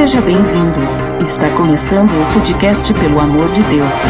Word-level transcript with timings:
Seja 0.00 0.22
bem-vindo. 0.22 0.80
Está 1.20 1.50
começando 1.50 2.10
o 2.10 2.32
podcast 2.32 2.90
Pelo 2.94 3.20
Amor 3.20 3.46
de 3.52 3.62
Deus. 3.64 4.00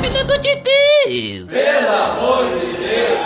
Pelo 0.00 0.20
amor 0.20 0.38
de 0.38 0.54
Deus! 0.54 1.50
Pelo 1.50 1.90
amor 1.90 2.44
de 2.60 2.66
Deus! 2.78 3.18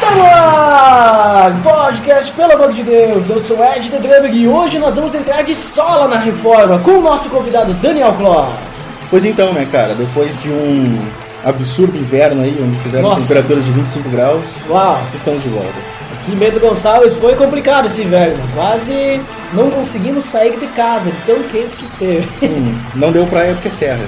Tá 0.00 1.60
Podcast, 1.62 2.32
pelo 2.32 2.52
amor 2.54 2.72
de 2.72 2.82
Deus! 2.84 3.28
Eu 3.28 3.38
sou 3.38 3.62
Ed 3.62 3.90
The 3.90 3.98
Drummer 3.98 4.34
e 4.34 4.48
hoje 4.48 4.78
nós 4.78 4.96
vamos 4.96 5.14
entrar 5.14 5.42
de 5.42 5.54
sola 5.54 6.08
na 6.08 6.16
reforma 6.16 6.78
com 6.78 6.92
o 6.92 7.02
nosso 7.02 7.28
convidado 7.28 7.74
Daniel 7.74 8.14
Kloss. 8.14 8.88
Pois 9.10 9.26
então, 9.26 9.52
né, 9.52 9.68
cara, 9.70 9.94
depois 9.94 10.34
de 10.40 10.48
um 10.48 11.27
absurdo 11.44 11.96
inverno 11.96 12.42
aí, 12.42 12.56
onde 12.60 12.78
fizeram 12.78 13.10
Nossa. 13.10 13.22
temperaturas 13.22 13.64
de 13.64 13.70
25 13.72 14.08
graus, 14.08 14.46
Uau! 14.68 15.00
estamos 15.14 15.42
de 15.42 15.48
volta. 15.48 15.74
Aqui 16.20 16.32
em 16.32 16.36
Bento 16.36 16.60
Gonçalves 16.60 17.14
foi 17.14 17.34
complicado 17.36 17.86
esse 17.86 18.02
inverno. 18.02 18.42
Quase 18.54 19.20
não 19.52 19.70
conseguimos 19.70 20.24
sair 20.24 20.58
de 20.58 20.66
casa, 20.68 21.10
de 21.10 21.20
tão 21.22 21.42
quente 21.44 21.76
que 21.76 21.84
esteve. 21.84 22.46
Hum, 22.46 22.78
não 22.94 23.12
deu 23.12 23.26
praia 23.26 23.54
porque 23.54 23.68
é 23.68 23.72
serra. 23.72 24.06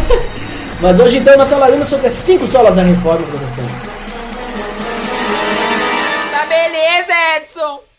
Mas 0.80 0.98
hoje 0.98 1.18
então 1.18 1.36
nós 1.36 1.50
falaremos 1.50 1.88
sobre 1.88 2.06
as 2.06 2.12
5 2.14 2.46
solas 2.46 2.76
da 2.76 2.82
reforma 2.82 3.26
protestante. 3.26 3.68
Tá 6.32 6.46
beleza, 6.46 7.36
Edson! 7.36 7.89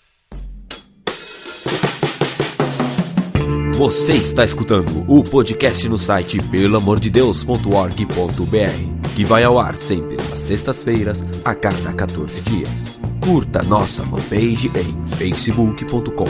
Você 3.82 4.14
está 4.14 4.46
escutando 4.46 5.04
o 5.08 5.24
podcast 5.24 5.90
no 5.90 5.98
site 5.98 6.38
pelamordedeus.org.br, 6.52 9.16
que 9.16 9.26
vai 9.26 9.44
ao 9.44 9.58
ar 9.58 9.76
sempre 9.76 10.18
às 10.32 10.38
sextas-feiras, 10.38 11.24
a 11.44 11.56
cada 11.56 11.92
14 11.92 12.42
dias. 12.42 13.00
Curta 13.20 13.64
nossa 13.64 14.04
fanpage 14.04 14.72
em 14.76 14.96
facebook.com 15.16 16.28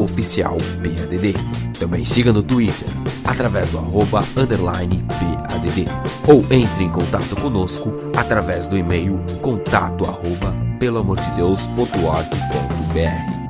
oficial 0.00 0.56
PADD. 0.56 1.34
Também 1.80 2.04
siga 2.04 2.32
no 2.32 2.44
Twitter, 2.44 2.88
através 3.24 3.68
do 3.70 3.78
arroba 3.78 4.24
underline 4.36 5.04
PADD. 5.08 5.86
Ou 6.28 6.44
entre 6.48 6.84
em 6.84 6.90
contato 6.90 7.34
conosco 7.42 7.92
através 8.16 8.68
do 8.68 8.78
e-mail 8.78 9.20
contato 9.40 10.04
arroba 10.04 10.54
pelamordedeus.org.br. 10.78 13.41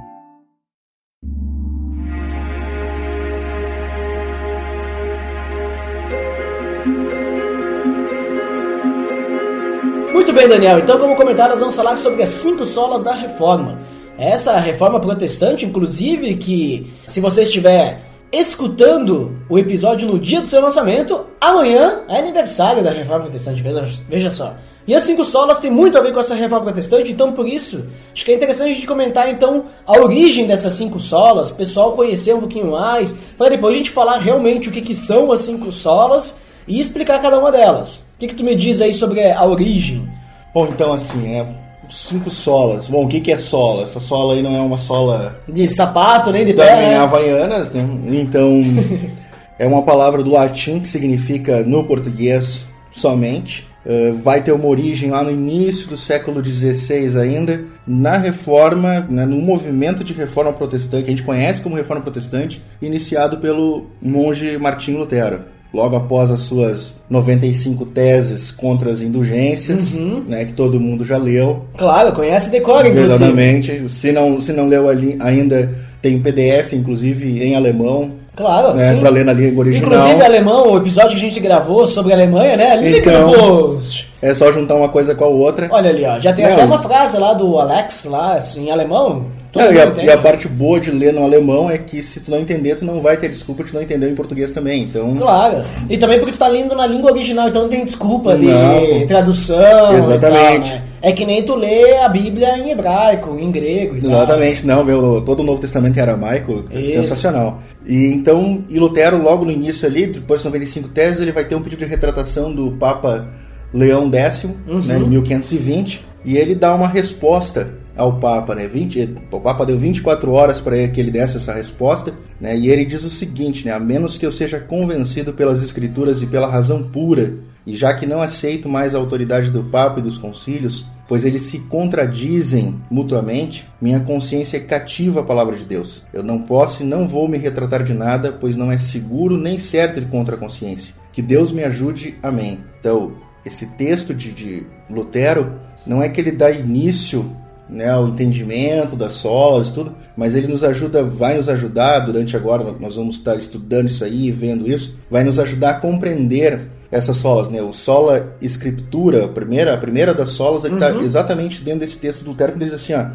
Muito 10.13 10.31
bem, 10.31 10.47
Daniel. 10.47 10.79
Então, 10.79 10.99
como 10.99 11.17
comentário, 11.17 11.53
nós 11.53 11.61
vamos 11.61 11.75
falar 11.75 11.97
sobre 11.97 12.23
as 12.23 12.29
cinco 12.29 12.67
solas 12.67 13.03
da 13.03 13.15
reforma. 13.15 13.81
Essa 14.19 14.59
reforma 14.59 15.01
protestante, 15.01 15.65
inclusive, 15.65 16.37
que 16.37 16.93
se 17.07 17.19
você 17.19 17.43
estiver 17.43 18.03
escutando 18.31 19.37
o 19.49 19.59
episódio 19.59 20.07
no 20.07 20.19
dia 20.19 20.41
do 20.41 20.47
seu 20.47 20.61
lançamento, 20.61 21.27
amanhã 21.41 22.03
é 22.09 22.19
aniversário 22.19 22.85
da 22.85 22.91
reforma 22.91 23.25
protestante. 23.25 23.63
Veja, 23.63 23.89
veja 24.09 24.31
só. 24.31 24.55
E 24.87 24.95
as 24.95 25.03
cinco 25.03 25.25
solas 25.25 25.61
tem 25.61 25.71
muito 25.71 25.97
a 25.97 26.01
ver 26.01 26.13
com 26.13 26.21
essa 26.21 26.35
reforma 26.35 26.67
protestante, 26.67 27.13
então 27.13 27.33
por 27.33 27.47
isso 27.47 27.87
acho 28.13 28.25
que 28.25 28.33
é 28.33 28.35
interessante 28.35 28.73
a 28.73 28.75
gente 28.75 28.87
comentar 28.87 29.31
então 29.31 29.67
a 29.87 29.93
origem 29.93 30.45
dessas 30.45 30.73
cinco 30.73 30.99
solas, 30.99 31.51
o 31.51 31.55
pessoal 31.55 31.93
conhecer 31.93 32.35
um 32.35 32.41
pouquinho 32.41 32.73
mais, 32.73 33.15
para 33.39 33.51
depois 33.51 33.75
a 33.75 33.79
gente 33.79 33.91
falar 33.91 34.19
realmente 34.19 34.69
o 34.69 34.73
que, 34.73 34.83
que 34.83 34.95
são 34.95 35.31
as 35.31 35.41
cinco 35.43 35.71
solas 35.71 36.41
e 36.67 36.81
explicar 36.81 37.23
cada 37.23 37.39
uma 37.39 37.53
delas. 37.53 38.03
O 38.23 38.25
que, 38.25 38.29
que 38.29 38.35
tu 38.37 38.45
me 38.45 38.55
diz 38.55 38.81
aí 38.81 38.93
sobre 38.93 39.33
a 39.33 39.45
origem? 39.45 40.09
Bom, 40.55 40.69
então 40.69 40.93
assim, 40.93 41.19
né, 41.19 41.45
cinco 41.91 42.31
solas. 42.31 42.87
Bom, 42.87 43.05
o 43.05 43.09
que 43.09 43.21
que 43.21 43.33
é 43.33 43.39
sola? 43.39 43.83
Essa 43.83 43.99
sola 43.99 44.35
aí 44.35 44.43
não 44.43 44.55
é 44.55 44.61
uma 44.61 44.79
sola 44.79 45.41
De 45.49 45.69
sapato, 45.69 46.31
nem 46.31 46.47
de 46.47 46.53
também 46.53 46.73
pé, 46.73 46.89
né? 46.91 46.99
havaianas, 46.99 47.73
né? 47.73 47.85
Então, 48.13 48.63
é 49.59 49.67
uma 49.67 49.83
palavra 49.83 50.23
do 50.23 50.31
latim 50.31 50.79
que 50.79 50.87
significa 50.87 51.65
no 51.65 51.83
português 51.83 52.65
somente. 52.93 53.67
Uh, 53.85 54.15
vai 54.23 54.41
ter 54.41 54.53
uma 54.53 54.69
origem 54.69 55.11
lá 55.11 55.25
no 55.25 55.33
início 55.33 55.89
do 55.89 55.97
século 55.97 56.45
XVI 56.45 57.19
ainda, 57.21 57.65
na 57.85 58.19
reforma, 58.19 59.01
né, 59.11 59.27
no 59.27 59.43
movimento 59.43 60.05
de 60.05 60.13
reforma 60.13 60.53
protestante, 60.53 61.03
que 61.03 61.11
a 61.11 61.15
gente 61.17 61.27
conhece 61.27 61.61
como 61.61 61.75
reforma 61.75 62.01
protestante, 62.01 62.63
iniciado 62.81 63.39
pelo 63.39 63.87
monge 64.01 64.57
Martim 64.59 64.93
Lutero. 64.93 65.51
Logo 65.73 65.97
após 65.97 66.31
as 66.31 66.41
suas 66.41 66.95
95 67.09 67.87
teses 67.87 68.51
contra 68.51 68.91
as 68.91 69.01
indulgências, 69.01 69.93
né, 70.29 70.45
que 70.45 70.53
todo 70.53 70.79
mundo 70.79 71.05
já 71.05 71.17
leu, 71.17 71.63
Claro, 71.79 72.13
conhece 72.13 72.49
e 72.49 72.53
decora, 72.53 72.89
inclusive. 72.89 73.15
Exatamente. 73.15 73.89
Se 73.89 74.13
não, 74.13 74.39
se 74.41 74.53
não 74.53 74.69
leu 74.69 74.89
ali 74.89 75.17
ainda, 75.21 75.73
tem 76.03 76.19
PDF, 76.21 76.75
inclusive 76.75 77.43
em 77.43 77.55
alemão, 77.57 78.13
Claro, 78.37 78.75
né, 78.75 78.93
sim. 78.95 79.01
para 79.01 79.11
ler 79.11 79.25
na 79.25 79.33
língua 79.33 79.65
original. 79.65 79.91
Inclusive 79.93 80.23
alemão, 80.23 80.73
o 80.73 80.77
episódio 80.79 81.11
que 81.11 81.17
a 81.17 81.21
gente 81.21 81.41
gravou 81.41 81.87
sobre 81.87 82.13
a 82.13 82.17
Alemanha, 82.17 82.57
né? 82.57 82.77
Link 82.77 82.99
Então- 82.99 83.31
no 83.31 83.39
post. 83.39 84.11
É 84.23 84.33
só 84.35 84.53
juntar 84.53 84.77
uma 84.77 84.89
coisa 84.89 85.15
com 85.15 85.25
a 85.25 85.29
outra. 85.29 85.69
Olha 85.71 85.91
ali, 85.91 86.05
ó. 86.05 86.19
Já 86.21 86.33
tem 86.33 86.45
Não. 86.47 86.53
até 86.53 86.65
uma 86.65 86.81
frase 86.81 87.19
lá 87.19 87.35
do 87.35 87.59
Alex, 87.59 88.05
lá, 88.07 88.35
assim, 88.37 88.69
em 88.69 88.71
alemão. 88.71 89.25
Não, 89.55 89.73
e, 89.73 89.79
a, 89.81 89.85
e 90.05 90.11
a 90.11 90.17
parte 90.17 90.49
boa 90.49 90.81
de 90.81 90.91
ler 90.91 91.13
no 91.13 91.23
alemão 91.25 91.71
é 91.71 91.77
que 91.77 92.03
se 92.03 92.21
tu 92.21 92.31
não 92.31 92.39
entender, 92.39 92.77
tu 92.77 92.85
não 92.87 93.01
vai 93.03 93.17
ter 93.19 93.29
desculpa 93.29 93.63
de 93.63 93.75
não 93.75 93.83
entender 93.83 94.09
em 94.11 94.15
português 94.15 94.51
também. 94.53 94.83
Então, 94.83 95.15
Claro. 95.17 95.61
E 95.91 95.99
também 95.99 96.19
porque 96.19 96.33
tu 96.33 96.39
tá 96.39 96.49
lendo 96.49 96.75
na 96.75 96.87
língua 96.87 97.11
original, 97.13 97.49
então 97.49 97.63
não 97.63 97.69
tem 97.69 97.85
desculpa 97.85 98.37
de 98.37 98.47
Não. 98.47 99.07
tradução. 99.07 99.95
Exatamente. 99.97 100.71
tal, 100.71 100.79
né? 100.79 100.83
É 101.03 101.13
que 101.13 101.25
nem 101.27 101.43
tu 101.45 101.55
lê 101.57 101.97
a 101.99 102.09
Bíblia 102.09 102.57
em 102.59 102.71
hebraico, 102.71 103.37
em 103.39 103.51
grego 103.51 103.97
e 103.97 104.01
tal. 104.01 104.11
Exatamente, 104.11 104.65
não, 104.67 104.85
meu, 104.85 105.21
todo 105.27 105.41
o 105.41 105.43
Novo 105.43 105.61
Testamento 105.61 105.99
em 105.99 106.01
aramaico, 106.01 106.65
é 106.71 106.81
Isso. 106.81 106.93
sensacional. 107.03 107.61
E 107.85 108.07
então, 108.07 108.65
e 108.69 108.79
Lutero, 108.79 109.21
logo 109.21 109.45
no 109.45 109.51
início 109.51 109.87
ali, 109.87 110.07
depois 110.07 110.41
de 110.41 110.47
95 110.47 110.89
teses, 110.91 111.21
ele 111.21 111.33
vai 111.33 111.45
ter 111.45 111.57
um 111.57 111.61
pedido 111.63 111.81
de 111.81 111.85
retratação 111.87 112.55
do 112.55 112.71
Papa 112.73 113.27
Leão 113.75 114.09
X, 114.15 114.45
Uhum. 114.69 114.81
né, 114.83 114.99
em 114.99 115.09
1520, 115.09 116.05
e 116.25 116.37
ele 116.39 116.55
dá 116.55 116.73
uma 116.75 116.87
resposta 116.87 117.82
ao 117.97 118.19
Papa, 118.19 118.55
né? 118.55 118.67
20, 118.67 119.27
o 119.31 119.41
Papa 119.41 119.67
deu 119.67 119.79
24 119.79 120.33
horas 120.33 120.61
para 120.61 120.89
que 120.89 121.01
ele 121.01 121.11
desse 121.11 121.37
essa 121.37 121.55
resposta, 121.55 122.15
né? 122.41 122.57
E 122.57 122.69
ele 122.69 122.85
diz 122.85 123.05
o 123.05 123.11
seguinte, 123.11 123.65
né? 123.65 123.73
A 123.73 123.81
menos 123.81 124.17
que 124.17 124.25
eu 124.25 124.33
seja 124.33 124.59
convencido 124.59 125.33
pelas 125.33 125.63
escrituras 125.63 126.23
e 126.23 126.27
pela 126.27 126.47
razão 126.47 126.83
pura, 126.83 127.35
e 127.67 127.77
já 127.77 127.95
que 127.95 128.07
não 128.07 128.21
aceito 128.21 128.69
mais 128.69 128.95
a 128.95 128.99
autoridade 128.99 129.51
do 129.51 129.65
Papa 129.65 130.01
e 130.01 130.03
dos 130.03 130.19
concílios, 130.19 130.87
pois 131.07 131.25
eles 131.25 131.43
se 131.43 131.59
contradizem 131.61 132.81
mutuamente, 132.91 133.69
minha 133.81 134.01
consciência 134.01 134.57
é 134.57 134.61
cativa 134.61 135.21
à 135.21 135.23
palavra 135.23 135.57
de 135.57 135.65
Deus. 135.65 136.03
Eu 136.13 136.23
não 136.23 136.43
posso 136.43 136.83
e 136.83 136.87
não 136.87 137.07
vou 137.07 137.29
me 137.29 137.39
retratar 137.39 137.83
de 137.85 137.93
nada, 137.93 138.33
pois 138.33 138.57
não 138.57 138.73
é 138.73 138.79
seguro 138.79 139.37
nem 139.37 139.59
certo 139.59 139.99
ir 139.99 140.09
contra 140.09 140.37
a 140.37 140.39
consciência. 140.39 140.95
Que 141.13 141.21
Deus 141.21 141.53
me 141.53 141.63
ajude. 141.63 142.17
Amém. 142.23 142.61
Então, 142.81 143.13
esse 143.45 143.67
texto 143.67 144.15
de, 144.15 144.33
de 144.33 144.67
Lutero 144.89 145.53
não 145.87 146.03
é 146.03 146.09
que 146.09 146.21
ele 146.21 146.33
dá 146.33 146.51
início 146.51 147.31
né, 147.73 147.91
ao 147.91 148.09
entendimento 148.09 148.95
das 148.95 149.15
solas 149.15 149.69
e 149.69 149.75
tudo, 149.75 149.95
mas 150.17 150.35
ele 150.35 150.47
nos 150.47 150.63
ajuda, 150.63 151.03
vai 151.03 151.37
nos 151.37 151.49
ajudar 151.49 152.01
durante 152.01 152.37
agora, 152.37 152.75
nós 152.79 152.97
vamos 152.97 153.17
estar 153.17 153.37
estudando 153.37 153.89
isso 153.89 154.05
aí, 154.05 154.31
vendo 154.31 154.71
isso, 154.71 154.97
vai 155.11 155.25
nos 155.25 155.39
ajudar 155.39 155.71
a 155.71 155.81
compreender 155.81 156.61
essas 156.91 157.17
solas, 157.17 157.49
né? 157.49 157.63
O 157.63 157.73
sola 157.73 158.37
escritura, 158.41 159.25
a 159.25 159.29
primeira, 159.29 159.73
a 159.73 159.79
primeira 159.79 160.13
das 160.13 160.33
solas, 160.33 160.65
ele 160.65 160.75
está 160.75 160.91
exatamente 160.97 161.63
dentro 161.63 161.81
desse 161.81 161.99
texto 161.99 162.23
do 162.23 162.35
que 162.35 162.43
ele 162.43 162.67
diz 162.67 162.75
assim, 162.75 162.93
ó, 162.93 163.07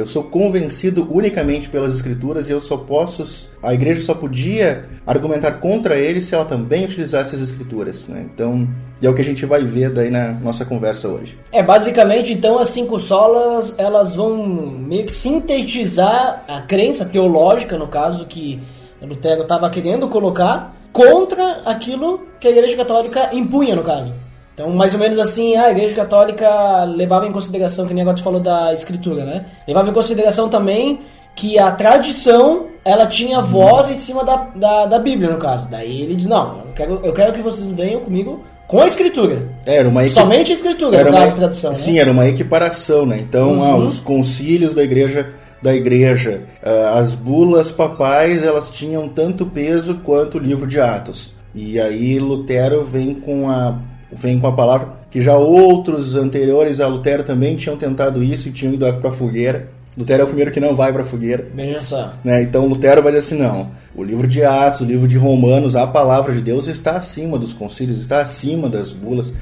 eu 0.00 0.06
sou 0.06 0.24
convencido 0.24 1.06
unicamente 1.10 1.68
pelas 1.68 1.94
escrituras 1.94 2.48
e 2.48 2.52
eu 2.52 2.60
só 2.60 2.76
posso. 2.76 3.50
A 3.62 3.74
igreja 3.74 4.02
só 4.02 4.14
podia 4.14 4.86
argumentar 5.06 5.52
contra 5.52 5.96
ele 5.96 6.22
se 6.22 6.34
ela 6.34 6.44
também 6.44 6.86
utilizasse 6.86 7.34
as 7.34 7.42
escrituras. 7.42 8.08
Né? 8.08 8.26
Então, 8.34 8.66
é 9.02 9.08
o 9.08 9.14
que 9.14 9.20
a 9.20 9.24
gente 9.24 9.44
vai 9.44 9.62
ver 9.62 9.90
daí 9.90 10.10
na 10.10 10.32
nossa 10.32 10.64
conversa 10.64 11.08
hoje. 11.08 11.38
É, 11.52 11.62
basicamente, 11.62 12.32
então, 12.32 12.58
as 12.58 12.70
cinco 12.70 12.98
solas, 12.98 13.74
elas 13.78 14.14
vão 14.14 14.46
meio 14.46 15.04
que 15.04 15.12
sintetizar 15.12 16.44
a 16.48 16.62
crença 16.62 17.04
teológica, 17.04 17.76
no 17.76 17.86
caso, 17.86 18.24
que 18.24 18.58
Lutero 19.02 19.42
estava 19.42 19.68
querendo 19.68 20.08
colocar, 20.08 20.74
contra 20.92 21.62
aquilo 21.64 22.26
que 22.40 22.48
a 22.48 22.50
Igreja 22.50 22.76
Católica 22.76 23.34
impunha, 23.34 23.76
no 23.76 23.82
caso. 23.82 24.12
Então, 24.60 24.70
mais 24.74 24.92
ou 24.92 25.00
menos 25.00 25.18
assim, 25.18 25.56
a 25.56 25.70
Igreja 25.70 25.94
Católica 25.94 26.84
levava 26.84 27.26
em 27.26 27.32
consideração, 27.32 27.86
que 27.86 27.94
nem 27.94 28.02
agora 28.02 28.16
tu 28.18 28.22
falou 28.22 28.40
da 28.40 28.74
Escritura, 28.74 29.24
né? 29.24 29.46
Levava 29.66 29.88
em 29.88 29.92
consideração 29.92 30.50
também 30.50 31.00
que 31.34 31.58
a 31.58 31.70
tradição, 31.70 32.66
ela 32.84 33.06
tinha 33.06 33.40
voz 33.40 33.88
em 33.88 33.94
cima 33.94 34.22
da, 34.22 34.36
da, 34.54 34.84
da 34.84 34.98
Bíblia, 34.98 35.30
no 35.30 35.38
caso. 35.38 35.66
Daí 35.70 36.02
ele 36.02 36.14
diz, 36.14 36.26
não, 36.26 36.58
eu 36.66 36.72
quero, 36.74 37.00
eu 37.02 37.12
quero 37.14 37.32
que 37.32 37.40
vocês 37.40 37.68
venham 37.68 38.00
comigo 38.00 38.44
com 38.66 38.80
a 38.82 38.86
Escritura. 38.86 39.48
Era 39.64 39.88
uma 39.88 40.02
equi- 40.04 40.12
Somente 40.12 40.50
a 40.50 40.54
Escritura, 40.54 40.96
era 40.98 41.10
no 41.10 41.16
uma, 41.16 41.20
caso 41.22 41.32
de 41.32 41.38
tradução. 41.40 41.72
Sim, 41.72 41.92
né? 41.94 41.98
era 42.00 42.12
uma 42.12 42.28
equiparação, 42.28 43.06
né? 43.06 43.18
Então, 43.18 43.52
Uhum. 43.52 43.64
ah, 43.64 43.76
os 43.78 43.98
concílios 43.98 44.74
da 44.74 44.82
igreja 44.84 45.30
da 45.62 45.74
igreja, 45.74 46.42
ah, 46.62 46.98
as 46.98 47.14
bulas 47.14 47.70
papais, 47.70 48.42
elas 48.42 48.70
tinham 48.70 49.08
tanto 49.08 49.46
peso 49.46 50.00
quanto 50.04 50.36
o 50.36 50.40
livro 50.40 50.66
de 50.66 50.78
Atos. 50.80 51.32
E 51.54 51.80
aí 51.80 52.18
Lutero 52.18 52.84
vem 52.84 53.14
com 53.14 53.48
a 53.50 53.76
vem 54.12 54.38
com 54.38 54.46
a 54.46 54.52
palavra 54.52 54.88
que 55.10 55.20
já 55.20 55.36
outros 55.36 56.16
anteriores 56.16 56.80
a 56.80 56.86
Lutero 56.86 57.24
também 57.24 57.56
tinham 57.56 57.76
tentado 57.76 58.22
isso 58.22 58.48
e 58.48 58.52
tinham 58.52 58.74
ido 58.74 58.92
para 58.94 59.10
a 59.10 59.12
fogueira. 59.12 59.68
Lutero 59.96 60.22
é 60.22 60.24
o 60.24 60.28
primeiro 60.28 60.52
que 60.52 60.60
não 60.60 60.74
vai 60.74 60.92
para 60.92 61.02
a 61.02 61.04
fogueira. 61.04 61.48
Só. 61.80 62.12
Né? 62.24 62.42
Então 62.42 62.66
Lutero 62.66 63.02
vai 63.02 63.12
dizer 63.12 63.26
assim, 63.26 63.42
não, 63.42 63.70
o 63.94 64.04
livro 64.04 64.26
de 64.28 64.44
Atos, 64.44 64.82
o 64.82 64.84
livro 64.84 65.08
de 65.08 65.18
Romanos, 65.18 65.74
a 65.74 65.86
palavra 65.86 66.32
de 66.32 66.40
Deus 66.40 66.68
está 66.68 66.92
acima 66.92 67.38
dos 67.38 67.52
concílios, 67.52 68.00
está 68.00 68.20
acima 68.20 68.68
das 68.68 68.92
bulas. 68.92 69.32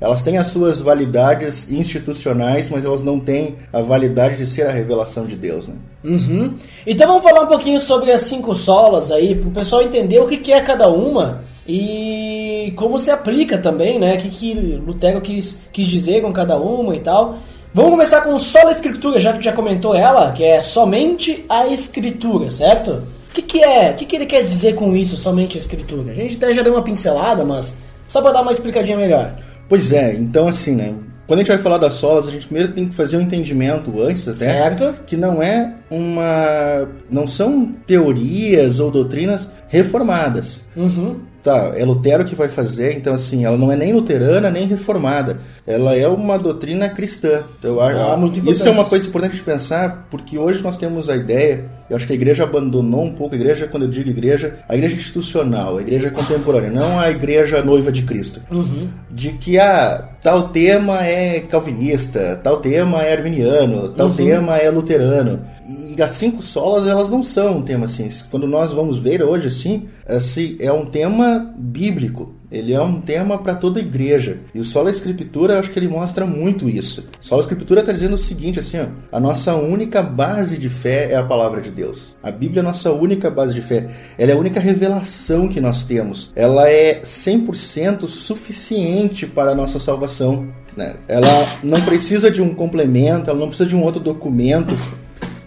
Elas 0.00 0.22
têm 0.22 0.36
as 0.36 0.48
suas 0.48 0.80
validades 0.80 1.70
institucionais, 1.70 2.68
mas 2.68 2.84
elas 2.84 3.02
não 3.02 3.18
têm 3.18 3.56
a 3.72 3.80
validade 3.80 4.36
de 4.36 4.46
ser 4.46 4.66
a 4.66 4.70
revelação 4.70 5.26
de 5.26 5.34
Deus. 5.34 5.68
Né? 5.68 5.74
Uhum. 6.04 6.54
Então 6.86 7.08
vamos 7.08 7.24
falar 7.24 7.42
um 7.42 7.48
pouquinho 7.48 7.80
sobre 7.80 8.12
as 8.12 8.20
cinco 8.22 8.54
solas 8.54 9.10
aí, 9.10 9.34
para 9.34 9.48
o 9.48 9.52
pessoal 9.52 9.82
entender 9.82 10.20
o 10.20 10.26
que, 10.26 10.36
que 10.36 10.52
é 10.52 10.60
cada 10.60 10.88
uma 10.88 11.42
e 11.66 12.45
como 12.70 12.98
se 12.98 13.10
aplica 13.10 13.58
também, 13.58 13.98
né? 13.98 14.16
O 14.16 14.18
que, 14.18 14.28
que 14.28 14.54
Lutero 14.54 15.20
quis, 15.20 15.60
quis 15.72 15.86
dizer 15.86 16.22
com 16.22 16.32
cada 16.32 16.56
uma 16.56 16.94
e 16.96 17.00
tal. 17.00 17.38
Vamos 17.72 17.90
começar 17.90 18.22
com 18.22 18.38
só 18.38 18.66
a 18.66 18.72
escritura, 18.72 19.20
já 19.20 19.34
que 19.34 19.44
já 19.44 19.52
comentou 19.52 19.94
ela, 19.94 20.32
que 20.32 20.42
é 20.42 20.60
somente 20.60 21.44
a 21.48 21.66
escritura, 21.66 22.50
certo? 22.50 23.02
O 23.30 23.34
que, 23.34 23.42
que 23.42 23.62
é? 23.62 23.90
O 23.90 23.94
que, 23.94 24.06
que 24.06 24.16
ele 24.16 24.24
quer 24.24 24.44
dizer 24.44 24.74
com 24.74 24.96
isso, 24.96 25.16
somente 25.16 25.58
a 25.58 25.60
escritura? 25.60 26.12
A 26.12 26.14
gente 26.14 26.36
até 26.36 26.54
já 26.54 26.62
deu 26.62 26.72
uma 26.72 26.82
pincelada, 26.82 27.44
mas 27.44 27.76
só 28.08 28.22
para 28.22 28.32
dar 28.32 28.40
uma 28.40 28.50
explicadinha 28.50 28.96
melhor. 28.96 29.34
Pois 29.68 29.92
é, 29.92 30.14
então 30.14 30.48
assim, 30.48 30.74
né? 30.74 30.94
Quando 31.26 31.40
a 31.40 31.42
gente 31.42 31.52
vai 31.52 31.58
falar 31.58 31.78
das 31.78 31.94
solas, 31.94 32.28
a 32.28 32.30
gente 32.30 32.46
primeiro 32.46 32.72
tem 32.72 32.88
que 32.88 32.94
fazer 32.94 33.16
um 33.16 33.20
entendimento 33.20 34.00
antes 34.00 34.28
até, 34.28 34.36
certo. 34.36 34.94
que 35.04 35.16
não 35.16 35.42
é 35.42 35.74
uma, 35.90 36.88
não 37.10 37.26
são 37.26 37.74
teorias 37.84 38.78
ou 38.78 38.92
doutrinas 38.92 39.50
reformadas. 39.68 40.64
Uhum. 40.76 41.16
Tá, 41.46 41.74
é 41.76 41.84
Lutero 41.84 42.24
que 42.24 42.34
vai 42.34 42.48
fazer, 42.48 42.96
então 42.96 43.14
assim, 43.14 43.44
ela 43.44 43.56
não 43.56 43.70
é 43.70 43.76
nem 43.76 43.92
luterana 43.92 44.50
nem 44.50 44.66
reformada. 44.66 45.38
Ela 45.64 45.94
é 45.94 46.08
uma 46.08 46.36
doutrina 46.36 46.88
cristã. 46.88 47.44
Então, 47.56 47.80
ah, 47.80 48.18
isso 48.50 48.66
é 48.66 48.70
uma 48.72 48.84
coisa 48.84 49.06
importante 49.06 49.36
de 49.36 49.44
pensar, 49.44 50.08
porque 50.10 50.36
hoje 50.36 50.60
nós 50.60 50.76
temos 50.76 51.08
a 51.08 51.14
ideia, 51.14 51.64
eu 51.88 51.94
acho 51.94 52.04
que 52.04 52.12
a 52.12 52.16
igreja 52.16 52.42
abandonou 52.42 53.04
um 53.04 53.14
pouco, 53.14 53.36
a 53.36 53.38
igreja, 53.38 53.68
quando 53.68 53.84
eu 53.84 53.88
digo 53.88 54.10
igreja, 54.10 54.56
a 54.68 54.74
igreja 54.74 54.96
institucional, 54.96 55.78
a 55.78 55.82
igreja 55.82 56.10
contemporânea, 56.10 56.68
não 56.68 56.98
a 56.98 57.12
igreja 57.12 57.62
noiva 57.62 57.92
de 57.92 58.02
Cristo. 58.02 58.40
Uhum. 58.50 58.88
De 59.08 59.30
que 59.34 59.56
ah, 59.56 60.04
tal 60.20 60.48
tema 60.48 61.06
é 61.06 61.38
calvinista, 61.38 62.40
tal 62.42 62.56
tema 62.56 63.04
é 63.04 63.12
arminiano, 63.12 63.90
tal 63.90 64.08
uhum. 64.08 64.16
tema 64.16 64.56
é 64.56 64.68
luterano. 64.68 65.44
E 65.68 65.85
as 66.02 66.12
cinco 66.12 66.42
solas, 66.42 66.86
elas 66.86 67.10
não 67.10 67.22
são 67.22 67.58
um 67.58 67.62
tema 67.62 67.86
assim. 67.86 68.08
Quando 68.30 68.46
nós 68.46 68.72
vamos 68.72 68.98
ver 68.98 69.22
hoje, 69.22 69.48
assim, 69.48 69.88
assim 70.06 70.56
é 70.60 70.72
um 70.72 70.86
tema 70.86 71.54
bíblico. 71.56 72.34
Ele 72.50 72.72
é 72.72 72.80
um 72.80 73.00
tema 73.00 73.38
para 73.38 73.54
toda 73.54 73.80
a 73.80 73.82
igreja. 73.82 74.38
E 74.54 74.60
o 74.60 74.64
Sola 74.64 74.90
Escritura, 74.90 75.58
acho 75.58 75.70
que 75.70 75.78
ele 75.78 75.88
mostra 75.88 76.24
muito 76.24 76.68
isso. 76.68 77.08
Sola 77.20 77.42
Escritura 77.42 77.80
está 77.80 77.92
dizendo 77.92 78.14
o 78.14 78.18
seguinte, 78.18 78.60
assim, 78.60 78.78
ó, 78.78 78.86
a 79.10 79.18
nossa 79.18 79.54
única 79.54 80.02
base 80.02 80.56
de 80.56 80.68
fé 80.68 81.10
é 81.10 81.16
a 81.16 81.24
palavra 81.24 81.60
de 81.60 81.70
Deus. 81.70 82.14
A 82.22 82.30
Bíblia 82.30 82.60
é 82.60 82.64
a 82.64 82.68
nossa 82.68 82.92
única 82.92 83.30
base 83.30 83.52
de 83.52 83.62
fé. 83.62 83.88
Ela 84.16 84.30
é 84.30 84.34
a 84.34 84.38
única 84.38 84.60
revelação 84.60 85.48
que 85.48 85.60
nós 85.60 85.82
temos. 85.82 86.32
Ela 86.36 86.70
é 86.70 87.00
100% 87.02 88.08
suficiente 88.08 89.26
para 89.26 89.50
a 89.50 89.54
nossa 89.54 89.78
salvação. 89.80 90.48
Né? 90.76 90.94
Ela 91.08 91.28
não 91.64 91.80
precisa 91.80 92.30
de 92.30 92.40
um 92.40 92.54
complemento, 92.54 93.30
ela 93.30 93.38
não 93.38 93.48
precisa 93.48 93.68
de 93.68 93.74
um 93.74 93.82
outro 93.82 94.00
documento. 94.00 94.76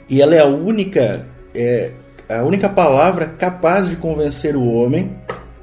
E 0.10 0.22
ela 0.22 0.36
é 0.36 0.40
a 0.40 0.46
única, 0.46 1.26
é, 1.54 1.92
a 2.28 2.44
única 2.44 2.68
palavra 2.68 3.26
capaz 3.26 3.90
de 3.90 3.96
convencer 3.96 4.56
o 4.56 4.66
homem 4.66 5.16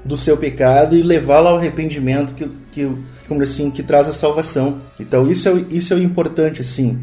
do 0.04 0.16
seu 0.16 0.36
pecado 0.36 0.96
e 0.96 1.02
levá-lo 1.02 1.48
ao 1.48 1.56
arrependimento 1.56 2.32
que, 2.34 2.48
que, 2.70 2.90
como 3.26 3.42
assim, 3.42 3.70
que 3.70 3.82
traz 3.82 4.08
a 4.08 4.12
salvação. 4.12 4.80
Então 5.00 5.26
isso 5.26 5.48
é, 5.48 5.64
isso 5.70 5.92
é 5.92 5.96
o 5.96 6.02
importante, 6.02 6.60
assim. 6.60 7.00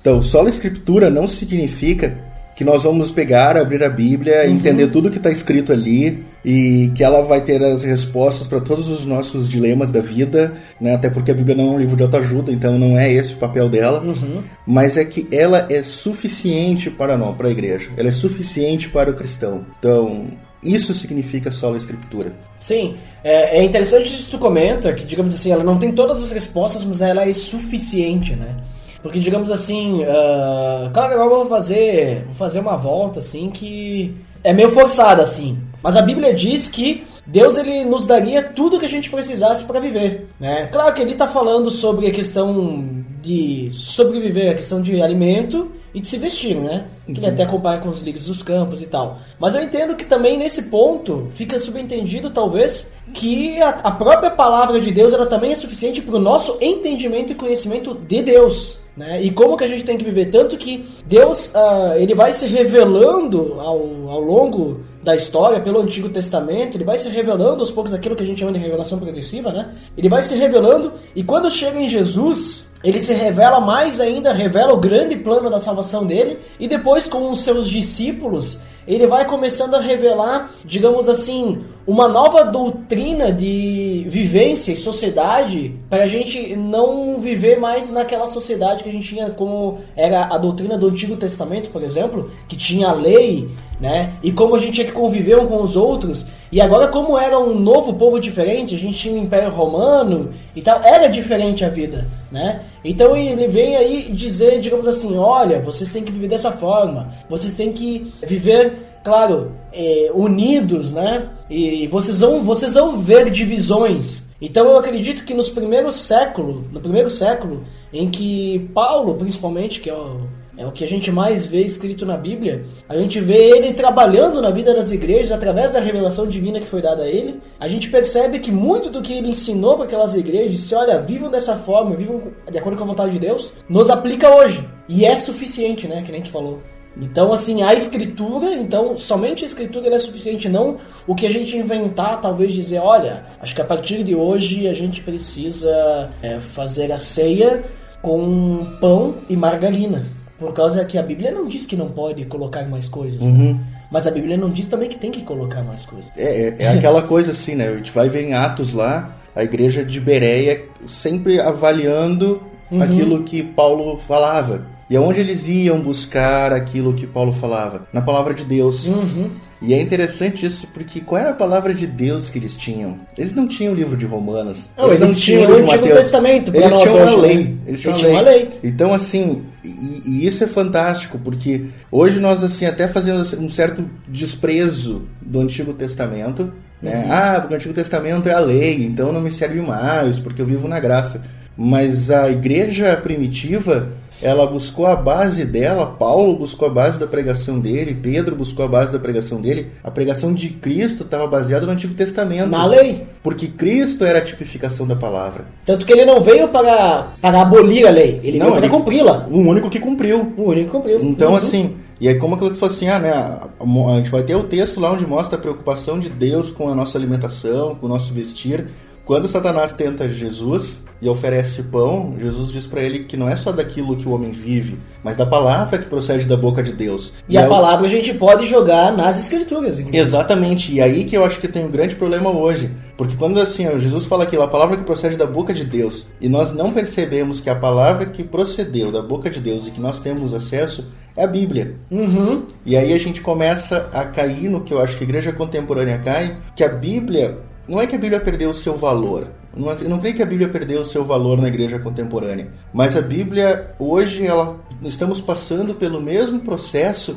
Então, 0.00 0.22
só 0.22 0.44
a 0.44 0.50
escritura 0.50 1.08
não 1.08 1.26
significa 1.26 2.18
que 2.54 2.64
nós 2.64 2.84
vamos 2.84 3.10
pegar, 3.10 3.56
abrir 3.56 3.82
a 3.82 3.88
Bíblia, 3.88 4.44
uhum. 4.44 4.54
entender 4.54 4.88
tudo 4.88 5.10
que 5.10 5.16
está 5.16 5.30
escrito 5.30 5.72
ali 5.72 6.24
e 6.44 6.92
que 6.94 7.02
ela 7.02 7.22
vai 7.22 7.40
ter 7.40 7.62
as 7.62 7.82
respostas 7.82 8.46
para 8.46 8.60
todos 8.60 8.88
os 8.88 9.04
nossos 9.04 9.48
dilemas 9.48 9.90
da 9.90 10.00
vida, 10.00 10.54
né? 10.80 10.94
Até 10.94 11.10
porque 11.10 11.30
a 11.30 11.34
Bíblia 11.34 11.56
não 11.56 11.64
é 11.64 11.70
um 11.72 11.78
livro 11.78 11.96
de 11.96 12.02
autoajuda, 12.02 12.52
então 12.52 12.78
não 12.78 12.98
é 12.98 13.12
esse 13.12 13.34
o 13.34 13.38
papel 13.38 13.68
dela. 13.68 14.00
Uhum. 14.02 14.42
Mas 14.66 14.96
é 14.96 15.04
que 15.04 15.26
ela 15.32 15.66
é 15.68 15.82
suficiente 15.82 16.90
para 16.90 17.16
nós, 17.16 17.36
para 17.36 17.48
a 17.48 17.50
igreja. 17.50 17.90
Ela 17.96 18.08
é 18.08 18.12
suficiente 18.12 18.88
para 18.88 19.10
o 19.10 19.14
cristão. 19.14 19.66
Então, 19.78 20.28
isso 20.62 20.94
significa 20.94 21.50
só 21.50 21.74
a 21.74 21.76
escritura. 21.76 22.32
Sim, 22.56 22.94
é, 23.22 23.58
é 23.58 23.64
interessante 23.64 24.14
isso 24.14 24.26
que 24.26 24.30
tu 24.30 24.38
comenta, 24.38 24.92
que 24.92 25.04
digamos 25.04 25.34
assim, 25.34 25.50
ela 25.50 25.64
não 25.64 25.78
tem 25.78 25.92
todas 25.92 26.22
as 26.22 26.30
respostas, 26.32 26.84
mas 26.84 27.02
ela 27.02 27.28
é 27.28 27.32
suficiente, 27.32 28.34
né? 28.34 28.56
Porque 29.04 29.20
digamos 29.20 29.50
assim, 29.50 30.02
uh, 30.02 30.90
claro 30.90 31.08
que 31.10 31.14
agora 31.14 31.30
eu 31.30 31.36
vou 31.40 31.46
fazer, 31.46 32.24
vou 32.24 32.32
fazer 32.32 32.60
uma 32.60 32.74
volta 32.74 33.18
assim 33.18 33.50
que 33.50 34.16
é 34.42 34.50
meio 34.50 34.70
forçada 34.70 35.20
assim. 35.20 35.58
Mas 35.82 35.94
a 35.94 36.00
Bíblia 36.00 36.32
diz 36.32 36.70
que 36.70 37.06
Deus 37.26 37.58
ele 37.58 37.84
nos 37.84 38.06
daria 38.06 38.42
tudo 38.42 38.78
que 38.78 38.86
a 38.86 38.88
gente 38.88 39.10
precisasse 39.10 39.64
para 39.66 39.78
viver, 39.78 40.28
né? 40.40 40.68
Claro 40.72 40.94
que 40.94 41.02
ele 41.02 41.12
está 41.12 41.26
falando 41.26 41.70
sobre 41.70 42.06
a 42.06 42.10
questão 42.10 43.04
de 43.20 43.68
sobreviver, 43.74 44.52
a 44.52 44.54
questão 44.54 44.80
de 44.80 45.02
alimento 45.02 45.70
e 45.92 46.00
de 46.00 46.06
se 46.06 46.16
vestir, 46.16 46.56
né? 46.56 46.86
Que 47.04 47.12
ele 47.12 47.26
uhum. 47.26 47.32
até 47.34 47.44
compara 47.44 47.82
com 47.82 47.90
os 47.90 48.00
lírios 48.00 48.24
dos 48.24 48.42
campos 48.42 48.80
e 48.80 48.86
tal. 48.86 49.18
Mas 49.38 49.54
eu 49.54 49.62
entendo 49.62 49.96
que 49.96 50.06
também 50.06 50.38
nesse 50.38 50.70
ponto 50.70 51.28
fica 51.34 51.58
subentendido, 51.58 52.30
talvez, 52.30 52.90
que 53.12 53.60
a, 53.60 53.68
a 53.68 53.90
própria 53.90 54.30
palavra 54.30 54.80
de 54.80 54.90
Deus 54.90 55.12
ela 55.12 55.26
também 55.26 55.52
é 55.52 55.56
suficiente 55.56 56.00
para 56.00 56.16
o 56.16 56.18
nosso 56.18 56.56
entendimento 56.58 57.32
e 57.32 57.34
conhecimento 57.34 57.92
de 57.92 58.22
Deus. 58.22 58.82
Né? 58.96 59.22
E 59.22 59.30
como 59.30 59.56
que 59.56 59.64
a 59.64 59.66
gente 59.66 59.82
tem 59.82 59.98
que 59.98 60.04
viver? 60.04 60.26
Tanto 60.26 60.56
que 60.56 60.88
Deus 61.06 61.48
uh, 61.48 61.94
ele 61.96 62.14
vai 62.14 62.32
se 62.32 62.46
revelando 62.46 63.56
ao, 63.58 64.08
ao 64.08 64.20
longo 64.20 64.80
da 65.02 65.14
história 65.14 65.60
pelo 65.60 65.80
Antigo 65.80 66.08
Testamento, 66.08 66.76
ele 66.76 66.84
vai 66.84 66.96
se 66.96 67.08
revelando 67.08 67.60
aos 67.60 67.70
poucos 67.70 67.92
aquilo 67.92 68.16
que 68.16 68.22
a 68.22 68.26
gente 68.26 68.38
chama 68.38 68.52
de 68.52 68.58
revelação 68.58 68.98
progressiva, 68.98 69.52
né? 69.52 69.74
Ele 69.98 70.08
vai 70.08 70.22
se 70.22 70.34
revelando 70.36 70.92
e 71.14 71.22
quando 71.22 71.50
chega 71.50 71.78
em 71.78 71.88
Jesus, 71.88 72.64
ele 72.84 73.00
se 73.00 73.12
revela 73.12 73.60
mais 73.60 74.00
ainda, 74.00 74.32
revela 74.32 74.72
o 74.72 74.78
grande 74.78 75.16
plano 75.16 75.50
da 75.50 75.58
salvação 75.58 76.06
dele, 76.06 76.38
e 76.60 76.68
depois 76.68 77.06
com 77.06 77.30
os 77.30 77.42
seus 77.42 77.68
discípulos, 77.68 78.60
ele 78.86 79.06
vai 79.06 79.26
começando 79.26 79.74
a 79.74 79.80
revelar, 79.80 80.50
digamos 80.64 81.08
assim, 81.08 81.64
uma 81.86 82.08
nova 82.08 82.44
doutrina 82.44 83.30
de 83.30 84.04
vivência 84.08 84.72
e 84.72 84.76
sociedade 84.76 85.74
para 85.90 86.04
a 86.04 86.06
gente 86.06 86.56
não 86.56 87.20
viver 87.20 87.58
mais 87.58 87.90
naquela 87.90 88.26
sociedade 88.26 88.82
que 88.82 88.88
a 88.88 88.92
gente 88.92 89.06
tinha 89.06 89.30
como 89.30 89.78
era 89.96 90.24
a 90.24 90.38
doutrina 90.38 90.78
do 90.78 90.88
Antigo 90.88 91.16
Testamento, 91.16 91.70
por 91.70 91.82
exemplo, 91.82 92.30
que 92.48 92.56
tinha 92.56 92.88
a 92.88 92.92
lei, 92.92 93.50
né? 93.80 94.14
E 94.22 94.32
como 94.32 94.56
a 94.56 94.58
gente 94.58 94.74
tinha 94.74 94.86
que 94.86 94.92
conviver 94.92 95.38
um 95.38 95.46
com 95.46 95.62
os 95.62 95.76
outros. 95.76 96.26
E 96.54 96.60
agora 96.60 96.86
como 96.86 97.18
era 97.18 97.36
um 97.36 97.52
novo 97.52 97.94
povo 97.94 98.20
diferente, 98.20 98.76
a 98.76 98.78
gente 98.78 98.96
tinha 98.96 99.16
o 99.16 99.18
Império 99.18 99.50
Romano 99.50 100.30
e 100.54 100.62
tal, 100.62 100.80
era 100.84 101.08
diferente 101.08 101.64
a 101.64 101.68
vida, 101.68 102.06
né? 102.30 102.60
Então 102.84 103.16
ele 103.16 103.48
vem 103.48 103.74
aí 103.74 104.12
dizer, 104.12 104.60
digamos 104.60 104.86
assim, 104.86 105.18
olha, 105.18 105.60
vocês 105.60 105.90
têm 105.90 106.04
que 106.04 106.12
viver 106.12 106.28
dessa 106.28 106.52
forma, 106.52 107.12
vocês 107.28 107.56
têm 107.56 107.72
que 107.72 108.14
viver, 108.22 109.00
claro, 109.02 109.50
é, 109.72 110.12
unidos, 110.14 110.92
né? 110.92 111.28
E 111.50 111.88
vocês 111.88 112.20
vão, 112.20 112.44
vocês 112.44 112.74
vão 112.74 112.98
ver 112.98 113.32
divisões. 113.32 114.24
Então 114.40 114.64
eu 114.64 114.78
acredito 114.78 115.24
que 115.24 115.34
nos 115.34 115.50
primeiros 115.50 115.96
séculos, 115.96 116.70
no 116.70 116.78
primeiro 116.78 117.10
século, 117.10 117.64
em 117.92 118.08
que 118.08 118.70
Paulo, 118.72 119.14
principalmente, 119.14 119.80
que 119.80 119.90
é 119.90 119.94
o 119.94 120.20
é 120.56 120.64
o 120.64 120.72
que 120.72 120.84
a 120.84 120.88
gente 120.88 121.10
mais 121.10 121.46
vê 121.46 121.62
escrito 121.62 122.06
na 122.06 122.16
Bíblia. 122.16 122.64
A 122.88 122.96
gente 122.96 123.20
vê 123.20 123.50
ele 123.50 123.72
trabalhando 123.74 124.40
na 124.40 124.50
vida 124.50 124.72
das 124.74 124.92
igrejas 124.92 125.32
através 125.32 125.72
da 125.72 125.80
revelação 125.80 126.26
divina 126.26 126.60
que 126.60 126.66
foi 126.66 126.80
dada 126.80 127.02
a 127.02 127.08
ele. 127.08 127.40
A 127.58 127.68
gente 127.68 127.88
percebe 127.90 128.38
que 128.38 128.52
muito 128.52 128.88
do 128.88 129.02
que 129.02 129.12
ele 129.12 129.28
ensinou 129.28 129.76
para 129.76 129.86
aquelas 129.86 130.14
igrejas, 130.14 130.52
disse: 130.52 130.74
olha, 130.74 131.00
vivam 131.00 131.30
dessa 131.30 131.56
forma, 131.56 131.96
vivam 131.96 132.32
de 132.50 132.58
acordo 132.58 132.76
com 132.76 132.84
a 132.84 132.86
vontade 132.86 133.12
de 133.12 133.18
Deus, 133.18 133.52
nos 133.68 133.90
aplica 133.90 134.34
hoje. 134.34 134.66
E 134.88 135.04
é 135.04 135.14
suficiente, 135.14 135.88
né? 135.88 136.02
Que 136.02 136.12
nem 136.12 136.20
a 136.20 136.24
gente 136.24 136.32
falou. 136.32 136.60
Então, 136.96 137.32
assim, 137.32 137.62
a 137.62 137.74
escritura, 137.74 138.54
então, 138.54 138.96
somente 138.96 139.42
a 139.42 139.46
escritura 139.46 139.92
é 139.92 139.98
suficiente, 139.98 140.48
não 140.48 140.78
o 141.08 141.14
que 141.14 141.26
a 141.26 141.30
gente 141.30 141.56
inventar, 141.56 142.20
talvez 142.20 142.52
dizer, 142.52 142.78
olha, 142.78 143.26
acho 143.40 143.52
que 143.52 143.60
a 143.60 143.64
partir 143.64 144.04
de 144.04 144.14
hoje 144.14 144.68
a 144.68 144.72
gente 144.72 145.02
precisa 145.02 146.10
é, 146.22 146.38
fazer 146.38 146.92
a 146.92 146.96
ceia 146.96 147.64
com 148.00 148.64
pão 148.80 149.16
e 149.28 149.36
margarina. 149.36 150.06
Por 150.44 150.52
causa 150.52 150.84
que 150.84 150.98
a 150.98 151.02
Bíblia 151.02 151.30
não 151.30 151.46
diz 151.46 151.66
que 151.66 151.76
não 151.76 151.88
pode 151.88 152.24
colocar 152.26 152.68
mais 152.68 152.88
coisas. 152.88 153.20
Né? 153.20 153.26
Uhum. 153.26 153.54
Né? 153.54 153.60
Mas 153.90 154.06
a 154.06 154.10
Bíblia 154.10 154.36
não 154.36 154.50
diz 154.50 154.66
também 154.66 154.88
que 154.88 154.98
tem 154.98 155.10
que 155.10 155.22
colocar 155.22 155.62
mais 155.62 155.84
coisas. 155.84 156.10
É, 156.16 156.48
é, 156.48 156.56
é 156.58 156.68
aquela 156.68 157.02
coisa 157.08 157.30
assim, 157.30 157.54
né? 157.54 157.68
A 157.68 157.76
gente 157.76 157.92
vai 157.92 158.08
ver 158.08 158.24
em 158.24 158.34
Atos 158.34 158.72
lá, 158.72 159.16
a 159.34 159.42
igreja 159.42 159.84
de 159.84 160.00
Bereia 160.00 160.64
sempre 160.86 161.40
avaliando 161.40 162.42
uhum. 162.70 162.82
aquilo 162.82 163.22
que 163.22 163.42
Paulo 163.42 163.98
falava. 163.98 164.66
E 164.90 164.96
aonde 164.96 165.20
eles 165.20 165.48
iam 165.48 165.80
buscar 165.80 166.52
aquilo 166.52 166.92
que 166.92 167.06
Paulo 167.06 167.32
falava? 167.32 167.86
Na 167.92 168.02
palavra 168.02 168.34
de 168.34 168.44
Deus. 168.44 168.86
Uhum. 168.86 169.30
E 169.66 169.72
é 169.72 169.80
interessante 169.80 170.44
isso 170.44 170.66
porque 170.74 171.00
qual 171.00 171.20
era 171.20 171.30
a 171.30 171.34
palavra 171.34 171.72
de 171.72 171.86
Deus 171.86 172.28
que 172.28 172.38
eles 172.38 172.56
tinham? 172.56 172.98
Eles 173.16 173.34
não 173.34 173.48
tinham 173.48 173.72
o 173.72 173.76
livro 173.76 173.96
de 173.96 174.04
Romanos. 174.04 174.68
Não, 174.76 174.92
eles 174.92 175.18
tinham 175.18 175.42
o 175.42 175.44
livro 175.46 175.54
o 175.54 175.56
de 175.56 175.62
Antigo 175.70 175.82
Mateus. 175.82 176.00
Testamento 176.00 176.50
Eles 176.54 176.70
nós 176.70 176.82
tinham 176.82 177.02
hoje, 177.02 177.14
a 177.14 177.18
lei. 177.18 177.34
Eles 177.36 177.58
Eles 177.66 177.80
tinham, 177.80 177.94
tinham 177.94 178.16
a 178.16 178.18
a 178.18 178.22
lei. 178.22 178.38
lei. 178.38 178.50
Então, 178.62 178.92
assim, 178.92 179.44
e, 179.64 180.02
e 180.04 180.26
isso 180.26 180.44
é 180.44 180.46
fantástico 180.46 181.18
porque 181.18 181.66
hoje 181.90 182.20
nós, 182.20 182.44
assim, 182.44 182.66
até 182.66 182.86
fazemos 182.86 183.32
um 183.32 183.48
certo 183.48 183.88
desprezo 184.06 185.08
do 185.22 185.40
Antigo 185.40 185.72
Testamento. 185.72 186.52
Né? 186.82 187.06
Ah, 187.08 187.38
porque 187.40 187.54
o 187.54 187.56
Antigo 187.56 187.74
Testamento 187.74 188.28
é 188.28 188.34
a 188.34 188.40
lei, 188.40 188.84
então 188.84 189.10
não 189.10 189.22
me 189.22 189.30
serve 189.30 189.60
mais, 189.62 190.18
porque 190.18 190.42
eu 190.42 190.46
vivo 190.46 190.68
na 190.68 190.78
graça. 190.78 191.24
Mas 191.56 192.10
a 192.10 192.28
igreja 192.28 192.96
primitiva, 192.96 193.88
ela 194.24 194.46
buscou 194.46 194.86
a 194.86 194.96
base 194.96 195.44
dela, 195.44 195.84
Paulo 195.86 196.34
buscou 196.36 196.66
a 196.66 196.70
base 196.70 196.98
da 196.98 197.06
pregação 197.06 197.60
dele, 197.60 197.94
Pedro 197.94 198.34
buscou 198.34 198.64
a 198.64 198.68
base 198.68 198.90
da 198.90 198.98
pregação 198.98 199.38
dele. 199.40 199.70
A 199.84 199.90
pregação 199.90 200.32
de 200.32 200.48
Cristo 200.48 201.02
estava 201.04 201.26
baseada 201.26 201.66
no 201.66 201.72
Antigo 201.72 201.92
Testamento. 201.92 202.48
Na 202.48 202.64
lei. 202.64 203.02
Porque 203.22 203.46
Cristo 203.48 204.02
era 204.04 204.20
a 204.20 204.22
tipificação 204.22 204.86
da 204.86 204.96
palavra. 204.96 205.44
Tanto 205.66 205.84
que 205.84 205.92
ele 205.92 206.06
não 206.06 206.22
veio 206.22 206.48
para, 206.48 207.08
para 207.20 207.42
abolir 207.42 207.86
a 207.86 207.90
lei, 207.90 208.20
ele 208.24 208.38
Não, 208.38 208.46
veio 208.46 208.60
para 208.60 208.68
cumpri-la. 208.70 209.26
O 209.30 209.40
único 209.40 209.68
que 209.68 209.78
cumpriu. 209.78 210.32
O 210.38 210.42
único 210.44 210.64
que 210.66 210.70
cumpriu. 210.72 211.00
Então, 211.02 211.32
Uhum. 211.32 211.36
assim, 211.36 211.76
e 212.00 212.08
aí 212.08 212.14
como 212.14 212.34
aquilo 212.34 212.50
que 212.50 212.56
falou 212.56 212.74
assim, 212.74 212.88
ah, 212.88 212.98
né, 212.98 213.12
a 213.12 213.96
gente 213.96 214.10
vai 214.10 214.22
ter 214.22 214.34
o 214.34 214.44
texto 214.44 214.80
lá 214.80 214.90
onde 214.92 215.06
mostra 215.06 215.36
a 215.36 215.40
preocupação 215.40 215.98
de 215.98 216.08
Deus 216.08 216.50
com 216.50 216.68
a 216.68 216.74
nossa 216.74 216.96
alimentação, 216.96 217.74
com 217.74 217.84
o 217.84 217.88
nosso 217.90 218.12
vestir. 218.12 218.66
Quando 219.04 219.28
Satanás 219.28 219.72
tenta 219.74 220.08
Jesus 220.08 220.82
e 221.02 221.08
oferece 221.08 221.64
pão, 221.64 222.14
Jesus 222.18 222.50
diz 222.50 222.66
pra 222.66 222.80
ele 222.80 223.00
que 223.00 223.16
não 223.18 223.28
é 223.28 223.36
só 223.36 223.52
daquilo 223.52 223.96
que 223.96 224.08
o 224.08 224.12
homem 224.12 224.30
vive, 224.32 224.78
mas 225.02 225.14
da 225.14 225.26
palavra 225.26 225.76
que 225.78 225.84
procede 225.90 226.24
da 226.24 226.36
boca 226.38 226.62
de 226.62 226.72
Deus. 226.72 227.12
E 227.28 227.36
a 227.36 227.42
é 227.42 227.46
o- 227.46 227.50
palavra 227.50 227.86
a 227.86 227.90
gente 227.90 228.14
pode 228.14 228.46
jogar 228.46 228.96
nas 228.96 229.20
escrituras. 229.20 229.78
inclusive. 229.78 229.98
Exatamente, 229.98 230.72
e 230.72 230.80
aí 230.80 231.04
que 231.04 231.14
eu 231.16 231.24
acho 231.24 231.38
que 231.38 231.46
tem 231.48 231.64
um 231.66 231.70
grande 231.70 231.94
problema 231.96 232.30
hoje. 232.30 232.70
Porque 232.96 233.14
quando 233.16 233.38
assim, 233.40 233.66
ó, 233.66 233.76
Jesus 233.76 234.06
fala 234.06 234.24
aquilo, 234.24 234.42
a 234.42 234.48
palavra 234.48 234.76
que 234.78 234.84
procede 234.84 235.16
da 235.16 235.26
boca 235.26 235.52
de 235.52 235.64
Deus, 235.64 236.06
e 236.20 236.28
nós 236.28 236.52
não 236.52 236.72
percebemos 236.72 237.40
que 237.40 237.50
a 237.50 237.54
palavra 237.54 238.06
que 238.06 238.24
procedeu 238.24 238.90
da 238.90 239.02
boca 239.02 239.28
de 239.28 239.40
Deus 239.40 239.66
e 239.66 239.70
que 239.70 239.80
nós 239.80 240.00
temos 240.00 240.32
acesso 240.32 240.86
é 241.14 241.24
a 241.24 241.26
Bíblia. 241.26 241.74
Uhum. 241.90 242.44
E 242.64 242.74
aí 242.76 242.92
a 242.94 242.98
gente 242.98 243.20
começa 243.20 243.88
a 243.92 244.04
cair 244.04 244.48
no 244.48 244.62
que 244.62 244.72
eu 244.72 244.80
acho 244.80 244.96
que 244.96 245.04
a 245.04 245.06
igreja 245.06 245.32
contemporânea 245.32 245.98
cai, 246.02 246.38
que 246.56 246.64
a 246.64 246.68
Bíblia, 246.68 247.38
não 247.68 247.80
é 247.80 247.86
que 247.86 247.96
a 247.96 247.98
Bíblia 247.98 248.20
perdeu 248.20 248.50
o 248.50 248.54
seu 248.54 248.76
valor. 248.76 249.28
Não, 249.56 249.70
é- 249.70 249.76
eu 249.80 249.88
não 249.88 249.98
creio 249.98 250.14
que 250.16 250.22
a 250.22 250.26
Bíblia 250.26 250.48
perdeu 250.48 250.80
o 250.82 250.86
seu 250.86 251.04
valor 251.04 251.40
na 251.40 251.48
igreja 251.48 251.78
contemporânea. 251.78 252.48
Mas 252.72 252.96
a 252.96 253.00
Bíblia, 253.00 253.74
hoje, 253.78 254.26
ela, 254.26 254.56
estamos 254.82 255.20
passando 255.20 255.74
pelo 255.74 256.00
mesmo 256.00 256.40
processo 256.40 257.16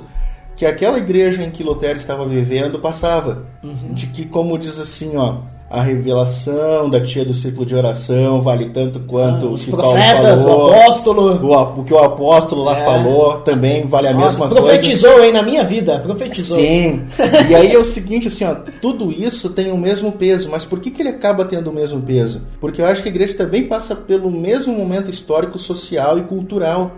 que 0.56 0.66
aquela 0.66 0.98
igreja 0.98 1.44
em 1.44 1.52
que 1.52 1.64
Lutero 1.64 1.98
estava 1.98 2.26
vivendo 2.28 2.80
passava. 2.80 3.46
De 3.94 4.08
que, 4.08 4.26
como 4.26 4.58
diz 4.58 4.80
assim, 4.80 5.16
ó, 5.18 5.40
a 5.70 5.82
revelação 5.82 6.90
da 6.90 7.02
tia 7.02 7.26
do 7.26 7.34
ciclo 7.34 7.66
de 7.66 7.76
oração 7.76 8.42
vale 8.42 8.66
tanto 8.70 9.02
quanto 9.02 9.48
Ah, 9.48 9.50
Os 9.52 9.62
o 9.64 9.66
que 9.66 9.72
profetas, 9.72 10.42
Paulo 10.42 10.56
falou. 10.56 10.70
o 10.70 10.74
apóstolo. 10.74 11.46
O, 11.46 11.80
o 11.82 11.84
que 11.84 11.94
o 11.94 11.98
apóstolo 12.00 12.64
lá 12.64 12.78
É. 12.80 12.86
falou 12.86 13.34
também 13.40 13.86
vale 13.86 14.08
a 14.08 14.14
Nossa, 14.14 14.28
mesma 14.30 14.48
coisa. 14.50 14.64
profetizou, 14.64 15.24
hein, 15.24 15.34
na 15.34 15.44
minha 15.44 15.64
vida. 15.64 16.00
Profetizou. 16.00 16.58
Sim. 16.58 17.04
e 17.50 17.56
aí 17.56 17.72
é 17.74 17.78
o 17.78 17.84
seguinte, 17.84 18.28
assim, 18.30 18.46
ó, 18.46 18.56
tudo 18.82 19.12
isso 19.12 19.50
tem 19.50 19.72
o 19.72 19.78
mesmo 19.78 20.12
peso, 20.14 20.50
mas 20.50 20.64
por 20.64 20.80
que, 20.80 20.90
que 20.90 21.02
ele 21.02 21.10
acaba 21.10 21.44
tendo 21.44 21.70
o 21.70 21.74
mesmo 21.74 22.02
peso? 22.02 22.42
Porque 22.62 22.82
eu 22.82 22.86
acho 22.86 23.02
que 23.02 23.10
a 23.10 23.12
igreja 23.12 23.34
também 23.34 23.64
passa 23.64 23.96
pelo 23.96 24.32
mesmo 24.32 24.74
momento 24.74 25.10
histórico, 25.10 25.60
social 25.60 26.18
e 26.18 26.22
cultural. 26.22 26.92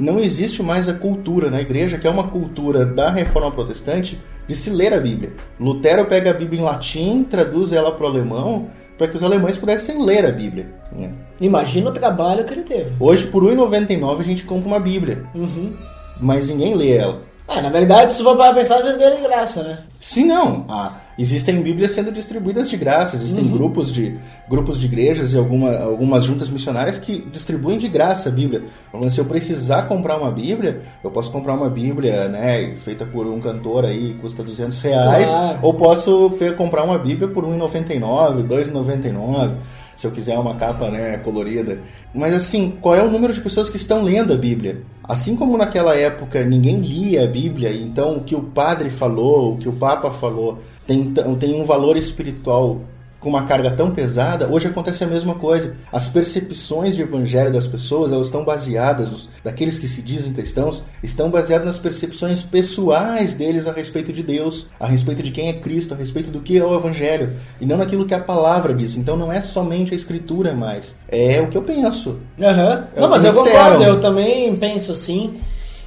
Não 0.00 0.18
existe 0.18 0.62
mais 0.62 0.88
a 0.88 0.94
cultura 0.94 1.50
na 1.50 1.60
igreja, 1.60 1.98
que 1.98 2.06
é 2.06 2.10
uma 2.10 2.24
cultura 2.28 2.84
da 2.86 3.10
reforma 3.10 3.50
protestante, 3.50 4.18
de 4.48 4.54
se 4.56 4.70
ler 4.70 4.92
a 4.92 5.00
Bíblia. 5.00 5.32
Lutero 5.58 6.04
pega 6.06 6.30
a 6.30 6.34
Bíblia 6.34 6.60
em 6.60 6.64
latim, 6.64 7.24
traduz 7.24 7.72
ela 7.72 7.92
para 7.92 8.04
o 8.04 8.08
alemão, 8.08 8.68
para 8.98 9.08
que 9.08 9.16
os 9.16 9.22
alemães 9.22 9.56
pudessem 9.56 10.02
ler 10.04 10.24
a 10.26 10.30
Bíblia. 10.30 10.66
né? 10.92 11.10
Imagina 11.40 11.90
o 11.90 11.92
trabalho 11.92 12.44
que 12.44 12.52
ele 12.54 12.62
teve. 12.62 12.92
Hoje, 13.00 13.26
por 13.26 13.42
R$ 13.44 13.54
1,99, 13.56 14.20
a 14.20 14.24
gente 14.24 14.44
compra 14.44 14.68
uma 14.68 14.78
Bíblia, 14.80 15.22
Uhum. 15.34 15.72
mas 16.20 16.46
ninguém 16.46 16.74
lê 16.74 16.92
ela. 16.96 17.22
Ah, 17.46 17.60
na 17.60 17.68
verdade, 17.68 18.12
se 18.14 18.22
for 18.22 18.36
para 18.36 18.54
pensar, 18.54 18.80
vocês 18.80 18.96
ganham 18.96 19.16
de 19.16 19.22
graça, 19.22 19.62
né? 19.62 19.78
Sim, 20.00 20.24
não. 20.24 20.64
Ah, 20.66 20.92
existem 21.18 21.60
Bíblias 21.62 21.92
sendo 21.92 22.10
distribuídas 22.10 22.70
de 22.70 22.76
graça, 22.78 23.16
existem 23.16 23.46
grupos 23.46 23.92
de 23.92 24.18
grupos 24.48 24.80
de 24.80 24.86
igrejas 24.86 25.34
e 25.34 25.36
alguma, 25.38 25.76
algumas 25.78 26.24
juntas 26.24 26.48
missionárias 26.48 26.98
que 26.98 27.20
distribuem 27.30 27.76
de 27.78 27.86
graça 27.86 28.30
a 28.30 28.32
Bíblia. 28.32 28.62
Então, 28.88 29.08
se 29.10 29.18
eu 29.20 29.26
precisar 29.26 29.82
comprar 29.82 30.16
uma 30.16 30.30
Bíblia, 30.30 30.80
eu 31.02 31.10
posso 31.10 31.30
comprar 31.30 31.52
uma 31.52 31.68
Bíblia, 31.68 32.28
né, 32.28 32.74
feita 32.76 33.04
por 33.04 33.26
um 33.26 33.38
cantor 33.40 33.84
aí, 33.84 34.14
custa 34.22 34.42
200 34.42 34.78
reais, 34.78 35.28
Claro. 35.28 35.58
ou 35.60 35.74
posso 35.74 36.32
comprar 36.56 36.82
uma 36.82 36.98
Bíblia 36.98 37.28
por 37.28 37.44
R$ 37.44 37.50
1,99, 37.50 38.38
R$ 38.38 38.42
2,99, 38.44 39.52
se 39.96 40.06
eu 40.06 40.10
quiser 40.10 40.38
uma 40.38 40.54
capa, 40.56 40.90
né, 40.90 41.18
colorida. 41.18 41.78
Mas 42.14 42.34
assim, 42.34 42.76
qual 42.80 42.94
é 42.94 43.02
o 43.02 43.10
número 43.10 43.32
de 43.32 43.40
pessoas 43.40 43.68
que 43.68 43.76
estão 43.76 44.02
lendo 44.02 44.32
a 44.32 44.36
Bíblia? 44.36 44.82
Assim 45.02 45.36
como 45.36 45.56
naquela 45.56 45.94
época 45.94 46.44
ninguém 46.44 46.78
lia 46.78 47.24
a 47.24 47.26
Bíblia, 47.26 47.72
então 47.72 48.16
o 48.16 48.24
que 48.24 48.34
o 48.34 48.42
padre 48.42 48.90
falou, 48.90 49.54
o 49.54 49.58
que 49.58 49.68
o 49.68 49.72
papa 49.72 50.10
falou, 50.10 50.60
tem, 50.86 51.12
tem 51.38 51.60
um 51.60 51.64
valor 51.64 51.96
espiritual 51.96 52.80
com 53.24 53.30
uma 53.30 53.46
carga 53.46 53.70
tão 53.70 53.90
pesada, 53.90 54.46
hoje 54.52 54.68
acontece 54.68 55.02
a 55.02 55.06
mesma 55.06 55.34
coisa. 55.36 55.74
As 55.90 56.06
percepções 56.06 56.94
de 56.94 57.00
evangelho 57.00 57.50
das 57.50 57.66
pessoas, 57.66 58.12
elas 58.12 58.26
estão 58.26 58.44
baseadas, 58.44 59.10
os, 59.10 59.30
daqueles 59.42 59.78
que 59.78 59.88
se 59.88 60.02
dizem 60.02 60.34
cristãos, 60.34 60.84
estão 61.02 61.30
baseadas 61.30 61.66
nas 61.66 61.78
percepções 61.78 62.42
pessoais 62.42 63.32
deles 63.32 63.66
a 63.66 63.72
respeito 63.72 64.12
de 64.12 64.22
Deus, 64.22 64.68
a 64.78 64.86
respeito 64.86 65.22
de 65.22 65.30
quem 65.30 65.48
é 65.48 65.54
Cristo, 65.54 65.94
a 65.94 65.96
respeito 65.96 66.30
do 66.30 66.42
que 66.42 66.58
é 66.58 66.64
o 66.64 66.76
evangelho, 66.76 67.32
e 67.58 67.64
não 67.64 67.78
naquilo 67.78 68.04
que 68.04 68.12
a 68.12 68.20
palavra 68.20 68.74
diz. 68.74 68.94
Então 68.94 69.16
não 69.16 69.32
é 69.32 69.40
somente 69.40 69.94
a 69.94 69.96
escritura 69.96 70.52
mais, 70.52 70.94
é 71.08 71.40
o 71.40 71.48
que 71.48 71.56
eu 71.56 71.62
penso. 71.62 72.20
Aham. 72.38 72.88
É 72.94 73.00
Não, 73.00 73.08
mas 73.08 73.24
eu 73.24 73.32
concordo, 73.32 73.82
eu 73.82 73.98
também 74.00 74.54
penso 74.56 74.92
assim. 74.92 75.34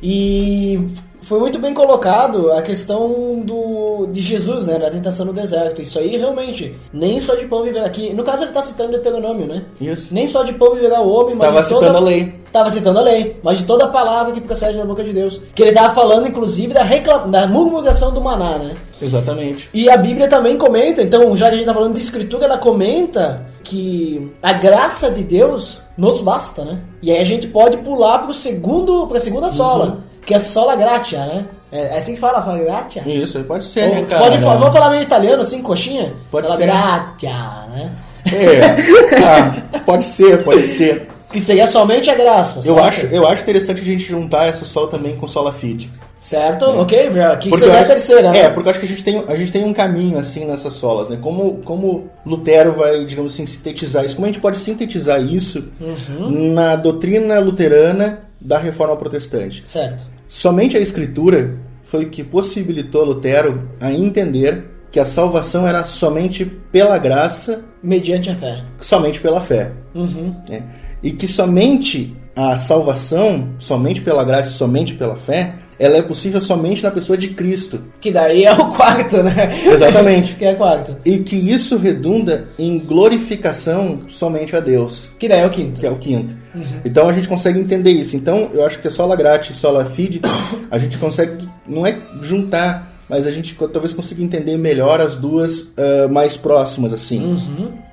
E 0.01 0.87
foi 1.21 1.39
muito 1.39 1.59
bem 1.59 1.73
colocado 1.73 2.51
a 2.51 2.61
questão 2.61 3.41
do 3.43 4.07
de 4.11 4.21
Jesus, 4.21 4.67
né, 4.67 4.77
da 4.77 4.89
tentação 4.89 5.25
no 5.25 5.33
deserto. 5.33 5.81
Isso 5.81 5.99
aí 5.99 6.17
realmente, 6.17 6.75
nem 6.93 7.19
só 7.19 7.35
de 7.35 7.45
pão 7.45 7.63
viverá 7.63 7.85
aqui. 7.85 8.13
No 8.13 8.23
caso 8.23 8.43
ele 8.43 8.49
está 8.49 8.61
citando 8.61 8.91
Deuteronômio, 8.91 9.47
né? 9.47 9.63
Isso. 9.81 10.13
Nem 10.13 10.27
só 10.27 10.43
de 10.43 10.53
pão 10.53 10.73
viverá 10.73 11.01
o 11.01 11.09
homem, 11.09 11.35
mas 11.35 11.47
Tava 11.47 11.61
de 11.61 11.69
toda 11.69 11.87
citando 11.87 11.97
a 11.97 12.01
lei. 12.09 12.33
Tava 12.51 12.69
citando 12.69 12.99
a 12.99 13.01
lei, 13.01 13.39
mas 13.43 13.57
de 13.59 13.65
toda 13.65 13.85
a 13.85 13.89
palavra 13.89 14.31
que 14.33 14.41
procede 14.41 14.77
da 14.77 14.85
boca 14.85 15.03
de 15.03 15.13
Deus. 15.13 15.41
Que 15.53 15.63
ele 15.63 15.73
tava 15.73 15.93
falando 15.93 16.27
inclusive 16.27 16.73
da 16.73 16.83
recla... 16.83 17.19
da 17.19 17.45
murmuração 17.45 18.13
do 18.13 18.21
maná, 18.21 18.57
né? 18.57 18.75
Exatamente. 19.01 19.69
E 19.73 19.89
a 19.89 19.97
Bíblia 19.97 20.27
também 20.27 20.57
comenta, 20.57 21.01
então, 21.01 21.35
já 21.35 21.49
que 21.49 21.55
a 21.55 21.57
gente 21.57 21.67
tá 21.67 21.73
falando 21.73 21.93
de 21.93 21.99
escritura, 21.99 22.45
ela 22.45 22.57
comenta 22.57 23.45
que 23.63 24.31
a 24.41 24.53
graça 24.53 25.11
de 25.11 25.23
Deus 25.23 25.81
nos 25.97 26.21
basta, 26.21 26.63
né? 26.63 26.79
E 27.01 27.11
aí 27.11 27.19
a 27.19 27.25
gente 27.25 27.47
pode 27.47 27.77
pular 27.77 28.19
pro 28.19 28.33
segundo, 28.33 29.07
pra 29.07 29.19
segunda 29.19 29.49
sola, 29.49 29.99
que 30.27 30.33
é 30.33 30.39
sola 30.39 30.75
gratia, 30.75 31.19
né? 31.25 31.45
É, 31.71 31.95
é 31.95 31.97
assim 31.97 32.13
que 32.13 32.19
fala, 32.19 32.41
sola 32.41 32.59
gratia? 32.59 33.01
Isso, 33.05 33.41
pode 33.45 33.65
ser, 33.65 33.87
Ou- 33.89 33.95
né, 33.95 34.05
cara? 34.07 34.23
pode 34.23 34.39
falar, 34.39 34.55
vamos 34.57 34.73
falar 34.73 34.89
meio 34.91 35.01
italiano, 35.03 35.41
assim, 35.41 35.61
coxinha? 35.61 36.13
Pode 36.29 36.47
Sola 36.47 36.59
ser. 36.59 36.65
gratia, 36.65 37.33
né? 37.69 37.91
É, 38.25 39.19
tá, 39.19 39.79
pode 39.85 40.03
ser, 40.03 40.43
pode 40.43 40.63
ser. 40.63 41.09
Que 41.31 41.39
seria 41.41 41.65
somente 41.67 42.09
a 42.09 42.15
graça, 42.15 42.61
Eu 42.67 42.81
acho, 42.83 43.05
eu 43.07 43.27
acho 43.27 43.41
interessante 43.41 43.81
a 43.81 43.83
gente 43.85 44.03
juntar 44.03 44.45
essa 44.47 44.63
sol 44.65 44.87
também 44.87 45.15
com 45.17 45.27
sola 45.27 45.51
feed. 45.53 45.89
Certo? 46.19 46.65
Ok, 46.65 47.11
já- 47.11 47.35
que 47.37 47.49
Porque 47.49 47.63
seria 47.65 47.73
eu 47.73 47.77
a 47.77 47.81
acho- 47.81 47.89
terceira, 47.91 48.31
né? 48.31 48.39
É, 48.39 48.49
porque 48.49 48.67
eu 48.67 48.71
acho 48.71 48.79
que 48.79 48.85
a 48.85 48.89
gente 48.89 49.03
tem, 49.03 49.23
a 49.27 49.35
gente 49.35 49.51
tem 49.51 49.63
um 49.63 49.73
caminho 49.73 50.19
assim 50.19 50.45
nessas 50.45 50.73
solas, 50.73 51.09
né? 51.09 51.17
Como, 51.21 51.57
como 51.63 52.09
Lutero 52.25 52.73
vai, 52.73 53.05
digamos 53.05 53.33
assim, 53.33 53.45
sintetizar 53.45 54.03
isso? 54.03 54.15
Como 54.15 54.25
a 54.25 54.29
gente 54.29 54.41
pode 54.41 54.57
sintetizar 54.57 55.21
isso 55.21 55.65
Uhum. 55.79 56.53
na 56.53 56.75
doutrina 56.75 57.39
luterana 57.39 58.19
da 58.41 58.57
reforma 58.57 58.95
protestante? 58.97 59.61
Certo. 59.65 60.05
Somente 60.27 60.75
a 60.77 60.79
escritura 60.79 61.57
foi 61.83 62.05
o 62.05 62.09
que 62.09 62.23
possibilitou 62.23 63.05
Lutero 63.05 63.69
a 63.79 63.91
entender 63.91 64.65
que 64.91 64.99
a 64.99 65.05
salvação 65.05 65.67
era 65.67 65.83
somente 65.83 66.45
pela 66.45 66.97
graça, 66.97 67.63
Mediante 67.81 68.29
a 68.29 68.35
fé. 68.35 68.63
somente 68.81 69.19
pela 69.19 69.41
fé. 69.41 69.71
Uhum. 69.93 70.35
né? 70.49 70.63
E 71.03 71.11
que 71.11 71.27
somente 71.27 72.15
a 72.35 72.57
salvação, 72.57 73.49
somente 73.57 74.01
pela 74.01 74.23
graça 74.23 74.51
somente 74.51 74.93
pela 74.93 75.15
fé, 75.15 75.55
ela 75.79 75.97
é 75.97 76.01
possível 76.01 76.41
somente 76.41 76.83
na 76.83 76.91
pessoa 76.91 77.17
de 77.17 77.29
Cristo. 77.29 77.83
Que 77.99 78.11
daí 78.11 78.45
é 78.45 78.53
o 78.53 78.67
quarto, 78.69 79.21
né? 79.23 79.49
Exatamente. 79.65 80.35
que 80.37 80.45
é 80.45 80.55
quarto. 80.55 80.95
E 81.05 81.19
que 81.19 81.35
isso 81.35 81.77
redunda 81.77 82.49
em 82.57 82.79
glorificação 82.79 83.99
somente 84.07 84.55
a 84.55 84.59
Deus, 84.59 85.09
Que 85.19 85.27
daí 85.27 85.41
é 85.41 85.45
o 85.45 85.49
quinto. 85.49 85.79
que 85.79 85.85
é 85.85 85.91
o 85.91 85.95
quinto. 85.95 86.35
Então 86.83 87.07
a 87.07 87.13
gente 87.13 87.27
consegue 87.27 87.59
entender 87.59 87.91
isso. 87.91 88.15
Então 88.15 88.49
eu 88.53 88.65
acho 88.65 88.79
que 88.79 88.87
a 88.87 88.91
sola 88.91 89.15
grátis 89.15 89.55
e 89.55 89.59
sola 89.59 89.85
fide, 89.85 90.21
a 90.71 90.77
gente 90.77 90.97
consegue, 90.97 91.47
não 91.67 91.85
é 91.85 91.95
juntar, 92.21 92.93
mas 93.09 93.25
a 93.27 93.31
gente 93.31 93.55
talvez 93.71 93.93
consiga 93.93 94.21
entender 94.23 94.57
melhor 94.57 94.99
as 94.99 95.15
duas 95.15 95.69
ah, 95.77 96.07
mais 96.09 96.35
próximas, 96.35 96.91
assim. 96.91 97.39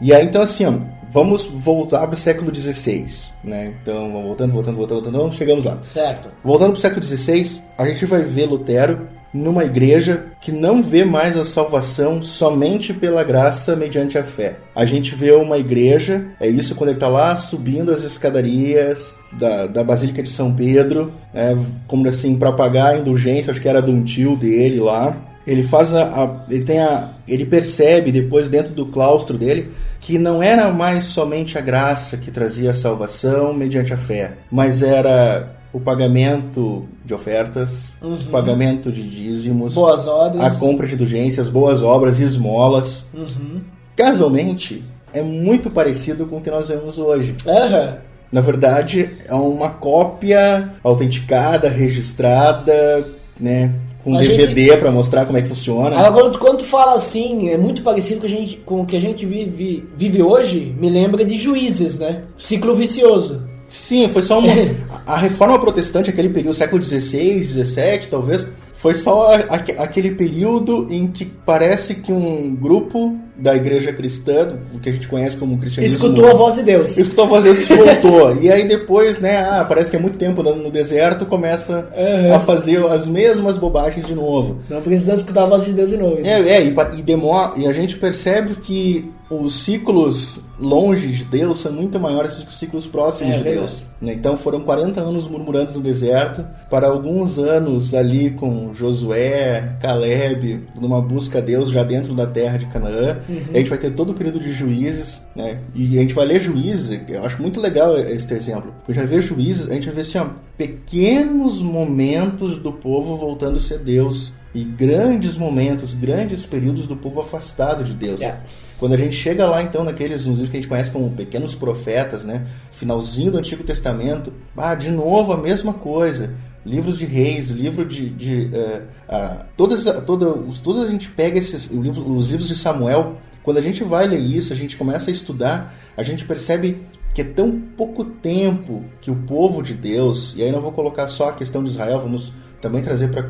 E 0.00 0.12
aí 0.12 0.24
então 0.24 0.42
assim, 0.42 0.64
ó, 0.66 0.72
vamos 1.14 1.46
voltar 1.46 2.04
para 2.08 2.16
o 2.16 2.18
século 2.18 2.52
XVI, 2.52 3.06
né? 3.44 3.72
Então, 3.80 4.10
voltando, 4.10 4.52
voltando, 4.52 4.76
voltando, 4.76 5.02
voltando, 5.04 5.32
chegamos 5.32 5.64
lá. 5.64 5.78
Certo. 5.84 6.28
Voltando 6.42 6.72
para 6.72 6.78
o 6.78 6.80
século 6.80 7.06
XVI, 7.06 7.62
a 7.78 7.86
gente 7.86 8.04
vai 8.04 8.22
ver 8.22 8.46
Lutero 8.46 9.06
numa 9.32 9.64
igreja 9.64 10.26
que 10.40 10.50
não 10.50 10.82
vê 10.82 11.04
mais 11.04 11.36
a 11.36 11.44
salvação 11.44 12.20
somente 12.20 12.92
pela 12.92 13.22
graça 13.22 13.76
mediante 13.76 14.18
a 14.18 14.24
fé. 14.24 14.56
A 14.74 14.84
gente 14.84 15.14
vê 15.14 15.30
uma 15.30 15.56
igreja, 15.56 16.26
é 16.40 16.48
isso 16.48 16.74
quando 16.74 16.90
ele 16.90 16.96
está 16.96 17.08
lá 17.08 17.36
subindo 17.36 17.92
as 17.92 18.02
escadarias 18.02 19.14
da, 19.32 19.66
da 19.66 19.84
Basílica 19.84 20.22
de 20.22 20.28
São 20.28 20.52
Pedro, 20.52 21.12
é, 21.32 21.56
como 21.86 22.08
assim, 22.08 22.36
para 22.36 22.50
pagar 22.50 22.88
a 22.88 22.98
indulgência, 22.98 23.52
acho 23.52 23.60
que 23.60 23.68
era 23.68 23.80
de 23.80 23.90
um 23.90 24.02
tio 24.02 24.36
dele 24.36 24.80
lá. 24.80 25.16
Ele 25.46 25.62
faz 25.62 25.94
a, 25.94 26.04
a, 26.04 26.44
ele 26.52 26.64
tem 26.64 26.80
a 26.80 27.10
ele 27.26 27.46
percebe 27.46 28.12
depois 28.12 28.48
dentro 28.48 28.72
do 28.74 28.86
claustro 28.86 29.38
dele 29.38 29.70
que 30.04 30.18
não 30.18 30.42
era 30.42 30.70
mais 30.70 31.06
somente 31.06 31.56
a 31.56 31.62
graça 31.62 32.18
que 32.18 32.30
trazia 32.30 32.72
a 32.72 32.74
salvação 32.74 33.54
mediante 33.54 33.90
a 33.94 33.96
fé, 33.96 34.34
mas 34.50 34.82
era 34.82 35.56
o 35.72 35.80
pagamento 35.80 36.86
de 37.02 37.14
ofertas, 37.14 37.94
uhum. 38.02 38.16
o 38.16 38.26
pagamento 38.26 38.92
de 38.92 39.02
dízimos, 39.02 39.72
boas 39.72 40.06
obras, 40.06 40.44
a 40.44 40.60
compra 40.60 40.86
de 40.86 40.92
indulgências, 40.94 41.48
boas 41.48 41.80
obras 41.80 42.20
e 42.20 42.22
esmolas. 42.22 43.04
Uhum. 43.14 43.62
Casualmente, 43.96 44.84
é 45.10 45.22
muito 45.22 45.70
parecido 45.70 46.26
com 46.26 46.36
o 46.36 46.40
que 46.42 46.50
nós 46.50 46.68
vemos 46.68 46.98
hoje. 46.98 47.34
Uhum. 47.46 47.96
Na 48.30 48.42
verdade, 48.42 49.16
é 49.26 49.34
uma 49.34 49.70
cópia 49.70 50.74
autenticada, 50.82 51.70
registrada, 51.70 53.08
né? 53.40 53.72
Com 54.04 54.14
a 54.14 54.20
DVD 54.20 54.66
gente... 54.66 54.76
para 54.76 54.90
mostrar 54.90 55.24
como 55.24 55.38
é 55.38 55.42
que 55.42 55.48
funciona. 55.48 55.96
Agora, 55.96 56.12
quando, 56.12 56.38
quando 56.38 56.58
tu 56.58 56.64
fala 56.66 56.94
assim, 56.94 57.48
é 57.48 57.56
muito 57.56 57.82
parecido 57.82 58.20
com, 58.20 58.26
a 58.26 58.30
gente, 58.30 58.56
com 58.58 58.80
o 58.82 58.86
que 58.86 58.96
a 58.96 59.00
gente 59.00 59.24
vive, 59.24 59.88
vive 59.96 60.22
hoje, 60.22 60.76
me 60.78 60.90
lembra 60.90 61.24
de 61.24 61.38
juízes, 61.38 61.98
né? 61.98 62.24
Ciclo 62.36 62.76
vicioso. 62.76 63.48
Sim, 63.66 64.06
foi 64.08 64.22
só 64.22 64.38
uma. 64.38 64.52
a 65.06 65.16
reforma 65.16 65.58
protestante, 65.58 66.10
aquele 66.10 66.28
período, 66.28 66.54
século 66.54 66.84
XVI, 66.84 67.42
XVII, 67.42 68.06
talvez, 68.10 68.46
foi 68.84 68.94
só 68.94 69.32
aquele 69.78 70.10
período 70.10 70.86
em 70.90 71.06
que 71.06 71.24
parece 71.24 71.94
que 71.94 72.12
um 72.12 72.54
grupo 72.54 73.16
da 73.34 73.56
igreja 73.56 73.94
cristã, 73.94 74.58
o 74.74 74.78
que 74.78 74.90
a 74.90 74.92
gente 74.92 75.08
conhece 75.08 75.38
como 75.38 75.56
cristianismo... 75.56 75.96
Escutou 75.96 76.30
a 76.30 76.34
voz 76.34 76.56
de 76.56 76.64
Deus. 76.64 76.94
Escutou 76.98 77.24
a 77.24 77.28
voz 77.28 77.44
de 77.44 77.54
Deus 77.54 77.70
e 77.70 77.74
voltou. 77.82 78.36
e 78.44 78.52
aí 78.52 78.68
depois, 78.68 79.18
né, 79.20 79.38
ah, 79.38 79.64
parece 79.66 79.90
que 79.90 79.96
é 79.96 79.98
muito 79.98 80.18
tempo 80.18 80.42
andando 80.42 80.62
no 80.62 80.70
deserto, 80.70 81.24
começa 81.24 81.88
uhum. 81.96 82.34
a 82.34 82.40
fazer 82.40 82.84
as 82.84 83.06
mesmas 83.06 83.56
bobagens 83.56 84.06
de 84.06 84.14
novo. 84.14 84.58
Não 84.68 84.82
precisamos 84.82 85.22
escutar 85.22 85.44
a 85.44 85.46
voz 85.46 85.64
de 85.64 85.72
Deus 85.72 85.88
de 85.88 85.96
novo. 85.96 86.18
É, 86.22 86.42
é 86.42 86.62
e, 86.62 86.76
e, 86.98 87.02
demora, 87.02 87.54
e 87.56 87.66
a 87.66 87.72
gente 87.72 87.96
percebe 87.96 88.54
que 88.56 89.10
os 89.42 89.60
ciclos 89.60 90.40
longe 90.58 91.08
de 91.08 91.24
Deus 91.24 91.60
são 91.60 91.72
muito 91.72 91.98
maiores 91.98 92.36
do 92.36 92.44
que 92.44 92.50
os 92.50 92.58
ciclos 92.58 92.86
próximos 92.86 93.34
é, 93.34 93.38
de 93.38 93.44
Deus. 93.44 93.84
Né? 94.00 94.12
Então 94.14 94.36
foram 94.36 94.60
40 94.60 95.00
anos 95.00 95.26
murmurando 95.26 95.72
no 95.72 95.80
deserto, 95.80 96.44
para 96.70 96.86
alguns 96.86 97.38
anos 97.38 97.94
ali 97.94 98.30
com 98.30 98.72
Josué, 98.72 99.76
Caleb, 99.80 100.64
numa 100.80 101.00
busca 101.00 101.38
a 101.38 101.40
Deus 101.40 101.70
já 101.70 101.82
dentro 101.82 102.14
da 102.14 102.26
terra 102.26 102.58
de 102.58 102.66
Canaã. 102.66 103.18
Uhum. 103.28 103.42
A 103.52 103.58
gente 103.58 103.70
vai 103.70 103.78
ter 103.78 103.90
todo 103.90 104.10
o 104.10 104.14
período 104.14 104.38
de 104.38 104.52
juízes, 104.52 105.22
né? 105.34 105.58
E 105.74 105.98
a 105.98 106.02
gente 106.02 106.14
vai 106.14 106.26
ler 106.26 106.40
juízes, 106.40 107.00
eu 107.08 107.24
acho 107.24 107.40
muito 107.40 107.60
legal 107.60 107.96
esse 107.96 108.32
exemplo. 108.34 108.74
A 108.86 108.92
gente 108.92 109.06
vai 109.06 109.16
ver 109.16 109.22
juízes, 109.22 109.70
a 109.70 109.74
gente 109.74 109.86
vai 109.86 109.94
ver 109.94 110.00
assim, 110.02 110.18
ó, 110.18 110.26
pequenos 110.56 111.60
momentos 111.60 112.58
do 112.58 112.72
povo 112.72 113.16
voltando 113.16 113.58
a 113.58 113.76
Deus. 113.76 114.32
E 114.54 114.62
grandes 114.62 115.36
momentos, 115.36 115.94
grandes 115.94 116.46
períodos 116.46 116.86
do 116.86 116.94
povo 116.94 117.20
afastado 117.20 117.82
de 117.82 117.92
Deus. 117.92 118.20
Yeah. 118.20 118.40
Quando 118.84 118.92
a 118.92 118.98
gente 118.98 119.16
chega 119.16 119.46
lá, 119.46 119.62
então, 119.62 119.82
naqueles 119.82 120.24
livros 120.24 120.50
que 120.50 120.58
a 120.58 120.60
gente 120.60 120.68
conhece 120.68 120.90
como 120.90 121.10
pequenos 121.12 121.54
profetas, 121.54 122.22
né? 122.22 122.46
Finalzinho 122.70 123.32
do 123.32 123.38
Antigo 123.38 123.64
Testamento, 123.64 124.30
ah, 124.54 124.74
de 124.74 124.90
novo 124.90 125.32
a 125.32 125.38
mesma 125.38 125.72
coisa. 125.72 126.34
Livros 126.66 126.98
de 126.98 127.06
reis, 127.06 127.48
livro 127.48 127.86
de. 127.86 128.10
de 128.10 128.50
uh, 128.52 128.82
uh, 129.08 129.44
todas, 129.56 129.84
todas, 130.04 130.58
todas 130.58 130.86
a 130.86 130.90
gente 130.90 131.08
pega 131.08 131.38
esses 131.38 131.70
os 131.70 132.26
livros 132.26 132.46
de 132.46 132.54
Samuel. 132.54 133.16
Quando 133.42 133.56
a 133.56 133.62
gente 133.62 133.82
vai 133.82 134.06
ler 134.06 134.20
isso, 134.20 134.52
a 134.52 134.56
gente 134.56 134.76
começa 134.76 135.08
a 135.08 135.12
estudar, 135.14 135.74
a 135.96 136.02
gente 136.02 136.26
percebe 136.26 136.82
que 137.14 137.22
é 137.22 137.24
tão 137.24 137.58
pouco 137.58 138.04
tempo 138.04 138.84
que 139.00 139.10
o 139.10 139.16
povo 139.16 139.62
de 139.62 139.72
Deus, 139.72 140.34
e 140.36 140.42
aí 140.42 140.52
não 140.52 140.60
vou 140.60 140.72
colocar 140.72 141.08
só 141.08 141.30
a 141.30 141.32
questão 141.32 141.64
de 141.64 141.70
Israel, 141.70 142.02
vamos 142.02 142.34
também 142.60 142.82
trazer 142.82 143.08
para 143.08 143.26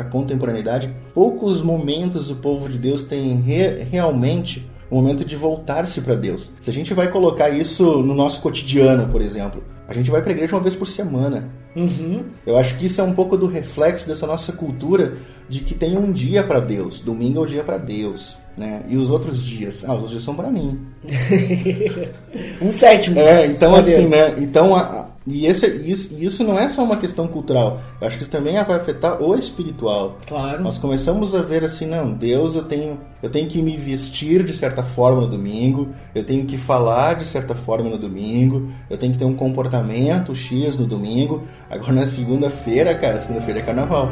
a 0.00 0.04
contemporaneidade, 0.04 0.90
poucos 1.12 1.60
momentos 1.60 2.30
o 2.30 2.36
povo 2.36 2.70
de 2.70 2.78
Deus 2.78 3.04
tem 3.04 3.38
re, 3.42 3.82
realmente 3.82 4.66
o 4.90 4.96
momento 4.96 5.24
de 5.24 5.36
voltar-se 5.36 6.00
para 6.00 6.14
Deus. 6.14 6.50
Se 6.60 6.70
a 6.70 6.72
gente 6.72 6.94
vai 6.94 7.10
colocar 7.10 7.50
isso 7.50 8.02
no 8.02 8.14
nosso 8.14 8.40
cotidiano, 8.40 9.08
por 9.08 9.20
exemplo, 9.20 9.62
a 9.88 9.94
gente 9.94 10.10
vai 10.10 10.20
para 10.20 10.30
a 10.30 10.34
igreja 10.34 10.54
uma 10.54 10.62
vez 10.62 10.76
por 10.76 10.86
semana. 10.86 11.50
Uhum. 11.76 12.24
Eu 12.46 12.56
acho 12.56 12.76
que 12.76 12.86
isso 12.86 13.00
é 13.00 13.04
um 13.04 13.12
pouco 13.12 13.36
do 13.36 13.46
reflexo 13.46 14.06
dessa 14.06 14.26
nossa 14.26 14.52
cultura 14.52 15.16
de 15.48 15.60
que 15.60 15.74
tem 15.74 15.96
um 15.96 16.12
dia 16.12 16.42
para 16.42 16.60
Deus. 16.60 17.00
Domingo 17.00 17.40
é 17.40 17.42
o 17.42 17.46
dia 17.46 17.64
para 17.64 17.78
Deus, 17.78 18.38
né? 18.56 18.82
E 18.88 18.96
os 18.96 19.10
outros 19.10 19.44
dias, 19.44 19.84
ah, 19.84 19.88
os 19.88 19.94
outros 19.94 20.10
dias 20.10 20.22
são 20.22 20.34
para 20.34 20.50
mim. 20.50 20.80
um 22.62 22.70
sétimo. 22.70 23.20
É, 23.20 23.46
então 23.46 23.74
assim, 23.74 23.96
Deus. 23.96 24.10
né? 24.10 24.34
Então 24.38 24.74
a, 24.74 25.08
e 25.26 25.46
esse, 25.46 25.66
isso, 25.66 26.14
isso 26.18 26.44
não 26.44 26.58
é 26.58 26.68
só 26.68 26.84
uma 26.84 26.98
questão 26.98 27.26
cultural. 27.26 27.80
Eu 27.98 28.06
acho 28.06 28.16
que 28.18 28.22
isso 28.22 28.30
também 28.30 28.62
vai 28.62 28.76
afetar 28.76 29.22
o 29.22 29.34
espiritual. 29.34 30.18
Claro. 30.26 30.62
Nós 30.62 30.76
começamos 30.76 31.34
a 31.34 31.40
ver 31.40 31.64
assim, 31.64 31.86
não, 31.86 32.12
Deus, 32.12 32.54
eu 32.54 32.64
tenho, 32.64 33.00
eu 33.22 33.30
tenho 33.30 33.48
que 33.48 33.62
me 33.62 33.74
vestir 33.76 34.44
de 34.44 34.52
certa 34.52 34.82
forma 34.82 35.22
no 35.22 35.26
domingo, 35.26 35.88
eu 36.14 36.22
tenho 36.24 36.44
que 36.44 36.58
falar 36.58 37.14
de 37.14 37.24
certa 37.24 37.54
forma 37.54 37.88
no 37.88 37.96
domingo, 37.96 38.68
eu 38.90 38.98
tenho 38.98 39.12
que 39.12 39.18
ter 39.18 39.24
um 39.24 39.34
comportamento 39.34 40.34
X 40.34 40.76
no 40.76 40.86
domingo. 40.86 41.42
Agora 41.70 41.92
na 41.92 42.06
segunda-feira, 42.06 42.94
cara, 42.94 43.18
segunda-feira 43.18 43.60
é 43.60 43.62
carnaval. 43.62 44.10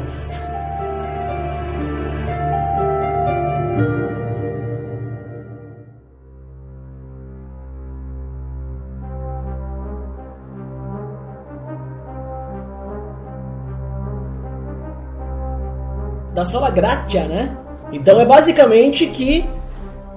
Da 16.33 16.43
sola 16.43 16.69
gratia, 16.69 17.25
né? 17.25 17.57
Então 17.91 18.19
é 18.19 18.25
basicamente 18.25 19.05
que 19.07 19.45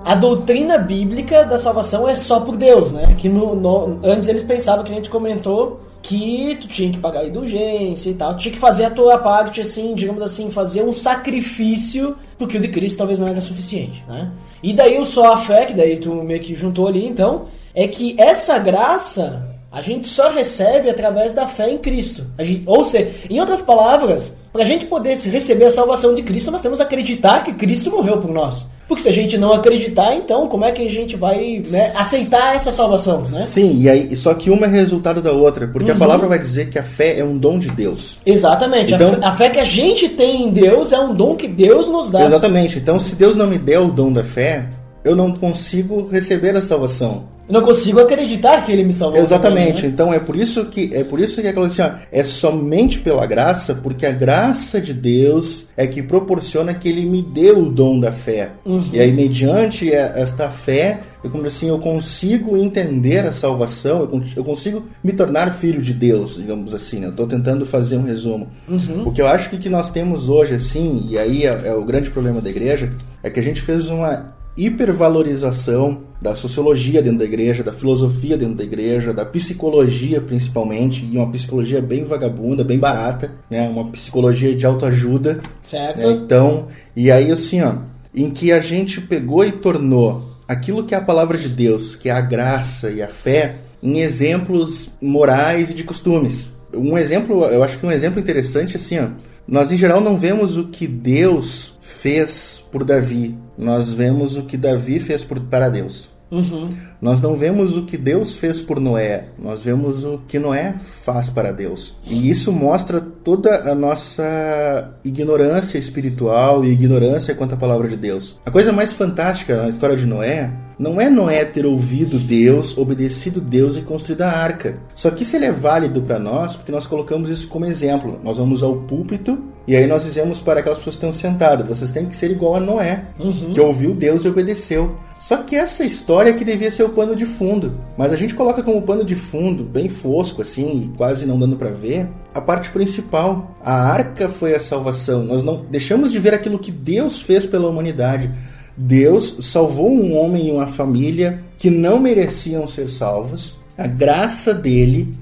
a 0.05 0.15
doutrina 0.15 0.79
bíblica 0.79 1.45
da 1.45 1.59
salvação 1.59 2.09
é 2.09 2.15
só 2.15 2.41
por 2.41 2.57
Deus, 2.57 2.93
né? 2.93 3.15
Que 3.19 3.29
no, 3.29 3.55
no, 3.55 3.99
antes 4.05 4.29
eles 4.29 4.45
pensavam 4.45 4.85
que 4.85 4.93
a 4.93 4.95
gente 4.95 5.11
comentou 5.11 5.81
que 6.01 6.57
tu 6.61 6.69
tinha 6.69 6.93
que 6.93 6.99
pagar 6.99 7.27
indulgência 7.27 8.11
e 8.11 8.15
tal, 8.15 8.37
tinha 8.37 8.53
que 8.53 8.61
fazer 8.61 8.85
a 8.85 8.91
tua 8.91 9.19
parte, 9.19 9.61
assim, 9.61 9.93
digamos 9.93 10.23
assim, 10.23 10.53
fazer 10.53 10.85
um 10.85 10.93
sacrifício, 10.93 12.17
porque 12.39 12.57
o 12.59 12.61
de 12.61 12.69
Cristo 12.69 12.99
talvez 12.99 13.19
não 13.19 13.27
era 13.27 13.41
suficiente, 13.41 14.05
né? 14.07 14.31
E 14.63 14.73
daí 14.73 14.99
o 15.01 15.05
só 15.05 15.33
a 15.33 15.37
fé, 15.37 15.67
que 15.67 15.75
daí 15.75 15.97
tu 15.97 16.15
meio 16.15 16.41
que 16.41 16.55
juntou 16.55 16.87
ali, 16.87 17.05
então, 17.05 17.47
é 17.75 17.89
que 17.89 18.15
essa 18.19 18.57
graça 18.59 19.56
a 19.71 19.83
gente 19.83 20.09
só 20.09 20.31
recebe 20.31 20.89
através 20.89 21.33
da 21.33 21.47
fé 21.47 21.71
em 21.71 21.79
Cristo. 21.79 22.25
Gente, 22.39 22.63
ou 22.67 22.85
seja, 22.85 23.11
em 23.29 23.41
outras 23.41 23.61
palavras, 23.61 24.37
para 24.53 24.63
a 24.63 24.65
gente 24.65 24.87
poder 24.87 25.17
receber 25.17 25.67
a 25.67 25.71
salvação 25.71 26.15
de 26.15 26.23
Cristo, 26.23 26.51
nós 26.51 26.63
temos 26.63 26.79
que 26.79 26.85
acreditar 26.85 27.45
que 27.45 27.53
Cristo 27.53 27.91
morreu 27.91 28.19
por 28.19 28.33
nós. 28.33 28.67
Porque 28.89 29.03
se 29.03 29.09
a 29.09 29.13
gente 29.13 29.37
não 29.37 29.53
acreditar, 29.53 30.15
então 30.15 30.47
como 30.47 30.65
é 30.65 30.71
que 30.71 30.87
a 30.87 30.91
gente 30.91 31.17
vai 31.17 31.63
né, 31.69 31.93
aceitar 31.97 32.55
essa 32.55 32.71
salvação, 32.71 33.23
né? 33.23 33.43
Sim, 33.43 33.81
e 33.81 33.89
aí 33.89 34.17
só 34.17 34.33
que 34.33 34.49
uma 34.49 34.67
é 34.67 34.69
resultado 34.69 35.21
da 35.21 35.33
outra, 35.33 35.67
porque 35.67 35.91
uhum. 35.91 35.97
a 35.97 35.99
palavra 35.99 36.29
vai 36.29 36.39
dizer 36.39 36.71
que 36.71 36.79
a 36.79 36.85
fé 36.85 37.19
é 37.19 37.25
um 37.25 37.37
dom 37.37 37.59
de 37.59 37.69
Deus. 37.71 38.19
Exatamente. 38.25 38.95
Então, 38.95 39.09
a, 39.09 39.17
fé, 39.17 39.27
a 39.27 39.33
fé 39.33 39.51
que 39.51 39.59
a 39.59 39.65
gente 39.65 40.09
tem 40.11 40.45
em 40.45 40.51
Deus 40.53 40.93
é 40.93 41.01
um 41.01 41.13
dom 41.13 41.35
que 41.35 41.49
Deus 41.49 41.89
nos 41.89 42.13
dá. 42.13 42.25
Exatamente. 42.25 42.79
Então, 42.79 42.99
se 43.01 43.17
Deus 43.17 43.35
não 43.35 43.49
me 43.49 43.59
der 43.59 43.81
o 43.81 43.91
dom 43.91 44.13
da 44.13 44.23
fé, 44.23 44.69
eu 45.07 45.15
não 45.15 45.33
consigo 45.33 46.09
receber 46.09 46.57
a 46.57 46.63
salvação. 46.63 47.37
Eu 47.49 47.55
não 47.55 47.63
consigo 47.63 48.01
acreditar 48.01 48.65
que 48.65 48.73
ele 48.73 48.83
me 48.83 48.93
salvou. 48.93 49.21
Exatamente. 49.21 49.67
Também, 49.67 49.83
né? 49.83 49.89
Então 49.89 50.13
é 50.13 50.19
por 50.19 50.35
isso 50.35 50.65
que 50.67 50.91
é 50.93 51.05
por 51.05 51.21
isso 51.21 51.41
que 51.41 51.47
é 51.47 51.57
assim, 51.57 51.83
ó, 51.83 51.91
é 52.11 52.25
somente 52.25 52.99
pela 52.99 53.25
graça, 53.25 53.73
porque 53.73 54.05
a 54.05 54.11
graça 54.11 54.81
de 54.81 54.93
Deus 54.93 55.67
é 55.77 55.87
que 55.87 56.03
proporciona 56.03 56.75
que 56.75 56.89
ele 56.89 57.07
me 57.07 57.23
dê 57.23 57.53
o 57.53 57.67
dom 57.71 58.01
da 58.01 58.11
fé. 58.11 58.51
Uhum. 58.65 58.89
E 58.93 58.99
aí 58.99 59.13
mediante 59.13 59.93
esta 59.93 60.51
fé, 60.51 60.99
eu 61.23 61.31
como 61.31 61.47
assim, 61.47 61.69
eu 61.69 61.79
consigo 61.79 62.57
entender 62.57 63.25
a 63.25 63.33
salvação, 63.33 64.09
eu 64.37 64.43
consigo 64.43 64.83
me 65.05 65.13
tornar 65.13 65.53
filho 65.53 65.81
de 65.81 65.95
Deus, 65.95 66.35
digamos 66.35 66.75
assim. 66.75 66.99
Né? 66.99 67.07
Eu 67.07 67.11
estou 67.11 67.29
tentando 67.29 67.65
fazer 67.65 67.97
um 67.97 68.03
resumo. 68.03 68.49
Uhum. 68.69 69.07
O 69.07 69.13
que 69.13 69.23
eu 69.23 69.27
acho 69.29 69.51
que, 69.51 69.59
que 69.59 69.69
nós 69.69 69.93
temos 69.93 70.29
hoje 70.29 70.55
assim, 70.55 71.07
e 71.09 71.17
aí 71.17 71.45
é, 71.45 71.61
é 71.67 71.75
o 71.75 71.85
grande 71.85 72.11
problema 72.11 72.41
da 72.41 72.51
igreja, 72.51 72.93
é 73.23 73.31
que 73.31 73.39
a 73.39 73.43
gente 73.43 73.63
fez 73.63 73.89
uma 73.89 74.36
hipervalorização 74.57 76.03
da 76.21 76.35
sociologia 76.35 77.03
dentro 77.03 77.19
da 77.19 77.25
igreja, 77.25 77.63
da 77.63 77.73
filosofia 77.73 78.37
dentro 78.37 78.55
da 78.55 78.65
igreja, 78.65 79.13
da 79.13 79.25
psicologia 79.25 80.21
principalmente, 80.21 81.05
e 81.05 81.17
uma 81.17 81.31
psicologia 81.31 81.83
bem 81.83 82.05
vagabunda, 82.05 82.65
bem 82.65 82.79
barata, 82.79 83.33
né? 83.51 83.69
Uma 83.69 83.91
psicologia 83.91 84.55
de 84.55 84.65
autoajuda. 84.65 85.41
Certo. 85.63 85.99
Né? 85.99 86.13
Então, 86.13 86.69
e 86.95 87.11
aí 87.11 87.31
assim, 87.31 87.61
ó, 87.61 87.75
em 88.15 88.31
que 88.31 88.51
a 88.51 88.61
gente 88.61 89.01
pegou 89.01 89.45
e 89.45 89.53
tornou 89.53 90.31
aquilo 90.49 90.85
que 90.85 90.95
é 90.95 90.99
a 90.99 91.03
palavra 91.03 91.37
de 91.37 91.49
Deus, 91.49 91.95
que 91.95 92.09
é 92.09 92.13
a 92.13 92.21
graça 92.21 92.91
e 92.91 93.03
a 93.03 93.09
fé, 93.09 93.57
em 93.83 94.01
exemplos 94.01 94.89
morais 95.01 95.71
e 95.71 95.75
de 95.75 95.85
costumes. 95.85 96.51
Um 96.75 96.97
exemplo, 96.97 97.45
eu 97.45 97.63
acho 97.63 97.79
que 97.79 97.87
um 97.87 97.93
exemplo 97.93 98.19
interessante 98.19 98.77
assim, 98.77 98.99
ó, 98.99 99.09
nós 99.47 99.71
em 99.71 99.77
geral 99.77 100.01
não 100.01 100.17
vemos 100.17 100.57
o 100.57 100.65
que 100.65 100.87
Deus 100.87 101.77
fez 101.81 102.65
por 102.71 102.85
Davi, 102.85 103.37
nós 103.57 103.93
vemos 103.93 104.37
o 104.37 104.43
que 104.43 104.57
Davi 104.57 105.01
fez 105.01 105.25
por, 105.25 105.41
para 105.41 105.69
Deus. 105.69 106.15
Uhum. 106.31 106.69
Nós 107.01 107.21
não 107.21 107.37
vemos 107.37 107.77
o 107.77 107.85
que 107.85 107.97
Deus 107.97 108.37
fez 108.37 108.61
por 108.61 108.81
Noé, 108.81 109.29
nós 109.39 109.63
vemos 109.63 110.05
o 110.05 110.19
que 110.27 110.39
Noé 110.39 110.75
faz 110.79 111.31
para 111.31 111.53
Deus. 111.53 111.97
E 112.05 112.29
isso 112.29 112.51
mostra 112.51 113.01
toda 113.01 113.71
a 113.71 113.75
nossa 113.75 114.99
ignorância 115.05 115.79
espiritual 115.79 116.65
e 116.65 116.73
ignorância 116.73 117.35
quanto 117.35 117.55
à 117.55 117.57
palavra 117.57 117.89
de 117.89 117.97
Deus. 117.97 118.41
A 118.45 118.51
coisa 118.51 118.73
mais 118.73 118.93
fantástica 118.93 119.63
na 119.63 119.69
história 119.69 119.97
de 119.97 120.07
Noé 120.07 120.51
não 120.79 121.01
é 121.01 121.09
Noé 121.09 121.45
ter 121.45 121.65
ouvido 121.65 122.19
Deus, 122.19 122.77
obedecido 122.77 123.41
Deus 123.41 123.77
e 123.77 123.83
construído 123.83 124.23
a 124.23 124.31
arca. 124.31 124.79
Só 124.95 125.11
que 125.11 125.23
isso 125.23 125.35
ele 125.35 125.47
é 125.47 125.53
válido 125.53 126.03
para 126.03 126.19
nós 126.19 126.57
porque 126.57 126.73
nós 126.73 126.87
colocamos 126.87 127.31
isso 127.31 127.49
como 127.49 127.65
exemplo. 127.65 128.21
Nós 128.23 128.37
vamos 128.37 128.63
ao 128.63 128.77
púlpito 128.77 129.39
e 129.67 129.75
aí 129.75 129.87
nós 129.87 130.05
dizemos 130.05 130.41
para 130.41 130.61
aquelas 130.61 130.79
pessoas 130.79 130.97
que 130.97 131.07
estão 131.07 131.13
sentadas: 131.13 131.67
vocês 131.67 131.91
têm 131.91 132.07
que 132.07 132.15
ser 132.15 132.31
igual 132.31 132.57
a 132.57 132.61
Noé, 132.61 133.07
que 133.53 133.61
ouviu 133.61 133.95
Deus 133.95 134.25
e 134.25 134.29
obedeceu. 134.29 134.95
Só 135.19 135.39
que 135.39 135.57
essa 135.57 135.83
história 135.83 136.35
que 136.35 136.45
devia 136.45 136.71
ser 136.71 136.85
o 136.85 136.91
pano 136.91 137.17
de 137.17 137.25
fundo. 137.25 137.79
Mas 137.97 138.13
a 138.13 138.17
gente 138.17 138.35
coloca 138.35 138.63
como 138.63 138.83
pano 138.83 139.03
de 139.03 139.17
fundo, 139.17 139.65
bem 139.65 139.89
fosco 139.89 140.43
assim, 140.43 140.85
e 140.85 140.97
quase 140.97 141.25
não 141.25 141.39
dando 141.39 141.57
para 141.57 141.71
ver, 141.71 142.07
a 142.35 142.41
parte 142.41 142.69
principal. 142.71 143.57
A 143.63 143.91
arca 143.91 144.29
foi 144.29 144.55
a 144.55 144.61
salvação. 144.61 145.25
Nós 145.25 145.43
não 145.43 145.65
deixamos 145.71 146.13
de 146.13 146.19
ver 146.19 146.35
aquilo 146.35 146.59
que 146.59 146.71
Deus 146.71 147.23
fez 147.23 147.47
pela 147.47 147.69
humanidade. 147.69 148.31
Deus 148.77 149.37
salvou 149.41 149.91
um 149.91 150.17
homem 150.17 150.49
e 150.49 150.53
uma 150.53 150.67
família 150.67 151.41
que 151.59 151.71
não 151.71 151.99
mereciam 151.99 152.67
ser 152.69 152.89
salvos. 152.89 153.57
A 153.79 153.87
graça 153.87 154.55
dele, 154.55 155.15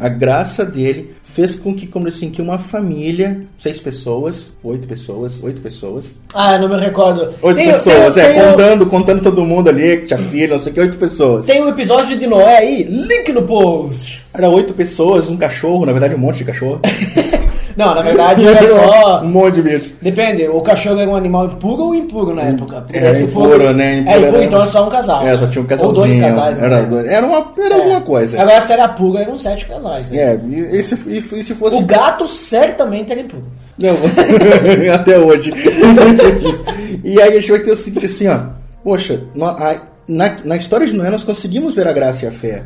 a 0.00 0.08
graça 0.08 0.64
dele 0.64 1.14
fez 1.22 1.54
com 1.54 1.72
que, 1.72 1.86
como 1.86 2.08
assim, 2.08 2.30
que 2.30 2.42
uma 2.42 2.58
família, 2.58 3.42
seis 3.56 3.78
pessoas, 3.78 4.50
oito 4.64 4.88
pessoas, 4.88 5.40
oito 5.40 5.60
pessoas, 5.60 6.16
Ah, 6.34 6.58
não 6.58 6.68
me 6.68 6.76
recordo. 6.80 7.32
oito 7.40 7.56
Tem- 7.56 7.70
pessoas, 7.70 8.14
tem- 8.14 8.24
é, 8.24 8.32
tem 8.32 8.42
o- 8.42 8.50
contando, 8.50 8.86
contando 8.86 9.22
todo 9.22 9.44
mundo 9.44 9.68
ali, 9.68 9.98
que 9.98 10.06
tinha 10.06 10.18
filho, 10.18 10.54
não 10.54 10.58
sei 10.60 10.72
o 10.72 10.74
que, 10.74 10.80
oito 10.80 10.98
pessoas. 10.98 11.46
Tem 11.46 11.62
um 11.62 11.68
episódio 11.68 12.18
de 12.18 12.26
Noé 12.26 12.56
aí, 12.56 12.82
link 12.82 13.32
no 13.32 13.42
post. 13.42 14.20
Era 14.34 14.48
oito 14.48 14.74
pessoas, 14.74 15.28
um 15.28 15.36
cachorro, 15.36 15.86
na 15.86 15.92
verdade 15.92 16.16
um 16.16 16.18
monte 16.18 16.38
de 16.38 16.44
cachorro. 16.44 16.80
Não, 17.76 17.94
na 17.94 18.02
verdade 18.02 18.46
era 18.46 18.66
só. 18.66 19.20
um 19.24 19.28
monte 19.28 19.54
de 19.54 19.62
bicho. 19.62 19.90
Depende, 20.00 20.46
o 20.48 20.60
cachorro 20.60 21.00
era 21.00 21.10
um 21.10 21.16
animal 21.16 21.46
impuro 21.46 21.84
ou 21.84 21.94
impuro 21.94 22.34
na 22.34 22.42
época? 22.42 22.80
Porque 22.82 22.98
Era 22.98 23.12
se 23.12 23.26
for- 23.28 23.46
impuro, 23.46 23.72
né? 23.72 23.98
Impuro 23.98 24.10
é 24.10 24.18
impuro, 24.18 24.36
era- 24.36 24.44
então 24.44 24.62
é 24.62 24.66
só 24.66 24.86
um 24.86 24.90
casal. 24.90 25.26
É, 25.26 25.36
só 25.38 25.46
tinha 25.46 25.60
um 25.62 25.64
Ou 25.64 25.68
casalzinho. 25.68 25.94
dois 25.94 26.16
casais, 26.16 26.58
né? 26.58 26.66
Era, 26.66 26.82
dois- 26.82 27.06
era, 27.06 27.26
uma, 27.26 27.52
era 27.58 27.74
É. 27.74 27.78
alguma 27.78 28.00
coisa. 28.00 28.40
Agora 28.42 28.60
se 28.60 28.72
era 28.72 28.88
puro, 28.88 29.18
eram 29.18 29.38
sete 29.38 29.66
casais. 29.66 30.10
né? 30.10 30.18
É, 30.18 30.40
e, 30.48 30.78
e 30.78 30.82
se, 30.82 30.94
e, 31.08 31.18
e 31.18 31.42
se 31.42 31.54
fosse. 31.54 31.76
O 31.76 31.82
gato 31.82 32.26
certamente 32.28 33.10
era 33.12 33.20
impuro. 33.20 33.44
Não, 33.78 33.94
até 34.94 35.18
hoje. 35.18 35.52
e 37.04 37.20
aí 37.20 37.28
a 37.36 37.40
gente 37.40 37.50
vai 37.50 37.60
ter 37.60 37.70
o 37.72 37.76
seguinte 37.76 38.06
assim, 38.06 38.28
ó. 38.28 38.38
Poxa, 38.84 39.20
a- 39.40 39.76
na, 40.08 40.36
na 40.44 40.56
história 40.56 40.86
de 40.86 40.92
Noé 40.92 41.10
nós 41.10 41.22
conseguimos 41.22 41.74
ver 41.74 41.86
a 41.86 41.92
graça 41.92 42.24
e 42.24 42.28
a 42.28 42.32
fé. 42.32 42.64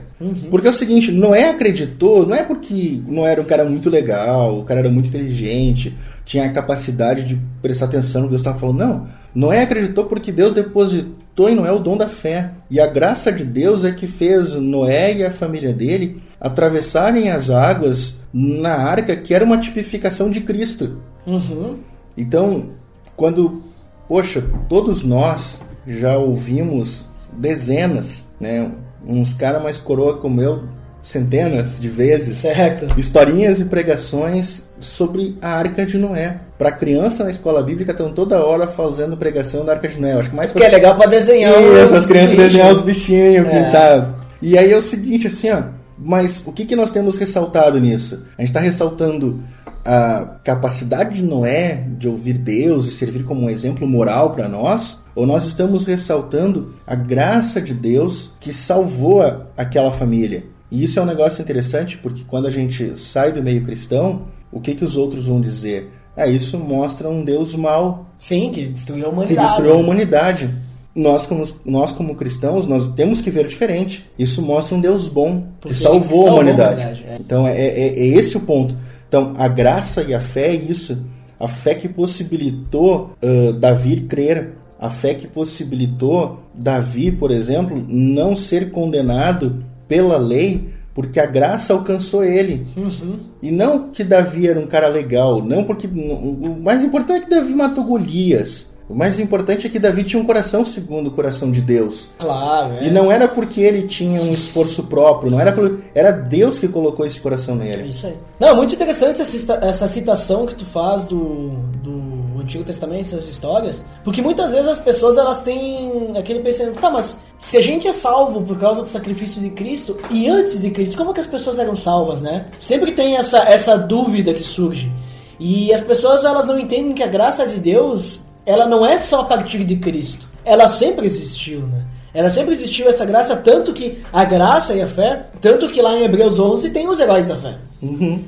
Porque 0.50 0.66
é 0.66 0.70
o 0.70 0.74
seguinte, 0.74 1.12
Noé 1.12 1.50
acreditou, 1.50 2.26
não 2.26 2.34
é 2.34 2.42
porque 2.42 3.00
Noé 3.06 3.32
era 3.32 3.40
um 3.40 3.44
cara 3.44 3.64
muito 3.64 3.90
legal, 3.90 4.58
o 4.58 4.64
cara 4.64 4.80
era 4.80 4.90
muito 4.90 5.08
inteligente, 5.08 5.96
tinha 6.24 6.44
a 6.44 6.52
capacidade 6.52 7.24
de 7.24 7.38
prestar 7.60 7.86
atenção 7.86 8.22
no 8.22 8.28
que 8.28 8.30
Deus 8.32 8.40
estava 8.40 8.58
falando. 8.58 8.78
Não. 8.78 9.06
Noé 9.34 9.62
acreditou 9.62 10.06
porque 10.06 10.32
Deus 10.32 10.54
depositou 10.54 11.48
em 11.48 11.54
Noé 11.54 11.70
o 11.72 11.78
dom 11.78 11.96
da 11.96 12.08
fé. 12.08 12.52
E 12.70 12.80
a 12.80 12.86
graça 12.86 13.30
de 13.30 13.44
Deus 13.44 13.84
é 13.84 13.92
que 13.92 14.06
fez 14.06 14.54
Noé 14.54 15.14
e 15.14 15.24
a 15.24 15.30
família 15.30 15.72
dele 15.72 16.22
atravessarem 16.40 17.30
as 17.30 17.50
águas 17.50 18.16
na 18.32 18.74
arca, 18.74 19.14
que 19.16 19.34
era 19.34 19.44
uma 19.44 19.58
tipificação 19.58 20.30
de 20.30 20.40
Cristo. 20.40 21.00
Uhum. 21.26 21.76
Então, 22.16 22.70
quando, 23.14 23.62
poxa, 24.08 24.42
todos 24.68 25.02
nós 25.02 25.60
já 25.86 26.16
ouvimos 26.16 27.04
dezenas, 27.36 28.24
né? 28.40 28.70
Uns 29.06 29.34
caras 29.34 29.62
mais 29.62 29.78
coroa 29.78 30.18
como 30.18 30.40
eu, 30.40 30.64
centenas 31.02 31.78
de 31.78 31.88
vezes, 31.88 32.38
Certo. 32.38 32.98
historinhas 32.98 33.60
e 33.60 33.64
pregações 33.66 34.62
sobre 34.80 35.38
a 35.40 35.50
Arca 35.50 35.86
de 35.86 35.96
Noé. 35.96 36.38
Para 36.58 36.72
criança 36.72 37.22
na 37.22 37.30
escola 37.30 37.62
bíblica 37.62 37.92
estão 37.92 38.10
toda 38.12 38.44
hora 38.44 38.66
fazendo 38.66 39.16
pregação 39.16 39.64
da 39.64 39.72
Arca 39.74 39.86
de 39.88 40.00
Noé. 40.00 40.14
Eu 40.14 40.20
acho 40.20 40.30
que 40.30 40.36
mais 40.36 40.50
Porque 40.50 40.66
é 40.66 40.70
legal 40.70 40.96
pra 40.96 41.06
desenhar 41.06 41.52
Isso, 41.52 41.94
as 41.94 42.06
crianças 42.06 42.36
desenhar 42.36 42.72
os 42.72 42.80
bichinhos, 42.82 43.46
É. 43.46 43.50
pintar. 43.64 44.14
E 44.42 44.58
aí 44.58 44.72
é 44.72 44.76
o 44.76 44.82
seguinte, 44.82 45.28
assim, 45.28 45.50
ó. 45.50 45.62
Mas 45.98 46.42
o 46.46 46.52
que, 46.52 46.66
que 46.66 46.76
nós 46.76 46.90
temos 46.90 47.16
ressaltado 47.16 47.78
nisso? 47.80 48.24
A 48.36 48.42
gente 48.42 48.50
está 48.50 48.60
ressaltando 48.60 49.40
a 49.86 50.38
capacidade 50.42 51.16
de 51.16 51.22
Noé 51.22 51.86
de 51.98 52.08
ouvir 52.08 52.36
Deus 52.38 52.86
e 52.86 52.90
servir 52.90 53.24
como 53.24 53.42
um 53.42 53.50
exemplo 53.50 53.86
moral 53.88 54.30
para 54.32 54.48
nós? 54.48 54.98
Ou 55.14 55.24
nós 55.26 55.46
estamos 55.46 55.84
ressaltando 55.84 56.74
a 56.86 56.94
graça 56.94 57.60
de 57.60 57.72
Deus 57.72 58.30
que 58.40 58.52
salvou 58.52 59.22
a- 59.22 59.46
aquela 59.56 59.92
família? 59.92 60.44
E 60.70 60.82
isso 60.82 60.98
é 60.98 61.02
um 61.02 61.06
negócio 61.06 61.40
interessante 61.40 61.96
porque 61.98 62.22
quando 62.26 62.46
a 62.46 62.50
gente 62.50 62.98
sai 62.98 63.30
do 63.32 63.42
meio 63.42 63.64
cristão, 63.64 64.22
o 64.50 64.60
que, 64.60 64.74
que 64.74 64.84
os 64.84 64.96
outros 64.96 65.26
vão 65.26 65.40
dizer? 65.40 65.90
É, 66.16 66.28
isso 66.28 66.58
mostra 66.58 67.08
um 67.08 67.24
Deus 67.24 67.54
mau, 67.54 68.06
Sim, 68.18 68.50
que 68.50 68.66
destruiu 68.66 69.04
a 69.04 69.08
que 69.08 69.14
humanidade. 69.14 69.46
destruiu 69.48 69.72
a 69.74 69.76
humanidade. 69.76 70.50
Nós 70.94 71.26
como, 71.26 71.46
nós, 71.64 71.92
como 71.92 72.14
cristãos, 72.14 72.66
nós 72.66 72.86
temos 72.94 73.20
que 73.20 73.30
ver 73.30 73.46
diferente. 73.46 74.08
Isso 74.18 74.40
mostra 74.40 74.74
um 74.74 74.80
Deus 74.80 75.08
bom, 75.08 75.44
Porque 75.60 75.74
que 75.76 75.82
salvou, 75.82 76.24
salvou 76.24 76.26
a 76.26 76.30
a 76.30 76.32
humanidade. 76.34 76.80
humanidade, 76.82 77.04
é. 77.06 77.16
Então, 77.20 77.46
é, 77.46 77.54
é- 77.60 77.98
é 77.98 78.06
esse 78.06 78.34
o 78.36 78.40
ponto. 78.40 78.74
Então, 79.08 79.34
a 79.36 79.48
graça 79.48 80.02
e 80.02 80.14
a 80.14 80.20
fé 80.20 80.48
é 80.48 80.54
isso. 80.54 81.04
A 81.38 81.48
fé 81.48 81.74
que 81.74 81.88
possibilitou 81.88 83.12
ah, 83.22 83.52
Davi 83.52 84.00
crer. 84.02 84.54
A 84.78 84.90
fé 84.90 85.14
que 85.14 85.26
possibilitou 85.26 86.42
Davi, 86.54 87.10
por 87.10 87.30
exemplo, 87.30 87.82
não 87.88 88.36
ser 88.36 88.70
condenado 88.70 89.64
pela 89.88 90.18
lei 90.18 90.76
porque 90.96 91.20
a 91.20 91.26
graça 91.26 91.74
alcançou 91.74 92.24
ele. 92.24 92.66
Uhum. 92.74 93.20
E 93.42 93.50
não 93.50 93.90
que 93.90 94.02
Davi 94.02 94.48
era 94.48 94.58
um 94.58 94.66
cara 94.66 94.88
legal, 94.88 95.44
não 95.44 95.62
porque 95.64 95.86
o 95.86 96.58
mais 96.58 96.82
importante 96.82 97.18
é 97.18 97.24
que 97.24 97.28
Davi 97.28 97.54
matou 97.54 97.84
Golias. 97.84 98.74
O 98.88 98.94
mais 98.94 99.18
importante 99.18 99.66
é 99.66 99.70
que 99.70 99.78
Davi 99.78 100.04
tinha 100.04 100.22
um 100.22 100.24
coração 100.24 100.64
segundo 100.64 101.08
o 101.08 101.10
coração 101.10 101.50
de 101.50 101.60
Deus. 101.60 102.10
Claro, 102.18 102.74
é. 102.74 102.86
E 102.86 102.90
não 102.90 103.10
era 103.10 103.26
porque 103.26 103.60
ele 103.60 103.82
tinha 103.82 104.20
um 104.22 104.32
esforço 104.32 104.84
próprio, 104.84 105.30
não 105.30 105.40
era 105.40 105.52
por, 105.52 105.80
era 105.92 106.12
Deus 106.12 106.58
que 106.58 106.68
colocou 106.68 107.04
esse 107.04 107.20
coração 107.20 107.56
nele. 107.56 107.88
Isso 107.88 108.06
aí. 108.06 108.14
Não, 108.38 108.54
muito 108.54 108.74
interessante 108.74 109.20
essa, 109.20 109.54
essa 109.54 109.88
citação 109.88 110.46
que 110.46 110.54
tu 110.54 110.64
faz 110.64 111.06
do, 111.06 111.50
do 111.82 112.40
Antigo 112.40 112.62
Testamento, 112.62 113.06
essas 113.06 113.28
histórias, 113.28 113.84
porque 114.04 114.22
muitas 114.22 114.52
vezes 114.52 114.68
as 114.68 114.78
pessoas 114.78 115.18
elas 115.18 115.42
têm 115.42 116.16
aquele 116.16 116.40
pensamento, 116.40 116.78
tá, 116.78 116.88
mas 116.88 117.20
se 117.36 117.56
a 117.56 117.60
gente 117.60 117.88
é 117.88 117.92
salvo 117.92 118.40
por 118.42 118.56
causa 118.56 118.82
do 118.82 118.88
sacrifício 118.88 119.42
de 119.42 119.50
Cristo 119.50 119.98
e 120.10 120.28
antes 120.28 120.60
de 120.60 120.70
Cristo, 120.70 120.96
como 120.96 121.12
que 121.12 121.20
as 121.20 121.26
pessoas 121.26 121.58
eram 121.58 121.74
salvas, 121.74 122.22
né? 122.22 122.46
Sempre 122.58 122.92
tem 122.92 123.16
essa, 123.16 123.38
essa 123.38 123.76
dúvida 123.76 124.32
que 124.32 124.44
surge. 124.44 124.92
E 125.38 125.72
as 125.74 125.80
pessoas 125.80 126.24
elas 126.24 126.46
não 126.46 126.58
entendem 126.58 126.94
que 126.94 127.02
a 127.02 127.08
graça 127.08 127.46
de 127.46 127.58
Deus, 127.58 128.25
ela 128.46 128.66
não 128.66 128.86
é 128.86 128.96
só 128.96 129.20
a 129.20 129.24
partir 129.24 129.64
de 129.64 129.76
Cristo. 129.76 130.26
Ela 130.44 130.68
sempre 130.68 131.04
existiu, 131.06 131.60
né? 131.62 131.82
Ela 132.14 132.30
sempre 132.30 132.54
existiu 132.54 132.88
essa 132.88 133.04
graça, 133.04 133.36
tanto 133.36 133.74
que 133.74 133.98
a 134.10 134.24
graça 134.24 134.72
e 134.72 134.80
a 134.80 134.86
fé, 134.88 135.26
tanto 135.42 135.68
que 135.68 135.82
lá 135.82 135.94
em 135.98 136.04
Hebreus 136.04 136.38
11 136.40 136.70
tem 136.70 136.88
os 136.88 136.98
heróis 136.98 137.26
da 137.26 137.36
fé. 137.36 137.56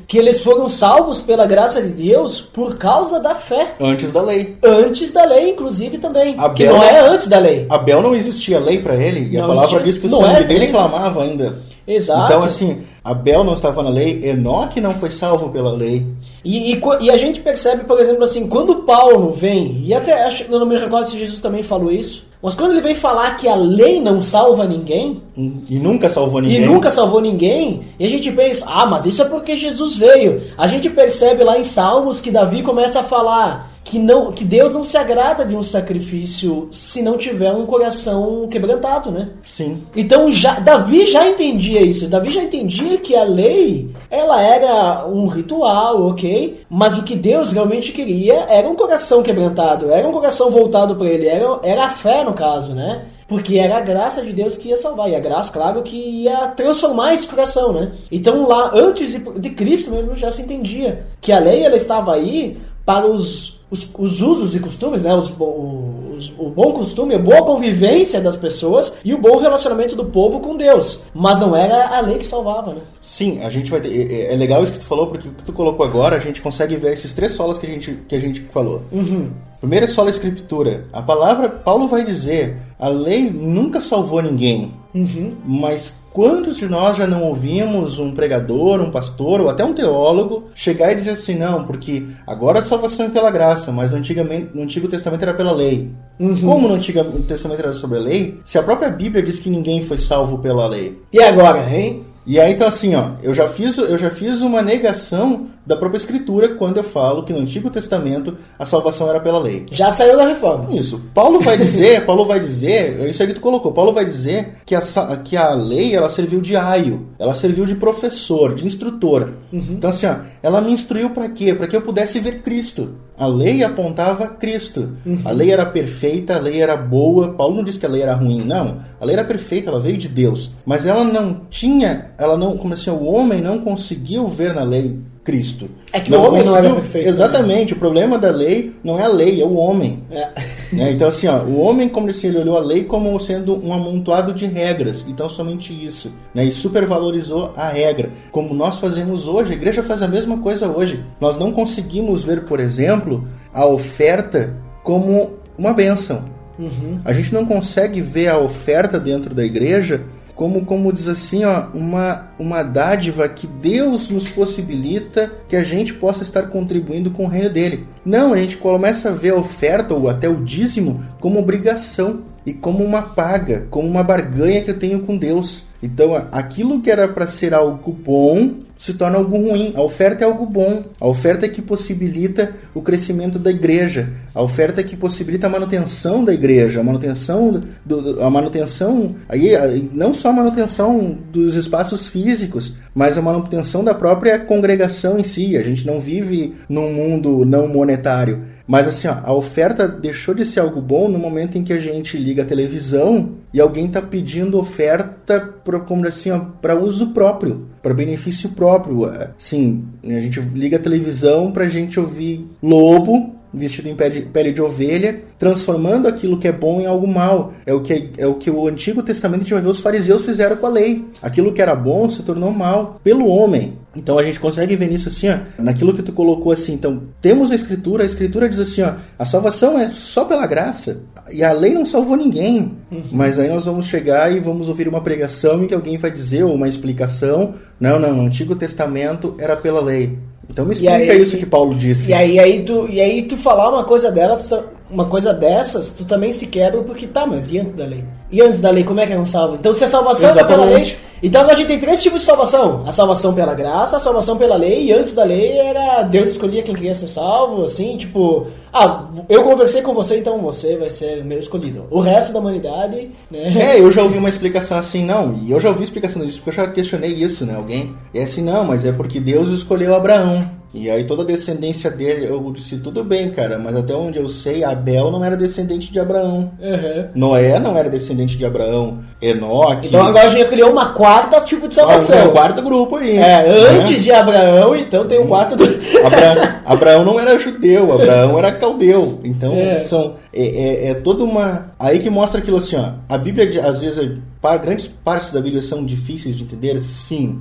Que 0.07 0.19
eles 0.19 0.43
foram 0.43 0.69
salvos 0.69 1.23
pela 1.23 1.47
graça 1.47 1.81
de 1.81 1.89
Deus 1.89 2.39
por 2.39 2.77
causa 2.77 3.19
da 3.19 3.35
fé. 3.35 3.75
Antes 3.81 4.13
da 4.13 4.21
lei. 4.21 4.59
Antes 4.63 5.11
da 5.13 5.25
lei, 5.25 5.51
inclusive, 5.51 5.97
também. 5.97 6.35
Abel- 6.39 6.55
que 6.55 6.67
não 6.67 6.83
é 6.83 7.01
antes 7.01 7.29
da 7.29 7.39
lei. 7.39 7.67
Abel 7.71 8.03
não 8.03 8.15
existia 8.15 8.59
lei 8.61 8.79
para 8.83 8.95
ele, 8.95 9.31
e 9.33 9.39
a 9.39 9.41
Não 9.41 9.49
palavra 9.49 9.81
existia. 9.81 9.93
diz 9.93 9.99
que 9.99 10.07
o 10.07 10.11
sangue 10.11 10.41
é 10.41 10.45
dele 10.45 10.69
clamava 10.69 11.23
ainda. 11.23 11.63
Exato. 11.87 12.27
Então, 12.27 12.43
assim, 12.43 12.83
Abel 13.11 13.43
não 13.45 13.55
estava 13.55 13.83
na 13.83 13.91
lei, 13.91 14.21
Enoque 14.25 14.81
não 14.81 14.93
foi 14.93 15.11
salvo 15.11 15.49
pela 15.51 15.73
lei. 15.73 16.07
E, 16.45 16.73
e, 16.75 16.81
e 17.01 17.11
a 17.11 17.17
gente 17.17 17.41
percebe, 17.41 17.85
por 17.85 17.99
exemplo, 18.01 18.25
assim, 18.25 18.47
quando 18.49 18.77
Paulo 18.83 19.31
vem, 19.33 19.83
e 19.85 19.95
até 19.95 20.25
acho, 20.25 20.45
eu 20.51 20.59
não 20.59 20.67
me 20.67 20.79
recordo 20.79 21.09
se 21.09 21.19
Jesus 21.19 21.41
também 21.41 21.63
falou 21.63 21.91
isso, 21.91 22.27
mas 22.43 22.55
quando 22.55 22.71
ele 22.73 22.81
vem 22.81 22.95
falar 22.95 23.35
que 23.35 23.49
a 23.49 23.55
lei 23.57 24.01
não 24.01 24.21
salva 24.23 24.65
ninguém, 24.67 25.21
E 25.37 25.75
nunca 25.79 26.09
salvou 26.09 26.41
ninguém. 26.41 26.63
e 26.63 26.67
nunca 26.67 26.91
salvou 26.91 27.21
ninguém, 27.21 27.83
e 27.99 28.07
a 28.07 28.09
gente 28.09 28.31
pensa, 28.31 28.65
ah, 28.69 28.87
mas 28.87 29.07
isso 29.07 29.23
é 29.23 29.25
porque 29.25 29.57
Jesus 29.57 29.97
veio. 29.97 30.43
A 30.57 30.67
gente 30.69 30.89
percebe 30.89 31.43
lá 31.43 31.59
em 31.59 31.65
Salmos 31.65 32.21
que 32.21 32.31
Davi 32.31 32.63
começa 32.63 33.01
a 33.01 33.05
falar 33.05 33.68
que, 33.89 33.99
não, 33.99 34.31
que 34.31 34.45
Deus 34.45 34.73
não 34.75 34.85
se 34.85 34.99
agrada 34.99 35.47
de 35.47 35.57
um 35.57 35.63
sacrifício 35.63 36.69
se 36.71 37.01
não 37.01 37.17
tiver 37.17 37.51
um 37.53 37.65
coração 37.65 38.47
quebrantado, 38.47 39.11
né? 39.11 39.31
Sim. 39.43 39.83
Então 39.97 40.31
já, 40.31 40.61
Davi 40.61 41.07
já 41.07 41.27
entendia 41.27 41.81
isso. 41.81 42.07
Davi 42.07 42.31
já 42.31 42.43
entendia 42.43 42.99
que 42.99 43.17
a 43.17 43.25
lei 43.25 43.91
ela 44.11 44.43
era 44.43 45.07
um 45.07 45.27
ritual, 45.27 46.07
ok? 46.07 46.61
Mas 46.69 46.99
o 46.99 47.03
que 47.03 47.17
Deus 47.17 47.51
realmente 47.53 47.91
queria 47.91 48.45
era 48.51 48.69
um 48.69 48.77
coração 48.77 49.23
quebrantado, 49.23 49.91
era 49.91 50.07
um 50.07 50.13
coração 50.13 50.51
voltado 50.51 50.95
para 50.95 51.09
ele, 51.09 51.27
era, 51.27 51.59
era 51.63 51.87
a 51.87 51.91
fé 51.91 52.23
no 52.23 52.35
caso, 52.35 52.75
né? 52.75 53.07
Porque 53.27 53.59
era 53.59 53.79
a 53.79 53.81
graça 53.81 54.21
de 54.21 54.35
Deus 54.35 54.57
que 54.57 54.69
ia 54.69 54.77
salvar. 54.77 55.09
E 55.09 55.17
a 55.17 55.21
graça, 55.21 55.51
claro, 55.51 55.83
que 55.83 55.97
ia 55.97 56.49
transformar 56.49 57.15
esse 57.15 57.27
coração, 57.27 57.73
né? 57.73 57.93
Então 58.13 58.47
lá, 58.47 58.71
antes 58.75 59.13
de, 59.13 59.19
de 59.41 59.51
Cristo 59.51 59.91
mesmo, 59.91 60.15
já 60.15 60.31
se 60.31 60.43
entendia 60.43 61.07
que 61.23 61.33
a 61.33 61.39
lei 61.39 61.65
ela 61.65 61.77
estava 61.77 62.15
aí 62.15 62.59
para 62.85 63.07
os, 63.07 63.58
os, 63.71 63.89
os 63.99 64.21
usos 64.21 64.55
e 64.55 64.61
costumes, 64.61 65.05
né? 65.05 65.15
Os, 65.15 65.31
os, 65.31 66.33
o 66.39 66.49
bom 66.49 66.73
costume, 66.73 67.15
a 67.15 67.19
boa 67.19 67.43
convivência 67.43 68.21
das 68.21 68.37
pessoas 68.37 68.99
e 69.05 69.15
o 69.15 69.19
bom 69.19 69.39
relacionamento 69.39 69.95
do 69.95 70.07
povo 70.07 70.41
com 70.41 70.57
Deus. 70.57 71.03
Mas 71.15 71.39
não 71.39 71.55
era 71.55 71.97
a 71.97 72.01
lei 72.01 72.19
que 72.19 72.27
salvava, 72.27 72.75
né? 72.75 72.81
Sim, 73.01 73.41
a 73.43 73.51
gente 73.51 73.71
vai 73.71 73.81
ter. 73.81 74.13
É, 74.13 74.33
é 74.33 74.37
legal 74.37 74.63
isso 74.63 74.73
que 74.73 74.79
tu 74.79 74.85
falou, 74.85 75.07
porque 75.07 75.29
o 75.29 75.33
que 75.33 75.45
tu 75.45 75.53
colocou 75.53 75.85
agora, 75.85 76.17
a 76.17 76.21
gente 76.21 76.41
consegue 76.41 76.77
ver 76.77 76.93
esses 76.93 77.15
três 77.15 77.33
solas 77.33 77.59
que 77.59 77.67
a 77.67 77.69
gente, 77.69 77.99
que 78.09 78.15
a 78.15 78.21
gente 78.21 78.41
falou. 78.51 78.83
Uhum. 78.91 79.31
Primeiro 79.61 79.87
é 79.87 79.89
sola 79.89 80.11
escritura. 80.11 80.87
A 80.93 81.03
palavra, 81.03 81.49
Paulo 81.49 81.89
vai 81.89 82.05
dizer, 82.05 82.57
a 82.79 82.89
lei 82.89 83.29
nunca 83.29 83.81
salvou 83.81 84.23
ninguém. 84.23 84.73
Uhum. 84.95 85.35
Mas 85.45 85.97
quantos 86.19 86.57
de 86.57 86.67
nós 86.67 86.97
já 86.97 87.07
não 87.07 87.23
ouvimos 87.23 88.01
um 88.01 88.11
pregador, 88.11 88.81
um 88.81 88.91
pastor 88.91 89.41
ou 89.41 89.49
até 89.49 89.65
um 89.65 89.73
teólogo 89.73 90.49
chegar 90.53 90.91
e 90.91 90.97
dizer 90.97 91.13
assim, 91.13 91.37
não, 91.37 91.63
porque 91.63 92.07
agora 92.27 92.59
a 92.59 92.63
salvação 92.65 93.07
é 93.07 93.09
pela 93.09 93.31
graça, 93.31 93.71
mas 93.71 93.93
no, 93.93 93.99
antigamente, 93.99 94.51
no 94.53 94.65
Antigo 94.65 94.89
Testamento 94.89 95.23
era 95.23 95.33
pela 95.33 95.53
lei. 95.53 95.93
Uhum. 96.19 96.41
Como 96.41 96.67
no 96.67 96.75
Antigo 96.75 97.05
Testamento 97.23 97.61
era 97.61 97.73
sobre 97.73 97.99
a 97.99 98.03
lei, 98.03 98.41
se 98.45 98.59
a 98.59 98.65
própria 98.65 98.91
Bíblia 98.91 99.23
diz 99.23 99.39
que 99.39 99.49
ninguém 99.49 99.87
foi 99.87 99.99
salvo 99.99 100.39
pela 100.39 100.67
lei? 100.67 101.01
E 101.13 101.23
agora, 101.23 101.61
hein? 101.73 102.03
E 102.29 102.39
aí, 102.39 102.53
então, 102.53 102.69
assim, 102.69 102.95
ó, 102.95 103.13
eu 103.23 103.33
já 103.33 103.49
fiz, 103.49 103.79
eu 103.79 103.97
já 103.97 104.11
fiz 104.11 104.43
uma 104.43 104.61
negação 104.61 105.47
da 105.65 105.75
própria 105.75 105.97
Escritura 105.97 106.51
quando 106.51 106.77
eu 106.77 106.85
falo 106.85 107.23
que 107.23 107.33
no 107.33 107.41
Antigo 107.41 107.71
Testamento 107.71 108.37
a 108.59 108.67
salvação 108.67 109.09
era 109.09 109.19
pela 109.19 109.39
lei. 109.39 109.65
Já 109.71 109.91
saiu 109.91 110.15
da 110.15 110.27
reforma. 110.27 110.77
Isso. 110.77 111.01
Paulo 111.15 111.41
vai 111.41 111.57
dizer, 111.57 112.05
Paulo 112.07 112.27
vai 112.27 112.39
dizer, 112.39 113.01
é 113.01 113.09
isso 113.09 113.23
aí 113.23 113.29
que 113.29 113.35
tu 113.35 113.41
colocou, 113.41 113.73
Paulo 113.73 113.95
vai 113.95 114.05
dizer 114.05 114.57
que 114.67 114.75
a, 114.75 114.83
que 115.25 115.39
a 115.39 115.55
lei 115.55 115.95
ela 115.95 116.11
serviu 116.11 116.43
de 116.43 116.55
aio, 116.55 117.09
ela 117.19 117.35
serviu 117.35 117.65
de 117.65 117.77
professor, 117.77 118.55
de 118.55 118.67
instrutor. 118.67 119.33
Uhum. 119.51 119.65
Então, 119.71 119.89
assim, 119.89 120.05
ó, 120.05 120.17
ela 120.43 120.61
me 120.61 120.71
instruiu 120.71 121.09
para 121.09 121.31
quê? 121.31 121.55
Para 121.55 121.67
que 121.67 121.77
eu 121.77 121.81
pudesse 121.81 122.21
ver 122.21 122.43
Cristo. 122.43 122.91
A 123.19 123.27
lei 123.27 123.65
apontava 123.65 124.29
Cristo. 124.29 124.97
Uhum. 125.05 125.21
A 125.25 125.31
lei 125.31 125.51
era 125.51 125.67
perfeita, 125.67 126.37
a 126.37 126.39
lei 126.39 126.63
era 126.63 126.77
boa. 126.77 127.33
Paulo 127.33 127.57
não 127.57 127.65
disse 127.65 127.79
que 127.79 127.87
a 127.87 127.89
lei 127.89 128.03
era 128.03 128.15
ruim, 128.15 128.45
não. 128.45 128.79
A 129.01 129.05
lei 129.05 129.15
era 129.17 129.25
perfeita, 129.25 129.71
ela 129.71 129.81
veio 129.81 129.99
de 129.99 130.09
Deus. 130.09 130.53
Mas 130.65 130.87
ela 130.87 131.05
não 131.05 131.41
tinha, 131.51 132.13
ela 132.17 132.37
não, 132.37 132.57
como 132.57 132.75
assim, 132.75 132.91
o 132.91 133.05
homem 133.05 133.41
não 133.41 133.59
conseguiu 133.59 134.29
ver 134.29 134.55
na 134.55 134.63
lei 134.63 135.01
Cristo. 135.29 135.69
É 135.93 136.01
que 136.01 136.11
o 136.15 136.23
homem 136.23 136.43
não 136.43 136.57
era 136.57 136.73
perfeito, 136.73 137.05
né? 137.05 137.11
Exatamente. 137.11 137.75
O 137.75 137.77
problema 137.77 138.19
da 138.19 138.31
lei 138.31 138.73
não 138.83 138.99
é 138.99 139.03
a 139.03 139.09
lei, 139.09 139.43
é 139.43 139.45
o 139.45 139.57
homem. 139.57 140.03
É. 140.11 140.27
Né? 140.73 140.93
Então, 140.93 141.07
assim, 141.07 141.27
ó, 141.27 141.41
o 141.41 141.61
homem, 141.61 141.87
como 141.87 142.09
assim, 142.09 142.29
ele 142.29 142.39
olhou 142.39 142.57
a 142.57 142.61
lei 142.61 142.85
como 142.85 143.21
sendo 143.21 143.63
um 143.63 143.71
amontoado 143.75 144.33
de 144.33 144.47
regras. 144.47 145.05
Então, 145.07 145.29
somente 145.29 145.71
isso. 145.71 146.11
Né? 146.35 146.47
E 146.47 146.53
supervalorizou 146.53 147.53
a 147.55 147.69
regra. 147.69 148.09
Como 148.33 148.55
nós 148.55 148.79
fazemos 148.79 149.29
hoje, 149.29 149.53
a 149.53 149.55
igreja 149.55 149.83
faz 149.83 150.01
a 150.01 150.09
mesma 150.09 150.39
coisa 150.39 150.67
hoje. 150.67 151.05
Nós 151.21 151.37
não 151.37 151.53
conseguimos 151.53 152.25
ver, 152.25 152.47
por 152.47 152.59
exemplo, 152.59 153.29
a 153.53 153.67
oferta 153.67 154.57
como 154.83 155.33
uma 155.59 155.75
bênção. 155.75 156.25
Uhum. 156.59 157.01
A 157.05 157.13
gente 157.13 157.35
não 157.35 157.45
consegue 157.45 158.01
ver 158.01 158.29
a 158.29 158.39
oferta 158.39 158.99
dentro 158.99 159.35
da 159.35 159.45
igreja 159.45 160.05
como, 160.39 160.65
como 160.65 160.93
diz 160.93 161.09
assim, 161.09 161.43
ó, 161.43 161.67
uma, 161.75 162.29
uma 162.39 162.63
dádiva 162.63 163.29
que 163.29 163.45
Deus 163.45 164.09
nos 164.09 164.29
possibilita 164.29 165.33
que 165.49 165.57
a 165.57 165.65
gente 165.65 165.93
possa 165.95 166.23
estar 166.23 166.45
contribuindo 166.45 167.11
com 167.11 167.25
o 167.25 167.29
reino 167.29 167.51
dele. 167.51 167.89
Não, 168.05 168.33
a 168.33 168.39
gente 168.39 168.57
começa 168.57 169.09
a 169.09 169.13
ver 169.13 169.31
a 169.31 169.37
oferta 169.37 169.95
ou 169.95 170.09
até 170.09 170.29
o 170.29 170.37
dízimo 170.37 171.05
como 171.19 171.41
obrigação 171.41 172.21
e 172.47 172.53
como 172.53 172.85
uma 172.85 173.03
paga, 173.03 173.67
como 173.69 173.89
uma 173.89 174.05
barganha 174.05 174.63
que 174.63 174.71
eu 174.71 174.79
tenho 174.79 175.01
com 175.01 175.19
Deus. 175.19 175.67
Então, 175.83 176.15
aquilo 176.33 176.81
que 176.81 176.91
era 176.91 177.07
para 177.09 177.27
ser 177.27 177.55
algo 177.55 177.93
bom 177.93 178.55
se 178.79 178.95
torna 178.95 179.19
algo 179.19 179.37
ruim. 179.37 179.73
A 179.75 179.83
oferta 179.83 180.25
é 180.25 180.27
algo 180.27 180.47
bom. 180.47 180.85
A 181.01 181.07
oferta 181.07 181.45
é 181.45 181.49
que 181.49 181.61
possibilita 181.61 182.53
o 182.73 182.81
crescimento 182.81 183.39
da 183.39 183.51
igreja. 183.51 184.09
A 184.33 184.41
oferta 184.41 184.81
é 184.81 184.85
que 184.85 184.97
possibilita 184.97 185.49
a 185.49 185.51
manutenção 185.51 186.25
da 186.25 186.33
igreja, 186.33 186.81
a 186.81 186.85
manutenção 186.85 187.65
do, 187.85 188.23
a 188.23 188.31
manutenção 188.31 189.17
aí 189.29 189.91
não 189.93 190.15
só 190.15 190.31
a 190.31 190.33
manutenção 190.33 191.19
dos 191.33 191.57
espaços 191.57 192.09
físicos, 192.09 192.75
mas 192.95 193.19
a 193.19 193.23
manutenção 193.23 193.83
da 193.83 193.95
própria 193.95 194.39
congregação 194.39 195.19
em 195.19 195.25
si. 195.25 195.57
A 195.57 195.63
gente 195.63 195.85
não 195.85 196.01
vive 196.01 196.55
num 196.69 196.93
mundo 196.93 197.45
não 197.45 197.67
monetário. 197.67 198.45
Mas 198.69 198.87
assim, 198.87 199.09
ó, 199.09 199.17
a 199.25 199.33
oferta 199.33 199.89
deixou 199.89 200.35
de 200.35 200.45
ser 200.45 200.61
algo 200.61 200.83
bom 200.83 201.09
no 201.09 201.19
momento 201.19 201.57
em 201.57 201.65
que 201.65 201.73
a 201.73 201.81
gente 201.81 202.19
liga 202.19 202.43
a 202.43 202.47
televisão 202.47 203.31
e 203.53 203.59
alguém 203.59 203.87
está 203.87 204.03
pedindo 204.03 204.59
oferta 204.59 205.41
para 205.65 205.81
como 205.81 206.07
assim, 206.07 206.31
para 206.61 206.79
uso 206.79 207.09
próprio, 207.09 207.67
para 207.83 207.95
benefício 207.95 208.51
próprio. 208.51 209.11
Sim, 209.39 209.85
a 210.05 210.21
gente 210.21 210.39
liga 210.41 210.77
a 210.77 210.81
televisão 210.81 211.51
para 211.51 211.65
a 211.65 211.69
gente 211.69 211.99
ouvir 211.99 212.47
lobo 212.63 213.38
vestido 213.53 213.89
em 213.89 213.95
pele 213.95 214.53
de 214.53 214.61
ovelha, 214.61 215.21
transformando 215.39 216.09
aquilo 216.09 216.39
que 216.39 216.49
é 216.49 216.53
bom 216.53 216.81
em 216.81 216.87
algo 216.87 217.07
mal. 217.07 217.53
É 217.65 217.73
o 217.73 217.81
que, 217.81 218.11
é 218.19 218.27
o, 218.27 218.35
que 218.35 218.51
o 218.51 218.67
Antigo 218.67 219.03
Testamento 219.03 219.55
a 219.55 219.61
ver 219.61 219.69
os 219.69 219.81
fariseus 219.81 220.23
fizeram 220.23 220.57
com 220.57 220.67
a 220.67 220.71
lei. 220.71 221.05
Aquilo 221.23 221.53
que 221.53 221.63
era 221.63 221.75
bom 221.75 222.09
se 222.11 222.23
tornou 222.23 222.53
mal 222.53 223.01
pelo 223.03 223.27
homem. 223.27 223.79
Então 223.97 224.19
a 224.19 224.23
gente 224.23 224.39
consegue 224.39 224.77
ver 224.77 224.89
nisso 224.89 225.09
assim, 225.09 225.29
ó, 225.29 225.39
naquilo 225.59 225.95
que 225.95 226.03
tu 226.03 226.13
colocou 226.13 226.53
assim. 226.53 226.75
Então, 226.75 227.03
temos 227.21 227.51
a 227.51 227.55
escritura, 227.55 228.03
a 228.03 228.07
escritura 228.07 228.49
diz 228.49 228.59
assim, 228.59 228.83
ó, 228.83 228.95
a 229.19 229.25
salvação 229.25 229.79
é 229.79 229.91
só 229.91 230.25
pela 230.25 230.47
graça. 230.47 231.01
E 231.31 231.43
a 231.45 231.53
lei 231.53 231.73
não 231.75 231.85
salvou 231.87 232.17
ninguém. 232.17 232.73
Uhum. 232.91 233.03
Mas 233.13 233.39
aí 233.39 233.49
nós 233.49 233.65
vamos 233.67 233.87
chegar 233.87 234.33
e 234.35 234.41
vamos 234.41 234.69
ouvir 234.69 234.89
uma 234.89 235.01
pregação 235.01 235.63
em 235.63 235.67
que 235.67 235.75
alguém 235.75 235.97
vai 235.97 236.11
dizer 236.11 236.45
ou 236.45 236.55
uma 236.55 236.69
explicação, 236.69 237.55
não, 237.79 237.99
não, 237.99 238.15
no 238.15 238.23
Antigo 238.23 238.55
Testamento 238.57 239.35
era 239.39 239.57
pela 239.57 239.81
lei. 239.81 240.19
Então 240.51 240.65
me 240.65 240.73
explica 240.73 240.95
aí- 240.95 241.23
isso 241.23 241.37
que 241.37 241.45
Paulo 241.47 241.75
disse. 241.75 242.11
E 242.11 242.15
aí, 242.15 242.39
aí 242.39 242.63
tu, 242.63 242.89
e 242.89 243.01
aí 243.01 243.23
tu 243.23 243.37
falar 243.37 243.69
uma 243.69 243.85
coisa 243.85 244.11
delas, 244.11 244.49
tu- 244.49 244.65
uma 244.91 245.05
coisa 245.05 245.33
dessas, 245.33 245.93
tu 245.93 246.05
também 246.05 246.31
se 246.31 246.47
quebra 246.47 246.83
porque 246.83 247.07
tá, 247.07 247.27
mas 247.27 247.53
e 247.53 247.59
antes 247.59 247.75
da 247.75 247.85
lei? 247.85 248.05
E 248.31 248.41
antes 248.41 248.61
da 248.61 248.71
lei, 248.71 248.85
como 248.85 249.01
é 249.01 249.07
que 249.07 249.13
é 249.13 249.19
um 249.19 249.27
salvo? 249.27 249.55
Então 249.55 249.73
se 249.73 249.85
a 249.85 249.89
salvação 249.89 250.31
é 250.31 250.45
pela 250.45 250.65
lei. 250.65 250.83
Exatamente. 250.83 251.09
Então 251.23 251.51
a 251.51 251.55
gente 251.55 251.67
tem 251.67 251.81
três 251.81 252.01
tipos 252.01 252.21
de 252.21 252.27
salvação: 252.27 252.85
a 252.87 252.93
salvação 252.93 253.35
pela 253.35 253.55
graça, 253.55 253.97
a 253.97 254.01
salvação 254.01 254.37
pela 254.37 254.57
lei, 254.57 254.85
e 254.85 254.93
antes 254.93 255.15
da 255.15 255.25
lei 255.25 255.59
era 255.59 256.03
Deus 256.03 256.29
escolhia 256.31 256.63
quem 256.63 256.75
queria 256.75 256.95
ser 256.95 257.09
salvo, 257.09 257.65
assim, 257.65 257.97
tipo, 257.97 258.47
ah, 258.73 259.05
eu 259.29 259.43
conversei 259.43 259.83
com 259.83 259.95
você, 259.95 260.19
então 260.19 260.41
você 260.41 260.77
vai 260.77 260.91
ser 260.91 261.25
meu 261.25 261.39
escolhido. 261.39 261.87
O 261.91 262.01
resto 262.01 262.33
da 262.33 262.39
humanidade, 262.39 263.11
né? 263.31 263.75
É, 263.75 263.81
eu 263.81 263.91
já 263.91 264.03
ouvi 264.03 264.19
uma 264.19 264.29
explicação 264.29 264.79
assim, 264.79 265.05
não, 265.05 265.39
e 265.43 265.51
eu 265.51 265.61
já 265.61 265.69
ouvi 265.69 265.83
explicação 265.85 266.25
disso, 266.25 266.41
porque 266.45 266.61
eu 266.61 266.65
já 266.65 266.71
questionei 266.71 267.11
isso, 267.11 267.45
né, 267.45 267.55
alguém. 267.57 267.95
E 268.15 268.19
é 268.19 268.23
assim, 268.23 268.43
não, 268.43 268.65
mas 268.65 268.85
é 268.85 268.93
porque 268.93 269.19
Deus 269.19 269.49
escolheu 269.49 269.95
Abraão. 269.95 270.58
E 270.75 270.91
aí 270.91 271.05
toda 271.05 271.23
a 271.23 271.27
descendência 271.27 271.91
dele, 271.91 272.27
eu 272.27 272.53
disse, 272.53 272.77
tudo 272.77 273.03
bem, 273.03 273.31
cara, 273.31 273.59
mas 273.59 273.75
até 273.75 273.95
onde 273.95 274.19
eu 274.19 274.29
sei, 274.29 274.63
Abel 274.63 275.11
não 275.11 275.25
era 275.25 275.35
descendente 275.35 275.91
de 275.91 275.99
Abraão. 275.99 276.53
Uhum. 276.61 277.09
Noé 277.15 277.59
não 277.59 277.75
era 277.77 277.89
descendente 277.89 278.37
de 278.37 278.45
Abraão. 278.45 278.99
Enoque. 279.21 279.89
Então 279.89 280.07
agora 280.07 280.27
a 280.27 280.31
gente 280.31 280.47
criou 280.49 280.71
uma 280.71 280.91
quarta 280.93 281.41
tipo 281.41 281.67
de 281.67 281.73
Ah, 281.81 281.83
salvação. 281.83 282.29
o 282.29 282.33
quarto 282.33 282.61
grupo 282.63 282.97
aí. 282.97 283.17
É, 283.17 283.21
né? 283.49 283.49
antes 283.81 284.05
de 284.05 284.13
Abraão, 284.13 284.77
então 284.77 285.07
tem 285.07 285.19
o 285.19 285.27
quarto 285.27 285.57
do. 285.57 285.65
Abra- 286.07 286.63
Abraão 286.67 287.05
não 287.05 287.19
era 287.19 287.39
judeu, 287.39 287.91
Abraão 287.93 288.39
era 288.39 288.53
caldeu. 288.53 289.21
Então, 289.25 289.55
É. 289.55 289.83
são, 289.85 290.17
é, 290.33 290.47
é, 290.47 290.91
é 290.91 290.95
toda 290.95 291.25
uma. 291.25 291.73
Aí 291.79 291.99
que 291.99 292.11
mostra 292.11 292.41
aquilo 292.41 292.59
assim, 292.59 292.77
ó. 292.77 292.91
A 293.09 293.17
Bíblia, 293.17 293.65
às 293.67 293.81
vezes, 293.81 293.99
é- 293.99 294.59
grandes 294.59 294.87
partes 294.87 295.33
da 295.33 295.41
Bíblia 295.41 295.63
são 295.63 295.85
difíceis 295.85 296.37
de 296.37 296.43
entender? 296.45 296.79
Sim. 296.83 297.41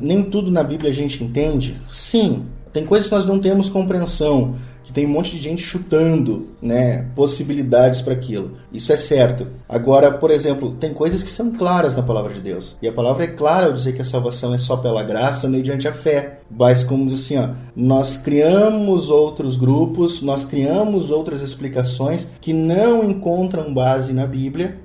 Nem 0.00 0.22
tudo 0.22 0.50
na 0.50 0.62
Bíblia 0.62 0.90
a 0.90 0.94
gente 0.94 1.22
entende? 1.22 1.76
Sim. 1.90 2.46
Tem 2.72 2.84
coisas 2.84 3.08
que 3.08 3.14
nós 3.14 3.26
não 3.26 3.40
temos 3.40 3.68
compreensão, 3.68 4.54
que 4.84 4.92
tem 4.92 5.06
um 5.06 5.10
monte 5.10 5.32
de 5.32 5.38
gente 5.38 5.62
chutando, 5.62 6.48
né, 6.62 7.06
possibilidades 7.14 8.00
para 8.00 8.14
aquilo. 8.14 8.52
Isso 8.72 8.92
é 8.92 8.96
certo. 8.96 9.46
Agora, 9.68 10.10
por 10.10 10.30
exemplo, 10.30 10.76
tem 10.78 10.94
coisas 10.94 11.22
que 11.22 11.30
são 11.30 11.50
claras 11.52 11.96
na 11.96 12.02
palavra 12.02 12.32
de 12.32 12.40
Deus. 12.40 12.76
E 12.80 12.88
a 12.88 12.92
palavra 12.92 13.24
é 13.24 13.28
clara 13.28 13.66
ao 13.66 13.72
dizer 13.72 13.92
que 13.92 14.02
a 14.02 14.04
salvação 14.04 14.54
é 14.54 14.58
só 14.58 14.76
pela 14.76 15.02
graça 15.02 15.48
mediante 15.48 15.86
a 15.86 15.92
fé. 15.92 16.37
Mas 16.50 16.82
como 16.82 17.12
assim, 17.12 17.36
ó, 17.36 17.50
nós 17.76 18.16
criamos 18.16 19.10
outros 19.10 19.56
grupos, 19.56 20.22
nós 20.22 20.44
criamos 20.44 21.10
outras 21.10 21.42
explicações 21.42 22.26
que 22.40 22.52
não 22.52 23.04
encontram 23.04 23.72
base 23.72 24.12
na 24.12 24.26
Bíblia, 24.26 24.78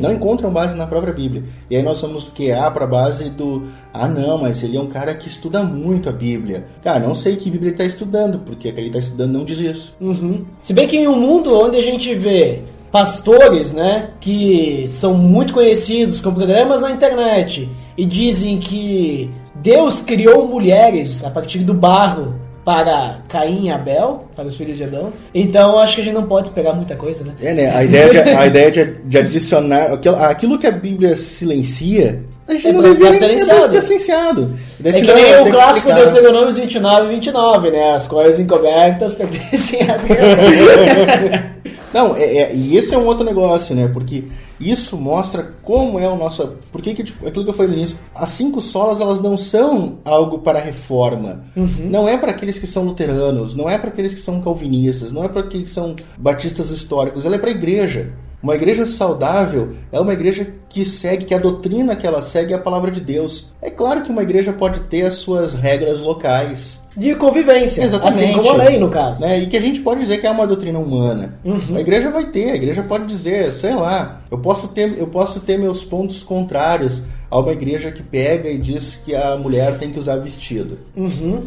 não 0.00 0.12
encontram 0.12 0.52
base 0.52 0.76
na 0.76 0.86
própria 0.86 1.12
Bíblia. 1.12 1.44
E 1.70 1.76
aí 1.76 1.82
nós 1.82 2.00
vamos 2.00 2.28
quear 2.28 2.72
para 2.74 2.86
base 2.86 3.30
do, 3.30 3.64
ah 3.92 4.08
não, 4.08 4.38
mas 4.38 4.62
ele 4.62 4.76
é 4.76 4.80
um 4.80 4.88
cara 4.88 5.14
que 5.14 5.28
estuda 5.28 5.62
muito 5.62 6.08
a 6.08 6.12
Bíblia. 6.12 6.66
Cara, 6.82 7.06
não 7.06 7.14
sei 7.14 7.36
que 7.36 7.50
Bíblia 7.50 7.68
ele 7.68 7.74
está 7.74 7.84
estudando, 7.84 8.40
porque 8.40 8.68
a 8.68 8.72
que 8.72 8.80
ele 8.80 8.88
está 8.88 8.98
estudando 8.98 9.32
não 9.32 9.44
diz 9.44 9.60
isso. 9.60 9.96
Uhum. 10.00 10.44
Se 10.60 10.72
bem 10.72 10.86
que 10.86 10.96
em 10.96 11.06
um 11.06 11.18
mundo 11.18 11.56
onde 11.56 11.76
a 11.76 11.82
gente 11.82 12.12
vê 12.14 12.60
pastores, 12.90 13.72
né, 13.72 14.10
que 14.20 14.84
são 14.86 15.14
muito 15.14 15.52
conhecidos 15.52 16.20
com 16.20 16.32
programas 16.32 16.82
na 16.82 16.92
internet 16.92 17.68
e 17.98 18.04
dizem 18.04 18.58
que 18.58 19.30
Deus 19.54 20.00
criou 20.00 20.48
mulheres 20.48 21.24
a 21.24 21.30
partir 21.30 21.60
do 21.60 21.72
barro 21.74 22.34
para 22.64 23.18
Caim 23.28 23.66
e 23.66 23.70
Abel, 23.70 24.24
para 24.34 24.46
os 24.46 24.56
filhos 24.56 24.76
de 24.78 24.84
Adão. 24.84 25.12
Então 25.34 25.78
acho 25.78 25.96
que 25.96 26.00
a 26.00 26.04
gente 26.04 26.14
não 26.14 26.22
pode 26.26 26.50
pegar 26.50 26.72
muita 26.72 26.96
coisa, 26.96 27.22
né? 27.22 27.34
É, 27.42 27.52
né? 27.52 27.76
A 27.76 27.84
ideia 27.84 28.08
de, 28.10 28.18
a 28.18 28.46
ideia 28.46 28.70
de, 28.70 28.84
de 29.04 29.18
adicionar 29.18 29.92
aquilo, 29.92 30.16
aquilo 30.16 30.58
que 30.58 30.66
a 30.66 30.70
Bíblia 30.72 31.14
silencia. 31.16 32.22
A 32.48 32.52
gente 32.52 32.68
É 32.68 32.72
não 32.72 32.82
devia 32.82 33.12
ficar 33.12 33.12
silenciado. 33.12 33.76
é 33.76 33.80
silenciado. 33.80 34.54
É 34.82 34.92
que 34.92 35.00
nem 35.12 35.40
o 35.42 35.50
clássico 35.50 35.88
explicar. 35.90 36.10
Deuteronômio 36.12 36.52
29 36.52 37.06
e 37.06 37.14
29, 37.16 37.70
né? 37.70 37.92
As 37.94 38.06
coisas 38.06 38.40
encobertas 38.40 39.12
pertencem 39.14 39.80
a 39.82 39.96
Deus. 39.98 41.54
Não, 41.94 42.16
é, 42.16 42.24
é- 42.38 42.54
e 42.54 42.76
esse 42.76 42.92
é 42.92 42.98
um 42.98 43.06
outro 43.06 43.24
negócio, 43.24 43.74
né? 43.74 43.86
Porque 43.88 44.24
isso 44.60 44.96
mostra 44.96 45.54
como 45.62 45.98
é 45.98 46.08
o 46.08 46.16
nosso. 46.16 46.56
Por 46.72 46.82
que, 46.82 46.92
que 46.92 47.02
aquilo 47.26 47.44
que 47.44 47.50
eu 47.50 47.54
falei 47.54 47.70
no 47.70 47.78
início? 47.78 47.96
As 48.14 48.30
cinco 48.30 48.60
solas 48.60 49.00
elas 49.00 49.20
não 49.20 49.36
são 49.36 49.98
algo 50.04 50.40
para 50.40 50.58
reforma. 50.58 51.44
Não 51.88 52.08
é 52.08 52.18
para 52.18 52.32
aqueles 52.32 52.58
que 52.58 52.66
são 52.66 52.82
luteranos, 52.84 53.54
não 53.54 53.70
é 53.70 53.78
para 53.78 53.90
aqueles 53.90 54.12
que 54.12 54.20
são 54.20 54.40
calvinistas, 54.42 55.12
não 55.12 55.22
é 55.24 55.28
para 55.28 55.42
aqueles 55.42 55.68
que 55.68 55.74
são 55.74 55.94
batistas 56.18 56.70
históricos. 56.70 57.24
Ela 57.24 57.36
é 57.36 57.38
para 57.38 57.50
a 57.50 57.54
igreja. 57.54 58.12
Uma 58.42 58.56
igreja 58.56 58.84
saudável 58.86 59.72
é 59.90 59.98
uma 59.98 60.12
igreja 60.12 60.46
que 60.68 60.84
segue, 60.84 61.24
que 61.24 61.32
a 61.32 61.38
doutrina 61.38 61.96
que 61.96 62.06
ela 62.06 62.20
segue 62.22 62.52
é 62.52 62.56
a 62.56 62.60
palavra 62.60 62.90
de 62.90 63.00
Deus. 63.00 63.48
É 63.62 63.70
claro 63.70 64.02
que 64.02 64.10
uma 64.10 64.22
igreja 64.22 64.52
pode 64.52 64.80
ter 64.80 65.06
as 65.06 65.14
suas 65.14 65.54
regras 65.54 65.98
locais. 66.00 66.78
De 66.96 67.14
convivência. 67.16 67.82
Exatamente. 67.82 68.24
Assim 68.24 68.32
como 68.32 68.50
a 68.50 68.64
lei, 68.64 68.78
no 68.78 68.88
caso. 68.88 69.20
Né? 69.20 69.40
E 69.40 69.46
que 69.46 69.56
a 69.56 69.60
gente 69.60 69.80
pode 69.80 70.00
dizer 70.00 70.18
que 70.18 70.26
é 70.26 70.30
uma 70.30 70.46
doutrina 70.46 70.78
humana. 70.78 71.34
A 71.74 71.80
igreja 71.80 72.10
vai 72.10 72.26
ter, 72.26 72.50
a 72.50 72.56
igreja 72.56 72.82
pode 72.82 73.06
dizer, 73.06 73.52
sei 73.52 73.74
lá, 73.74 74.20
eu 74.30 74.38
posso 74.38 74.68
ter, 74.68 74.98
eu 74.98 75.06
posso 75.06 75.40
ter 75.40 75.58
meus 75.58 75.84
pontos 75.84 76.22
contrários 76.22 77.02
a 77.30 77.38
uma 77.38 77.52
igreja 77.52 77.90
que 77.90 78.02
pega 78.02 78.48
e 78.48 78.58
diz 78.58 79.00
que 79.04 79.14
a 79.14 79.36
mulher 79.36 79.78
tem 79.78 79.90
que 79.90 79.98
usar 79.98 80.16
vestido. 80.16 80.78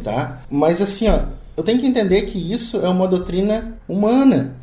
Tá? 0.04 0.42
Mas 0.50 0.82
assim, 0.82 1.08
ó, 1.08 1.20
eu 1.56 1.64
tenho 1.64 1.80
que 1.80 1.88
entender 1.88 2.24
que 2.24 2.54
isso 2.54 2.78
é 2.78 2.90
uma 2.90 3.08
doutrina 3.08 3.74
humana. 3.88 4.56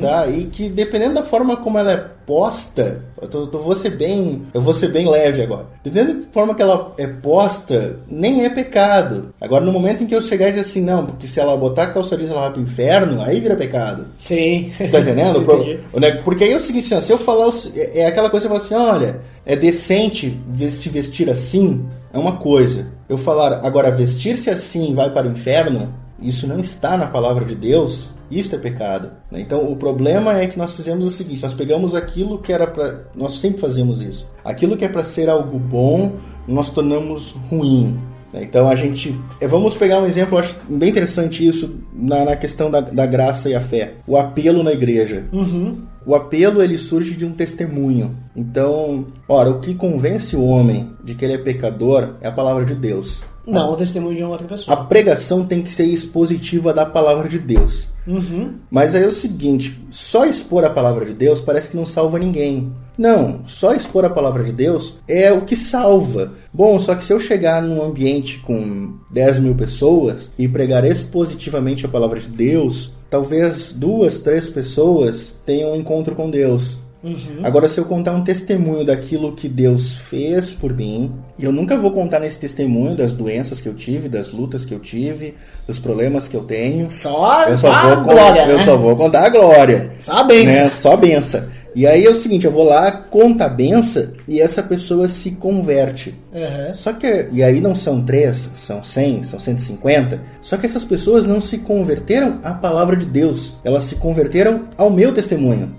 Tá? 0.00 0.26
E 0.26 0.44
que 0.44 0.68
dependendo 0.68 1.14
da 1.14 1.22
forma 1.22 1.56
como 1.56 1.78
ela 1.78 1.92
é 1.92 2.06
posta, 2.26 3.04
eu, 3.20 3.28
tô, 3.28 3.48
eu 3.52 3.62
vou 3.62 3.76
ser 3.76 3.90
bem. 3.90 4.42
Eu 4.52 4.60
vou 4.60 4.74
ser 4.74 4.88
bem 4.88 5.08
leve 5.08 5.42
agora. 5.42 5.66
Dependendo 5.82 6.20
da 6.20 6.32
forma 6.32 6.54
que 6.54 6.62
ela 6.62 6.92
é 6.98 7.06
posta, 7.06 8.00
nem 8.08 8.44
é 8.44 8.50
pecado. 8.50 9.32
Agora, 9.40 9.64
no 9.64 9.72
momento 9.72 10.02
em 10.02 10.06
que 10.06 10.14
eu 10.14 10.22
chegar 10.22 10.48
e 10.48 10.50
dizer 10.50 10.62
assim, 10.62 10.80
não, 10.80 11.06
porque 11.06 11.26
se 11.26 11.40
ela 11.40 11.56
botar 11.56 11.84
a 11.84 11.90
calça 11.92 12.16
jeans 12.16 12.30
ela 12.30 12.42
vai 12.42 12.52
pro 12.52 12.62
inferno, 12.62 13.22
aí 13.22 13.40
vira 13.40 13.56
pecado. 13.56 14.06
Sim. 14.16 14.72
Tá 14.90 15.00
entendendo? 15.00 15.42
Porque 16.24 16.44
aí 16.44 16.52
é 16.52 16.56
o 16.56 16.60
seguinte, 16.60 16.92
assim, 16.94 17.06
se 17.06 17.12
eu 17.12 17.18
falar, 17.18 17.50
é 17.74 18.00
é 18.00 18.06
aquela 18.06 18.30
coisa 18.30 18.46
que 18.46 18.52
eu 18.52 18.58
falo 18.58 18.66
assim, 18.66 18.90
olha, 18.90 19.20
é 19.44 19.56
decente 19.56 20.36
se 20.70 20.88
vestir 20.88 21.30
assim, 21.30 21.86
é 22.12 22.18
uma 22.18 22.32
coisa. 22.32 22.88
Eu 23.08 23.18
falar, 23.18 23.60
agora 23.64 23.90
vestir-se 23.90 24.50
assim 24.50 24.94
vai 24.94 25.10
para 25.10 25.26
o 25.26 25.32
inferno, 25.32 25.94
isso 26.22 26.46
não 26.46 26.60
está 26.60 26.96
na 26.96 27.06
palavra 27.06 27.44
de 27.44 27.54
Deus, 27.54 28.10
isso 28.30 28.54
é 28.54 28.58
pecado. 28.58 29.10
né? 29.30 29.40
Então 29.40 29.70
o 29.70 29.76
problema 29.76 30.38
é 30.40 30.46
que 30.46 30.58
nós 30.58 30.72
fizemos 30.72 31.04
o 31.06 31.10
seguinte, 31.10 31.42
nós 31.42 31.54
pegamos 31.54 31.94
aquilo 31.94 32.38
que 32.38 32.52
era 32.52 32.66
para, 32.66 33.02
nós 33.14 33.38
sempre 33.38 33.60
fazemos 33.60 34.00
isso. 34.00 34.26
Aquilo 34.44 34.76
que 34.76 34.84
é 34.84 34.88
para 34.88 35.04
ser 35.04 35.28
algo 35.28 35.58
bom, 35.58 36.12
nós 36.48 36.70
tornamos 36.70 37.32
ruim. 37.50 37.98
né? 38.32 38.42
Então 38.42 38.68
a 38.68 38.74
gente. 38.74 39.14
eh, 39.40 39.46
Vamos 39.46 39.74
pegar 39.74 40.00
um 40.00 40.06
exemplo, 40.06 40.38
acho 40.38 40.56
bem 40.68 40.88
interessante 40.90 41.46
isso 41.46 41.78
na, 41.92 42.24
na 42.24 42.36
questão 42.36 42.70
da, 42.70 42.80
da 42.80 43.04
graça 43.06 43.50
e 43.50 43.54
a 43.54 43.60
fé. 43.60 43.94
O 44.06 44.16
apelo 44.16 44.62
na 44.62 44.72
igreja. 44.72 45.24
O 46.04 46.14
apelo 46.16 46.60
ele 46.62 46.78
surge 46.78 47.14
de 47.14 47.24
um 47.24 47.30
testemunho. 47.32 48.16
Então, 48.34 49.06
ora, 49.28 49.50
o 49.50 49.60
que 49.60 49.72
convence 49.74 50.34
o 50.34 50.42
homem 50.44 50.90
de 51.04 51.14
que 51.14 51.24
ele 51.24 51.34
é 51.34 51.38
pecador 51.38 52.14
é 52.20 52.26
a 52.26 52.32
palavra 52.32 52.64
de 52.64 52.74
Deus. 52.74 53.22
Não 53.46 53.72
o 53.72 53.76
testemunho 53.76 54.16
de 54.16 54.22
uma 54.22 54.32
outra 54.32 54.46
A 54.46 54.50
pessoa. 54.50 54.84
pregação 54.84 55.44
tem 55.44 55.62
que 55.62 55.72
ser 55.72 55.84
expositiva 55.84 56.72
da 56.72 56.86
palavra 56.86 57.28
de 57.28 57.38
Deus. 57.38 57.88
Mas 58.70 58.94
aí 58.94 59.02
é 59.02 59.06
o 59.06 59.12
seguinte: 59.12 59.80
só 59.90 60.24
expor 60.24 60.64
a 60.64 60.70
palavra 60.70 61.04
de 61.04 61.12
Deus 61.12 61.40
parece 61.40 61.68
que 61.68 61.76
não 61.76 61.86
salva 61.86 62.18
ninguém. 62.18 62.72
Não, 62.96 63.40
só 63.46 63.74
expor 63.74 64.04
a 64.04 64.10
palavra 64.10 64.44
de 64.44 64.52
Deus 64.52 64.96
é 65.08 65.32
o 65.32 65.42
que 65.42 65.56
salva. 65.56 66.32
Bom, 66.52 66.78
só 66.78 66.94
que 66.94 67.04
se 67.04 67.12
eu 67.12 67.18
chegar 67.18 67.62
num 67.62 67.82
ambiente 67.82 68.38
com 68.40 68.94
10 69.10 69.38
mil 69.38 69.54
pessoas 69.54 70.30
e 70.38 70.46
pregar 70.46 70.84
expositivamente 70.84 71.86
a 71.86 71.88
palavra 71.88 72.20
de 72.20 72.28
Deus, 72.28 72.92
talvez 73.08 73.72
duas, 73.72 74.18
três 74.18 74.50
pessoas 74.50 75.34
tenham 75.46 75.72
um 75.72 75.76
encontro 75.76 76.14
com 76.14 76.30
Deus. 76.30 76.78
Agora, 77.42 77.68
se 77.68 77.78
eu 77.80 77.84
contar 77.84 78.12
um 78.12 78.22
testemunho 78.22 78.84
daquilo 78.84 79.32
que 79.32 79.48
Deus 79.48 79.96
fez 79.96 80.52
por 80.52 80.72
mim, 80.72 81.10
e 81.38 81.44
eu 81.44 81.50
nunca 81.50 81.76
vou 81.76 81.90
contar 81.90 82.20
nesse 82.20 82.38
testemunho 82.38 82.94
das 82.94 83.12
doenças 83.12 83.60
que 83.60 83.68
eu 83.68 83.74
tive, 83.74 84.08
das 84.08 84.30
lutas 84.30 84.64
que 84.64 84.72
eu 84.72 84.78
tive, 84.78 85.34
dos 85.66 85.80
problemas 85.80 86.28
que 86.28 86.36
eu 86.36 86.44
tenho. 86.44 86.88
Só, 86.90 87.42
Eu 87.48 87.58
só 87.58 87.68
só, 87.68 87.74
a 87.74 87.94
vou, 87.94 88.04
con- 88.04 88.12
glória, 88.12 88.42
eu 88.46 88.58
né? 88.58 88.64
só 88.64 88.76
vou 88.76 88.94
contar 88.96 89.26
a 89.26 89.28
glória. 89.30 89.92
Só 89.98 90.12
a 90.18 90.24
bênção. 90.24 90.54
Né? 90.64 90.70
Só 90.70 90.92
a 90.92 90.96
benção. 90.96 91.42
E 91.74 91.86
aí 91.86 92.04
é 92.04 92.10
o 92.10 92.14
seguinte, 92.14 92.44
eu 92.44 92.52
vou 92.52 92.64
lá, 92.64 92.90
conta 92.92 93.46
a 93.46 93.48
benção 93.48 94.08
e 94.28 94.40
essa 94.40 94.62
pessoa 94.62 95.08
se 95.08 95.32
converte. 95.32 96.14
Aham. 96.34 96.74
Só 96.74 96.92
que, 96.92 97.28
e 97.32 97.42
aí 97.42 97.60
não 97.60 97.74
são 97.74 98.02
três, 98.02 98.50
são 98.54 98.82
100, 98.82 99.24
são 99.24 99.40
150. 99.40 100.20
Só 100.40 100.56
que 100.56 100.66
essas 100.66 100.84
pessoas 100.84 101.24
não 101.24 101.40
se 101.40 101.58
converteram 101.58 102.38
à 102.42 102.52
palavra 102.52 102.96
de 102.96 103.06
Deus. 103.06 103.56
Elas 103.64 103.84
se 103.84 103.96
converteram 103.96 104.68
ao 104.76 104.90
meu 104.90 105.12
testemunho. 105.12 105.74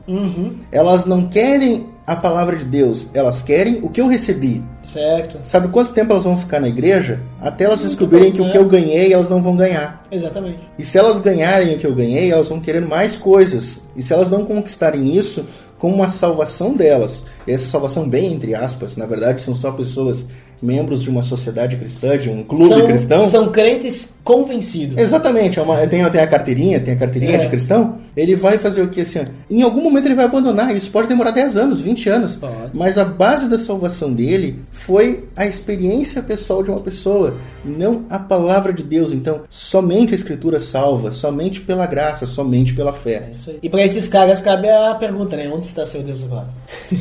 Elas 0.71 1.05
não 1.05 1.27
querem 1.27 1.93
a 2.05 2.15
palavra 2.15 2.57
de 2.57 2.65
Deus, 2.65 3.09
elas 3.13 3.41
querem 3.41 3.79
o 3.81 3.89
que 3.89 4.01
eu 4.01 4.07
recebi. 4.07 4.61
Certo. 4.81 5.39
Sabe 5.41 5.69
quanto 5.69 5.93
tempo 5.93 6.11
elas 6.11 6.25
vão 6.25 6.37
ficar 6.37 6.59
na 6.59 6.67
igreja? 6.67 7.21
Até 7.39 7.63
elas 7.63 7.81
descobrirem 7.81 8.31
que 8.31 8.41
o 8.41 8.51
que 8.51 8.57
eu 8.57 8.65
ganhei 8.67 9.13
elas 9.13 9.29
não 9.29 9.41
vão 9.41 9.55
ganhar. 9.55 10.03
Exatamente. 10.11 10.59
E 10.77 10.83
se 10.83 10.97
elas 10.97 11.19
ganharem 11.19 11.75
o 11.75 11.77
que 11.77 11.87
eu 11.87 11.95
ganhei, 11.95 12.31
elas 12.31 12.49
vão 12.49 12.59
querer 12.59 12.81
mais 12.81 13.15
coisas. 13.15 13.79
E 13.95 14.03
se 14.03 14.11
elas 14.11 14.29
não 14.29 14.43
conquistarem 14.43 15.15
isso 15.15 15.45
com 15.83 15.91
uma 15.91 16.07
salvação 16.07 16.77
delas, 16.77 17.25
e 17.45 17.51
essa 17.51 17.67
salvação 17.67 18.07
bem 18.07 18.31
entre 18.31 18.55
aspas, 18.55 18.95
na 18.95 19.05
verdade 19.05 19.41
são 19.41 19.53
só 19.53 19.69
pessoas 19.69 20.25
membros 20.63 21.01
de 21.03 21.09
uma 21.09 21.21
sociedade 21.21 21.75
cristã, 21.75 22.17
de 22.17 22.29
um 22.29 22.41
clube 22.43 22.65
são, 22.67 22.85
cristão. 22.87 23.27
São 23.27 23.51
crentes 23.51 24.15
convencidos. 24.23 24.97
Exatamente, 24.97 25.59
é 25.59 25.61
uma, 25.61 25.75
tem, 25.85 26.09
tem 26.09 26.21
a 26.21 26.27
carteirinha, 26.27 26.79
tem 26.79 26.93
a 26.93 26.97
carteirinha 26.97 27.35
É. 27.35 27.37
de 27.39 27.49
cristão. 27.49 27.97
Ele 28.15 28.35
vai 28.35 28.57
fazer 28.57 28.81
o 28.81 28.87
que 28.87 29.01
assim? 29.01 29.19
Em 29.49 29.61
algum 29.61 29.81
momento 29.81 30.05
ele 30.05 30.15
vai 30.15 30.25
abandonar. 30.25 30.75
Isso 30.75 30.89
pode 30.89 31.07
demorar 31.07 31.31
10 31.31 31.57
anos, 31.57 31.81
20 31.81 32.09
anos. 32.09 32.37
Pode. 32.37 32.71
Mas 32.73 32.97
a 32.97 33.03
base 33.03 33.49
da 33.49 33.59
salvação 33.59 34.13
dele 34.13 34.59
foi 34.71 35.25
a 35.35 35.45
experiência 35.45 36.21
pessoal 36.21 36.63
de 36.63 36.69
uma 36.71 36.79
pessoa, 36.79 37.35
não 37.65 38.05
a 38.09 38.17
palavra 38.19 38.71
de 38.71 38.83
Deus. 38.83 39.11
Então, 39.11 39.41
somente 39.49 40.13
a 40.13 40.15
Escritura 40.15 40.59
salva, 40.59 41.11
somente 41.11 41.59
pela 41.59 41.85
graça, 41.85 42.25
somente 42.25 42.73
pela 42.73 42.91
É 42.91 42.93
fé. 42.93 43.29
aí. 43.47 43.59
E 43.63 43.69
pra 43.69 43.83
esses 43.83 44.07
caras 44.07 44.39
cabe 44.39 44.69
a 44.69 44.95
pergunta, 44.95 45.35
né? 45.35 45.51
Onde 45.53 45.65
está 45.65 45.85
seu 45.85 46.01
Deus 46.01 46.23
agora? 46.23 46.47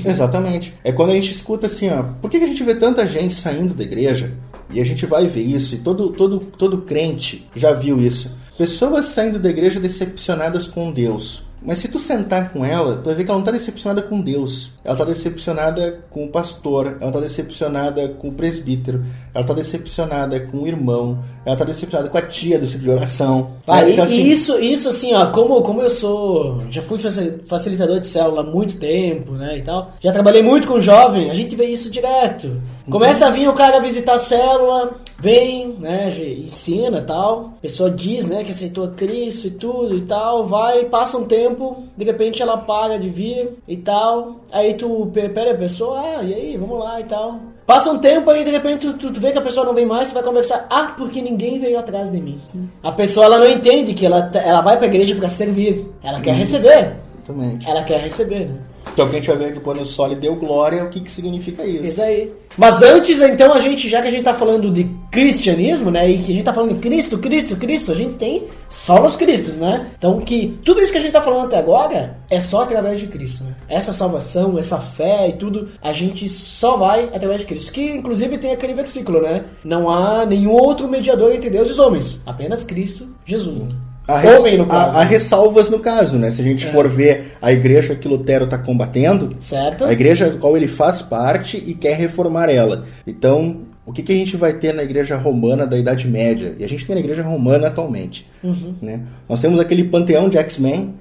Exatamente. 0.05 0.75
É 0.83 0.90
quando 0.92 1.11
a 1.11 1.14
gente 1.14 1.31
escuta 1.33 1.66
assim, 1.66 1.88
ó, 1.90 2.05
por 2.20 2.31
que 2.31 2.38
a 2.38 2.46
gente 2.46 2.62
vê 2.64 2.75
tanta 2.75 3.07
gente 3.07 3.35
saindo 3.53 3.75
da 3.75 3.83
igreja? 3.85 4.33
E 4.73 4.81
a 4.81 4.85
gente 4.85 5.05
vai 5.05 5.27
ver 5.27 5.43
isso, 5.43 5.75
e 5.75 5.79
todo, 5.79 6.11
todo, 6.11 6.38
todo 6.57 6.79
crente 6.79 7.47
já 7.55 7.73
viu 7.73 8.01
isso. 8.01 8.31
Pessoas 8.57 9.07
saindo 9.07 9.38
da 9.38 9.51
igreja 9.51 9.79
decepcionadas 9.79 10.67
com 10.67 10.91
Deus. 10.91 11.43
Mas 11.65 11.79
se 11.79 11.87
tu 11.87 12.01
sentar 12.01 12.53
com 12.53 12.65
ela, 12.65 12.97
tu 12.97 13.05
vai 13.07 13.15
ver 13.15 13.23
que 13.25 13.31
ela 13.31 13.38
não 13.38 13.45
está 13.47 13.53
decepcionada 13.57 14.03
com 14.03 14.21
Deus. 14.21 14.73
Ela 14.85 14.95
está 14.95 15.05
decepcionada 15.05 16.01
com 16.11 16.25
o 16.25 16.29
pastor, 16.29 16.97
ela 17.01 17.07
está 17.11 17.21
decepcionada 17.21 18.09
com 18.09 18.31
o 18.31 18.33
presbítero, 18.33 19.05
ela 19.33 19.43
está 19.45 19.55
decepcionada 19.55 20.41
com 20.41 20.62
o 20.62 20.67
irmão, 20.67 21.23
ela 21.47 21.55
está 21.55 21.65
decepcionada 21.65 22.09
com 22.11 22.19
a 22.19 22.23
tia 22.23 22.59
do 22.59 22.67
ciclo 22.67 22.83
de 22.83 22.91
oração. 22.91 23.53
Ah, 23.65 23.85
e, 23.88 23.93
Então, 23.93 24.05
assim, 24.05 24.27
isso, 24.29 24.59
isso 24.59 24.88
assim, 24.88 25.15
ó, 25.15 25.27
como, 25.31 25.62
como 25.62 25.81
eu 25.83 25.91
sou, 25.91 26.65
já 26.69 26.83
fui 26.83 26.99
facil- 26.99 27.38
facilitador 27.47 28.01
de 28.01 28.09
célula 28.09 28.41
há 28.41 28.45
muito 28.45 28.77
tempo, 28.79 29.33
né, 29.35 29.59
e 29.59 29.62
tal, 29.62 29.93
já 30.01 30.11
trabalhei 30.11 30.43
muito 30.43 30.67
com 30.67 30.81
jovem, 30.81 31.31
a 31.31 31.35
gente 31.35 31.55
vê 31.55 31.67
isso 31.67 31.88
direto. 31.93 32.61
Começa 32.90 33.27
a 33.27 33.31
vir 33.31 33.49
o 33.49 33.53
cara 33.53 33.81
visitar 33.81 34.14
a 34.14 34.18
célula, 34.18 34.95
vem, 35.18 35.77
né, 35.79 36.09
ensina 36.38 36.99
e 36.99 37.03
tal, 37.03 37.53
a 37.59 37.62
pessoa 37.62 37.90
diz, 37.90 38.27
né, 38.27 38.42
que 38.42 38.51
aceitou 38.51 38.85
a 38.85 38.88
Cristo 38.90 39.47
e 39.47 39.51
tudo 39.51 39.97
e 39.97 40.01
tal, 40.03 40.47
vai, 40.47 40.85
passa 40.87 41.16
um 41.16 41.25
tempo, 41.25 41.85
de 41.97 42.05
repente 42.05 42.42
ela 42.42 42.59
para 42.59 42.99
de 42.99 43.09
vir 43.09 43.51
e 43.68 43.77
tal, 43.77 44.37
aí 44.51 44.75
tu 44.75 45.09
pe- 45.12 45.29
pera 45.29 45.53
a 45.53 45.57
pessoa, 45.57 46.01
ah, 46.01 46.23
e 46.25 46.35
aí, 46.35 46.57
vamos 46.57 46.79
lá 46.79 47.00
e 47.00 47.04
tal. 47.04 47.38
Passa 47.65 47.92
um 47.92 47.98
tempo 47.98 48.29
aí, 48.29 48.44
de 48.44 48.50
repente, 48.50 48.92
tu, 48.94 49.13
tu 49.13 49.21
vê 49.21 49.31
que 49.31 49.38
a 49.38 49.42
pessoa 49.42 49.65
não 49.65 49.73
vem 49.73 49.87
mais, 49.87 50.09
tu 50.09 50.15
vai 50.15 50.23
conversar. 50.25 50.67
Ah, 50.69 50.92
porque 50.98 51.23
ninguém 51.23 51.61
veio 51.61 51.79
atrás 51.79 52.11
de 52.11 52.21
mim. 52.21 52.40
A 52.83 52.90
pessoa, 52.90 53.25
ela 53.27 53.38
não 53.38 53.48
entende 53.48 53.94
que 53.94 54.04
ela, 54.04 54.29
ela 54.35 54.61
vai 54.61 54.77
pra 54.77 54.88
igreja 54.88 55.15
pra 55.15 55.29
servir. 55.29 55.87
Ela 56.02 56.21
quer 56.21 56.35
receber. 56.35 56.96
Exatamente. 57.23 57.71
Ela 57.71 57.85
quer 57.85 58.00
receber, 58.00 58.46
né? 58.48 58.59
Então 58.93 59.09
quem 59.09 59.21
tiver 59.21 59.53
que 59.53 59.61
pôr 59.61 59.75
no 59.75 59.87
sol 59.87 60.13
e 60.13 60.15
deu 60.15 60.37
glória, 60.37 60.85
o 60.85 60.91
que, 60.91 61.01
que 61.01 61.11
significa 61.11 61.65
isso? 61.65 61.85
Isso 61.85 62.03
aí. 62.03 62.33
Mas 62.57 62.83
antes, 62.83 63.21
então, 63.23 63.55
a 63.55 63.61
gente, 63.61 63.89
já 63.89 64.03
que 64.03 64.09
a 64.09 64.11
gente 64.11 64.25
tá 64.25 64.35
falando 64.35 64.71
de 64.71 64.85
cristianismo, 65.11 65.91
né? 65.91 66.11
E 66.11 66.19
que 66.19 66.33
a 66.33 66.35
gente 66.35 66.45
tá 66.45 66.53
falando 66.53 66.75
de 66.75 66.81
Cristo, 66.81 67.19
Cristo, 67.19 67.57
Cristo, 67.57 67.93
a 67.93 67.95
gente 67.95 68.15
tem 68.15 68.45
só 68.69 69.03
os 69.03 69.17
Cristos, 69.17 69.57
né? 69.57 69.91
Então 69.97 70.21
que 70.21 70.59
tudo 70.63 70.83
isso 70.83 70.93
que 70.93 70.99
a 70.99 71.01
gente 71.01 71.13
tá 71.13 71.23
falando 71.23 71.47
até 71.47 71.59
agora 71.59 72.19
é 72.29 72.39
só 72.39 72.63
através 72.63 73.01
de 73.01 73.07
Cristo, 73.07 73.45
né? 73.45 73.55
Essa 73.69 73.93
salvação, 73.93 74.59
essa 74.59 74.79
fé 74.79 75.29
e 75.29 75.33
tudo, 75.33 75.71
a 75.81 75.93
gente 75.93 76.29
só 76.29 76.77
vai 76.77 77.05
através 77.05 77.41
de 77.41 77.47
Cristo. 77.47 77.73
Que 77.73 77.93
inclusive 77.93 78.37
tem 78.37 78.53
aquele 78.53 78.75
versículo, 78.75 79.23
né? 79.23 79.45
Não 79.65 79.89
há 79.89 80.27
nenhum 80.27 80.53
outro 80.53 80.89
mediador 80.89 81.33
entre 81.33 81.49
Deus 81.49 81.69
e 81.69 81.73
os 81.73 81.79
homens, 81.79 82.21
apenas 82.27 82.65
Cristo, 82.65 83.09
Jesus. 83.25 83.63
Né? 83.63 83.69
Há, 84.07 84.19
res- 84.19 84.40
Homem, 84.40 84.59
no 84.59 84.67
caso. 84.67 84.96
há- 84.96 85.00
há 85.00 85.05
ressalvas 85.05 85.71
no 85.71 85.79
caso, 85.79 86.19
né? 86.19 86.31
Se 86.31 86.40
a 86.40 86.44
gente 86.44 86.67
for 86.67 86.88
ver 86.88 87.35
a 87.40 87.53
igreja 87.53 87.94
que 87.94 88.09
Lutero 88.09 88.44
está 88.44 88.59
combatendo, 88.59 89.31
Certo? 89.38 89.85
a 89.85 89.92
igreja 89.92 90.29
do 90.29 90.38
qual 90.38 90.57
ele 90.57 90.67
faz 90.69 91.00
parte 91.03 91.57
e 91.65 91.73
quer 91.75 91.96
reformar 91.96 92.48
ela. 92.50 92.85
Então, 93.07 93.59
o 93.87 93.92
que, 93.92 94.03
que 94.03 94.13
a 94.13 94.17
gente 94.17 94.37
vai 94.37 94.53
ter 94.55 94.75
na 94.75 94.83
igreja 94.83 95.17
romana 95.17 95.67
da 95.67 95.79
Idade 95.79 96.09
Média? 96.09 96.55
E 96.59 96.65
a 96.65 96.69
gente 96.69 96.85
tem 96.85 96.94
na 96.96 97.00
igreja 97.00 97.23
romana 97.23 97.69
atualmente. 97.69 98.29
Uhum. 98.42 98.75
Né? 98.83 99.00
Nós 99.29 99.40
temos 99.40 99.61
aquele 99.61 99.85
panteão 99.85 100.29
de 100.29 100.37
X-Men, 100.38 100.94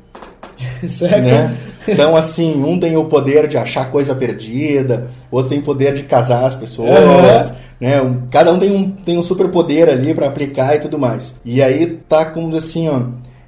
certo? 0.88 1.26
né? 1.26 1.56
Então, 1.88 2.16
assim, 2.16 2.64
um 2.64 2.80
tem 2.80 2.96
o 2.96 3.06
poder 3.06 3.48
de 3.48 3.58
achar 3.58 3.90
coisa 3.92 4.14
perdida, 4.14 5.08
outro 5.32 5.50
tem 5.50 5.60
o 5.60 5.64
poder 5.64 5.94
de 5.94 6.04
casar 6.04 6.46
as 6.46 6.56
pessoas, 6.56 6.90
Uhum. 7.00 7.56
né? 7.80 8.18
Cada 8.30 8.52
um 8.54 8.60
tem 8.60 8.72
um, 8.72 8.92
tem 8.92 9.18
um 9.18 9.24
superpoder 9.24 9.90
ali 9.90 10.14
para 10.14 10.28
aplicar 10.28 10.76
e 10.76 10.80
tudo 10.80 11.00
mais. 11.00 11.34
E 11.44 11.62
aí 11.62 12.00
tá 12.08 12.26
como 12.26 12.56
assim, 12.56 12.88
ó. 12.88 13.02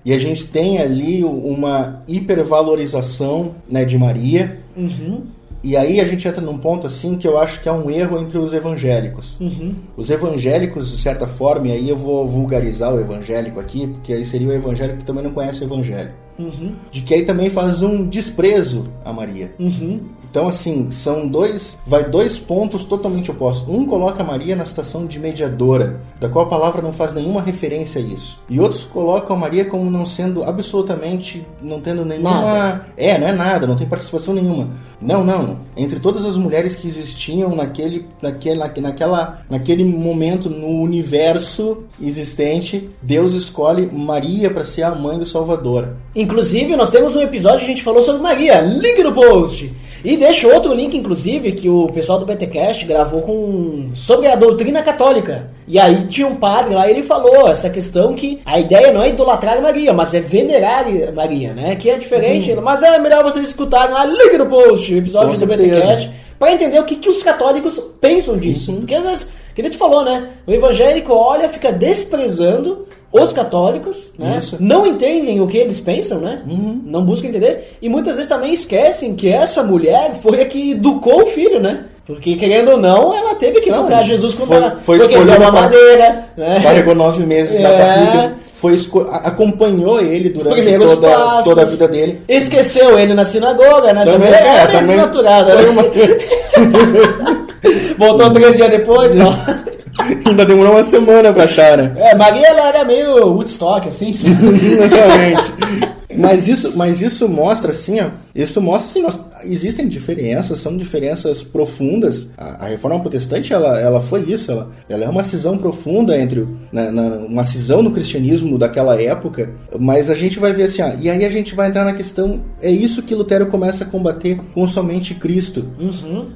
E 0.04 0.12
a 0.12 0.18
gente 0.18 0.46
tem 0.46 0.80
ali 0.80 1.24
uma 1.24 2.02
hipervalorização 2.08 3.56
né, 3.70 3.86
de 3.86 3.98
Maria. 3.98 4.60
Uhum, 4.76 5.22
E 5.64 5.78
aí 5.78 6.02
a 6.02 6.06
gente 6.06 6.28
entra 6.28 6.42
num 6.42 6.58
ponto 6.58 6.86
assim 6.86 7.16
que 7.18 7.26
eu 7.26 7.38
acho 7.38 7.62
que 7.62 7.70
é 7.70 7.72
um 7.72 7.90
erro 7.90 8.20
entre 8.20 8.38
os 8.38 8.54
evangélicos. 8.54 9.38
uhum. 9.40 9.74
Os 9.96 10.10
evangélicos, 10.10 10.92
de 10.92 11.02
certa 11.02 11.26
forma, 11.26 11.68
e 11.70 11.72
aí 11.72 11.90
eu 11.90 11.96
vou 11.96 12.28
vulgarizar 12.28 12.94
o 12.94 13.00
evangélico 13.00 13.60
aqui, 13.60 13.88
porque 13.88 14.12
aí 14.12 14.26
seria 14.26 14.50
o 14.50 14.54
evangélico 14.54 15.00
que 15.00 15.06
também 15.06 15.24
não 15.24 15.32
conhece 15.32 15.62
o 15.62 15.64
evangelho. 15.64 16.12
Uhum, 16.38 16.74
De 16.92 17.02
que 17.02 17.14
aí 17.14 17.24
também 17.24 17.50
faz 17.50 17.82
um 17.84 18.08
desprezo 18.08 18.90
a 19.06 19.14
Maria. 19.14 19.54
uhum. 19.60 20.02
Então, 20.34 20.48
assim, 20.48 20.90
são 20.90 21.28
dois. 21.28 21.80
Vai 21.86 22.06
dois 22.10 22.40
pontos 22.40 22.84
totalmente 22.86 23.30
opostos. 23.30 23.70
Um 23.70 23.86
coloca 23.86 24.24
a 24.24 24.26
Maria 24.26 24.56
na 24.56 24.66
situação 24.66 25.06
de 25.06 25.20
mediadora, 25.20 26.02
da 26.20 26.28
qual 26.28 26.46
a 26.46 26.50
palavra 26.50 26.82
não 26.82 26.92
faz 26.92 27.14
nenhuma 27.14 27.40
referência 27.40 28.02
a 28.02 28.04
isso. 28.04 28.40
E 28.50 28.60
outros 28.60 28.84
colocam 28.84 29.36
a 29.36 29.40
Maria 29.40 29.64
como 29.64 29.92
não 29.92 30.08
sendo 30.08 30.44
absolutamente. 30.44 31.46
não 31.62 31.80
tendo 31.80 32.04
nenhuma. 32.04 32.42
Nada. 32.42 32.86
É, 32.98 33.16
não 33.20 33.28
é 33.28 33.32
nada, 33.32 33.68
não 33.68 33.76
tem 33.76 33.86
participação 33.88 34.34
nenhuma. 34.34 34.70
Não, 35.00 35.24
não. 35.24 35.60
Entre 35.78 36.00
todas 36.00 36.26
as 36.26 36.36
mulheres 36.36 36.76
que 36.76 36.88
existiam 36.88 37.56
naquele, 37.56 38.08
naquele, 38.20 38.58
naque- 38.58 38.82
naquela, 38.82 39.42
naquele 39.48 39.84
momento 39.84 40.50
no 40.50 40.82
universo 40.82 41.84
existente, 42.02 42.90
Deus 43.04 43.34
escolhe 43.34 43.86
Maria 43.92 44.50
para 44.50 44.66
ser 44.66 44.82
a 44.82 44.96
mãe 44.96 45.20
do 45.20 45.28
Salvador. 45.28 45.90
Inclusive, 46.16 46.76
nós 46.76 46.90
temos 46.90 47.16
um 47.16 47.22
episódio 47.22 47.60
que 47.60 47.66
a 47.66 47.68
gente 47.70 47.84
falou 47.84 48.02
sobre 48.02 48.22
Maria. 48.22 48.62
Link 48.62 49.04
no 49.04 49.14
post. 49.14 49.72
E 50.04 50.18
deixa 50.18 50.48
outro 50.48 50.74
link, 50.74 50.98
inclusive, 50.98 51.54
que 51.54 51.70
o 51.70 51.88
pessoal 51.88 52.20
do 52.20 52.26
BTcast 52.26 52.86
gravou 52.86 53.22
com 53.22 53.90
sobre 53.96 54.28
a 54.28 54.36
doutrina 54.36 54.82
católica. 54.82 55.50
E 55.66 55.80
aí 55.80 56.06
tinha 56.08 56.28
um 56.28 56.36
padre 56.36 56.76
lá 56.76 56.88
e 56.88 56.92
ele 56.92 57.04
falou 57.04 57.48
essa 57.48 57.70
questão 57.70 58.14
que 58.14 58.42
a 58.46 58.60
ideia 58.60 58.92
não 58.92 59.02
é 59.02 59.10
idolatrar 59.10 59.62
Maria, 59.62 59.94
mas 59.94 60.14
é 60.14 60.20
venerar 60.20 60.86
Maria, 61.14 61.54
né? 61.54 61.78
Que 61.78 61.90
é 61.90 61.98
diferente. 61.98 62.54
Mas 62.56 62.84
é 62.84 63.00
melhor 63.00 63.24
vocês 63.24 63.48
escutarem 63.48 63.94
lá, 63.94 64.04
link 64.06 64.38
no 64.38 64.48
post, 64.48 64.94
o 64.94 64.98
episódio 64.98 65.30
Com 65.30 65.46
do 65.46 65.48
certeza. 65.48 65.80
BTcast, 65.80 66.12
para 66.38 66.52
entender 66.52 66.80
o 66.80 66.84
que, 66.84 66.98
que 66.98 67.10
os 67.10 67.24
católicos 67.24 67.80
pensam 68.02 68.38
disso. 68.38 68.74
Porque 68.74 68.96
às 68.96 69.06
vezes, 69.06 69.30
que 69.56 69.62
nem 69.62 69.72
tu 69.72 69.78
falou, 69.78 70.04
né? 70.04 70.30
O 70.48 70.52
evangélico 70.52 71.14
olha, 71.14 71.48
fica 71.50 71.72
desprezando 71.72 72.88
os 73.12 73.32
católicos, 73.32 74.10
né? 74.18 74.40
Não 74.60 74.88
entendem 74.88 75.40
o 75.40 75.48
que 75.48 75.58
eles 75.58 75.80
pensam, 75.80 76.20
né? 76.20 76.42
Não 76.86 77.06
buscam 77.06 77.28
entender. 77.28 77.78
E 77.82 77.88
muitas 77.88 78.16
vezes 78.16 78.28
também 78.30 78.52
esquecem 78.52 79.16
que 79.16 79.32
essa 79.32 79.62
mulher 79.62 80.16
foi 80.22 80.42
a 80.42 80.46
que 80.46 80.72
educou 80.72 81.22
o 81.24 81.28
filho, 81.28 81.60
né? 81.60 81.86
Porque, 82.06 82.36
querendo 82.36 82.72
ou 82.72 82.78
não, 82.78 83.14
ela 83.14 83.36
teve 83.36 83.62
que 83.62 83.70
Não, 83.70 83.82
educar 83.82 84.04
Jesus 84.04 84.34
quando 84.34 84.48
foi- 84.50 84.58
ela 84.58 84.78
foi 84.84 84.98
porque 84.98 85.14
ele 85.14 85.24
escolhida 85.24 85.46
uma 85.46 85.62
madeira, 85.62 86.26
né? 86.36 86.60
Carregou 86.62 86.94
nove 86.96 87.24
meses 87.26 87.58
na 87.62 87.70
É. 87.70 87.78
barriga, 87.78 88.34
foi 88.54 88.78
acompanhou 89.24 90.02
ele 90.02 90.30
durante 90.30 90.78
toda, 90.80 91.08
passos. 91.10 91.46
toda 91.46 91.62
a 91.62 91.66
vida 91.66 91.88
dele. 91.88 92.22
Esqueceu 92.28 93.00
ele 93.00 93.14
na 93.14 93.24
sinagoga, 93.24 93.94
né? 93.94 94.04
Também, 94.04 94.28
é, 94.34 94.38
é, 94.38 94.44
meio 94.44 94.68
também 94.68 94.84
desnaturada, 94.98 95.54
foi 95.54 95.64
né? 95.64 95.70
uma- 95.70 97.43
Voltou 97.98 98.32
três 98.32 98.56
dias 98.56 98.70
depois, 98.70 99.16
não. 99.16 99.34
Ainda 100.26 100.46
demorou 100.46 100.74
uma 100.74 100.84
semana 100.84 101.32
pra 101.32 101.44
achar, 101.44 101.78
né? 101.78 101.92
É, 101.98 102.16
Maria 102.16 102.48
ela 102.48 102.68
era 102.68 102.84
meio 102.84 103.28
Woodstock, 103.28 103.88
assim, 103.88 104.12
sim. 104.12 104.32
Exatamente. 104.34 105.94
Mas 106.18 106.48
isso, 106.48 106.74
mas 106.76 107.02
isso 107.02 107.28
mostra 107.28 107.72
assim, 107.72 108.00
ó, 108.00 108.08
isso 108.36 108.62
mostra 108.62 108.90
assim, 108.90 109.02
nós, 109.02 109.20
existem 109.46 109.88
diferenças, 109.88 110.60
são 110.60 110.76
diferenças 110.78 111.44
profundas. 111.44 112.28
A, 112.38 112.66
a 112.66 112.68
reforma 112.68 113.00
protestante, 113.00 113.54
ela, 113.54 113.80
ela 113.80 114.02
foi 114.02 114.22
isso, 114.22 114.52
ela, 114.52 114.70
ela 114.90 115.04
é 115.06 115.10
uma 115.10 115.24
cisão 115.24 115.58
profunda 115.58 116.18
entre, 116.20 116.48
na, 116.72 116.92
na- 116.92 117.18
uma 117.18 117.44
cisão 117.44 117.82
no 117.82 117.92
cristianismo 117.92 118.58
daquela 118.58 119.00
época, 119.02 119.52
mas 119.80 120.10
a 120.10 120.16
gente 120.16 120.40
vai 120.40 120.54
ver 120.54 120.64
assim, 120.64 120.82
ó, 120.82 120.92
e 121.02 121.10
aí 121.10 121.24
a 121.26 121.30
gente 121.30 121.56
vai 121.56 121.70
entrar 121.70 121.86
na 121.86 121.94
questão, 121.94 122.42
é 122.62 122.70
isso 122.72 123.02
que 123.04 123.16
Lutero 123.16 123.48
começa 123.48 123.84
a 123.84 123.88
combater 123.88 124.40
com 124.54 124.68
somente 124.68 125.14
Cristo. 125.16 125.66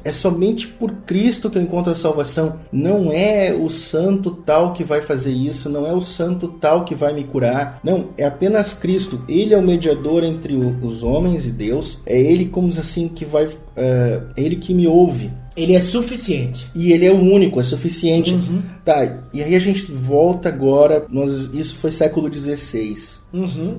É 0.04 0.12
somente 0.12 0.68
por 0.68 0.92
Cristo 1.06 1.50
que 1.50 1.58
eu 1.58 1.62
encontro 1.62 1.92
a 1.92 1.96
salvação. 1.96 2.56
Não 2.72 3.12
é 3.12 3.54
o 3.54 3.70
santo 3.70 4.32
tal 4.46 4.74
que 4.74 4.84
vai 4.84 5.02
fazer 5.02 5.32
isso, 5.32 5.70
não 5.70 5.86
é 5.88 5.94
o 5.94 6.02
santo 6.02 6.48
tal 6.48 6.84
que 6.84 6.96
vai 6.96 7.14
me 7.14 7.24
curar. 7.24 7.80
Não, 7.84 8.08
é 8.18 8.26
apenas 8.26 8.74
Cristo. 8.74 9.22
Ele 9.28 9.54
é 9.54 9.58
o 9.58 9.62
mediador 9.62 10.24
entre 10.24 10.56
o- 10.56 10.76
os 10.86 11.04
homens 11.04 11.46
e 11.46 11.52
Deus. 11.52 12.00
É 12.06 12.18
Ele, 12.20 12.46
como 12.46 12.68
diz 12.70 12.80
assim, 12.80 12.97
que 13.06 13.26
vai. 13.26 13.50
É 13.76 14.22
Ele 14.38 14.56
que 14.56 14.74
me 14.74 14.88
ouve. 14.88 15.30
Ele 15.58 15.74
é 15.74 15.80
suficiente. 15.80 16.68
E 16.76 16.94
ele 16.94 17.04
é 17.06 17.12
o 17.12 17.20
único, 17.20 17.60
é 17.60 17.64
suficiente. 17.64 18.40
Tá, 18.86 19.24
e 19.34 19.42
aí 19.42 19.56
a 19.56 19.60
gente 19.60 19.92
volta 19.92 20.48
agora. 20.48 21.06
Nós, 21.10 21.50
isso 21.52 21.76
foi 21.78 21.92
século 21.92 22.32
XVI. 22.32 22.96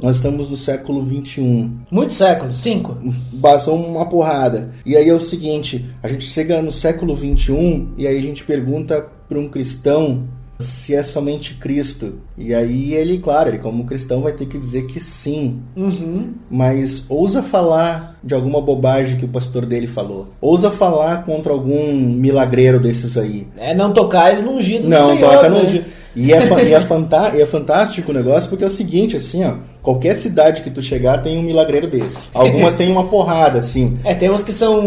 Nós 0.03 0.17
estamos 0.17 0.51
no 0.51 0.57
século 0.57 1.07
XXI 1.07 1.71
Muitos 1.91 2.17
séculos, 2.17 2.59
cinco. 2.61 2.99
basou 3.33 3.77
uma 3.77 4.07
porrada. 4.07 4.75
E 4.85 4.97
aí 4.97 5.09
é 5.09 5.15
o 5.15 5.21
seguinte, 5.21 5.89
a 6.03 6.09
gente 6.09 6.25
chega 6.27 6.61
no 6.61 6.73
século 6.73 7.15
21 7.15 7.95
e 7.97 8.07
aí 8.07 8.19
a 8.19 8.23
gente 8.23 8.45
pergunta 8.45 9.07
para 9.29 9.39
um 9.39 9.49
cristão 9.49 10.25
se 10.59 10.95
é 10.95 11.03
somente 11.03 11.55
Cristo. 11.55 12.15
E 12.37 12.55
aí 12.55 12.95
ele, 12.95 13.19
claro, 13.19 13.51
ele 13.51 13.59
como 13.59 13.85
cristão 13.85 14.21
vai 14.23 14.33
ter 14.33 14.47
que 14.47 14.59
dizer 14.59 14.87
que 14.87 15.01
sim. 15.01 15.61
Uhum. 15.77 16.33
Mas 16.51 17.05
ousa 17.09 17.43
falar 17.43 18.19
de 18.23 18.35
alguma 18.35 18.61
bobagem 18.61 19.17
que 19.17 19.25
o 19.25 19.29
pastor 19.29 19.65
dele 19.65 19.87
falou. 19.87 20.29
Ousa 20.41 20.71
falar 20.71 21.25
contra 21.25 21.53
algum 21.53 21.93
milagreiro 21.95 22.81
desses 22.81 23.17
aí. 23.17 23.47
É, 23.57 23.75
não 23.75 23.93
tocais 23.93 24.43
no 24.43 24.53
ungido 24.53 24.83
do 24.85 24.89
Não, 24.89 25.15
Senhor, 25.15 25.31
toca 25.31 25.49
né? 25.49 25.63
no. 25.63 25.99
E 26.17 26.33
é, 26.33 26.39
e, 26.65 26.75
é 26.75 26.81
fanta- 26.81 27.33
e 27.37 27.41
é 27.41 27.47
fantástico 27.47 28.11
o 28.11 28.15
negócio 28.15 28.49
porque 28.49 28.65
é 28.65 28.67
o 28.67 28.71
seguinte, 28.71 29.17
assim, 29.17 29.45
ó. 29.45 29.55
Qualquer 29.81 30.17
cidade 30.17 30.63
que 30.63 30.71
tu 30.71 30.83
chegar 30.83 31.23
tem 31.23 31.39
um 31.39 31.43
milagreiro 31.43 31.87
desse. 31.87 32.19
Algumas 32.35 32.75
tem 32.75 32.91
uma 32.91 33.05
porrada, 33.05 33.59
assim. 33.59 33.99
É, 34.03 34.15
tem 34.15 34.29
uns 34.29 34.43
que 34.43 34.53
são 34.53 34.83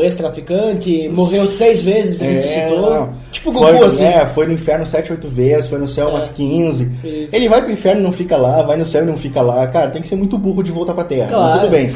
ex-traficante, 0.00 1.08
morreu 1.08 1.44
seis 1.48 1.82
vezes 1.82 2.20
e 2.20 2.24
ressuscitou. 2.26 2.94
É. 2.94 3.08
Tipo 3.32 3.50
o 3.50 3.52
foi, 3.54 3.72
Gugu, 3.72 3.84
assim. 3.84 4.04
É, 4.04 4.24
foi 4.24 4.46
no 4.46 4.52
inferno 4.52 4.86
sete, 4.86 5.10
oito 5.10 5.26
vezes, 5.26 5.68
foi 5.68 5.78
no 5.80 5.88
céu 5.88 6.10
umas 6.10 6.28
15. 6.28 6.88
Isso. 7.02 7.34
Ele 7.34 7.48
vai 7.48 7.60
pro 7.62 7.72
inferno 7.72 8.00
e 8.00 8.04
não 8.04 8.12
fica 8.12 8.36
lá, 8.36 8.62
vai 8.62 8.76
no 8.76 8.86
céu 8.86 9.02
e 9.02 9.06
não 9.06 9.16
fica 9.16 9.42
lá. 9.42 9.66
Cara, 9.66 9.90
tem 9.90 10.00
que 10.00 10.06
ser 10.08 10.14
muito 10.16 10.38
burro 10.38 10.62
de 10.62 10.70
voltar 10.70 10.94
pra 10.94 11.02
terra. 11.02 11.28
Claro. 11.32 11.60
Tudo 11.60 11.70
bem. 11.70 11.92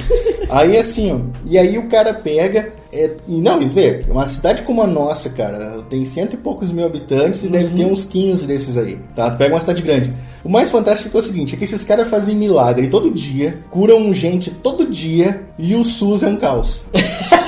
Aí 0.51 0.77
assim, 0.77 1.13
ó. 1.13 1.19
E 1.49 1.57
aí 1.57 1.79
o 1.79 1.89
cara 1.89 2.13
pega. 2.13 2.73
é, 2.93 3.11
e 3.29 3.41
não, 3.41 3.61
e 3.61 3.67
vê, 3.67 4.05
uma 4.09 4.27
cidade 4.27 4.63
como 4.63 4.83
a 4.83 4.87
nossa, 4.87 5.29
cara, 5.29 5.83
tem 5.91 6.05
cento 6.05 6.35
e 6.35 6.37
poucos 6.37 6.71
mil 6.71 6.87
habitantes 6.87 7.45
e 7.45 7.49
deve 7.49 7.75
ter 7.75 7.85
Uhum. 7.85 7.93
uns 7.93 8.05
15 8.05 8.47
desses 8.47 8.77
aí. 8.77 8.99
Tá? 9.15 9.31
Pega 9.33 9.55
uma 9.55 9.61
cidade 9.61 9.83
grande. 9.83 10.13
O 10.43 10.49
mais 10.49 10.71
fantástico 10.71 11.17
é 11.17 11.21
o 11.21 11.23
seguinte: 11.23 11.55
é 11.55 11.59
que 11.59 11.65
esses 11.65 11.83
caras 11.85 12.09
fazem 12.09 12.35
milagre 12.37 12.87
todo 12.87 13.11
dia, 13.11 13.59
curam 13.71 14.15
gente 14.15 14.51
todo 14.51 14.89
dia 14.89 15.43
e 15.59 15.75
o 15.75 15.85
SUS 15.85 16.23
é 16.23 16.29
um 16.29 16.37
caos. 16.37 16.85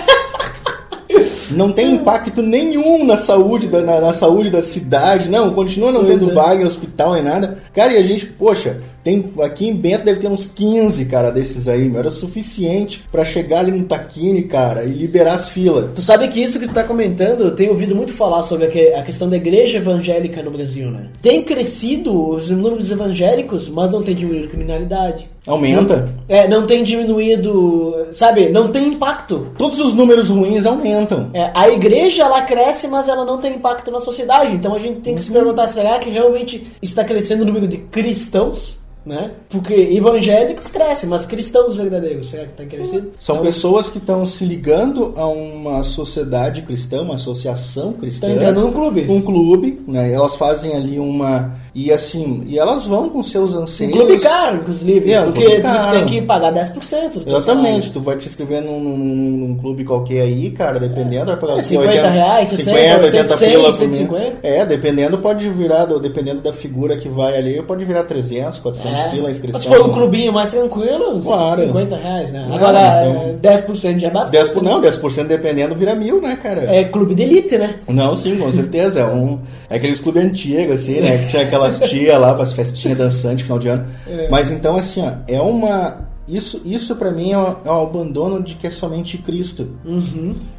Não 1.51 1.73
tem 1.73 1.95
impacto 1.95 2.43
nenhum 2.43 3.05
na 3.05 3.17
saúde 3.17 3.69
da, 3.69 3.81
na, 3.81 4.01
na 4.01 4.13
saúde 4.13 4.51
da 4.51 4.63
cidade, 4.63 5.29
não, 5.29 5.53
continua 5.55 5.93
não 5.93 6.05
Pois 6.05 6.19
tendo 6.19 6.31
é. 6.31 6.35
vaga 6.35 6.63
em 6.63 6.67
hospital 6.67 7.15
nem 7.15 7.23
nada. 7.23 7.59
Cara, 7.75 7.93
e 7.93 7.97
a 7.97 8.03
gente, 8.03 8.27
poxa, 8.27 8.79
tem 9.09 9.25
aqui 9.43 9.67
em 9.69 9.75
Bento 9.75 10.05
deve 10.05 10.21
ter 10.21 10.29
uns 10.29 10.47
15, 10.47 11.05
cara, 11.07 11.31
desses 11.31 11.67
aí, 11.67 11.89
meu, 11.89 11.99
era 12.01 12.11
suficiente 12.11 13.03
pra 13.11 13.25
chegar 13.25 13.61
ali 13.61 13.73
no 13.73 13.85
Taquini, 13.85 14.43
cara, 14.43 14.85
e 14.85 14.89
liberar 14.89 15.35
as 15.35 15.49
filas. 15.49 15.91
Tu 15.95 16.03
sabe 16.03 16.29
que 16.29 16.43
isso 16.43 16.61
que 16.61 16.69
tu 16.69 16.75
tá 16.75 16.85
comentando, 16.85 17.45
eu 17.45 17.55
tenho 17.55 17.71
ouvido 17.71 17.95
muito 17.95 18.13
falar 18.13 18.43
sobre 18.43 18.67
a, 18.67 18.69
que- 18.69 18.93
a 18.93 19.03
questão 19.03 19.29
da 19.31 19.37
igreja 19.37 19.79
evangélica 19.79 20.43
no 20.43 20.51
Brasil, 20.51 20.91
né? 20.91 21.07
Tem 21.23 21.43
crescido 21.43 22.29
os 22.31 22.51
números 22.51 22.91
evangélicos, 22.91 23.69
mas 23.69 23.91
não 23.91 24.03
tem 24.03 24.15
diminuído 24.15 24.47
a 24.47 24.51
criminalidade. 24.51 25.27
Aumenta. 25.47 26.11
É, 26.29 26.47
não 26.47 26.67
tem 26.67 26.85
diminuído, 26.85 27.95
sabe? 28.13 28.51
Não 28.51 28.69
tem 28.69 28.89
impacto. 28.89 29.47
Todos 29.57 29.81
os 29.81 29.95
números 29.95 30.29
ruins 30.29 30.67
aumentam. 30.67 31.31
É, 31.33 31.51
a 31.55 31.69
igreja 31.71 32.25
ela 32.25 32.43
cresce, 32.43 32.87
mas 32.89 33.09
ela 33.09 33.25
não 33.25 33.39
tem 33.39 33.55
impacto 33.55 33.91
na 33.91 34.01
sociedade. 34.01 34.55
Então 34.55 34.75
a 34.75 34.79
gente 34.79 35.01
tem 35.01 35.15
que 35.15 35.21
se 35.21 35.31
perguntar: 35.33 35.67
será 35.67 35.99
que 35.99 36.11
realmente 36.11 36.67
está 36.83 37.03
crescendo 37.05 37.43
o 37.43 37.47
número 37.47 37.67
de 37.67 37.79
cristãos? 37.79 38.77
Né? 39.07 39.31
Porque 39.49 39.73
evangélicos 39.73 40.67
crescem, 40.67 41.09
mas 41.09 41.25
cristãos 41.25 41.77
verdadeiros, 41.77 42.29
será 42.29 42.45
que 42.45 42.51
está 42.51 42.65
crescendo? 42.67 43.13
São 43.19 43.37
Então, 43.37 43.47
pessoas 43.47 43.89
que 43.89 43.97
estão 43.97 44.27
se 44.27 44.45
ligando 44.45 45.15
a 45.17 45.27
uma 45.27 45.83
sociedade 45.83 46.61
cristã, 46.63 47.01
uma 47.03 47.15
associação 47.15 47.95
cristã. 47.95 48.29
Estão 48.29 48.37
entrando 48.37 48.61
num 48.67 48.73
clube. 48.73 49.07
Um 49.09 49.23
clube, 49.23 49.81
né? 49.89 50.13
Elas 50.13 50.37
fazem 50.37 50.75
ali 50.75 50.99
uma. 50.99 51.57
E 51.75 51.93
assim, 51.93 52.45
e 52.47 52.59
elas 52.59 52.87
vão 52.87 53.09
com 53.09 53.23
seus 53.23 53.55
Um 53.55 53.61
anseios. 53.63 53.93
clube 53.93 54.19
caro, 54.19 54.57
inclusive, 54.59 55.13
É, 55.13 55.23
porque, 55.23 55.61
caro. 55.61 55.97
tem 55.99 56.07
que 56.07 56.23
pagar 56.23 56.53
10% 56.53 57.19
do 57.19 57.25
teu 57.25 57.37
Exatamente, 57.37 57.93
tu 57.93 58.01
vai 58.01 58.17
te 58.17 58.27
inscrever 58.27 58.63
num, 58.63 58.81
num- 58.81 58.97
num- 58.97 59.59
clube 59.59 59.85
qualquer 59.85 60.23
aí, 60.23 60.51
cara, 60.51 60.81
dependendo, 60.81 61.27
vai 61.27 61.37
pagar 61.37 61.57
É, 61.57 61.59
assim, 61.61 61.77
50 61.77 62.09
reais, 62.09 62.49
60, 62.49 63.05
80, 63.05 63.37
100, 63.37 63.51
pila 63.51 63.63
por 63.65 63.73
150. 63.73 64.19
mês. 64.25 64.35
É, 64.43 64.65
dependendo, 64.67 65.19
pode 65.19 65.49
virar, 65.51 65.85
do- 65.85 66.01
dependendo 66.01 66.41
da 66.41 66.53
figura 66.53 66.97
que 66.97 67.09
vai 67.09 67.37
ali, 67.37 67.63
pode 67.63 67.85
virar 67.85 68.05
300, 68.05 68.59
400 68.59 68.99
É. 68.99 69.09
pila 69.11 69.29
a 69.29 69.31
inscrição. 69.31 69.61
Mas 69.61 69.63
se 69.63 69.69
for 69.83 69.89
um 69.89 69.93
clubinho 69.93 70.33
mais 70.33 70.51
tranquilo, 70.51 71.21
Claro. 71.23 71.61
50 71.61 71.97
reais, 71.97 72.33
né? 72.33 72.47
Ah, 72.51 72.55
Agora, 72.55 72.79
então- 73.09 73.23
é, 73.23 73.33
10% 73.41 73.99
já 74.01 74.09
é 74.09 74.11
bastante. 74.11 74.33
10 74.33 74.49
por, 74.51 74.63
não, 74.63 74.81
10% 74.81 75.29
dependendo 75.29 75.75
vira 75.75 75.95
mil, 75.95 76.21
né, 76.21 76.37
cara? 76.43 76.63
É 76.75 76.85
clube 76.85 77.15
de 77.15 77.23
elite, 77.23 77.57
né? 77.59 77.75
Não, 77.89 78.17
sim, 78.17 78.37
com 78.39 78.53
certeza. 78.53 79.01
É, 79.01 79.05
um, 79.07 79.39
é 79.71 79.77
aqueles 79.77 80.01
clubes 80.01 80.25
antigos, 80.25 80.81
assim, 80.81 81.01
né? 81.01 81.19
Que 81.19 81.29
tinha 81.31 81.43
aquelas 81.43 81.79
tia 81.89 82.19
lá 82.19 82.35
pras 82.35 82.53
festinhas 82.53 82.97
dançantes 82.97 83.43
final 83.43 83.59
de 83.59 83.69
ano. 83.69 83.87
Mas 84.31 84.51
então, 84.51 84.77
assim, 84.77 85.03
ó, 85.03 85.13
é 85.27 85.41
uma. 85.41 86.09
Isso, 86.27 86.61
isso 86.65 86.95
para 86.97 87.11
mim 87.11 87.33
é 87.33 87.39
o, 87.39 87.57
é 87.65 87.71
o 87.71 87.83
abandono 87.83 88.43
de 88.43 88.55
que 88.55 88.67
é 88.67 88.71
somente 88.71 89.19
Cristo. 89.19 89.77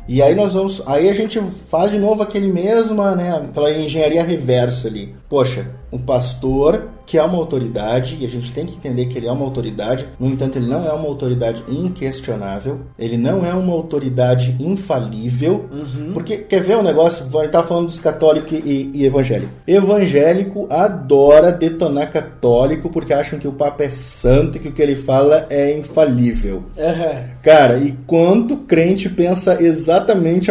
E 0.09 0.23
aí 0.23 0.33
nós 0.33 0.55
vamos. 0.55 0.81
Aí 0.87 1.07
a 1.07 1.13
gente 1.13 1.39
faz 1.69 1.91
de 1.91 1.99
novo 1.99 2.23
aquele 2.23 2.51
mesma, 2.51 3.15
né? 3.15 3.31
Aquela 3.47 3.71
engenharia 3.71 4.23
reversa 4.23 4.87
ali. 4.87 5.13
Poxa, 5.29 5.67
um 5.91 5.99
pastor 5.99 6.89
que 7.09 7.17
é 7.17 7.23
uma 7.23 7.39
autoridade, 7.39 8.19
e 8.21 8.25
a 8.25 8.29
gente 8.29 8.53
tem 8.53 8.67
que 8.67 8.75
entender 8.75 9.07
que 9.07 9.17
ele 9.17 9.25
é 9.25 9.31
uma 9.31 9.43
autoridade, 9.43 10.07
no 10.19 10.27
entanto, 10.27 10.59
ele 10.59 10.67
não 10.67 10.85
é 10.85 10.93
uma 10.93 11.07
autoridade 11.07 11.63
inquestionável, 11.67 12.81
ele 12.99 13.17
não 13.17 13.43
é 13.43 13.51
uma 13.51 13.73
autoridade 13.73 14.55
infalível, 14.59 15.67
porque, 16.13 16.37
quer 16.37 16.61
ver 16.61 16.77
um 16.77 16.83
negócio? 16.83 17.25
Vai 17.25 17.47
estar 17.47 17.63
falando 17.63 17.87
dos 17.87 17.99
católicos 17.99 18.51
e, 18.51 18.91
e 18.93 19.05
evangélicos. 19.05 19.49
Evangélico 19.65 20.67
adora 20.69 21.51
detonar 21.51 22.11
católico 22.11 22.91
porque 22.91 23.11
acham 23.11 23.39
que 23.39 23.47
o 23.47 23.53
Papa 23.53 23.85
é 23.85 23.89
santo 23.89 24.57
e 24.57 24.59
que 24.59 24.67
o 24.67 24.71
que 24.71 24.81
ele 24.81 24.95
fala 24.95 25.47
é 25.49 25.75
infalível. 25.75 26.65
Aham. 26.77 27.23
Cara, 27.41 27.79
e 27.79 27.93
quanto 28.05 28.55
crente 28.57 29.09
pensa 29.09 29.63
exatamente 29.63 29.98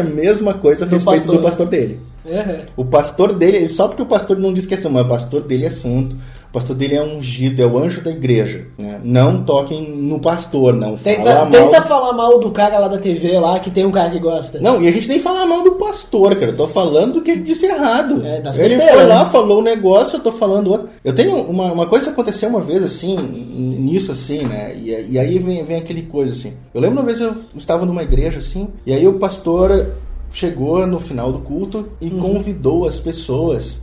a 0.01 0.05
mesma 0.05 0.55
coisa 0.55 0.85
a 0.85 0.89
Do 0.89 0.97
respeito 0.97 1.19
pastor. 1.21 1.37
do 1.37 1.43
pastor 1.43 1.67
dele? 1.67 2.01
Aham. 2.31 2.57
O 2.77 2.85
pastor 2.85 3.33
dele, 3.33 3.69
só 3.69 3.89
porque 3.89 4.03
o 4.03 4.07
pastor 4.07 4.39
não 4.39 4.53
diz 4.53 4.67
que 4.67 4.75
é 4.75 4.77
santo, 4.77 4.93
mas 4.95 5.07
o 5.07 5.09
pastor 5.09 5.43
dele 5.43 5.67
é 5.67 5.71
santo. 5.71 6.17
O 6.49 6.51
pastor 6.51 6.75
dele 6.75 6.95
é 6.97 7.03
ungido, 7.03 7.61
é 7.61 7.67
o 7.67 7.77
anjo 7.79 8.01
da 8.01 8.11
igreja. 8.11 8.67
né? 8.79 8.99
Não 9.05 9.43
toquem 9.43 9.83
no 9.93 10.19
pastor, 10.19 10.73
não 10.75 10.97
Tenta, 10.97 11.23
fala 11.23 11.41
mal. 11.41 11.51
tenta 11.51 11.83
falar 11.83 12.13
mal 12.15 12.41
do 12.41 12.51
cara 12.51 12.79
lá 12.79 12.89
da 12.89 12.97
TV 12.97 13.39
lá, 13.39 13.61
que 13.61 13.71
tem 13.71 13.85
um 13.85 13.91
cara 13.93 14.11
que 14.11 14.19
gosta. 14.19 14.59
Não, 14.59 14.83
e 14.83 14.89
a 14.89 14.91
gente 14.91 15.09
nem 15.09 15.19
fala 15.19 15.45
mal 15.45 15.63
do 15.63 15.73
pastor, 15.73 16.35
cara. 16.37 16.53
Eu 16.53 16.57
tô 16.57 16.67
falando 16.67 17.15
do 17.15 17.23
que 17.23 17.33
ele 17.33 17.43
disse 17.43 17.67
errado. 17.67 18.25
É, 18.25 18.41
das 18.41 18.57
ele 18.57 18.77
foi 18.81 19.05
lá, 19.05 19.25
né? 19.25 19.31
falou 19.31 19.59
o 19.59 19.63
negócio, 19.63 20.17
eu 20.17 20.21
tô 20.23 20.33
falando 20.33 20.71
outro. 20.71 20.89
Eu 21.05 21.15
tenho 21.15 21.37
uma, 21.37 21.71
uma 21.71 21.87
coisa 21.87 22.07
que 22.07 22.13
aconteceu 22.13 22.49
uma 22.49 22.63
vez, 22.63 22.83
assim, 22.83 23.15
nisso, 23.17 24.11
assim, 24.13 24.39
né? 24.45 24.75
E, 24.75 25.13
e 25.13 25.19
aí 25.19 25.39
vem, 25.39 25.63
vem 25.65 25.77
aquele 25.77 26.03
coisa, 26.05 26.33
assim. 26.33 26.55
Eu 26.73 26.81
lembro 26.81 26.99
uma 27.01 27.05
vez 27.07 27.21
eu 27.21 27.35
estava 27.57 27.85
numa 27.85 28.03
igreja, 28.03 28.39
assim, 28.39 28.69
e 28.87 28.93
aí 28.95 29.07
o 29.07 29.19
pastor 29.19 29.93
chegou 30.33 30.87
no 30.87 30.99
final 30.99 31.33
do 31.33 31.41
culto 31.41 31.89
e 32.01 32.09
Uhum. 32.09 32.21
convidou 32.21 32.87
as 32.87 32.99
pessoas 32.99 33.81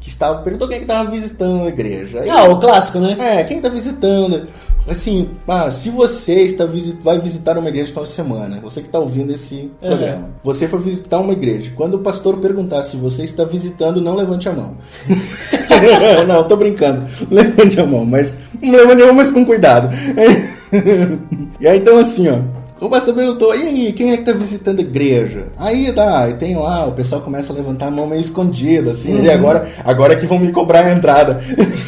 que 0.00 0.08
estavam. 0.08 0.42
Perguntou 0.42 0.68
quem 0.68 0.76
é 0.76 0.80
que 0.80 0.84
estava 0.84 1.10
visitando 1.10 1.64
a 1.64 1.68
igreja. 1.68 2.24
Ah, 2.30 2.44
o 2.44 2.58
clássico, 2.58 2.98
né? 2.98 3.16
é, 3.18 3.44
quem 3.44 3.58
está 3.58 3.68
visitando? 3.68 4.48
Assim, 4.88 5.28
ah, 5.46 5.70
se 5.70 5.90
você 5.90 6.42
está 6.42 6.66
visi- 6.66 6.98
vai 7.04 7.16
visitar 7.20 7.56
uma 7.56 7.68
igreja 7.68 7.92
de 7.92 8.08
semana, 8.08 8.58
você 8.60 8.80
que 8.80 8.88
está 8.88 8.98
ouvindo 8.98 9.32
esse 9.32 9.70
Uhum. 9.80 9.88
programa, 9.88 10.30
você 10.42 10.66
foi 10.66 10.80
visitar 10.80 11.20
uma 11.20 11.32
igreja. 11.32 11.70
Quando 11.76 11.94
o 11.94 11.98
pastor 12.00 12.38
perguntar 12.38 12.82
se 12.82 12.96
você 12.96 13.22
está 13.22 13.44
visitando, 13.44 14.00
não 14.00 14.16
levante 14.16 14.48
a 14.48 14.52
mão. 14.52 14.76
não, 16.26 16.44
tô 16.48 16.56
brincando. 16.56 17.06
Levante 17.30 17.78
a 17.80 17.86
mão, 17.86 18.04
mas 18.04 18.36
não 18.60 18.72
levante 18.72 19.02
a 19.02 19.06
mão, 19.06 19.14
mas 19.14 19.30
com 19.30 19.44
cuidado. 19.46 19.88
e 21.60 21.66
aí 21.68 21.78
então 21.78 21.98
assim, 21.98 22.28
ó. 22.28 22.38
O 22.82 22.88
pastor 22.88 23.14
perguntou, 23.14 23.54
e 23.54 23.62
aí, 23.62 23.92
quem 23.92 24.10
é 24.10 24.16
que 24.16 24.24
tá 24.24 24.32
visitando 24.32 24.80
a 24.80 24.82
igreja? 24.82 25.44
Aí 25.56 25.92
dá, 25.92 26.28
e 26.28 26.34
tem 26.34 26.56
lá, 26.56 26.84
o 26.84 26.90
pessoal 26.90 27.20
começa 27.20 27.52
a 27.52 27.56
levantar 27.56 27.86
a 27.86 27.90
mão 27.92 28.08
meio 28.08 28.20
escondida, 28.20 28.90
assim, 28.90 29.22
e 29.22 29.30
agora, 29.30 29.68
agora 29.84 30.16
que 30.16 30.26
vão 30.26 30.36
me 30.40 30.50
cobrar 30.50 30.84
a 30.84 30.92
entrada. 30.92 31.40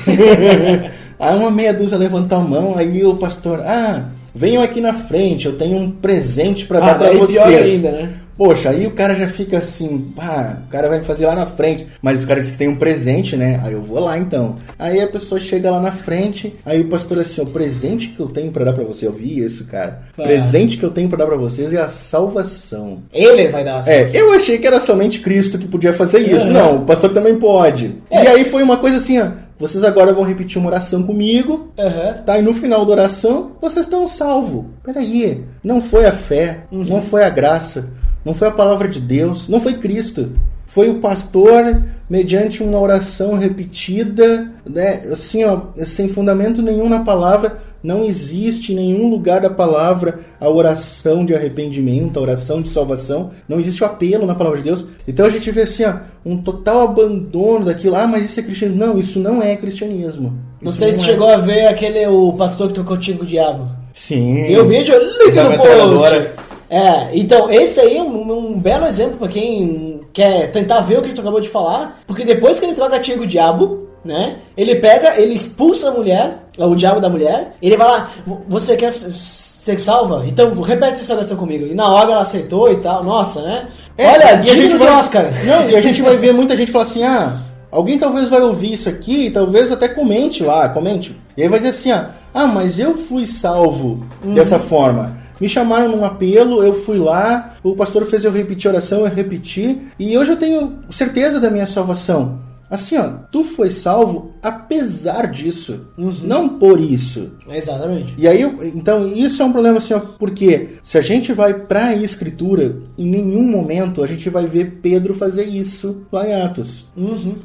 aí 1.18 1.36
uma 1.36 1.50
meia 1.50 1.74
dúzia 1.74 1.98
levantou 1.98 2.38
a 2.38 2.42
mão, 2.42 2.78
aí 2.78 3.04
o 3.04 3.16
pastor, 3.16 3.58
ah, 3.62 4.04
venham 4.32 4.62
aqui 4.62 4.80
na 4.80 4.94
frente, 4.94 5.46
eu 5.46 5.58
tenho 5.58 5.76
um 5.78 5.90
presente 5.90 6.64
para 6.64 6.78
Ah, 6.78 6.80
dar 6.82 6.94
pra 6.98 7.08
daí 7.08 7.18
vocês. 7.18 7.42
pior 7.42 7.48
ainda, 7.48 7.90
né? 7.90 8.10
Poxa, 8.36 8.70
aí 8.70 8.86
o 8.86 8.90
cara 8.90 9.14
já 9.14 9.28
fica 9.28 9.58
assim, 9.58 10.12
pá, 10.16 10.58
o 10.66 10.70
cara 10.70 10.88
vai 10.88 10.98
me 10.98 11.04
fazer 11.04 11.26
lá 11.26 11.34
na 11.34 11.46
frente. 11.46 11.86
Mas 12.02 12.24
o 12.24 12.26
cara 12.26 12.40
disse 12.40 12.52
que 12.52 12.58
tem 12.58 12.68
um 12.68 12.76
presente, 12.76 13.36
né? 13.36 13.60
Aí 13.62 13.72
eu 13.72 13.80
vou 13.82 14.00
lá 14.00 14.18
então. 14.18 14.56
Aí 14.78 15.00
a 15.00 15.06
pessoa 15.06 15.40
chega 15.40 15.70
lá 15.70 15.80
na 15.80 15.92
frente, 15.92 16.54
aí 16.66 16.80
o 16.80 16.88
pastor 16.88 17.18
assim, 17.20 17.40
o 17.40 17.46
presente 17.46 18.08
que 18.08 18.20
eu 18.20 18.26
tenho 18.26 18.50
pra 18.50 18.64
dar 18.64 18.72
pra 18.72 18.82
você, 18.84 19.06
eu 19.06 19.12
vi 19.12 19.38
isso, 19.38 19.66
cara. 19.66 20.00
Ah. 20.18 20.22
Presente 20.22 20.76
que 20.76 20.84
eu 20.84 20.90
tenho 20.90 21.08
pra 21.08 21.18
dar 21.18 21.26
pra 21.26 21.36
vocês 21.36 21.72
é 21.72 21.80
a 21.80 21.88
salvação. 21.88 22.98
Ele 23.12 23.48
vai 23.48 23.64
dar 23.64 23.72
uma 23.74 23.78
É, 23.80 23.82
salvação. 24.06 24.20
eu 24.20 24.32
achei 24.32 24.58
que 24.58 24.66
era 24.66 24.80
somente 24.80 25.20
Cristo 25.20 25.58
que 25.58 25.68
podia 25.68 25.92
fazer 25.92 26.18
isso. 26.20 26.46
Uhum. 26.46 26.52
Não, 26.52 26.76
o 26.78 26.84
pastor 26.84 27.12
também 27.12 27.38
pode. 27.38 27.96
É. 28.10 28.24
E 28.24 28.28
aí 28.28 28.44
foi 28.44 28.62
uma 28.62 28.76
coisa 28.78 28.96
assim, 28.98 29.20
ó. 29.20 29.28
Vocês 29.56 29.84
agora 29.84 30.12
vão 30.12 30.24
repetir 30.24 30.58
uma 30.58 30.68
oração 30.68 31.04
comigo, 31.04 31.68
Aham. 31.78 32.22
Tá, 32.26 32.38
e 32.38 32.42
no 32.42 32.52
final 32.52 32.84
da 32.84 32.90
oração, 32.90 33.52
vocês 33.60 33.86
estão 33.86 34.08
salvos. 34.08 34.64
Peraí, 34.82 35.42
não 35.62 35.80
foi 35.80 36.06
a 36.06 36.12
fé, 36.12 36.60
Uhum. 36.72 36.84
não 36.84 37.00
foi 37.00 37.22
a 37.22 37.30
graça, 37.30 37.88
não 38.24 38.34
foi 38.34 38.48
a 38.48 38.52
palavra 38.52 38.88
de 38.88 39.00
Deus, 39.00 39.48
não 39.48 39.60
foi 39.60 39.74
Cristo. 39.74 40.32
Foi 40.66 40.88
o 40.88 40.98
pastor, 40.98 41.82
mediante 42.10 42.62
uma 42.62 42.80
oração 42.80 43.34
repetida, 43.34 44.50
né, 44.66 45.04
assim, 45.12 45.44
ó, 45.44 45.60
sem 45.84 46.08
fundamento 46.08 46.60
nenhum 46.60 46.88
na 46.88 47.00
palavra, 47.00 47.58
não 47.84 48.02
existe 48.02 48.72
em 48.72 48.76
nenhum 48.76 49.10
lugar 49.10 49.42
da 49.42 49.50
palavra 49.50 50.20
a 50.40 50.48
oração 50.48 51.24
de 51.24 51.34
arrependimento, 51.34 52.18
a 52.18 52.22
oração 52.22 52.62
de 52.62 52.70
salvação, 52.70 53.30
não 53.46 53.60
existe 53.60 53.82
o 53.82 53.86
apelo 53.86 54.26
na 54.26 54.34
palavra 54.34 54.56
de 54.58 54.64
Deus. 54.64 54.86
Então 55.06 55.26
a 55.26 55.30
gente 55.30 55.50
vê 55.50 55.62
assim, 55.62 55.84
ó, 55.84 55.96
um 56.24 56.38
total 56.38 56.80
abandono 56.80 57.66
daquilo. 57.66 57.94
Ah, 57.94 58.06
mas 58.06 58.24
isso 58.24 58.40
é 58.40 58.42
cristianismo. 58.42 58.86
Não, 58.86 58.98
isso 58.98 59.20
não 59.20 59.42
é 59.42 59.54
cristianismo. 59.54 60.32
Não 60.62 60.70
Isso 60.70 60.78
sei 60.78 60.92
se 60.92 61.00
é. 61.00 61.04
chegou 61.04 61.28
a 61.28 61.36
ver 61.36 61.66
aquele, 61.66 62.06
o 62.06 62.32
pastor 62.32 62.68
que 62.68 62.74
tocou 62.74 62.96
o 62.96 63.26
diabo. 63.26 63.68
Sim. 63.92 64.46
E 64.46 64.58
o 64.58 64.66
vídeo, 64.66 64.94
liga 65.22 65.50
no 65.50 65.56
post. 65.58 66.43
É, 66.68 67.10
então 67.12 67.50
esse 67.50 67.80
aí 67.80 67.96
é 67.98 68.02
um, 68.02 68.32
um 68.54 68.58
belo 68.58 68.86
exemplo 68.86 69.18
pra 69.18 69.28
quem 69.28 70.00
quer 70.12 70.50
tentar 70.50 70.80
ver 70.80 70.98
o 70.98 71.02
que 71.02 71.12
tu 71.12 71.20
acabou 71.20 71.40
de 71.40 71.48
falar, 71.48 72.00
porque 72.06 72.24
depois 72.24 72.58
que 72.58 72.64
ele 72.66 72.74
troca 72.74 72.98
tiro 73.00 73.18
com 73.18 73.24
o 73.24 73.28
diabo, 73.28 73.88
né? 74.04 74.36
Ele 74.56 74.76
pega, 74.76 75.20
ele 75.20 75.34
expulsa 75.34 75.88
a 75.88 75.92
mulher, 75.92 76.38
o 76.58 76.74
diabo 76.74 77.00
da 77.00 77.08
mulher, 77.08 77.54
ele 77.60 77.76
vai 77.76 77.88
lá, 77.88 78.10
"Vo- 78.26 78.42
você 78.48 78.76
quer 78.76 78.90
ser 78.90 79.78
salva? 79.78 80.24
Então 80.26 80.52
repete 80.60 81.00
essa 81.00 81.14
oração 81.14 81.36
comigo. 81.36 81.66
E 81.66 81.74
na 81.74 81.88
hora 81.88 82.12
ela 82.12 82.20
aceitou 82.20 82.70
e 82.70 82.76
tal, 82.76 83.02
nossa, 83.02 83.40
né? 83.42 83.66
É, 83.96 84.10
Olha, 84.10 84.24
e 84.44 84.50
a 84.50 84.54
gente 84.54 84.76
vai, 84.76 84.90
Oscar. 84.92 85.24
Não, 85.44 85.70
e 85.70 85.76
a 85.76 85.80
gente 85.80 86.02
vai 86.02 86.16
ver 86.16 86.32
muita 86.34 86.56
gente 86.56 86.70
falar 86.70 86.84
assim, 86.84 87.02
ah, 87.02 87.38
alguém 87.70 87.98
talvez 87.98 88.28
vai 88.28 88.40
ouvir 88.42 88.74
isso 88.74 88.88
aqui, 88.88 89.26
e 89.26 89.30
talvez 89.30 89.72
até 89.72 89.88
comente 89.88 90.42
lá, 90.42 90.68
comente. 90.68 91.16
E 91.36 91.42
aí 91.42 91.48
vai 91.48 91.58
dizer 91.58 91.70
assim, 91.70 91.90
ah, 91.92 92.10
ah 92.34 92.46
mas 92.46 92.78
eu 92.78 92.96
fui 92.96 93.26
salvo 93.26 94.04
dessa 94.34 94.58
forma. 94.58 95.16
Me 95.44 95.50
chamaram 95.50 95.90
num 95.90 96.06
apelo, 96.06 96.64
eu 96.64 96.72
fui 96.72 96.96
lá, 96.96 97.56
o 97.62 97.76
pastor 97.76 98.06
fez 98.06 98.24
eu 98.24 98.32
repetir 98.32 98.66
a 98.66 98.72
oração, 98.72 99.00
eu 99.00 99.14
repeti, 99.14 99.78
e 99.98 100.16
hoje 100.16 100.32
eu 100.32 100.38
tenho 100.38 100.78
certeza 100.88 101.38
da 101.38 101.50
minha 101.50 101.66
salvação. 101.66 102.38
Assim, 102.70 102.96
ó, 102.96 103.08
tu 103.30 103.44
foi 103.44 103.70
salvo 103.70 104.32
apesar 104.42 105.30
disso, 105.30 105.86
não 105.96 106.48
por 106.48 106.80
isso. 106.80 107.30
Exatamente. 107.48 108.14
E 108.18 108.26
aí, 108.26 108.42
então, 108.74 109.08
isso 109.12 109.42
é 109.42 109.44
um 109.44 109.52
problema 109.52 109.78
assim, 109.78 109.94
ó, 109.94 110.00
porque 110.00 110.70
se 110.82 110.98
a 110.98 111.00
gente 111.00 111.32
vai 111.32 111.54
para 111.54 111.86
a 111.86 111.96
escritura, 111.96 112.76
em 112.98 113.06
nenhum 113.06 113.42
momento 113.42 114.02
a 114.02 114.06
gente 114.06 114.28
vai 114.28 114.46
ver 114.46 114.78
Pedro 114.82 115.14
fazer 115.14 115.44
isso 115.44 116.02
lá 116.12 116.28
em 116.28 116.34
Atos. 116.34 116.84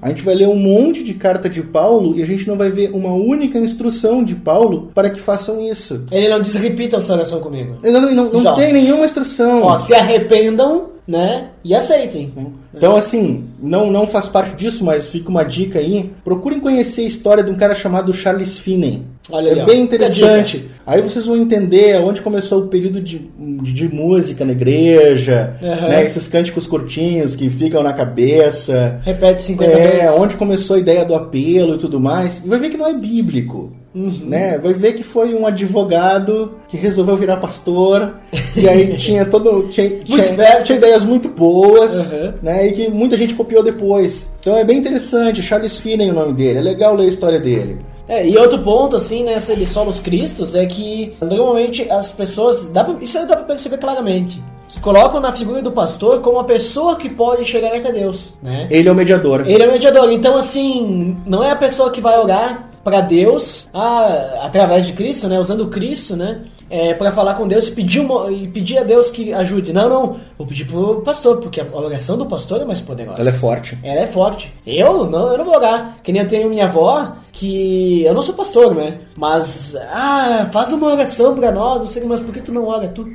A 0.01 0.09
gente 0.09 0.23
vai 0.23 0.35
ler 0.35 0.47
um 0.47 0.55
monte 0.55 1.03
de 1.03 1.13
carta 1.13 1.49
de 1.49 1.61
Paulo 1.61 2.17
e 2.17 2.23
a 2.23 2.25
gente 2.25 2.47
não 2.47 2.57
vai 2.57 2.69
ver 2.69 2.91
uma 2.93 3.13
única 3.13 3.57
instrução 3.59 4.23
de 4.23 4.35
Paulo 4.35 4.91
para 4.93 5.09
que 5.09 5.19
façam 5.19 5.61
isso. 5.69 6.03
Ele 6.11 6.29
não 6.29 6.41
diz 6.41 6.55
repita 6.55 6.97
a 6.97 6.99
sua 6.99 7.15
oração 7.15 7.39
comigo. 7.39 7.77
Ele 7.83 7.91
Não, 7.91 8.01
não, 8.01 8.31
não 8.31 8.39
Exato. 8.39 8.57
tem 8.57 8.73
nenhuma 8.73 9.05
instrução. 9.05 9.63
Ó, 9.63 9.77
se 9.77 9.93
arrependam, 9.93 10.89
né? 11.09 11.47
E 11.63 11.73
aceitem. 11.73 12.31
Então, 12.71 12.95
assim, 12.95 13.45
não, 13.59 13.91
não 13.91 14.05
faz 14.05 14.27
parte 14.27 14.55
disso, 14.55 14.85
mas 14.85 15.07
fica 15.07 15.27
uma 15.27 15.43
dica 15.43 15.79
aí. 15.79 16.11
Procurem 16.23 16.59
conhecer 16.59 17.01
a 17.01 17.07
história 17.07 17.43
de 17.43 17.49
um 17.49 17.55
cara 17.55 17.73
chamado 17.73 18.13
Charles 18.13 18.59
Finney. 18.59 19.01
Olha 19.31 19.51
aí, 19.51 19.59
é 19.59 19.63
ó. 19.63 19.65
bem 19.65 19.81
interessante. 19.81 20.69
Aí 20.85 21.01
vocês 21.01 21.25
vão 21.25 21.35
entender 21.35 21.99
onde 21.99 22.21
começou 22.21 22.63
o 22.63 22.67
período 22.67 23.01
de, 23.01 23.19
de, 23.37 23.73
de 23.73 23.87
música 23.93 24.45
na 24.45 24.51
igreja, 24.51 25.55
Aham. 25.63 25.87
né, 25.87 26.05
esses 26.05 26.27
cânticos 26.27 26.67
curtinhos 26.67 27.35
que 27.35 27.49
ficam 27.49 27.81
na 27.81 27.93
cabeça. 27.93 29.01
Repete 29.03 29.41
50 29.41 29.71
É, 29.71 29.75
vezes. 30.01 30.15
onde 30.15 30.35
começou 30.37 30.75
a 30.75 30.79
ideia 30.79 31.03
do 31.05 31.15
apelo 31.15 31.75
e 31.75 31.77
tudo 31.79 31.99
mais. 31.99 32.43
E 32.43 32.47
vai 32.47 32.59
ver 32.59 32.69
que 32.69 32.77
não 32.77 32.87
é 32.87 32.93
bíblico. 32.93 33.71
Uhum. 33.99 34.21
Né? 34.23 34.57
Vai 34.57 34.73
ver 34.73 34.93
que 34.93 35.03
foi 35.03 35.33
um 35.33 35.45
advogado 35.45 36.53
que 36.69 36.77
resolveu 36.77 37.17
virar 37.17 37.37
pastor. 37.37 38.13
e 38.55 38.67
aí 38.67 38.95
tinha 38.97 39.25
todo. 39.25 39.67
Tinha, 39.67 39.89
tinha, 39.99 40.61
tinha 40.63 40.77
ideias 40.77 41.03
muito 41.03 41.27
boas. 41.27 42.07
Uhum. 42.07 42.33
Né? 42.41 42.67
E 42.67 42.71
que 42.71 42.89
muita 42.89 43.17
gente 43.17 43.33
copiou 43.33 43.61
depois. 43.61 44.31
Então 44.39 44.55
é 44.55 44.63
bem 44.63 44.77
interessante. 44.77 45.43
Charles 45.43 45.77
Finney 45.77 46.07
é 46.07 46.11
o 46.11 46.15
nome 46.15 46.33
dele. 46.33 46.59
É 46.59 46.61
legal 46.61 46.95
ler 46.95 47.05
a 47.05 47.09
história 47.09 47.39
dele. 47.39 47.79
É, 48.07 48.27
e 48.27 48.35
outro 48.37 48.57
ponto, 48.59 48.95
assim, 48.95 49.23
nessa 49.23 49.55
né, 49.55 49.65
solos 49.65 49.99
cristos, 49.99 50.55
é 50.55 50.65
que 50.65 51.13
normalmente 51.21 51.89
as 51.91 52.09
pessoas. 52.09 52.69
Dá 52.69 52.83
pra, 52.83 52.95
isso 53.01 53.17
aí 53.17 53.27
dá 53.27 53.35
pra 53.35 53.45
perceber 53.45 53.77
claramente. 53.77 54.41
Que 54.69 54.79
colocam 54.79 55.19
na 55.19 55.31
figura 55.31 55.61
do 55.61 55.71
pastor 55.71 56.21
como 56.21 56.39
a 56.39 56.43
pessoa 56.43 56.95
que 56.95 57.09
pode 57.09 57.43
chegar 57.43 57.75
até 57.75 57.91
Deus, 57.91 58.33
né? 58.41 58.67
Ele 58.69 58.87
é 58.87 58.91
o 58.91 58.95
mediador. 58.95 59.47
Ele 59.47 59.63
é 59.63 59.67
o 59.67 59.71
mediador. 59.71 60.11
Então, 60.11 60.37
assim, 60.37 61.17
não 61.25 61.43
é 61.43 61.51
a 61.51 61.55
pessoa 61.55 61.91
que 61.91 61.99
vai 61.99 62.17
orar 62.19 62.68
para 62.83 63.01
Deus 63.01 63.69
ah, 63.73 64.41
através 64.43 64.85
de 64.85 64.93
Cristo, 64.93 65.27
né? 65.27 65.39
Usando 65.39 65.67
Cristo, 65.67 66.15
né? 66.15 66.41
É, 66.69 66.93
para 66.93 67.11
falar 67.11 67.33
com 67.33 67.47
Deus 67.47 67.67
e 67.67 67.71
pedir, 67.71 67.99
uma, 67.99 68.31
e 68.31 68.47
pedir 68.47 68.77
a 68.77 68.83
Deus 68.83 69.09
que 69.09 69.33
ajude. 69.33 69.73
Não, 69.73 69.89
não. 69.89 70.19
Vou 70.37 70.45
pedir 70.45 70.65
pro 70.65 71.01
pastor, 71.01 71.37
porque 71.37 71.59
a 71.59 71.65
oração 71.75 72.15
do 72.15 72.27
pastor 72.27 72.61
é 72.61 72.65
mais 72.65 72.79
poderosa. 72.79 73.19
Ela 73.19 73.29
é 73.29 73.33
forte. 73.33 73.77
Ela 73.83 74.01
é 74.01 74.07
forte. 74.07 74.53
Eu 74.67 75.09
não, 75.09 75.31
eu 75.31 75.37
não 75.39 75.45
vou 75.45 75.55
orar. 75.55 75.97
Que 76.03 76.11
nem 76.11 76.21
eu 76.21 76.27
tenho 76.27 76.47
minha 76.47 76.65
avó, 76.65 77.13
que 77.31 78.03
eu 78.03 78.13
não 78.13 78.21
sou 78.21 78.35
pastor, 78.35 78.75
né? 78.75 78.99
Mas, 79.17 79.75
ah, 79.91 80.47
faz 80.51 80.71
uma 80.71 80.91
oração 80.91 81.35
pra 81.35 81.51
nós. 81.51 81.79
Não 81.79 81.87
sei, 81.87 82.03
mas 82.03 82.21
por 82.21 82.31
que 82.31 82.41
tu 82.41 82.51
não 82.51 82.67
ora 82.67 82.87
tu? 82.87 83.09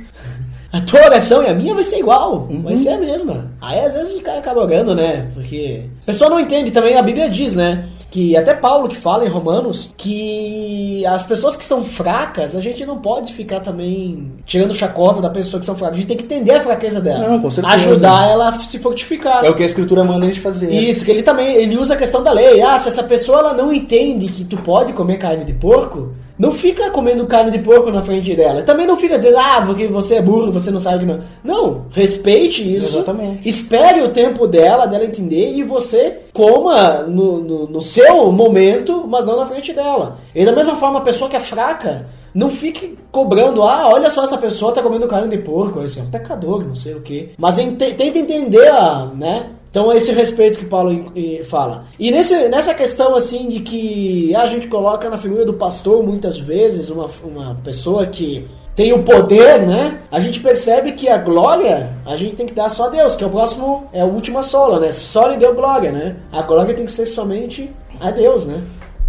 A 0.75 0.81
tua 0.81 1.05
oração 1.05 1.41
e 1.41 1.47
a 1.47 1.53
minha 1.53 1.73
vai 1.73 1.85
ser 1.85 1.99
igual, 1.99 2.49
vai 2.61 2.75
ser 2.75 2.89
a 2.89 2.97
mesma. 2.97 3.49
Aí 3.61 3.79
às 3.79 3.93
vezes 3.93 4.17
o 4.17 4.21
cara 4.21 4.39
acaba 4.39 4.59
orando, 4.59 4.93
né? 4.93 5.29
Porque 5.33 5.85
a 6.01 6.05
pessoa 6.07 6.29
não 6.29 6.37
entende 6.37 6.69
também, 6.69 6.97
a 6.97 7.01
Bíblia 7.01 7.29
diz, 7.29 7.55
né? 7.55 7.85
Que 8.15 8.37
até 8.37 8.53
Paulo 8.53 8.87
que 8.87 8.95
fala 8.95 9.25
em 9.25 9.27
Romanos 9.27 9.93
que 9.97 11.05
as 11.05 11.27
pessoas 11.27 11.57
que 11.57 11.65
são 11.65 11.83
fracas, 11.83 12.55
a 12.55 12.61
gente 12.61 12.85
não 12.85 12.97
pode 12.97 13.33
ficar 13.33 13.59
também 13.59 14.31
tirando 14.45 14.73
chacota 14.73 15.21
da 15.21 15.29
pessoa 15.29 15.59
que 15.59 15.65
são 15.65 15.75
fracas. 15.75 15.97
A 15.97 15.99
gente 15.99 16.07
tem 16.07 16.15
que 16.15 16.23
entender 16.23 16.53
a 16.53 16.61
fraqueza 16.61 17.01
dela. 17.01 17.27
Não, 17.27 17.41
com 17.41 17.51
certeza. 17.51 17.75
Ajudar 17.75 18.25
ela 18.25 18.47
a 18.47 18.59
se 18.59 18.79
fortificar. 18.79 19.43
É 19.43 19.49
o 19.49 19.53
que 19.53 19.63
a 19.63 19.65
escritura 19.65 20.05
manda 20.05 20.23
a 20.23 20.29
gente 20.29 20.39
fazer. 20.39 20.71
Isso, 20.71 21.03
que 21.03 21.11
ele 21.11 21.23
também 21.23 21.57
ele 21.57 21.77
usa 21.77 21.95
a 21.95 21.97
questão 21.97 22.23
da 22.23 22.31
lei. 22.31 22.61
Ah, 22.61 22.79
se 22.79 22.87
essa 22.87 23.03
pessoa 23.03 23.39
ela 23.39 23.53
não 23.53 23.73
entende 23.73 24.29
que 24.29 24.45
tu 24.45 24.55
pode 24.55 24.93
comer 24.93 25.17
carne 25.17 25.43
de 25.43 25.51
porco, 25.51 26.13
não 26.37 26.51
fica 26.51 26.89
comendo 26.91 27.25
carne 27.25 27.51
de 27.51 27.59
porco 27.59 27.89
na 27.91 28.01
frente 28.01 28.35
dela. 28.35 28.61
Também 28.63 28.85
não 28.85 28.97
fica 28.97 29.17
dizendo, 29.17 29.37
ah, 29.39 29.63
porque 29.65 29.87
você 29.87 30.15
é 30.15 30.21
burro, 30.21 30.51
você 30.51 30.69
não 30.71 30.79
sabe 30.79 30.99
que 30.99 31.05
não. 31.05 31.19
Não, 31.43 31.85
respeite 31.91 32.61
isso. 32.75 32.97
Exatamente. 32.97 33.47
Espere 33.47 34.01
o 34.01 34.09
tempo 34.09 34.45
dela, 34.47 34.85
dela 34.85 35.05
entender, 35.05 35.53
e 35.55 35.63
você 35.63 36.19
coma 36.33 37.03
no, 37.03 37.39
no, 37.39 37.67
no 37.67 37.81
seu 37.81 38.31
momento, 38.31 39.05
mas 39.07 39.25
não 39.25 39.37
na 39.37 39.45
frente 39.47 39.71
dela. 39.73 40.17
E 40.33 40.43
da 40.45 40.51
mesma 40.51 40.75
forma, 40.75 40.99
a 40.99 41.03
pessoa 41.03 41.29
que 41.29 41.35
é 41.35 41.39
fraca, 41.39 42.07
não 42.33 42.49
fique 42.49 42.97
cobrando, 43.11 43.63
ah, 43.63 43.87
olha 43.87 44.09
só, 44.09 44.23
essa 44.25 44.37
pessoa 44.37 44.73
tá 44.73 44.81
comendo 44.81 45.07
carne 45.07 45.29
de 45.29 45.37
porco, 45.37 45.81
esse 45.81 45.99
é 45.99 46.03
um 46.03 46.09
pecador, 46.11 46.65
não 46.65 46.75
sei 46.75 46.93
o 46.95 47.01
quê. 47.01 47.29
Mas 47.37 47.57
ente- 47.57 47.93
tenta 47.93 48.17
entender, 48.19 48.69
né? 49.15 49.51
Então 49.75 49.91
esse 49.91 50.13
respeito 50.13 50.57
que 50.57 50.63
Paulo 50.63 51.11
eh, 51.13 51.43
fala. 51.43 51.83
E 51.99 52.09
nesse, 52.09 52.47
nessa 52.47 52.73
questão 52.73 53.13
assim 53.13 53.49
de 53.49 53.59
que 53.59 54.33
a 54.33 54.45
gente 54.45 54.69
coloca 54.69 55.09
na 55.09 55.17
figura 55.17 55.43
do 55.43 55.53
pastor 55.53 56.01
muitas 56.01 56.39
vezes 56.39 56.89
uma, 56.89 57.09
uma 57.21 57.55
pessoa 57.55 58.07
que 58.07 58.47
tem 58.73 58.93
o 58.93 59.03
poder, 59.03 59.67
né? 59.67 59.99
A 60.09 60.21
gente 60.21 60.39
percebe 60.39 60.93
que 60.93 61.09
a 61.09 61.17
glória 61.17 61.91
a 62.05 62.15
gente 62.15 62.35
tem 62.35 62.45
que 62.45 62.53
dar 62.53 62.69
só 62.69 62.85
a 62.85 62.89
Deus, 62.89 63.17
que 63.17 63.23
é 63.25 63.27
o 63.27 63.29
próximo, 63.29 63.89
é 63.91 63.99
a 63.99 64.05
última 64.05 64.41
sola, 64.41 64.79
né? 64.79 64.91
Só 64.93 65.27
lhe 65.27 65.35
deu 65.35 65.53
glória, 65.53 65.91
né? 65.91 66.15
A 66.31 66.41
glória 66.41 66.73
tem 66.73 66.85
que 66.85 66.91
ser 66.93 67.05
somente 67.05 67.69
a 67.99 68.11
Deus, 68.11 68.45
né? 68.45 68.63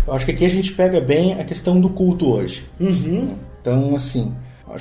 Eu 0.04 0.14
acho 0.14 0.24
que 0.24 0.32
aqui 0.32 0.44
a 0.44 0.50
gente 0.50 0.72
pega 0.72 1.00
bem 1.00 1.34
a 1.34 1.44
questão 1.44 1.80
do 1.80 1.90
culto 1.90 2.28
hoje. 2.28 2.68
Uhum. 2.80 3.36
Então, 3.60 3.94
assim, 3.94 4.34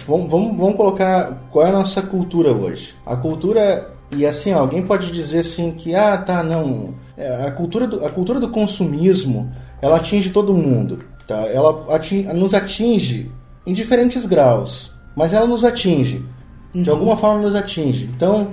vamos, 0.07 0.31
vamos, 0.31 0.57
vamos 0.57 0.75
colocar 0.77 1.47
qual 1.51 1.63
é 1.63 1.69
a 1.69 1.73
nossa 1.73 2.01
cultura 2.01 2.51
hoje. 2.51 2.95
A 3.05 3.15
cultura, 3.15 3.94
e 4.11 4.25
assim, 4.25 4.53
ó, 4.53 4.59
alguém 4.59 4.85
pode 4.85 5.11
dizer 5.11 5.39
assim 5.39 5.71
que, 5.71 5.95
ah, 5.95 6.17
tá, 6.17 6.43
não, 6.43 6.93
é, 7.17 7.45
a 7.45 7.51
cultura 7.51 7.87
do, 7.87 8.05
a 8.05 8.09
cultura 8.09 8.39
do 8.39 8.49
consumismo, 8.49 9.51
ela 9.81 9.97
atinge 9.97 10.29
todo 10.29 10.53
mundo, 10.53 10.99
tá? 11.27 11.45
Ela 11.47 11.85
ati- 11.93 12.23
nos 12.33 12.53
atinge 12.53 13.31
em 13.65 13.73
diferentes 13.73 14.25
graus, 14.25 14.93
mas 15.15 15.33
ela 15.33 15.47
nos 15.47 15.63
atinge. 15.63 16.25
De 16.73 16.89
alguma 16.89 17.15
forma 17.15 17.41
nos 17.41 17.55
atinge. 17.55 18.09
Então, 18.13 18.49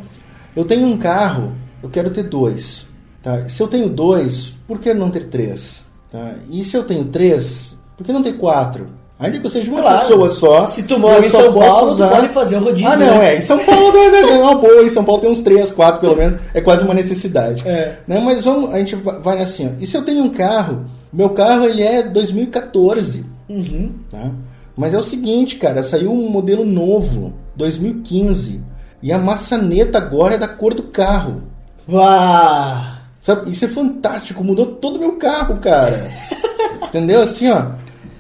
eu 0.55 0.65
tenho 0.65 0.87
um 0.87 0.97
carro, 0.97 1.53
eu 1.83 1.91
quero 1.91 2.09
ter 2.11 2.23
dois. 2.23 2.87
Tá? 3.21 3.49
Se 3.49 3.61
eu 3.61 3.67
tenho 3.67 3.89
dois, 3.89 4.55
por 4.67 4.79
que 4.79 4.95
não 4.95 5.11
ter 5.11 5.25
três? 5.29 5.85
Tá? 6.11 6.35
E 6.49 6.63
se 6.63 6.77
eu 6.77 6.85
tenho 6.85 7.05
três, 7.07 7.75
por 7.97 8.05
que 8.07 8.13
não 8.13 8.23
ter 8.23 8.35
quatro? 8.35 8.87
Ainda 9.23 9.39
que 9.39 9.47
eu 9.47 9.51
seja 9.51 9.71
uma 9.71 9.81
Claro. 9.81 10.01
pessoa 10.01 10.29
só. 10.31 10.65
Se 10.67 10.83
tu 10.83 10.99
mora 10.99 11.25
em 11.25 11.31
São 11.31 11.53
Paulo, 11.53 11.97
tu 11.97 12.09
pode 12.09 12.29
fazer 12.31 12.57
o 12.57 12.65
rodízio, 12.65 12.89
Ah, 12.89 12.97
não, 12.97 13.07
né? 13.19 13.35
é. 13.35 13.39
Em 13.39 13.41
São 13.41 13.59
Paulo 13.59 13.97
é 13.97 14.21
é 14.21 14.39
uma 14.39 14.55
boa. 14.57 14.83
Em 14.83 14.91
São 14.91 15.05
Paulo 15.05 15.21
tem 15.21 15.31
uns 15.31 15.41
três, 15.41 15.71
quatro 15.71 16.01
pelo 16.01 16.17
menos. 16.17 16.41
É 16.53 16.61
quase 16.61 16.83
uma 16.85 16.93
necessidade. 16.93 17.63
É. 17.67 17.99
Né? 18.07 18.19
Mas 18.19 18.45
vamos, 18.45 18.73
a 18.75 18.79
gente 18.79 18.97
va- 18.97 19.19
vai 19.19 19.41
assim. 19.41 19.69
Ó. 19.69 19.81
E 19.81 19.87
se 19.87 19.97
eu 19.97 20.03
tenho 20.03 20.25
um 20.25 20.31
carro? 20.31 20.85
Meu 21.13 21.31
carro 21.31 21.65
ele 21.65 21.83
é 21.83 22.03
2014. 22.03 23.25
Uhum. 23.49 23.93
Tá? 24.11 24.31
Mas 24.77 24.95
é 24.95 24.99
o 24.99 25.03
seguinte, 25.03 25.57
cara, 25.57 25.83
saiu 25.83 26.11
um 26.13 26.29
modelo 26.29 26.65
novo, 26.65 27.33
2015, 27.55 28.61
e 29.03 29.13
a 29.13 29.19
maçaneta 29.19 29.99
agora 29.99 30.35
é 30.35 30.39
da 30.39 30.49
cor 30.49 30.75
do 30.75 30.85
carro. 30.85 31.43
Vá! 31.87 32.99
Sabe? 33.21 33.51
Isso 33.53 33.65
é 33.65 33.69
fantástico, 33.69 34.43
mudou 34.43 34.67
todo 34.67 34.97
o 34.97 34.99
meu 34.99 35.13
carro, 35.13 35.59
cara. 35.59 36.11
Entendeu? 36.89 37.21
Assim, 37.23 37.49
ó. 37.51 37.67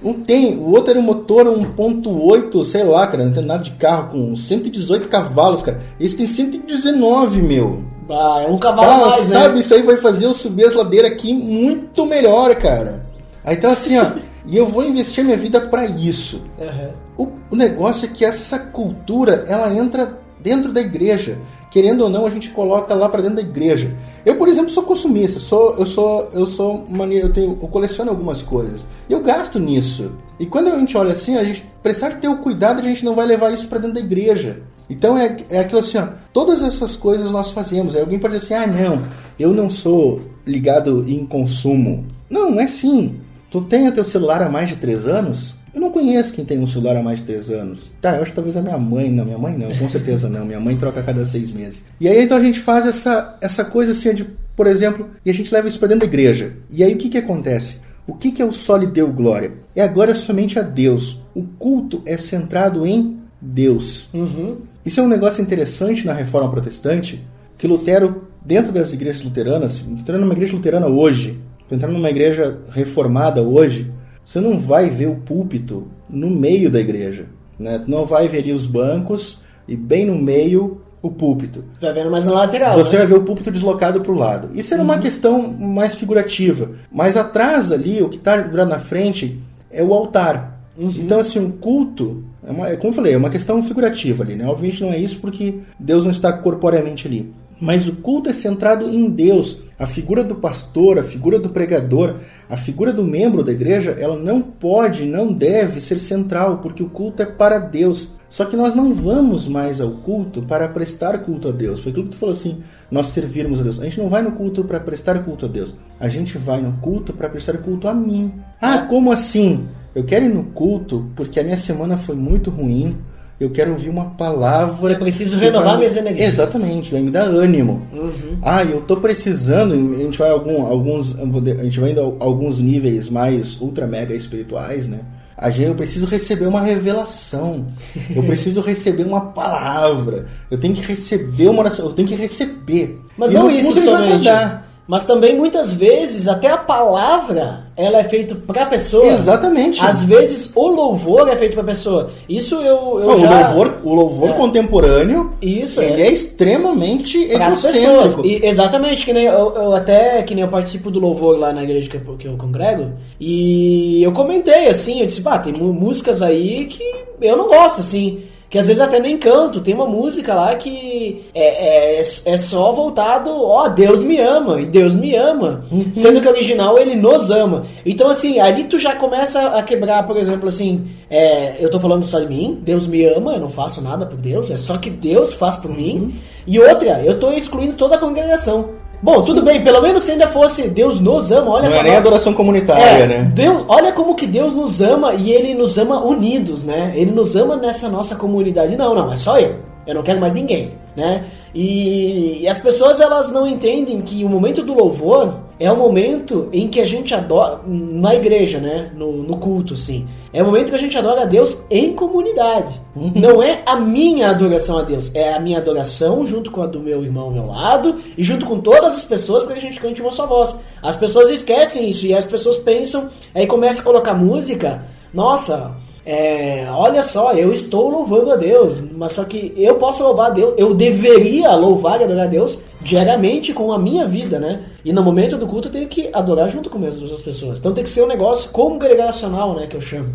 Um 0.04 0.14
tem, 0.14 0.56
o 0.56 0.70
outro 0.70 0.90
era 0.90 0.98
um 0.98 1.02
motor 1.02 1.46
1.8, 1.46 2.64
sei 2.64 2.82
lá, 2.82 3.06
cara, 3.06 3.24
não 3.24 3.32
tem 3.32 3.44
nada 3.44 3.62
de 3.62 3.70
carro 3.72 4.10
com 4.10 4.34
118 4.36 5.08
cavalos, 5.08 5.62
cara. 5.62 5.80
Esse 6.00 6.16
tem 6.16 6.26
119, 6.26 7.40
meu. 7.42 7.82
Vá, 8.08 8.42
é 8.42 8.46
um 8.48 8.58
cavalo 8.58 8.88
Tá, 9.04 9.10
mais, 9.10 9.28
né? 9.28 9.38
sabe, 9.38 9.60
isso 9.60 9.74
aí 9.74 9.82
vai 9.82 9.96
fazer 9.98 10.26
eu 10.26 10.34
subir 10.34 10.66
as 10.66 10.74
ladeiras 10.74 11.12
aqui 11.12 11.32
muito 11.32 12.04
melhor, 12.04 12.54
cara. 12.56 13.06
Aí 13.44 13.56
então 13.56 13.70
assim, 13.70 13.96
ó, 13.98 14.06
e 14.46 14.56
eu 14.56 14.66
vou 14.66 14.84
investir 14.84 15.24
minha 15.24 15.36
vida 15.36 15.60
pra 15.60 15.86
isso. 15.86 16.42
Uhum. 16.58 16.90
O, 17.16 17.28
o 17.52 17.56
negócio 17.56 18.06
é 18.06 18.08
que 18.08 18.24
essa 18.24 18.58
cultura, 18.58 19.44
ela 19.46 19.72
entra 19.72 20.18
dentro 20.42 20.72
da 20.72 20.80
igreja. 20.80 21.38
Querendo 21.70 22.02
ou 22.02 22.10
não, 22.10 22.26
a 22.26 22.30
gente 22.30 22.50
coloca 22.50 22.94
lá 22.94 23.08
pra 23.08 23.22
dentro 23.22 23.36
da 23.36 23.42
igreja. 23.42 23.94
Eu, 24.26 24.36
por 24.36 24.48
exemplo, 24.48 24.70
sou 24.70 24.82
consumista. 24.82 25.40
Sou, 25.40 25.76
eu 25.76 25.86
sou, 25.86 26.28
eu 26.32 26.44
sou 26.44 26.84
mania, 26.88 27.20
eu 27.20 27.32
tenho, 27.32 27.58
eu 27.62 27.68
coleciono 27.68 28.10
algumas 28.10 28.42
coisas. 28.42 28.84
E 29.08 29.12
eu 29.12 29.22
gasto 29.22 29.58
nisso. 29.58 30.12
E 30.38 30.44
quando 30.44 30.68
a 30.68 30.78
gente 30.78 30.96
olha 30.96 31.12
assim, 31.12 31.36
a 31.36 31.44
gente 31.44 31.64
precisar 31.82 32.10
ter 32.20 32.28
o 32.28 32.38
cuidado, 32.38 32.80
a 32.80 32.82
gente 32.82 33.04
não 33.04 33.14
vai 33.14 33.26
levar 33.26 33.52
isso 33.52 33.68
pra 33.68 33.78
dentro 33.78 33.94
da 33.94 34.00
igreja. 34.00 34.62
Então 34.90 35.16
é, 35.16 35.36
é 35.48 35.60
aquilo 35.60 35.80
assim, 35.80 35.96
ó, 35.96 36.08
todas 36.32 36.62
essas 36.62 36.96
coisas 36.96 37.30
nós 37.30 37.50
fazemos. 37.50 37.94
Aí 37.94 38.02
alguém 38.02 38.18
pode 38.18 38.36
dizer 38.36 38.54
assim, 38.54 38.64
ah, 38.64 38.66
não, 38.66 39.02
eu 39.38 39.54
não 39.54 39.70
sou 39.70 40.20
ligado 40.46 41.04
em 41.08 41.24
consumo. 41.24 42.04
Não, 42.28 42.50
não 42.50 42.60
é 42.60 42.64
assim. 42.64 43.20
Tu 43.50 43.60
tem 43.62 43.88
o 43.88 43.92
teu 43.92 44.04
celular 44.04 44.42
há 44.42 44.48
mais 44.48 44.68
de 44.68 44.76
três 44.76 45.06
anos? 45.06 45.54
Eu 45.74 45.80
não 45.80 45.90
conheço 45.90 46.32
quem 46.32 46.44
tem 46.44 46.58
um 46.58 46.66
celular 46.66 46.96
há 46.96 47.02
mais 47.02 47.20
de 47.20 47.24
três 47.24 47.50
anos. 47.50 47.90
Tá, 48.00 48.16
eu 48.16 48.22
acho 48.22 48.32
que 48.32 48.36
talvez 48.36 48.56
a 48.56 48.62
minha 48.62 48.76
mãe, 48.76 49.10
não, 49.10 49.24
minha 49.24 49.38
mãe 49.38 49.56
não, 49.56 49.74
com 49.74 49.88
certeza 49.88 50.28
não. 50.28 50.44
Minha 50.44 50.60
mãe 50.60 50.76
troca 50.76 51.00
a 51.00 51.02
cada 51.02 51.24
seis 51.24 51.50
meses. 51.50 51.84
E 52.00 52.08
aí 52.08 52.24
então 52.24 52.36
a 52.36 52.42
gente 52.42 52.60
faz 52.60 52.86
essa, 52.86 53.38
essa 53.40 53.64
coisa 53.64 53.92
assim 53.92 54.12
de, 54.12 54.24
por 54.54 54.66
exemplo, 54.66 55.08
e 55.24 55.30
a 55.30 55.34
gente 55.34 55.52
leva 55.52 55.68
isso 55.68 55.78
pra 55.78 55.88
dentro 55.88 56.00
da 56.00 56.12
igreja. 56.12 56.54
E 56.70 56.84
aí 56.84 56.94
o 56.94 56.98
que 56.98 57.08
que 57.08 57.18
acontece? 57.18 57.78
O 58.06 58.14
que 58.14 58.32
que 58.32 58.42
é 58.42 58.44
o 58.44 58.52
só 58.52 58.76
lhe 58.76 58.86
deu 58.86 59.08
glória? 59.12 59.52
É 59.74 59.82
agora 59.82 60.14
somente 60.14 60.58
a 60.58 60.62
Deus. 60.62 61.22
O 61.34 61.42
culto 61.42 62.02
é 62.04 62.18
centrado 62.18 62.86
em 62.86 63.18
Deus. 63.40 64.08
Uhum. 64.12 64.58
Isso 64.84 65.00
é 65.00 65.02
um 65.02 65.08
negócio 65.08 65.42
interessante 65.42 66.04
na 66.04 66.12
reforma 66.12 66.50
protestante, 66.50 67.24
que 67.56 67.66
Lutero, 67.66 68.28
dentro 68.44 68.72
das 68.72 68.92
igrejas 68.92 69.22
luteranas, 69.22 69.84
entrando 69.88 70.22
numa 70.22 70.34
igreja 70.34 70.54
luterana 70.54 70.86
hoje, 70.86 71.40
entrando 71.70 71.92
numa 71.92 72.10
igreja 72.10 72.58
reformada 72.70 73.40
hoje, 73.40 73.90
você 74.24 74.40
não 74.40 74.58
vai 74.58 74.88
ver 74.90 75.08
o 75.08 75.16
púlpito 75.16 75.88
no 76.08 76.30
meio 76.30 76.70
da 76.70 76.80
igreja. 76.80 77.26
Né? 77.58 77.82
Não 77.86 78.04
vai 78.04 78.28
ver 78.28 78.38
ali 78.38 78.52
os 78.52 78.66
bancos 78.66 79.40
e 79.68 79.76
bem 79.76 80.06
no 80.06 80.16
meio 80.16 80.80
o 81.00 81.10
púlpito. 81.10 81.64
Vai 81.80 81.92
vendo 81.92 82.10
mais 82.10 82.24
na 82.24 82.32
lateral. 82.32 82.74
Você 82.74 82.92
né? 82.92 82.98
vai 82.98 83.06
ver 83.08 83.14
o 83.16 83.24
púlpito 83.24 83.50
deslocado 83.50 84.00
para 84.00 84.12
o 84.12 84.16
lado. 84.16 84.50
Isso 84.54 84.72
era 84.72 84.82
uma 84.82 84.98
questão 84.98 85.52
mais 85.52 85.96
figurativa. 85.96 86.70
Mas 86.92 87.16
atrás 87.16 87.72
ali, 87.72 88.00
o 88.02 88.08
que 88.08 88.16
está 88.16 88.36
virado 88.36 88.68
na 88.70 88.78
frente, 88.78 89.40
é 89.70 89.82
o 89.82 89.92
altar. 89.92 90.60
Então, 90.78 91.20
assim, 91.20 91.38
um 91.38 91.50
culto, 91.50 92.24
é 92.46 92.50
uma- 92.50 92.68
é 92.68 92.76
como 92.76 92.90
eu 92.92 92.96
falei, 92.96 93.12
é 93.12 93.16
uma 93.16 93.28
questão 93.30 93.62
figurativa 93.62 94.22
ali, 94.24 94.36
né? 94.36 94.46
Obviamente 94.46 94.82
não 94.82 94.92
é 94.92 94.98
isso 94.98 95.18
porque 95.20 95.58
Deus 95.78 96.04
não 96.04 96.10
está 96.10 96.32
corporeamente 96.32 97.06
ali. 97.06 97.32
Mas 97.62 97.86
o 97.86 97.94
culto 97.94 98.28
é 98.28 98.32
centrado 98.32 98.90
em 98.90 99.08
Deus. 99.08 99.60
A 99.78 99.86
figura 99.86 100.24
do 100.24 100.34
pastor, 100.34 100.98
a 100.98 101.04
figura 101.04 101.38
do 101.38 101.48
pregador, 101.48 102.16
a 102.50 102.56
figura 102.56 102.92
do 102.92 103.04
membro 103.04 103.44
da 103.44 103.52
igreja, 103.52 103.96
ela 104.00 104.16
não 104.16 104.42
pode, 104.42 105.04
não 105.04 105.32
deve 105.32 105.80
ser 105.80 106.00
central, 106.00 106.58
porque 106.58 106.82
o 106.82 106.90
culto 106.90 107.22
é 107.22 107.24
para 107.24 107.60
Deus. 107.60 108.14
Só 108.28 108.46
que 108.46 108.56
nós 108.56 108.74
não 108.74 108.92
vamos 108.92 109.46
mais 109.46 109.80
ao 109.80 109.92
culto 109.92 110.42
para 110.42 110.66
prestar 110.66 111.18
culto 111.18 111.50
a 111.50 111.52
Deus. 111.52 111.78
Foi 111.78 111.92
aquilo 111.92 112.06
que 112.06 112.10
tu 112.10 112.16
falou 112.16 112.34
assim, 112.34 112.64
nós 112.90 113.06
servirmos 113.06 113.60
a 113.60 113.62
Deus. 113.62 113.78
A 113.78 113.84
gente 113.84 114.00
não 114.00 114.08
vai 114.08 114.22
no 114.22 114.32
culto 114.32 114.64
para 114.64 114.80
prestar 114.80 115.22
culto 115.22 115.46
a 115.46 115.48
Deus. 115.48 115.72
A 116.00 116.08
gente 116.08 116.36
vai 116.38 116.60
no 116.60 116.72
culto 116.78 117.12
para 117.12 117.28
prestar 117.28 117.58
culto 117.58 117.86
a 117.86 117.94
mim. 117.94 118.34
Ah, 118.60 118.78
como 118.78 119.12
assim? 119.12 119.68
Eu 119.94 120.02
quero 120.02 120.24
ir 120.24 120.34
no 120.34 120.46
culto 120.46 121.08
porque 121.14 121.38
a 121.38 121.44
minha 121.44 121.56
semana 121.56 121.96
foi 121.96 122.16
muito 122.16 122.50
ruim. 122.50 122.92
Eu 123.40 123.50
quero 123.50 123.72
ouvir 123.72 123.88
uma 123.88 124.10
palavra. 124.10 124.92
Eu 124.92 124.98
preciso 124.98 125.36
renovar 125.36 125.76
minhas 125.76 125.96
energias. 125.96 126.34
Exatamente, 126.34 126.90
vai 126.92 127.00
me 127.00 127.10
dar 127.10 127.24
ânimo. 127.24 127.82
Uhum. 127.92 128.38
Ah, 128.40 128.62
eu 128.62 128.80
tô 128.82 128.96
precisando. 128.98 129.74
A 129.74 129.96
gente 130.02 130.18
vai 130.18 130.30
algum, 130.30 130.64
alguns, 130.66 131.16
a 131.18 131.64
gente 131.64 131.80
vai 131.80 131.90
indo 131.90 132.00
a 132.20 132.24
alguns 132.24 132.60
níveis 132.60 133.10
mais 133.10 133.60
ultra 133.60 133.86
mega 133.86 134.14
espirituais, 134.14 134.86
né? 134.86 135.00
A 135.36 135.50
gente, 135.50 135.68
eu 135.70 135.74
preciso 135.74 136.06
receber 136.06 136.46
uma 136.46 136.60
revelação. 136.60 137.66
Eu 138.14 138.22
preciso 138.22 138.60
receber 138.60 139.02
uma 139.02 139.20
palavra. 139.32 140.26
Eu 140.48 140.56
tenho 140.58 140.72
que 140.72 140.82
receber 140.82 141.48
uma 141.48 141.60
oração. 141.62 141.86
Eu 141.86 141.92
tenho 141.92 142.06
que 142.06 142.14
receber. 142.14 143.00
Mas 143.16 143.32
E 143.32 143.34
não 143.34 143.44
no 143.44 143.50
isso 143.50 143.74
somente. 143.80 144.18
mandar. 144.18 144.71
Mas 144.92 145.06
também 145.06 145.34
muitas 145.34 145.72
vezes 145.72 146.28
até 146.28 146.48
a 146.50 146.58
palavra 146.58 147.60
ela 147.74 147.98
é 148.00 148.04
feita 148.04 148.34
para 148.34 148.64
a 148.64 148.66
pessoa. 148.66 149.06
Exatamente. 149.06 149.82
Às 149.82 150.02
vezes 150.02 150.52
o 150.54 150.68
louvor 150.68 151.26
é 151.30 151.34
feito 151.34 151.54
para 151.54 151.62
a 151.62 151.66
pessoa. 151.66 152.10
Isso 152.28 152.56
eu, 152.56 153.00
eu 153.00 153.06
Não, 153.06 153.18
já 153.18 153.30
O 153.30 153.40
louvor, 153.40 153.78
o 153.84 153.94
louvor 153.94 154.28
É. 154.28 154.32
contemporâneo, 154.34 155.32
Isso 155.40 155.80
ele 155.80 156.02
é. 156.02 156.08
é, 156.08 156.12
extremamente 156.12 157.26
para 157.28 157.46
as 157.46 157.64
egocêntrico. 157.64 158.02
pessoas. 158.02 158.26
E, 158.26 158.44
exatamente, 158.46 159.06
que 159.06 159.14
nem 159.14 159.24
eu, 159.24 159.54
eu 159.54 159.74
até 159.74 160.22
que 160.24 160.34
nem 160.34 160.44
eu 160.44 160.50
participo 160.50 160.90
do 160.90 161.00
louvor 161.00 161.38
lá 161.38 161.54
na 161.54 161.62
igreja 161.62 161.88
que 161.88 161.96
eu, 161.96 162.16
que 162.18 162.28
eu 162.28 162.36
congrego. 162.36 162.92
E 163.18 164.02
eu 164.02 164.12
comentei 164.12 164.68
assim, 164.68 165.00
eu 165.00 165.06
disse, 165.06 165.22
bah, 165.22 165.38
tem 165.38 165.54
músicas 165.54 166.20
aí 166.20 166.66
que 166.66 166.84
eu 167.18 167.34
não 167.34 167.48
gosto, 167.48 167.80
assim. 167.80 168.24
Que 168.52 168.58
às 168.58 168.66
vezes 168.66 168.82
até 168.82 169.00
nem 169.00 169.16
canto. 169.16 169.62
Tem 169.62 169.72
uma 169.72 169.86
música 169.86 170.34
lá 170.34 170.54
que 170.54 171.24
é, 171.34 171.96
é, 171.96 172.00
é 172.00 172.36
só 172.36 172.70
voltado, 172.70 173.30
ó, 173.30 173.66
Deus 173.66 174.02
me 174.02 174.20
ama, 174.20 174.60
e 174.60 174.66
Deus 174.66 174.94
me 174.94 175.16
ama. 175.16 175.64
Sendo 175.94 176.20
que 176.20 176.28
o 176.28 176.30
original 176.30 176.78
ele 176.78 176.94
nos 176.94 177.30
ama. 177.30 177.64
Então, 177.84 178.10
assim, 178.10 178.40
ali 178.40 178.64
tu 178.64 178.78
já 178.78 178.94
começa 178.94 179.40
a 179.40 179.62
quebrar, 179.62 180.06
por 180.06 180.18
exemplo, 180.18 180.50
assim, 180.50 180.86
é, 181.08 181.64
eu 181.64 181.70
tô 181.70 181.80
falando 181.80 182.04
só 182.04 182.20
de 182.20 182.26
mim, 182.26 182.60
Deus 182.62 182.86
me 182.86 183.02
ama, 183.06 183.32
eu 183.32 183.40
não 183.40 183.48
faço 183.48 183.80
nada 183.80 184.04
por 184.04 184.18
Deus, 184.18 184.50
é 184.50 184.58
só 184.58 184.76
que 184.76 184.90
Deus 184.90 185.32
faz 185.32 185.56
por 185.56 185.70
mim. 185.70 186.14
E 186.46 186.60
outra, 186.60 187.02
eu 187.02 187.18
tô 187.18 187.32
excluindo 187.32 187.72
toda 187.72 187.94
a 187.94 187.98
congregação. 187.98 188.81
Bom, 189.02 189.20
tudo 189.22 189.42
bem, 189.42 189.64
pelo 189.64 189.82
menos 189.82 190.04
se 190.04 190.12
ainda 190.12 190.28
fosse 190.28 190.68
Deus 190.68 191.00
nos 191.00 191.32
ama, 191.32 191.50
olha 191.50 191.64
Não 191.64 191.70
só. 191.70 191.80
é 191.80 191.82
nem 191.82 191.96
adoração 191.96 192.32
comunitária, 192.32 192.82
É, 192.82 193.06
né? 193.06 193.32
Deus, 193.34 193.64
olha 193.66 193.92
como 193.92 194.14
que 194.14 194.26
Deus 194.28 194.54
nos 194.54 194.80
ama 194.80 195.12
e 195.14 195.32
Ele 195.32 195.54
nos 195.54 195.76
ama 195.76 196.04
unidos, 196.04 196.64
né? 196.64 196.92
Ele 196.94 197.10
nos 197.10 197.34
ama 197.34 197.56
nessa 197.56 197.88
nossa 197.88 198.14
comunidade. 198.14 198.76
Não, 198.76 198.94
não, 198.94 199.12
é 199.12 199.16
só 199.16 199.38
eu. 199.40 199.56
Eu 199.84 199.96
não 199.96 200.02
quero 200.04 200.20
mais 200.20 200.34
ninguém, 200.34 200.74
né? 200.96 201.24
E, 201.52 202.42
e 202.42 202.48
as 202.48 202.58
pessoas 202.58 203.00
elas 203.00 203.32
não 203.32 203.44
entendem 203.46 204.00
que 204.00 204.24
o 204.24 204.28
momento 204.28 204.62
do 204.62 204.72
louvor 204.72 205.34
é 205.62 205.70
o 205.70 205.76
momento 205.76 206.48
em 206.52 206.66
que 206.66 206.80
a 206.80 206.84
gente 206.84 207.14
adora 207.14 207.60
na 207.64 208.12
igreja, 208.16 208.58
né? 208.58 208.90
No, 208.96 209.22
no 209.22 209.36
culto, 209.36 209.74
assim. 209.74 210.08
É 210.32 210.42
o 210.42 210.46
momento 210.46 210.70
que 210.70 210.74
a 210.74 210.78
gente 210.78 210.98
adora 210.98 211.22
a 211.22 211.24
Deus 211.24 211.62
em 211.70 211.92
comunidade. 211.94 212.80
Não 213.14 213.40
é 213.40 213.62
a 213.64 213.76
minha 213.76 214.30
adoração 214.30 214.78
a 214.78 214.82
Deus, 214.82 215.14
é 215.14 215.34
a 215.34 215.38
minha 215.38 215.58
adoração 215.58 216.26
junto 216.26 216.50
com 216.50 216.62
a 216.62 216.66
do 216.66 216.80
meu 216.80 217.04
irmão 217.04 217.24
ao 217.26 217.30
meu 217.30 217.46
lado 217.46 217.94
e 218.18 218.24
junto 218.24 218.44
com 218.44 218.58
todas 218.58 218.96
as 218.96 219.04
pessoas 219.04 219.44
para 219.44 219.52
que 219.52 219.60
a 219.60 219.62
gente 219.62 219.80
cante 219.80 220.02
uma 220.02 220.10
só 220.10 220.26
voz. 220.26 220.56
As 220.82 220.96
pessoas 220.96 221.30
esquecem 221.30 221.88
isso 221.88 222.06
e 222.06 222.12
as 222.12 222.24
pessoas 222.24 222.56
pensam, 222.56 223.08
aí 223.32 223.46
começa 223.46 223.82
a 223.82 223.84
colocar 223.84 224.14
música. 224.14 224.84
Nossa, 225.14 225.76
é, 226.04 226.66
olha 226.70 227.02
só, 227.02 227.32
eu 227.34 227.52
estou 227.52 227.88
louvando 227.88 228.32
a 228.32 228.36
Deus, 228.36 228.82
mas 228.96 229.12
só 229.12 229.22
que 229.22 229.52
eu 229.56 229.76
posso 229.76 230.02
louvar 230.02 230.32
a 230.32 230.34
Deus, 230.34 230.54
eu 230.56 230.74
deveria 230.74 231.54
louvar 231.54 232.00
e 232.00 232.04
adorar 232.04 232.24
a 232.24 232.28
Deus 232.28 232.58
diariamente 232.82 233.52
com 233.52 233.72
a 233.72 233.78
minha 233.78 234.06
vida, 234.06 234.38
né? 234.38 234.62
E 234.84 234.92
no 234.92 235.02
momento 235.02 235.36
do 235.36 235.46
culto 235.46 235.68
eu 235.68 235.72
tenho 235.72 235.88
que 235.88 236.10
adorar 236.12 236.48
junto 236.48 236.68
com 236.68 236.84
as 236.86 237.00
outras 237.00 237.22
pessoas. 237.22 237.58
Então 237.58 237.72
tem 237.72 237.84
que 237.84 237.90
ser 237.90 238.02
um 238.02 238.08
negócio 238.08 238.50
congregacional, 238.50 239.54
né, 239.54 239.66
que 239.66 239.76
eu 239.76 239.80
chamo. 239.80 240.10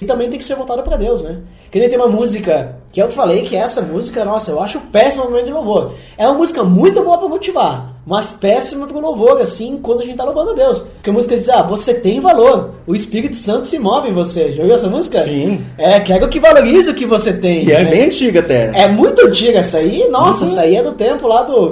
E 0.00 0.04
também 0.04 0.28
tem 0.28 0.38
que 0.38 0.44
ser 0.44 0.56
voltado 0.56 0.82
para 0.82 0.96
Deus, 0.96 1.22
né? 1.22 1.38
Que 1.70 1.78
nem 1.78 1.88
tem 1.88 1.96
uma 1.96 2.08
música 2.08 2.76
que 2.92 3.00
eu 3.00 3.08
falei 3.08 3.42
que 3.42 3.56
essa 3.56 3.80
música, 3.80 4.24
nossa, 4.24 4.50
eu 4.50 4.60
acho 4.60 4.80
péssima 4.92 5.24
momento 5.24 5.46
de 5.46 5.52
louvor. 5.52 5.92
É 6.18 6.26
uma 6.26 6.36
música 6.36 6.62
muito 6.64 7.02
boa 7.02 7.16
para 7.16 7.28
motivar, 7.28 7.96
mas 8.04 8.32
péssima 8.32 8.86
pro 8.86 9.00
louvor, 9.00 9.40
assim, 9.40 9.78
quando 9.80 10.02
a 10.02 10.04
gente 10.04 10.16
tá 10.16 10.24
louvando 10.24 10.50
a 10.50 10.54
Deus. 10.54 10.80
Porque 10.80 11.08
a 11.08 11.12
música 11.12 11.36
diz, 11.36 11.48
ah, 11.48 11.62
você 11.62 11.94
tem 11.94 12.20
valor, 12.20 12.72
o 12.86 12.94
Espírito 12.94 13.36
Santo 13.36 13.66
se 13.66 13.78
move 13.78 14.08
em 14.08 14.12
você. 14.12 14.52
Já 14.52 14.62
ouviu 14.62 14.74
essa 14.74 14.88
música? 14.88 15.22
Sim. 15.22 15.64
É, 15.78 16.00
quero 16.00 16.28
que 16.28 16.40
valorize 16.40 16.90
o 16.90 16.94
que 16.94 17.06
você 17.06 17.32
tem. 17.32 17.64
E 17.64 17.72
é 17.72 17.84
né? 17.84 17.90
bem 17.90 18.04
antiga 18.06 18.40
até. 18.40 18.72
É 18.74 18.88
muito 18.88 19.24
antiga 19.24 19.60
essa 19.60 19.78
aí, 19.78 20.08
nossa, 20.10 20.44
essa 20.44 20.62
aí 20.62 20.76
é 20.76 20.82
do 20.82 20.92
tempo 20.92 21.28
lá 21.28 21.44
do 21.44 21.70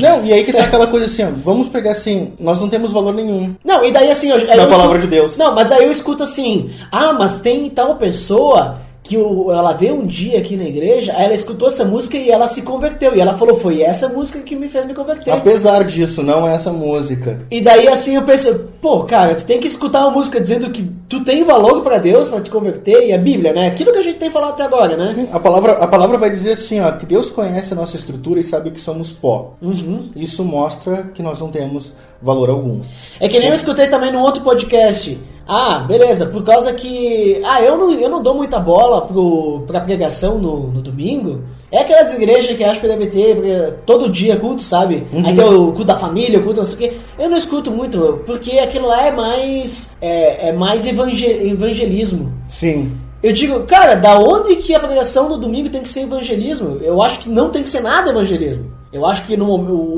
Não, 0.00 0.24
e 0.24 0.32
aí 0.32 0.44
que 0.44 0.52
tá 0.52 0.64
aquela 0.64 0.86
coisa 0.86 1.06
assim, 1.06 1.22
ó, 1.24 1.28
vamos 1.44 1.68
pegar 1.68 1.92
assim, 1.92 2.32
nós 2.38 2.60
não 2.60 2.68
temos 2.68 2.92
valor 2.92 3.14
nenhum. 3.14 3.54
Não, 3.64 3.84
e 3.84 3.92
daí 3.92 4.10
assim, 4.10 4.30
eu, 4.30 4.38
Na 4.46 4.54
eu 4.54 4.68
palavra 4.68 4.76
escuto- 4.96 4.98
de 5.00 5.06
Deus. 5.06 5.36
Não, 5.36 5.54
mas 5.54 5.68
daí 5.68 5.84
eu 5.84 5.90
escuto 5.90 6.22
assim, 6.22 6.70
ah, 6.92 7.12
mas 7.12 7.40
tem 7.40 7.68
tal 7.70 7.96
pessoa 7.96 8.78
que 9.08 9.16
ela 9.16 9.72
veio 9.72 9.94
um 9.94 10.06
dia 10.06 10.38
aqui 10.38 10.54
na 10.54 10.64
igreja, 10.64 11.12
ela 11.12 11.32
escutou 11.32 11.68
essa 11.68 11.82
música 11.82 12.18
e 12.18 12.30
ela 12.30 12.46
se 12.46 12.60
converteu. 12.60 13.16
E 13.16 13.20
ela 13.20 13.38
falou, 13.38 13.58
foi 13.58 13.80
essa 13.80 14.06
música 14.06 14.40
que 14.40 14.54
me 14.54 14.68
fez 14.68 14.84
me 14.84 14.92
converter. 14.92 15.30
Apesar 15.30 15.82
disso, 15.84 16.22
não 16.22 16.46
é 16.46 16.54
essa 16.54 16.70
música. 16.70 17.40
E 17.50 17.62
daí 17.62 17.88
assim 17.88 18.16
eu 18.16 18.22
penso, 18.22 18.68
pô, 18.82 19.04
cara, 19.04 19.34
tu 19.34 19.46
tem 19.46 19.58
que 19.58 19.66
escutar 19.66 20.00
uma 20.00 20.10
música 20.10 20.38
dizendo 20.38 20.68
que 20.70 20.82
tu 21.08 21.24
tem 21.24 21.42
valor 21.42 21.80
pra 21.80 21.96
Deus 21.96 22.28
pra 22.28 22.42
te 22.42 22.50
converter, 22.50 23.06
e 23.08 23.14
a 23.14 23.18
Bíblia, 23.18 23.54
né? 23.54 23.68
Aquilo 23.68 23.92
que 23.92 23.98
a 23.98 24.02
gente 24.02 24.18
tem 24.18 24.30
falado 24.30 24.50
até 24.50 24.64
agora, 24.64 24.94
né? 24.94 25.12
Sim, 25.14 25.28
A 25.32 25.40
palavra, 25.40 25.72
a 25.72 25.86
palavra 25.86 26.18
vai 26.18 26.28
dizer 26.28 26.52
assim, 26.52 26.78
ó, 26.78 26.92
que 26.92 27.06
Deus 27.06 27.30
conhece 27.30 27.72
a 27.72 27.76
nossa 27.76 27.96
estrutura 27.96 28.38
e 28.38 28.44
sabe 28.44 28.70
que 28.70 28.80
somos 28.80 29.10
pó. 29.10 29.54
Uhum. 29.62 30.10
Isso 30.14 30.44
mostra 30.44 31.10
que 31.14 31.22
nós 31.22 31.40
não 31.40 31.48
temos 31.50 31.92
valor 32.20 32.50
algum. 32.50 32.82
É 33.18 33.26
que 33.26 33.38
nem 33.38 33.48
eu 33.48 33.54
escutei 33.54 33.86
também 33.86 34.12
num 34.12 34.20
outro 34.20 34.42
podcast. 34.42 35.18
Ah, 35.50 35.78
beleza, 35.78 36.26
por 36.26 36.44
causa 36.44 36.74
que. 36.74 37.40
Ah, 37.42 37.62
eu 37.62 37.78
não, 37.78 37.90
eu 37.92 38.10
não 38.10 38.22
dou 38.22 38.34
muita 38.34 38.58
bola 38.60 39.00
pro, 39.00 39.62
pra 39.66 39.80
pregação 39.80 40.36
no, 40.38 40.68
no 40.70 40.82
domingo. 40.82 41.40
É 41.72 41.80
aquelas 41.80 42.12
igrejas 42.12 42.54
que 42.56 42.62
acham 42.62 42.80
que 42.82 42.86
deve 42.88 43.06
ter 43.06 43.44
eh, 43.44 43.74
todo 43.86 44.08
dia 44.10 44.36
culto, 44.36 44.62
sabe? 44.62 45.06
Aí 45.24 45.34
tem 45.34 45.44
o 45.44 45.66
culto 45.72 45.84
da 45.84 45.96
família, 45.98 46.38
o 46.38 46.42
culto 46.42 46.60
não 46.60 46.66
sei 46.66 46.74
o 46.74 46.78
quê. 46.90 46.96
Eu 47.18 47.30
não 47.30 47.36
escuto 47.38 47.70
muito, 47.70 48.20
porque 48.26 48.58
aquilo 48.58 48.88
lá 48.88 49.06
é 49.06 49.10
mais. 49.10 49.96
É, 50.02 50.48
é 50.48 50.52
mais 50.52 50.86
evangel- 50.86 51.46
evangelismo. 51.46 52.32
Sim. 52.46 52.92
Eu 53.22 53.32
digo, 53.32 53.60
cara, 53.64 53.94
da 53.96 54.18
onde 54.18 54.54
que 54.56 54.74
a 54.74 54.80
pregação 54.80 55.28
no 55.28 55.38
domingo 55.38 55.68
tem 55.70 55.82
que 55.82 55.88
ser 55.88 56.02
evangelismo? 56.02 56.78
Eu 56.82 57.02
acho 57.02 57.20
que 57.20 57.28
não 57.28 57.50
tem 57.50 57.62
que 57.62 57.68
ser 57.70 57.80
nada 57.80 58.10
evangelismo. 58.10 58.70
Eu 58.92 59.04
acho 59.04 59.26
que 59.26 59.36
no, 59.36 59.54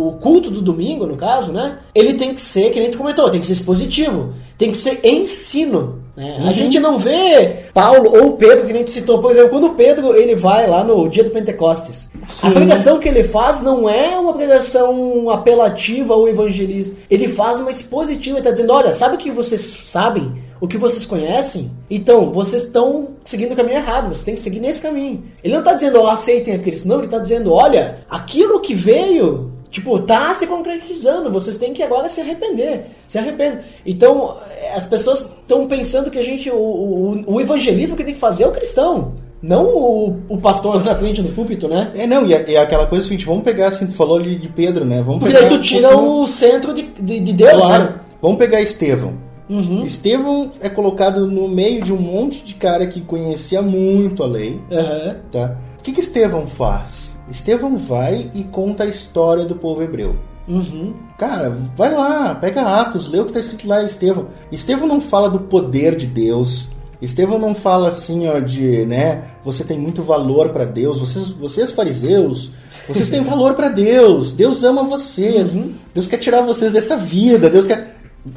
o 0.08 0.12
culto 0.20 0.50
do 0.50 0.60
domingo, 0.60 1.06
no 1.06 1.16
caso, 1.16 1.52
né? 1.52 1.78
Ele 1.94 2.14
tem 2.14 2.34
que 2.34 2.40
ser, 2.40 2.70
que 2.70 2.80
nem 2.80 2.90
tu 2.90 2.98
comentou, 2.98 3.30
tem 3.30 3.40
que 3.40 3.46
ser 3.46 3.52
expositivo. 3.52 4.34
Tem 4.58 4.70
que 4.70 4.76
ser 4.76 5.00
ensino. 5.04 6.00
né? 6.16 6.36
A 6.46 6.52
gente 6.52 6.78
não 6.80 6.98
vê 6.98 7.66
Paulo 7.72 8.12
ou 8.20 8.32
Pedro, 8.32 8.66
que 8.66 8.72
nem 8.72 8.84
tu 8.84 8.90
citou. 8.90 9.20
Por 9.20 9.30
exemplo, 9.30 9.50
quando 9.50 9.70
Pedro 9.70 10.14
ele 10.16 10.34
vai 10.34 10.68
lá 10.68 10.82
no 10.84 11.08
dia 11.08 11.24
do 11.24 11.30
Pentecostes. 11.30 12.10
A 12.42 12.48
Sim. 12.48 12.52
pregação 12.52 12.98
que 12.98 13.08
ele 13.08 13.24
faz 13.24 13.62
não 13.62 13.88
é 13.88 14.18
uma 14.18 14.34
pregação 14.34 15.30
apelativa 15.30 16.14
ou 16.14 16.28
evangelista. 16.28 16.96
Ele 17.10 17.28
faz 17.28 17.60
uma 17.60 17.70
expositiva. 17.70 18.36
Ele 18.36 18.40
está 18.40 18.50
dizendo, 18.50 18.72
olha, 18.72 18.92
sabe 18.92 19.14
o 19.14 19.18
que 19.18 19.30
vocês 19.30 19.60
sabem? 19.86 20.49
O 20.60 20.68
que 20.68 20.76
vocês 20.76 21.06
conhecem? 21.06 21.70
Então, 21.88 22.30
vocês 22.32 22.64
estão 22.64 23.08
seguindo 23.24 23.52
o 23.52 23.56
caminho 23.56 23.78
errado. 23.78 24.08
Vocês 24.08 24.24
têm 24.24 24.34
que 24.34 24.40
seguir 24.40 24.60
nesse 24.60 24.82
caminho. 24.82 25.22
Ele 25.42 25.54
não 25.54 25.60
está 25.60 25.72
dizendo, 25.72 26.00
ó, 26.00 26.10
aceitem 26.10 26.54
a 26.54 26.58
Cristo. 26.58 26.86
Não, 26.86 26.96
ele 26.96 27.06
está 27.06 27.18
dizendo, 27.18 27.52
olha, 27.52 28.00
aquilo 28.10 28.60
que 28.60 28.74
veio 28.74 29.50
Tipo, 29.70 30.00
tá 30.00 30.34
se 30.34 30.48
concretizando, 30.48 31.30
vocês 31.30 31.56
têm 31.56 31.72
que 31.72 31.80
agora 31.80 32.08
se 32.08 32.20
arrepender. 32.20 32.86
Se 33.06 33.18
arrependam. 33.18 33.60
Então, 33.86 34.36
as 34.74 34.84
pessoas 34.84 35.20
estão 35.20 35.66
pensando 35.68 36.10
que 36.10 36.18
a 36.18 36.22
gente. 36.22 36.50
O, 36.50 36.56
o, 36.56 37.34
o 37.34 37.40
evangelismo 37.40 37.96
que 37.96 38.02
tem 38.02 38.14
que 38.14 38.20
fazer 38.20 38.42
é 38.42 38.46
o 38.48 38.52
cristão. 38.52 39.12
Não 39.40 39.64
o, 39.66 40.16
o 40.28 40.38
pastor 40.38 40.74
lá 40.76 40.82
na 40.82 40.96
frente 40.96 41.22
do 41.22 41.30
púlpito, 41.30 41.68
né? 41.68 41.92
É, 41.94 42.04
não, 42.06 42.26
e 42.26 42.34
é, 42.34 42.52
é 42.52 42.58
aquela 42.58 42.86
coisa 42.86 43.04
seguinte, 43.04 43.24
vamos 43.24 43.44
pegar, 43.44 43.68
assim, 43.68 43.86
tu 43.86 43.94
falou 43.94 44.18
ali 44.18 44.34
de 44.34 44.48
Pedro, 44.48 44.84
né? 44.84 45.02
Vamos 45.02 45.20
Porque 45.20 45.34
pegar 45.34 45.48
daí 45.48 45.56
tu 45.56 45.62
tira 45.62 45.96
o 45.96 46.26
centro 46.26 46.74
de, 46.74 46.82
de, 47.00 47.20
de 47.20 47.32
Deus, 47.32 47.52
Claro. 47.52 47.84
né? 47.84 47.94
Vamos 48.20 48.38
pegar 48.38 48.60
Estevão. 48.60 49.29
Uhum. 49.50 49.84
Estevão 49.84 50.50
é 50.60 50.68
colocado 50.68 51.26
no 51.26 51.48
meio 51.48 51.82
de 51.82 51.92
um 51.92 51.96
monte 52.00 52.44
de 52.44 52.54
cara 52.54 52.86
que 52.86 53.00
conhecia 53.00 53.60
muito 53.60 54.22
a 54.22 54.26
lei, 54.26 54.60
Aham. 54.70 55.16
tá? 55.32 55.56
O 55.78 55.82
que 55.82 55.92
que 55.92 56.00
Estevão 56.00 56.46
faz? 56.46 57.16
Estevão 57.28 57.76
vai 57.76 58.30
e 58.32 58.44
conta 58.44 58.84
a 58.84 58.86
história 58.86 59.44
do 59.44 59.56
povo 59.56 59.82
hebreu. 59.82 60.14
Uhum. 60.46 60.94
Cara, 61.18 61.50
vai 61.76 61.92
lá, 61.92 62.34
pega 62.34 62.62
Atos, 62.62 63.08
lê 63.10 63.18
o 63.18 63.24
que 63.24 63.30
está 63.30 63.40
escrito 63.40 63.66
lá 63.68 63.82
Estevão. 63.82 64.28
Estevão 64.52 64.86
não 64.86 65.00
fala 65.00 65.28
do 65.28 65.40
poder 65.40 65.96
de 65.96 66.06
Deus. 66.06 66.68
Estevão 67.02 67.38
não 67.38 67.54
fala 67.54 67.88
assim, 67.88 68.28
ó, 68.28 68.38
de, 68.38 68.84
né, 68.84 69.24
você 69.42 69.64
tem 69.64 69.78
muito 69.78 70.02
valor 70.02 70.50
para 70.50 70.64
Deus, 70.64 70.98
vocês, 71.00 71.30
vocês 71.30 71.70
fariseus, 71.72 72.50
vocês 72.86 73.08
têm 73.08 73.22
valor 73.24 73.54
para 73.54 73.68
Deus, 73.70 74.32
Deus 74.32 74.62
ama 74.62 74.82
vocês, 74.84 75.54
Uhum. 75.54 75.72
Deus 75.94 76.08
quer 76.08 76.18
tirar 76.18 76.42
vocês 76.42 76.72
dessa 76.72 76.96
vida, 76.96 77.48
Deus 77.48 77.66
quer. 77.66 77.89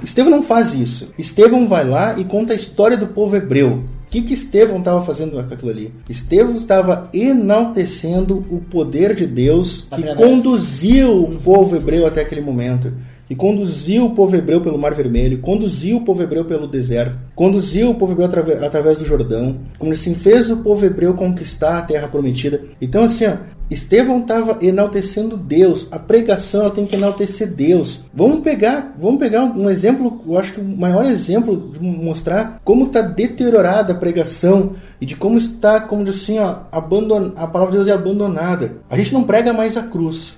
Estevão 0.03 0.31
não 0.31 0.43
faz 0.43 0.73
isso. 0.73 1.09
Estevão 1.17 1.67
vai 1.67 1.87
lá 1.87 2.17
e 2.17 2.23
conta 2.23 2.53
a 2.53 2.55
história 2.55 2.97
do 2.97 3.07
povo 3.07 3.35
hebreu. 3.35 3.83
O 4.05 4.09
que, 4.13 4.21
que 4.21 4.33
Estevão 4.33 4.77
estava 4.77 5.03
fazendo 5.03 5.31
com 5.31 5.53
aquilo 5.53 5.71
ali? 5.71 5.93
Estevão 6.07 6.55
estava 6.55 7.09
enaltecendo 7.13 8.45
o 8.49 8.59
poder 8.59 9.15
de 9.15 9.25
Deus 9.25 9.87
que 9.95 10.15
conduziu 10.15 11.23
o 11.23 11.39
povo 11.39 11.75
hebreu 11.75 12.05
até 12.05 12.21
aquele 12.21 12.41
momento. 12.41 12.93
E 13.29 13.35
conduziu 13.35 14.05
o 14.05 14.11
povo 14.11 14.35
hebreu 14.35 14.61
pelo 14.61 14.77
Mar 14.77 14.93
Vermelho, 14.93 15.39
conduziu 15.39 15.97
o 15.97 16.01
povo 16.01 16.21
hebreu 16.21 16.45
pelo 16.45 16.67
deserto, 16.67 17.17
conduziu 17.33 17.89
o 17.89 17.95
povo 17.95 18.11
hebreu 18.11 18.29
através 18.63 18.99
do 18.99 19.05
Jordão, 19.05 19.57
como 19.79 19.93
assim 19.93 20.13
fez 20.13 20.51
o 20.51 20.57
povo 20.57 20.85
hebreu 20.85 21.13
conquistar 21.13 21.79
a 21.79 21.81
terra 21.81 22.07
prometida. 22.07 22.61
Então, 22.81 23.05
assim, 23.05 23.25
ó, 23.25 23.37
Estevão 23.73 24.19
estava 24.19 24.57
enaltecendo 24.61 25.35
Deus. 25.35 25.87
A 25.91 25.99
pregação 25.99 26.69
tem 26.69 26.85
que 26.85 26.95
enaltecer 26.95 27.51
Deus. 27.51 28.03
Vamos 28.13 28.41
pegar, 28.41 28.95
vamos 28.97 29.19
pegar 29.19 29.43
um 29.43 29.69
exemplo, 29.69 30.21
eu 30.27 30.37
acho 30.37 30.53
que 30.53 30.61
o 30.61 30.63
maior 30.63 31.05
exemplo 31.05 31.71
de 31.71 31.79
mostrar 31.79 32.61
como 32.63 32.85
está 32.85 33.01
deteriorada 33.01 33.93
a 33.93 33.97
pregação 33.97 34.75
e 35.01 35.05
de 35.05 35.15
como 35.15 35.37
está, 35.37 35.81
como 35.81 36.05
diz 36.05 36.21
assim, 36.21 36.39
ó, 36.39 36.57
abandon... 36.71 37.33
a 37.35 37.47
palavra 37.47 37.71
de 37.71 37.77
Deus 37.77 37.89
é 37.89 37.91
abandonada. 37.91 38.77
A 38.89 38.95
gente 38.95 39.13
não 39.13 39.23
prega 39.23 39.51
mais 39.51 39.75
a 39.75 39.83
cruz. 39.83 40.37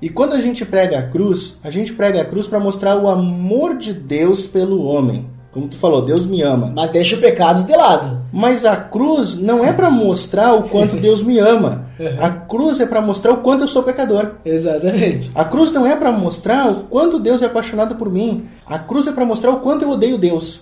E 0.00 0.08
quando 0.08 0.32
a 0.32 0.40
gente 0.40 0.64
prega 0.64 0.98
a 0.98 1.08
cruz, 1.08 1.56
a 1.62 1.70
gente 1.70 1.92
prega 1.92 2.22
a 2.22 2.24
cruz 2.24 2.46
para 2.46 2.58
mostrar 2.58 2.96
o 2.96 3.08
amor 3.08 3.76
de 3.76 3.92
Deus 3.92 4.46
pelo 4.46 4.82
homem. 4.82 5.35
Como 5.56 5.68
tu 5.68 5.78
falou, 5.78 6.02
Deus 6.02 6.26
me 6.26 6.42
ama. 6.42 6.70
Mas 6.76 6.90
deixa 6.90 7.16
o 7.16 7.18
pecado 7.18 7.64
de 7.64 7.74
lado. 7.74 8.20
Mas 8.30 8.62
a 8.66 8.76
cruz 8.76 9.38
não 9.38 9.64
é 9.64 9.72
para 9.72 9.90
mostrar 9.90 10.52
o 10.52 10.64
quanto 10.64 10.96
Deus 11.00 11.22
me 11.22 11.38
ama. 11.38 11.86
A 12.20 12.28
cruz 12.28 12.78
é 12.78 12.84
para 12.84 13.00
mostrar 13.00 13.32
o 13.32 13.38
quanto 13.38 13.64
eu 13.64 13.68
sou 13.68 13.82
pecador. 13.82 14.32
Exatamente. 14.44 15.30
A 15.34 15.46
cruz 15.46 15.72
não 15.72 15.86
é 15.86 15.96
para 15.96 16.12
mostrar 16.12 16.68
o 16.70 16.84
quanto 16.90 17.18
Deus 17.18 17.40
é 17.40 17.46
apaixonado 17.46 17.94
por 17.94 18.12
mim. 18.12 18.44
A 18.66 18.78
cruz 18.78 19.06
é 19.06 19.12
para 19.12 19.24
mostrar 19.24 19.50
o 19.50 19.60
quanto 19.60 19.82
eu 19.82 19.90
odeio 19.90 20.18
Deus. 20.18 20.60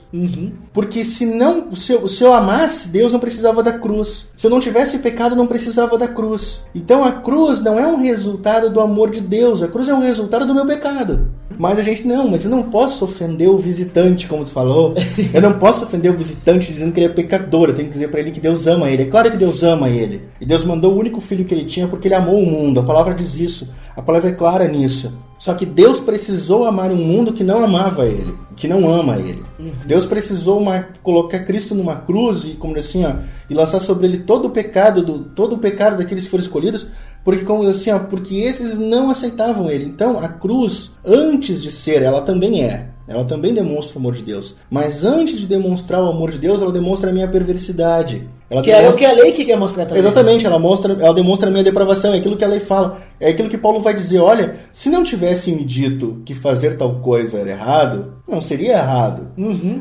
Porque 0.72 1.02
se 1.02 1.26
não, 1.26 1.74
se 1.74 1.92
eu, 1.92 2.06
se 2.06 2.22
eu 2.22 2.32
amasse, 2.32 2.86
Deus 2.86 3.12
não 3.12 3.18
precisava 3.18 3.64
da 3.64 3.72
cruz. 3.72 4.28
Se 4.36 4.46
eu 4.46 4.50
não 4.50 4.60
tivesse 4.60 4.98
pecado, 4.98 5.34
não 5.34 5.48
precisava 5.48 5.98
da 5.98 6.06
cruz. 6.06 6.62
Então 6.72 7.02
a 7.02 7.10
cruz 7.10 7.60
não 7.60 7.80
é 7.80 7.86
um 7.88 8.00
resultado 8.00 8.70
do 8.70 8.80
amor 8.80 9.10
de 9.10 9.20
Deus. 9.20 9.60
A 9.60 9.66
cruz 9.66 9.88
é 9.88 9.94
um 9.94 10.02
resultado 10.02 10.46
do 10.46 10.54
meu 10.54 10.66
pecado. 10.66 11.28
Mas 11.58 11.78
a 11.78 11.82
gente 11.82 12.06
não, 12.06 12.28
mas 12.28 12.44
eu 12.44 12.50
não 12.50 12.64
posso 12.64 13.04
ofender 13.04 13.48
o 13.48 13.58
visitante, 13.58 14.26
como 14.26 14.44
tu 14.44 14.50
falou. 14.50 14.94
Eu 15.32 15.40
não 15.40 15.58
posso 15.58 15.84
ofender 15.84 16.10
o 16.10 16.16
visitante 16.16 16.72
dizendo 16.72 16.92
que 16.92 17.00
ele 17.00 17.06
é 17.06 17.14
pecador. 17.14 17.68
Eu 17.68 17.74
tenho 17.74 17.88
que 17.88 17.94
dizer 17.94 18.08
para 18.08 18.20
ele 18.20 18.30
que 18.30 18.40
Deus 18.40 18.66
ama 18.66 18.88
ele. 18.90 19.02
É 19.04 19.06
claro 19.06 19.30
que 19.30 19.36
Deus 19.36 19.62
ama 19.62 19.88
ele. 19.88 20.22
E 20.40 20.46
Deus 20.46 20.64
mandou 20.64 20.92
o 20.94 20.98
único 20.98 21.20
filho 21.20 21.44
que 21.44 21.54
ele 21.54 21.64
tinha 21.64 21.86
porque 21.88 22.08
ele 22.08 22.14
amou 22.14 22.40
o 22.42 22.46
mundo. 22.46 22.80
A 22.80 22.82
palavra 22.82 23.14
diz 23.14 23.38
isso. 23.38 23.68
A 23.96 24.02
palavra 24.02 24.30
é 24.30 24.32
clara 24.32 24.66
nisso. 24.66 25.12
Só 25.38 25.52
que 25.52 25.66
Deus 25.66 26.00
precisou 26.00 26.64
amar 26.64 26.90
um 26.90 26.96
mundo 26.96 27.32
que 27.32 27.44
não 27.44 27.62
amava 27.62 28.06
ele, 28.06 28.32
que 28.56 28.66
não 28.66 28.88
ama 28.90 29.16
ele. 29.18 29.42
Deus 29.84 30.06
precisou 30.06 30.58
uma- 30.60 30.86
colocar 31.02 31.40
Cristo 31.40 31.74
numa 31.74 31.96
cruz 31.96 32.44
e 32.44 32.50
como 32.52 32.78
assim, 32.78 33.04
ó, 33.04 33.16
e 33.50 33.52
lançar 33.52 33.80
sobre 33.80 34.06
ele 34.06 34.18
todo 34.18 34.46
o 34.46 34.50
pecado 34.50 35.02
do 35.04 35.18
todo 35.18 35.56
o 35.56 35.58
pecado 35.58 35.98
daqueles 35.98 36.24
que 36.24 36.30
foram 36.30 36.42
escolhidos, 36.44 36.86
porque 37.24 37.44
como 37.44 37.66
assim, 37.66 37.90
ó, 37.90 37.98
porque 37.98 38.36
esses 38.36 38.76
não 38.76 39.10
aceitavam 39.10 39.70
ele. 39.70 39.86
Então, 39.86 40.18
a 40.18 40.28
cruz, 40.28 40.92
antes 41.04 41.62
de 41.62 41.70
ser, 41.70 42.02
ela 42.02 42.20
também 42.20 42.62
é. 42.62 42.88
Ela 43.08 43.24
também 43.24 43.52
demonstra 43.52 43.96
o 43.96 43.98
amor 43.98 44.14
de 44.14 44.22
Deus. 44.22 44.56
Mas 44.70 45.04
antes 45.04 45.38
de 45.38 45.46
demonstrar 45.46 46.02
o 46.02 46.08
amor 46.08 46.30
de 46.30 46.38
Deus, 46.38 46.62
ela 46.62 46.72
demonstra 46.72 47.10
a 47.10 47.12
minha 47.12 47.28
perversidade. 47.28 48.28
Ela 48.54 48.62
Que 48.62 48.70
é 48.70 48.74
o 48.74 48.78
demonstra- 48.78 48.98
que 48.98 49.04
a 49.06 49.12
lei 49.22 49.32
que 49.32 49.44
quer 49.44 49.56
mostrar 49.56 49.84
também. 49.86 50.00
Exatamente, 50.00 50.46
ela 50.46 50.58
mostra, 50.58 50.96
ela 50.98 51.12
demonstra 51.14 51.48
a 51.48 51.50
minha 51.50 51.64
depravação, 51.64 52.14
é 52.14 52.16
aquilo 52.18 52.36
que 52.36 52.44
a 52.44 52.48
lei 52.48 52.60
fala, 52.60 52.98
é 53.20 53.28
aquilo 53.30 53.48
que 53.48 53.58
Paulo 53.58 53.80
vai 53.80 53.92
dizer, 53.94 54.18
olha, 54.20 54.54
se 54.72 54.88
não 54.88 55.02
tivesse 55.04 55.50
me 55.52 55.64
dito 55.64 56.22
que 56.24 56.34
fazer 56.34 56.76
tal 56.76 56.94
coisa 56.96 57.38
era 57.38 57.50
errado, 57.50 58.14
não 58.28 58.40
seria 58.40 58.72
errado. 58.74 59.28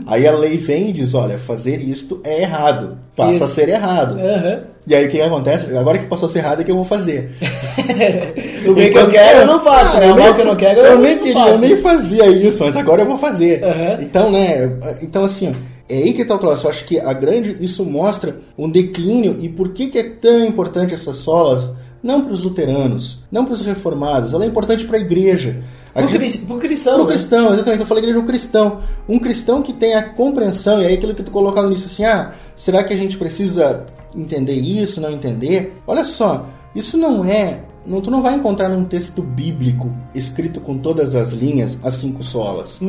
Aí 0.07 0.27
a 0.27 0.31
lei 0.33 0.57
vem 0.57 0.89
e 0.89 0.93
diz, 0.93 1.13
olha, 1.13 1.37
fazer 1.37 1.79
isto 1.81 2.19
é 2.23 2.41
errado, 2.41 2.97
passa 3.15 3.33
Isso. 3.35 3.43
a 3.43 3.47
ser 3.47 3.69
errado. 3.69 4.19
Aham. 4.19 4.59
E 4.85 4.93
aí 4.93 5.05
o 5.07 5.09
que 5.09 5.21
acontece? 5.21 5.77
Agora 5.77 5.97
que 5.97 6.07
passou 6.07 6.27
a 6.27 6.31
ser 6.31 6.39
errado 6.39 6.59
é 6.59 6.63
que 6.65 6.71
eu 6.71 6.75
vou 6.75 6.83
fazer. 6.83 7.31
O 8.67 8.73
bem 8.73 8.91
que 8.91 8.97
eu 8.97 9.09
quero 9.09 9.39
eu 9.39 9.45
não 9.47 9.59
faço, 9.59 9.99
né? 9.99 10.11
O 10.11 10.17
mal 10.17 10.33
que 10.33 10.41
eu 10.41 10.45
não 10.45 10.55
quero 10.55 10.79
eu, 10.79 10.85
eu 10.85 10.99
nem 10.99 11.15
não 11.15 11.23
queria, 11.23 11.33
faço. 11.33 11.63
eu 11.65 11.69
nem 11.69 11.77
fazia 11.77 12.27
isso, 12.27 12.63
mas 12.63 12.75
agora 12.77 13.01
eu 13.01 13.05
vou 13.05 13.17
fazer. 13.17 13.61
Aham. 13.63 13.97
Então, 14.01 14.31
né? 14.31 14.69
Então, 15.01 15.23
assim, 15.25 15.49
ó, 15.49 15.72
é 15.89 15.97
aí 15.97 16.13
que 16.13 16.23
tá 16.25 16.35
o 16.35 16.39
troço. 16.39 16.65
Eu 16.65 16.69
acho 16.71 16.85
que 16.85 16.99
a 16.99 17.13
grande. 17.13 17.57
Isso 17.59 17.83
mostra 17.85 18.39
um 18.57 18.69
declínio 18.69 19.37
e 19.39 19.49
por 19.49 19.69
que, 19.69 19.87
que 19.87 19.97
é 19.97 20.03
tão 20.09 20.45
importante 20.45 20.93
essas 20.93 21.17
solas, 21.17 21.71
não 22.01 22.21
para 22.21 22.33
os 22.33 22.43
luteranos, 22.43 23.19
não 23.31 23.45
para 23.45 23.53
os 23.53 23.61
reformados, 23.61 24.33
ela 24.33 24.43
é 24.43 24.47
importante 24.47 24.85
para 24.85 24.97
a 24.97 25.01
igreja. 25.01 25.61
A 25.95 25.99
Pro, 26.01 26.09
igreja- 26.09 26.37
cri- 26.39 26.47
pro 26.47 26.57
cristão, 26.57 26.93
Pro 26.95 27.03
né? 27.03 27.09
cristão, 27.11 27.53
exatamente. 27.53 27.81
Eu 27.81 27.85
falei 27.85 28.03
igreja 28.03 28.19
do 28.19 28.25
cristão. 28.25 28.79
Um 29.07 29.19
cristão 29.19 29.61
que 29.61 29.71
tem 29.73 29.93
a 29.93 30.01
compreensão, 30.09 30.81
e 30.81 30.85
aí 30.87 30.95
aquilo 30.95 31.13
que 31.13 31.21
tu 31.23 31.29
colocado 31.31 31.69
nisso 31.69 31.85
assim, 31.85 32.03
ah, 32.03 32.31
será 32.57 32.83
que 32.83 32.91
a 32.93 32.97
gente 32.97 33.15
precisa 33.17 33.85
entender 34.15 34.53
isso, 34.55 34.99
não 34.99 35.11
entender? 35.11 35.77
Olha 35.85 36.03
só, 36.03 36.47
isso 36.75 36.97
não 36.97 37.23
é. 37.23 37.59
Não, 37.85 37.99
tu 38.01 38.09
não 38.09 38.21
vai 38.21 38.33
encontrar 38.35 38.69
num 38.69 38.85
texto 38.85 39.21
bíblico 39.21 39.91
escrito 40.15 40.61
com 40.61 40.77
todas 40.77 41.13
as 41.15 41.31
linhas 41.31 41.77
as 41.83 41.95
cinco 41.95 42.23
solas. 42.23 42.79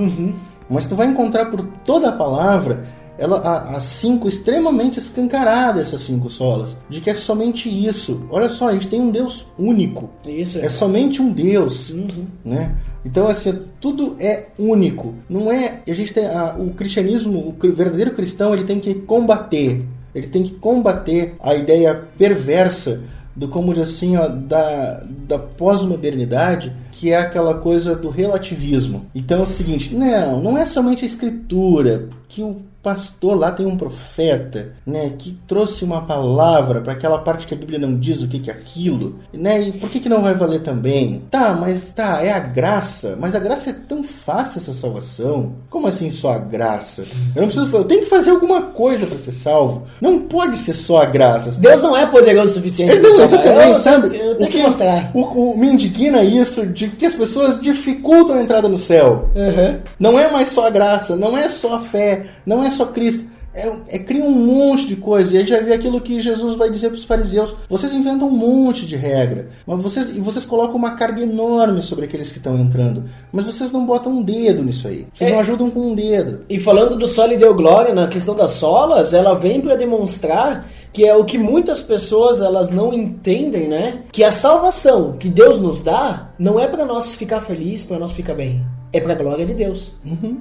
Mas 0.69 0.87
tu 0.87 0.95
vai 0.97 1.07
encontrar 1.07 1.47
por 1.47 1.63
toda 1.85 2.09
a 2.09 2.13
palavra 2.13 2.85
ela, 3.17 3.39
as 3.77 3.85
cinco 3.85 4.29
extremamente 4.29 4.99
escancaradas, 4.99 5.87
essas 5.89 6.01
cinco 6.01 6.29
solas, 6.29 6.75
de 6.89 7.01
que 7.01 7.09
é 7.11 7.15
somente 7.15 7.69
isso. 7.69 8.23
Olha 8.29 8.49
só, 8.51 8.69
a 8.69 8.73
gente 8.73 8.89
tem 8.89 9.01
um 9.01 9.11
Deus 9.11 9.47
único. 9.59 10.11
Isso. 10.27 10.59
É 10.59 10.69
somente 10.69 11.23
um 11.23 11.31
Deus, 11.33 11.95
né? 12.45 12.75
Então, 13.05 13.29
assim, 13.29 13.57
tudo 13.81 14.17
é 14.19 14.47
único. 14.59 15.15
Não 15.29 15.53
é. 15.53 15.83
A 15.87 15.95
gente 15.95 16.13
tem 16.13 16.27
a- 16.27 16.57
o 16.59 16.71
cristianismo, 16.71 17.39
o 17.63 17.73
verdadeiro 17.73 18.13
cristão, 18.15 18.53
ele 18.53 18.65
tem 18.65 18.81
que 18.81 18.95
combater. 18.95 19.85
Ele 20.15 20.27
tem 20.27 20.43
que 20.43 20.51
combater 20.55 21.37
a 21.41 21.55
ideia 21.55 22.03
perversa 22.19 23.03
do 23.37 23.47
como 23.49 23.73
assim, 23.81 24.17
ó, 24.17 24.27
da, 24.29 25.05
da 25.29 25.39
pós-modernidade, 25.39 26.73
que 26.95 27.11
é 27.11 27.19
aquela 27.19 27.55
coisa 27.55 27.95
do 27.95 28.09
relativismo. 28.09 29.07
Então 29.15 29.41
é 29.41 29.43
o 29.43 29.47
seguinte, 29.47 29.95
não, 29.95 30.41
não 30.41 30.59
é 30.59 30.65
somente 30.65 31.05
a 31.05 31.07
escritura, 31.09 32.09
que 32.29 32.43
o 32.43 32.57
pastor 32.83 33.35
lá 33.39 33.51
tem 33.51 33.65
um 33.65 33.79
profeta, 33.79 34.73
né, 34.87 35.13
que 35.19 35.39
trouxe 35.49 35.83
uma 35.85 36.03
palavra 36.03 36.83
para 36.83 36.93
aquela 36.93 37.17
parte 37.19 37.47
que 37.47 37.55
a 37.55 37.57
Bíblia 37.57 37.79
não 37.79 37.97
diz 37.99 38.21
o 38.21 38.29
que 38.29 38.39
que 38.39 38.51
é 38.51 38.53
aquilo, 38.53 39.21
né? 39.33 39.59
E 39.63 39.73
por 39.73 39.89
que 39.89 40.01
que 40.01 40.09
não 40.09 40.21
vai 40.21 40.35
valer 40.35 40.61
também? 40.61 41.23
Tá, 41.31 41.55
mas 41.59 41.95
tá, 41.95 42.23
é 42.23 42.31
a 42.31 42.39
graça, 42.39 43.17
mas 43.19 43.35
a 43.35 43.39
graça 43.39 43.71
é 43.71 43.73
tão 43.73 44.05
fácil 44.05 44.59
essa 44.59 44.75
salvação. 44.75 45.53
Como 45.71 45.87
assim 45.87 46.11
só 46.11 46.33
a 46.33 46.39
graça? 46.39 47.05
Eu 47.35 47.41
não 47.43 47.49
preciso, 47.49 47.75
eu 47.75 47.85
tenho 47.85 48.03
que 48.03 48.11
fazer 48.11 48.31
alguma 48.33 48.61
coisa 48.61 49.07
para 49.07 49.17
ser 49.17 49.33
salvo. 49.33 49.85
Não 49.99 50.19
pode 50.21 50.59
ser 50.59 50.75
só 50.75 51.01
a 51.03 51.07
graça. 51.07 51.53
Deus 51.53 51.81
não 51.81 51.97
é 51.97 52.05
poderoso 52.05 52.51
o 52.51 52.53
suficiente 52.55 52.93
Ele 52.93 53.01
pra 53.01 53.11
não, 53.11 53.25
exatamente, 53.25 53.71
eu, 53.71 53.77
sabe? 53.79 54.07
Eu, 54.19 54.35
tenho 54.35 54.51
o 54.51 54.53
que 54.53 54.63
mostrar. 54.63 55.11
O, 55.15 55.21
o- 55.53 55.59
me 55.59 55.69
indigna 55.69 56.23
isso 56.23 56.67
de 56.67 56.84
que 56.89 57.07
as 57.07 57.15
pessoas 57.15 57.61
dificultam 57.61 58.37
a 58.39 58.43
entrada 58.43 58.69
no 58.69 58.79
céu. 58.79 59.31
Aham. 59.37 59.81
Não 59.99 60.19
é 60.19 60.31
mais 60.31 60.49
só 60.49 60.67
a 60.67 60.71
graça, 60.71 61.17
não 61.17 61.37
é 61.37 61.49
só 61.49 61.75
a 61.75 61.81
fé, 61.81 62.27
não 62.47 62.63
é 62.65 62.71
só 62.71 62.87
Cristo. 62.87 63.33
É, 63.57 63.73
é 63.87 63.99
cria 64.01 64.25
um 64.25 64.33
monte 64.33 64.85
de 64.85 64.97
coisa. 64.97 65.33
E 65.33 65.39
aí 65.39 65.45
já 65.47 65.61
vê 65.61 65.73
aquilo 65.75 66.01
que 66.01 66.21
Jesus 66.21 66.57
vai 66.57 66.69
dizer 66.69 66.89
para 66.89 66.97
os 66.99 67.05
fariseus. 67.05 67.55
Vocês 67.71 67.93
inventam 67.93 68.27
um 68.27 68.33
monte 68.33 68.85
de 68.85 68.97
regra, 68.97 69.49
mas 69.65 69.81
vocês 69.81 70.17
e 70.17 70.21
vocês 70.21 70.45
colocam 70.45 70.75
uma 70.75 70.97
carga 70.97 71.23
enorme 71.23 71.81
sobre 71.81 72.07
aqueles 72.07 72.31
que 72.31 72.39
estão 72.39 72.59
entrando. 72.59 73.05
Mas 73.33 73.45
vocês 73.45 73.71
não 73.71 73.87
botam 73.87 74.11
um 74.13 74.23
dedo 74.25 74.65
nisso 74.65 74.89
aí. 74.89 75.07
Vocês 75.15 75.31
É. 75.31 75.33
não 75.33 75.39
ajudam 75.39 75.71
com 75.71 75.93
um 75.93 75.95
dedo. 75.95 76.41
E 76.49 76.59
falando 76.59 76.97
do 76.99 77.07
Sol 77.07 77.31
e 77.31 77.37
deu 77.37 77.55
glória 77.55 77.95
na 77.95 78.09
questão 78.09 78.35
das 78.35 78.51
solas, 78.51 79.13
ela 79.13 79.37
vem 79.37 79.61
para 79.61 79.77
demonstrar 79.77 80.67
que 80.95 81.05
é 81.05 81.15
o 81.15 81.25
que 81.25 81.37
muitas 81.37 81.81
pessoas 81.81 82.41
elas 82.41 82.71
não 82.71 82.95
entendem, 82.95 83.69
né? 83.69 84.03
Que 84.13 84.23
a 84.23 84.31
salvação 84.31 85.17
que 85.19 85.29
Deus 85.29 85.61
nos 85.61 85.83
dá 85.83 86.29
não 86.39 86.59
é 86.59 86.69
para 86.69 86.85
nós 86.85 87.17
ficar 87.17 87.41
feliz, 87.41 87.83
para 87.83 87.99
nós 87.99 88.13
ficar 88.13 88.35
bem. 88.35 88.65
É 88.93 89.01
para 89.01 89.17
glória 89.17 89.45
de 89.45 89.55
Deus, 89.55 89.93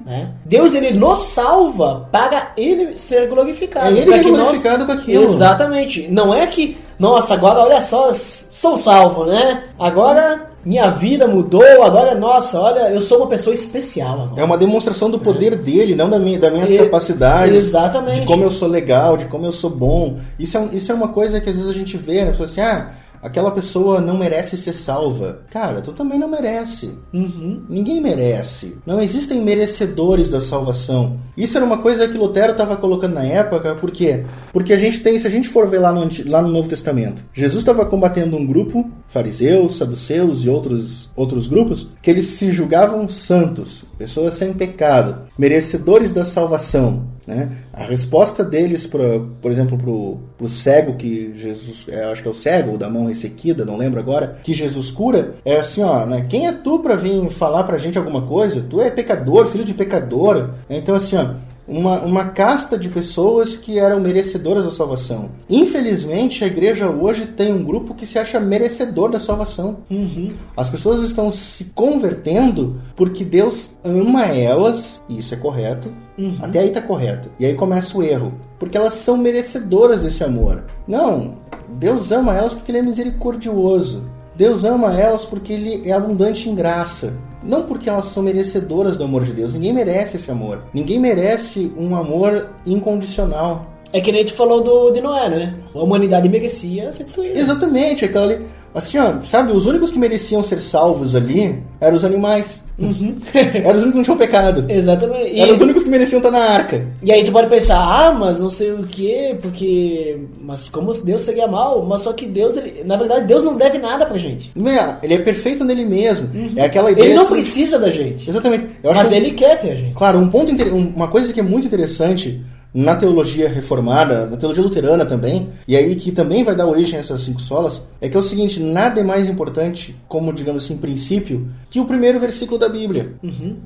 né? 0.06 0.30
Deus 0.44 0.74
ele 0.74 0.92
nos 0.92 1.24
salva 1.24 2.08
para 2.12 2.52
ele 2.56 2.96
ser 2.96 3.28
glorificado. 3.28 3.88
É 3.88 3.98
ele 3.98 4.14
é 4.14 4.22
glorificado 4.22 4.86
com 4.86 4.92
aquilo. 4.92 5.24
Exatamente. 5.24 6.06
Não 6.06 6.32
é 6.32 6.46
que, 6.46 6.78
nossa, 6.96 7.34
agora 7.34 7.58
olha 7.58 7.80
só, 7.80 8.12
sou 8.14 8.76
salvo, 8.76 9.24
né? 9.24 9.64
Agora 9.76 10.53
minha 10.64 10.88
vida 10.90 11.26
mudou, 11.26 11.62
agora, 11.82 12.14
nossa, 12.14 12.60
olha, 12.60 12.90
eu 12.90 13.00
sou 13.00 13.18
uma 13.18 13.26
pessoa 13.26 13.52
especial 13.52 14.22
agora. 14.22 14.40
É 14.40 14.44
uma 14.44 14.56
demonstração 14.56 15.10
do 15.10 15.18
poder 15.18 15.56
dele, 15.56 15.94
não 15.94 16.08
da 16.08 16.18
minha, 16.18 16.38
das 16.38 16.52
minhas 16.52 16.70
E- 16.70 16.78
capacidades. 16.78 17.54
exatamente. 17.54 18.20
De 18.20 18.26
como 18.26 18.42
eu 18.44 18.50
sou 18.50 18.68
legal, 18.68 19.16
de 19.16 19.26
como 19.26 19.44
eu 19.46 19.52
sou 19.52 19.70
bom. 19.70 20.16
Isso 20.38 20.56
é, 20.56 20.68
isso 20.72 20.90
é 20.90 20.94
uma 20.94 21.08
coisa 21.08 21.40
que 21.40 21.50
às 21.50 21.56
vezes 21.56 21.70
a 21.70 21.74
gente 21.74 21.96
vê, 21.96 22.24
né? 22.24 22.30
Pessoa 22.30 22.46
assim, 22.48 22.60
ah, 22.60 22.90
aquela 23.24 23.50
pessoa 23.50 24.02
não 24.02 24.18
merece 24.18 24.58
ser 24.58 24.74
salva. 24.74 25.40
Cara, 25.50 25.80
tu 25.80 25.92
também 25.92 26.18
não 26.18 26.28
merece. 26.28 26.92
Uhum. 27.12 27.64
Ninguém 27.68 28.00
merece. 28.00 28.76
Não 28.86 29.02
existem 29.02 29.40
merecedores 29.40 30.30
da 30.30 30.42
salvação. 30.42 31.16
Isso 31.36 31.56
era 31.56 31.64
uma 31.64 31.78
coisa 31.78 32.06
que 32.06 32.18
Lutero 32.18 32.52
estava 32.52 32.76
colocando 32.76 33.14
na 33.14 33.24
época, 33.24 33.74
por 33.76 33.90
quê? 33.90 34.24
Porque 34.52 34.74
a 34.74 34.76
gente 34.76 35.00
tem, 35.00 35.18
se 35.18 35.26
a 35.26 35.30
gente 35.30 35.48
for 35.48 35.66
ver 35.66 35.78
lá 35.78 35.92
no, 35.92 36.06
lá 36.26 36.42
no 36.42 36.48
Novo 36.48 36.68
Testamento, 36.68 37.24
Jesus 37.32 37.62
estava 37.62 37.86
combatendo 37.86 38.36
um 38.36 38.46
grupo, 38.46 38.90
fariseus, 39.06 39.76
saduceus 39.76 40.44
e 40.44 40.50
outros, 40.50 41.08
outros 41.16 41.46
grupos, 41.46 41.88
que 42.02 42.10
eles 42.10 42.26
se 42.26 42.52
julgavam 42.52 43.08
santos, 43.08 43.86
pessoas 43.96 44.34
sem 44.34 44.52
pecado, 44.52 45.22
merecedores 45.38 46.12
da 46.12 46.26
salvação. 46.26 47.14
Né? 47.26 47.50
A 47.72 47.84
resposta 47.84 48.44
deles, 48.44 48.86
pra, 48.86 49.20
por 49.40 49.50
exemplo, 49.50 49.78
para 49.78 50.44
o 50.44 50.48
cego 50.48 50.94
que 50.94 51.32
Jesus, 51.34 51.86
é, 51.88 52.04
acho 52.04 52.22
que 52.22 52.28
é 52.28 52.30
o 52.30 52.34
cego, 52.34 52.76
da 52.76 52.90
mão 52.90 53.06
ressequida, 53.06 53.64
não 53.64 53.76
lembro 53.76 53.98
agora, 53.98 54.38
que 54.42 54.52
Jesus 54.52 54.90
cura, 54.90 55.34
é 55.44 55.58
assim, 55.58 55.82
ó, 55.82 56.04
né? 56.04 56.26
quem 56.28 56.46
é 56.46 56.52
tu 56.52 56.78
para 56.80 56.96
vir 56.96 57.30
falar 57.30 57.64
para 57.64 57.76
a 57.76 57.78
gente 57.78 57.96
alguma 57.98 58.22
coisa? 58.22 58.64
Tu 58.68 58.80
é 58.80 58.90
pecador, 58.90 59.46
filho 59.46 59.64
de 59.64 59.74
pecador. 59.74 60.50
Então, 60.68 60.94
assim, 60.94 61.16
ó, 61.16 61.34
uma, 61.66 62.00
uma 62.02 62.26
casta 62.26 62.78
de 62.78 62.88
pessoas 62.88 63.56
que 63.56 63.78
eram 63.78 64.00
merecedoras 64.00 64.64
da 64.64 64.70
salvação. 64.70 65.30
Infelizmente, 65.48 66.44
a 66.44 66.46
igreja 66.46 66.88
hoje 66.88 67.26
tem 67.26 67.52
um 67.52 67.64
grupo 67.64 67.94
que 67.94 68.06
se 68.06 68.18
acha 68.18 68.38
merecedor 68.38 69.10
da 69.10 69.18
salvação. 69.18 69.78
Uhum. 69.90 70.28
As 70.56 70.68
pessoas 70.68 71.02
estão 71.02 71.32
se 71.32 71.66
convertendo 71.74 72.80
porque 72.94 73.24
Deus 73.24 73.70
ama 73.82 74.26
elas, 74.26 75.02
e 75.08 75.18
isso 75.18 75.34
é 75.34 75.36
correto. 75.36 75.90
Uhum. 76.16 76.34
Até 76.40 76.60
aí 76.60 76.70
tá 76.70 76.80
correto. 76.80 77.28
E 77.38 77.46
aí 77.46 77.54
começa 77.54 77.96
o 77.96 78.02
erro. 78.02 78.32
Porque 78.58 78.76
elas 78.76 78.94
são 78.94 79.16
merecedoras 79.16 80.02
desse 80.02 80.22
amor. 80.22 80.64
Não, 80.86 81.34
Deus 81.68 82.12
ama 82.12 82.36
elas 82.36 82.54
porque 82.54 82.70
Ele 82.70 82.78
é 82.78 82.82
misericordioso. 82.82 84.04
Deus 84.36 84.64
ama 84.64 84.98
elas 84.98 85.24
porque 85.24 85.52
Ele 85.52 85.88
é 85.88 85.92
abundante 85.92 86.48
em 86.48 86.54
graça. 86.54 87.14
Não 87.42 87.62
porque 87.62 87.88
elas 87.88 88.06
são 88.06 88.22
merecedoras 88.22 88.96
do 88.96 89.04
amor 89.04 89.24
de 89.24 89.32
Deus. 89.32 89.52
Ninguém 89.52 89.72
merece 89.72 90.16
esse 90.16 90.30
amor. 90.30 90.64
Ninguém 90.72 90.98
merece 90.98 91.70
um 91.76 91.94
amor 91.94 92.50
incondicional. 92.64 93.66
É 93.92 94.00
que 94.00 94.10
nem 94.10 94.24
tu 94.24 94.32
falou 94.32 94.60
do, 94.60 94.90
de 94.90 95.00
Noé, 95.00 95.28
né? 95.28 95.54
A 95.72 95.78
humanidade 95.78 96.28
merecia 96.28 96.90
ser 96.90 97.04
destruída. 97.04 97.38
Exatamente, 97.38 98.04
aquela 98.04 98.24
ali. 98.24 98.44
Assim, 98.74 98.98
ó, 98.98 99.22
sabe, 99.22 99.52
os 99.52 99.66
únicos 99.66 99.90
que 99.92 99.98
mereciam 99.98 100.42
ser 100.42 100.60
salvos 100.60 101.14
ali 101.14 101.62
eram 101.80 101.96
os 101.96 102.04
animais. 102.04 102.60
Uhum. 102.76 103.14
eram 103.32 103.78
os 103.78 103.82
únicos 103.84 103.90
que 103.92 103.96
não 103.98 104.02
tinham 104.02 104.16
pecado. 104.18 104.64
Exatamente. 104.68 105.32
E, 105.32 105.40
Eram 105.40 105.54
os 105.54 105.60
únicos 105.60 105.84
que 105.84 105.88
mereciam 105.90 106.18
estar 106.18 106.32
na 106.32 106.40
arca. 106.40 106.84
e 107.00 107.12
aí 107.12 107.22
tu 107.24 107.30
pode 107.30 107.48
pensar, 107.48 107.78
ah, 107.78 108.12
mas 108.12 108.40
não 108.40 108.48
sei 108.50 108.72
o 108.72 108.82
que, 108.82 109.36
porque. 109.40 110.18
Mas 110.40 110.68
como 110.68 110.92
Deus 110.92 111.20
seria 111.20 111.46
mal? 111.46 111.84
Mas 111.84 112.00
só 112.00 112.12
que 112.12 112.26
Deus, 112.26 112.56
ele, 112.56 112.82
na 112.84 112.96
verdade, 112.96 113.26
Deus 113.28 113.44
não 113.44 113.56
deve 113.56 113.78
nada 113.78 114.04
pra 114.06 114.18
gente. 114.18 114.50
Não 114.56 114.68
é, 114.72 114.98
Ele 115.04 115.14
é 115.14 115.18
perfeito 115.18 115.62
nele 115.64 115.84
mesmo. 115.84 116.28
É 116.56 116.62
aquela 116.64 116.90
ideia. 116.90 117.06
Ele 117.06 117.14
não 117.14 117.22
assim- 117.22 117.32
precisa 117.34 117.78
da 117.78 117.90
gente. 117.90 118.28
Exatamente. 118.28 118.66
Mas 118.82 118.98
acho- 118.98 119.14
ele 119.14 119.30
quer 119.30 119.56
ter 119.60 119.70
a 119.70 119.74
gente. 119.76 119.94
Claro, 119.94 120.18
um 120.18 120.28
ponto 120.28 120.50
inter- 120.50 120.74
um- 120.74 120.92
uma 120.96 121.06
coisa 121.06 121.32
que 121.32 121.38
é 121.38 121.44
muito 121.44 121.68
interessante 121.68 122.42
na 122.74 122.96
teologia 122.96 123.48
reformada, 123.48 124.26
na 124.26 124.36
teologia 124.36 124.64
luterana 124.64 125.06
também, 125.06 125.48
e 125.66 125.76
aí 125.76 125.94
que 125.94 126.10
também 126.10 126.42
vai 126.42 126.56
dar 126.56 126.66
origem 126.66 126.96
a 126.96 127.00
essas 127.00 127.22
cinco 127.22 127.40
solas, 127.40 127.86
é 128.00 128.08
que 128.08 128.16
é 128.16 128.20
o 128.20 128.22
seguinte, 128.22 128.58
nada 128.58 129.00
é 129.00 129.04
mais 129.04 129.28
importante, 129.28 129.96
como 130.08 130.32
digamos 130.32 130.64
assim, 130.64 130.76
princípio, 130.76 131.48
que 131.70 131.78
o 131.78 131.84
primeiro 131.84 132.18
versículo 132.18 132.58
da 132.58 132.68
Bíblia. 132.68 133.14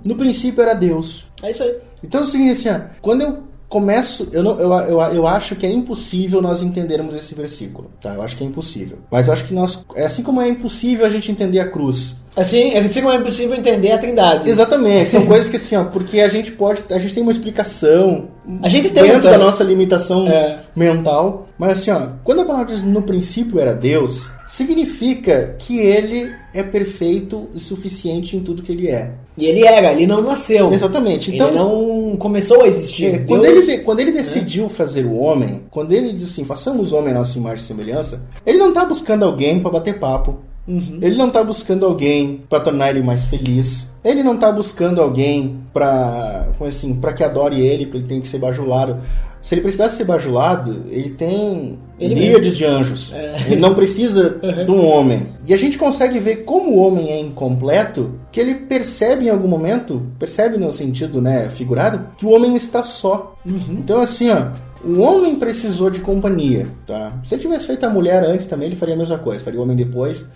No 0.07 0.15
princípio 0.15 0.61
era 0.61 0.75
Deus. 0.75 1.29
É 1.43 1.51
isso 1.51 1.63
aí. 1.63 1.75
Então 2.05 2.21
é 2.21 2.25
o 2.25 2.27
seguinte, 2.27 2.53
assim, 2.53 2.69
ó, 2.69 2.81
quando 3.01 3.23
eu 3.23 3.48
começo, 3.69 4.29
eu, 4.33 4.43
não, 4.43 4.59
eu, 4.59 4.73
eu, 4.73 5.01
eu 5.15 5.27
acho 5.27 5.55
que 5.55 5.67
é 5.67 5.71
impossível 5.71 6.41
nós 6.41 6.63
entendermos 6.63 7.15
esse 7.15 7.35
versículo, 7.35 7.91
tá? 8.01 8.15
Eu 8.15 8.23
acho 8.23 8.37
que 8.37 8.43
é 8.43 8.47
impossível. 8.47 8.99
Mas 9.11 9.27
eu 9.27 9.33
acho 9.33 9.45
que 9.45 9.53
nós, 9.55 9.85
é 9.95 10.07
assim 10.07 10.23
como 10.23 10.41
é 10.41 10.49
impossível 10.49 11.05
a 11.05 11.11
gente 11.11 11.31
entender 11.31 11.61
a 11.61 11.69
cruz, 11.71 12.17
Assim, 12.37 12.73
assim 12.77 13.01
como 13.01 13.13
é 13.13 13.17
impossível 13.17 13.57
entender 13.57 13.91
a 13.91 13.99
trindade. 13.99 14.49
Exatamente, 14.49 15.11
são 15.11 15.25
coisas 15.27 15.49
que 15.49 15.57
assim, 15.57 15.75
ó, 15.75 15.85
porque 15.85 16.21
a 16.21 16.29
gente 16.29 16.53
pode, 16.53 16.83
a 16.89 16.99
gente 16.99 17.13
tem 17.13 17.23
uma 17.23 17.33
explicação 17.33 18.29
A 18.63 18.69
gente 18.69 18.91
tem, 18.91 19.03
dentro 19.03 19.19
então. 19.19 19.31
da 19.33 19.39
nossa 19.39 19.65
limitação 19.65 20.25
É. 20.29 20.61
mental, 20.77 21.49
mas 21.59 21.73
assim, 21.73 21.91
ó, 21.91 22.11
quando 22.23 22.43
a 22.43 22.45
palavra 22.45 22.73
diz 22.75 22.83
no 22.85 23.03
princípio 23.03 23.59
era 23.59 23.75
Deus, 23.75 24.31
significa 24.49 25.55
que 25.59 25.79
ele 25.79 26.33
é 26.55 26.63
perfeito 26.63 27.49
e 27.55 27.61
suficiente 27.61 28.37
em 28.37 28.41
tudo 28.41 28.63
que 28.63 28.73
ele 28.73 28.89
é. 28.89 29.13
E 29.37 29.45
ele 29.47 29.65
era, 29.65 29.93
ele 29.93 30.07
não 30.07 30.21
nasceu. 30.23 30.73
Exatamente. 30.73 31.33
Então, 31.33 31.49
ele 31.49 31.57
não 31.59 32.17
começou 32.17 32.63
a 32.63 32.67
existir. 32.67 33.05
é, 33.07 33.11
Deus- 33.19 33.27
quando, 33.29 33.45
ele, 33.45 33.63
de- 33.63 33.79
quando 33.79 34.01
ele 34.01 34.11
decidiu 34.13 34.69
fazer 34.69 35.05
o 35.05 35.15
homem, 35.17 35.63
quando 35.71 35.93
ele 35.93 36.13
disse 36.15 36.33
assim, 36.33 36.45
façamos 36.45 36.91
o 36.93 36.97
homem 36.97 37.15
nossa 37.15 37.39
imagem 37.39 37.63
e 37.63 37.67
semelhança, 37.69 38.23
ele 38.45 38.59
não 38.59 38.71
está 38.71 38.85
buscando 38.85 39.25
alguém 39.25 39.61
para 39.61 39.71
bater 39.71 39.99
papo. 39.99 40.39
Uhum. 40.69 40.99
Ele 41.01 41.17
não 41.17 41.29
está 41.29 41.43
buscando 41.43 41.87
alguém 41.87 42.43
para 42.49 42.61
tornar 42.61 42.91
ele 42.91 43.03
mais 43.03 43.25
feliz. 43.25 43.89
Ele 44.05 44.23
não 44.23 44.35
está 44.35 44.53
buscando 44.53 45.01
alguém 45.01 45.59
para, 45.73 46.49
como 46.59 46.69
assim, 46.69 46.95
para 46.95 47.13
que 47.15 47.25
adore 47.25 47.61
ele, 47.61 47.87
para 47.87 47.99
ele 47.99 48.07
tem 48.07 48.21
que 48.21 48.29
ser 48.29 48.39
bajulado. 48.39 48.99
Se 49.41 49.55
ele 49.55 49.63
precisasse 49.63 49.97
ser 49.97 50.05
bajulado, 50.05 50.85
ele 50.91 51.11
tem 51.11 51.79
Ele 51.99 52.15
milhares 52.15 52.57
de 52.57 52.65
anjos. 52.65 53.15
Ele 53.47 53.57
não 53.57 53.75
precisa 53.75 54.39
de 54.67 54.71
um 54.71 54.87
homem. 54.87 55.29
E 55.47 55.55
a 55.55 55.57
gente 55.57 55.79
consegue 55.79 56.19
ver 56.19 56.45
como 56.45 56.73
o 56.73 56.79
homem 56.79 57.11
é 57.11 57.21
incompleto, 57.21 58.19
que 58.31 58.41
ele 58.41 58.55
percebe 58.55 59.27
em 59.27 59.31
algum 59.31 59.49
momento, 59.49 60.03
percebe 60.19 60.59
no 60.59 60.73
sentido, 60.73 61.23
né, 61.23 61.49
figurado, 61.49 62.09
que 62.19 62.27
o 62.27 62.31
homem 62.31 62.57
está 62.57 62.83
só. 62.83 63.37
Então 63.71 64.01
assim, 64.01 64.29
ó, 64.29 64.49
o 64.85 65.01
homem 65.01 65.37
precisou 65.37 65.91
de 65.91 66.01
companhia, 66.01 66.67
tá? 66.87 67.19
Se 67.25 67.35
ele 67.35 67.43
tivesse 67.43 67.67
feito 67.67 67.85
a 67.85 67.91
mulher 67.91 68.23
antes 68.25 68.47
também, 68.47 68.69
ele 68.69 68.77
faria 68.77 68.95
a 68.95 68.99
mesma 68.99 69.19
coisa, 69.19 69.41
faria 69.43 69.59
o 69.59 69.63
homem 69.63 69.77
depois. 69.77 70.29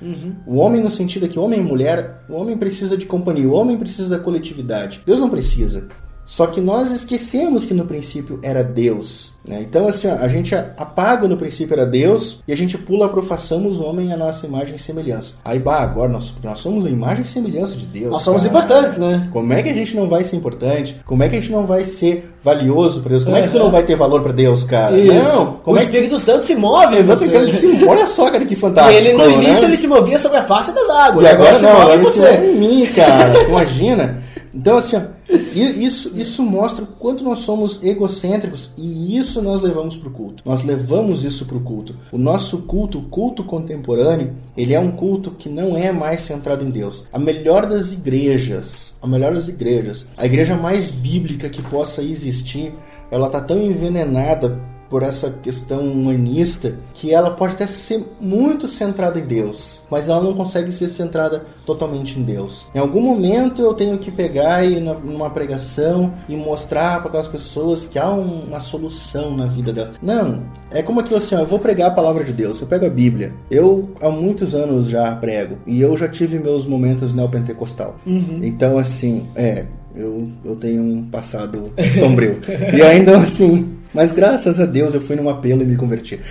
O 0.47 0.57
homem 0.57 0.83
no 0.83 0.91
sentido 0.91 1.29
que 1.29 1.39
homem 1.39 1.61
e 1.61 1.63
mulher, 1.63 2.23
o 2.29 2.35
homem 2.35 2.57
precisa 2.57 2.97
de 2.97 3.07
companhia, 3.07 3.49
o 3.49 3.53
homem 3.53 3.77
precisa 3.77 4.09
da 4.09 4.19
coletividade. 4.19 5.01
Deus 5.07 5.21
não 5.21 5.31
precisa. 5.31 5.87
Só 6.33 6.47
que 6.47 6.63
nós 6.63 6.91
esquecemos 6.91 7.67
que 7.67 7.75
no 7.75 7.85
princípio 7.85 8.39
era 8.43 8.65
Deus. 8.65 9.33
né? 9.47 9.59
Então, 9.61 9.87
assim, 9.87 10.09
a 10.09 10.27
gente 10.29 10.55
apaga 10.55 11.29
no 11.29 11.37
princípio 11.37 11.75
era 11.75 11.85
Deus 11.85 12.41
e 12.49 12.53
a 12.55 12.57
gente 12.57 12.79
pula 12.79 13.07
para 13.07 13.21
façamos 13.21 13.81
o 13.81 13.85
homem 13.85 14.11
à 14.15 14.17
nossa 14.17 14.47
imagem 14.47 14.77
e 14.77 14.79
semelhança. 14.79 15.35
Aí, 15.45 15.59
bah, 15.59 15.83
agora 15.83 16.09
nós, 16.09 16.33
nós 16.43 16.59
somos 16.59 16.87
a 16.87 16.89
imagem 16.89 17.23
e 17.23 17.27
semelhança 17.27 17.77
de 17.77 17.85
Deus. 17.85 18.13
Nós 18.13 18.23
somos 18.23 18.47
cara. 18.47 18.65
importantes, 18.65 18.97
né? 18.97 19.29
Como 19.31 19.53
é 19.53 19.63
que 19.63 19.69
a 19.69 19.75
gente 19.75 19.95
não 19.95 20.09
vai 20.09 20.25
ser 20.25 20.37
importante? 20.37 20.97
Como 21.05 21.23
é 21.23 21.29
que 21.29 21.37
a 21.37 21.39
gente 21.39 21.53
não 21.53 21.67
vai 21.67 21.85
ser 21.85 22.35
valioso 22.43 23.03
para 23.03 23.11
Deus? 23.11 23.25
Como 23.25 23.37
é 23.37 23.43
que 23.43 23.51
tu 23.51 23.59
não 23.59 23.71
vai 23.71 23.83
ter 23.83 23.95
valor 23.95 24.23
para 24.23 24.33
Deus, 24.33 24.65
cara? 24.65 24.97
Isso. 24.97 25.37
Não, 25.37 25.59
como 25.63 25.77
o 25.77 25.79
é 25.79 25.83
que... 25.83 25.85
Espírito 25.85 26.19
Santo 26.19 26.47
se 26.47 26.55
move. 26.55 26.97
Exato, 26.97 27.25
ele 27.25 27.53
se... 27.53 27.85
Olha 27.85 28.07
só, 28.07 28.31
cara, 28.31 28.47
que 28.47 28.57
fantástico. 28.57 28.97
ele, 28.97 29.13
no 29.13 29.27
né? 29.27 29.35
início 29.35 29.67
ele 29.67 29.77
se 29.77 29.87
movia 29.87 30.17
sobre 30.17 30.39
a 30.39 30.45
face 30.45 30.73
das 30.73 30.89
águas. 30.89 31.27
E 31.27 31.29
agora 31.29 31.55
se 31.55 31.67
não, 31.67 31.73
move 31.75 31.83
agora 31.83 32.03
isso 32.03 32.13
você. 32.13 32.25
é 32.25 32.51
em 32.51 32.57
mim, 32.57 32.87
cara. 32.87 33.45
Imagina. 33.47 34.23
Então, 34.55 34.77
assim, 34.79 34.97
ó, 34.97 35.01
isso, 35.55 36.13
isso 36.19 36.43
mostra 36.43 36.85
o 36.85 36.87
quanto 36.87 37.25
nós 37.25 37.41
somos 37.41 37.83
egocêntricos 37.83 38.71
e 38.77 39.17
isso 39.17 39.41
nós 39.41 39.61
levamos 39.61 39.97
para 39.97 40.09
o 40.09 40.13
culto. 40.13 40.43
Nós 40.47 40.63
levamos 40.63 41.25
isso 41.25 41.47
para 41.47 41.57
o 41.57 41.61
culto. 41.61 41.97
O 42.11 42.19
nosso 42.19 42.59
culto, 42.59 42.99
o 42.99 43.03
culto 43.03 43.45
contemporâneo, 43.45 44.35
ele 44.57 44.75
é 44.75 44.81
um 44.81 44.93
culto 44.93 45.31
que 45.31 45.49
não 45.49 45.77
é 45.77 45.91
mais 45.93 46.21
centrado 46.21 46.65
em 46.65 46.71
Deus. 46.71 47.05
A 47.13 47.19
melhor 47.19 47.67
das 47.67 47.93
igrejas, 47.93 48.95
a 49.01 49.07
melhor 49.07 49.35
das 49.35 49.49
igrejas, 49.49 50.07
a 50.17 50.27
igreja 50.27 50.57
mais 50.57 50.91
bíblica 50.91 51.49
que 51.49 51.63
possa 51.63 52.03
existir, 52.03 52.75
ela 53.11 53.29
tá 53.29 53.41
tão 53.41 53.61
envenenada 53.63 54.72
por 54.93 55.03
essa 55.03 55.31
questão 55.31 55.81
humanista 55.91 56.75
que 56.93 57.15
ela 57.15 57.31
pode 57.31 57.55
até 57.55 57.67
ser 57.67 58.07
muito 58.21 58.69
centrada 58.69 59.19
em 59.19 59.25
Deus, 59.25 59.81
mas 59.91 60.11
ela 60.11 60.21
não 60.21 60.35
consegue 60.35 60.71
ser 60.71 60.91
centrada 60.91 61.47
totalmente 61.65 62.21
em 62.21 62.23
Deus. 62.23 62.67
Em 62.75 62.79
algum 62.79 63.01
momento 63.01 63.63
eu 63.63 63.73
tenho 63.73 63.97
que 63.97 64.11
pegar 64.11 64.67
e 64.67 64.79
numa 64.79 65.31
pregação 65.31 66.13
e 66.29 66.37
mostrar 66.37 66.99
para 67.01 67.09
aquelas 67.09 67.27
pessoas 67.29 67.87
que 67.87 67.99
há 67.99 68.11
um- 68.13 68.43
uma 68.49 68.61
solução 68.61 69.35
na 69.35 69.47
vida 69.47 69.73
delas. 69.73 69.95
Não, 70.03 70.43
é 70.71 70.83
como 70.83 71.01
aquilo 71.01 71.17
assim, 71.17 71.37
ó, 71.37 71.39
eu 71.39 71.47
vou 71.47 71.59
pregar 71.59 71.89
a 71.89 71.95
palavra 71.95 72.23
de 72.23 72.33
Deus, 72.35 72.61
eu 72.61 72.67
pego 72.67 72.85
a 72.85 72.91
Bíblia. 72.91 73.33
Eu 73.51 73.93
há 73.99 74.11
muitos 74.11 74.55
anos 74.55 74.89
já 74.89 75.11
prego 75.17 75.57
e 75.67 75.81
eu 75.81 75.97
já 75.97 76.07
tive 76.07 76.39
meus 76.39 76.67
momentos 76.67 77.15
neopentecostal. 77.15 77.97
Então 78.43 78.77
assim, 78.77 79.27
é, 79.35 79.65
eu, 79.97 80.29
eu 80.45 80.57
tenho 80.57 80.83
um 80.83 81.05
passado 81.11 81.71
sombrio. 81.99 82.39
e 82.77 82.83
ainda 82.83 83.19
assim, 83.19 83.69
mas 83.95 84.13
graças 84.13 84.59
a 84.61 84.67
Deus 84.67 84.95
eu 84.95 85.01
fui 85.01 85.17
num 85.17 85.29
apelo 85.29 85.63
e 85.63 85.67
me 85.67 85.77
converti. 85.77 86.19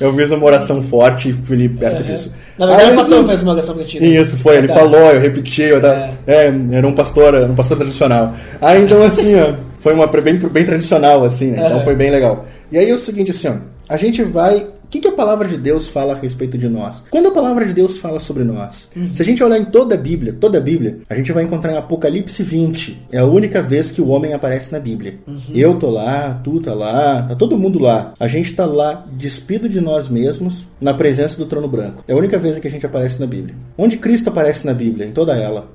eu 0.00 0.14
fiz 0.14 0.30
uma 0.30 0.44
oração 0.44 0.82
forte 0.82 1.30
e 1.30 1.32
fui 1.32 1.68
perto 1.68 2.02
disso. 2.04 2.32
Na 2.58 2.66
verdade, 2.66 2.88
Aí, 2.88 2.92
o 2.94 2.96
pastor 2.96 3.26
fez 3.26 3.42
uma 3.42 3.52
oração 3.52 3.74
contigo. 3.74 4.04
Isso, 4.04 4.36
foi, 4.38 4.56
ele 4.58 4.68
Tá. 4.68 4.74
falou, 4.74 5.00
eu 5.12 5.20
repeti, 5.20 5.62
eu 5.62 5.80
tava- 5.80 6.10
é, 6.26 6.52
era 6.72 6.86
um 6.86 6.94
pastor, 6.94 7.34
um 7.34 7.54
pastor 7.54 7.76
tradicional. 7.78 8.34
Aí 8.60 8.82
então 8.84 9.02
assim, 9.02 9.34
ó, 9.36 9.54
foi 9.80 9.92
uma 9.94 10.06
bem, 10.06 10.36
bem 10.38 10.64
tradicional, 10.64 11.24
assim, 11.24 11.50
né? 11.50 11.66
Então 11.66 11.82
foi 11.82 11.94
bem 11.94 12.10
legal. 12.10 12.46
E 12.70 12.78
aí 12.78 12.88
é 12.90 12.94
o 12.94 12.98
seguinte, 12.98 13.30
assim, 13.30 13.48
ó, 13.48 13.54
a 13.88 13.96
gente 13.96 14.22
vai 14.22 14.66
que, 14.92 15.00
que 15.00 15.08
a 15.08 15.12
palavra 15.12 15.48
de 15.48 15.56
Deus 15.56 15.88
fala 15.88 16.12
a 16.12 16.16
respeito 16.16 16.58
de 16.58 16.68
nós? 16.68 17.02
Quando 17.10 17.28
a 17.28 17.32
palavra 17.32 17.64
de 17.64 17.72
Deus 17.72 17.96
fala 17.96 18.20
sobre 18.20 18.44
nós? 18.44 18.88
Se 19.14 19.22
a 19.22 19.24
gente 19.24 19.42
olhar 19.42 19.58
em 19.58 19.64
toda 19.64 19.94
a 19.94 19.98
Bíblia, 19.98 20.36
toda 20.38 20.58
a 20.58 20.60
Bíblia, 20.60 20.98
a 21.08 21.16
gente 21.16 21.32
vai 21.32 21.44
encontrar 21.44 21.72
em 21.72 21.78
Apocalipse 21.78 22.42
20. 22.42 23.06
É 23.10 23.18
a 23.18 23.24
única 23.24 23.62
vez 23.62 23.90
que 23.90 24.02
o 24.02 24.08
homem 24.08 24.34
aparece 24.34 24.70
na 24.70 24.78
Bíblia. 24.78 25.14
Eu 25.54 25.78
tô 25.78 25.88
lá, 25.88 26.38
tu 26.44 26.60
tá 26.60 26.74
lá, 26.74 27.22
tá 27.22 27.34
todo 27.34 27.58
mundo 27.58 27.78
lá. 27.78 28.12
A 28.20 28.28
gente 28.28 28.52
tá 28.54 28.66
lá 28.66 29.06
despido 29.16 29.66
de 29.66 29.80
nós 29.80 30.10
mesmos 30.10 30.68
na 30.78 30.92
presença 30.92 31.38
do 31.38 31.46
trono 31.46 31.68
branco. 31.68 32.04
É 32.06 32.12
a 32.12 32.16
única 32.16 32.38
vez 32.38 32.58
em 32.58 32.60
que 32.60 32.68
a 32.68 32.70
gente 32.70 32.84
aparece 32.84 33.18
na 33.18 33.26
Bíblia. 33.26 33.54
Onde 33.78 33.96
Cristo 33.96 34.28
aparece 34.28 34.66
na 34.66 34.74
Bíblia? 34.74 35.06
Em 35.06 35.12
toda 35.12 35.34
ela. 35.34 35.68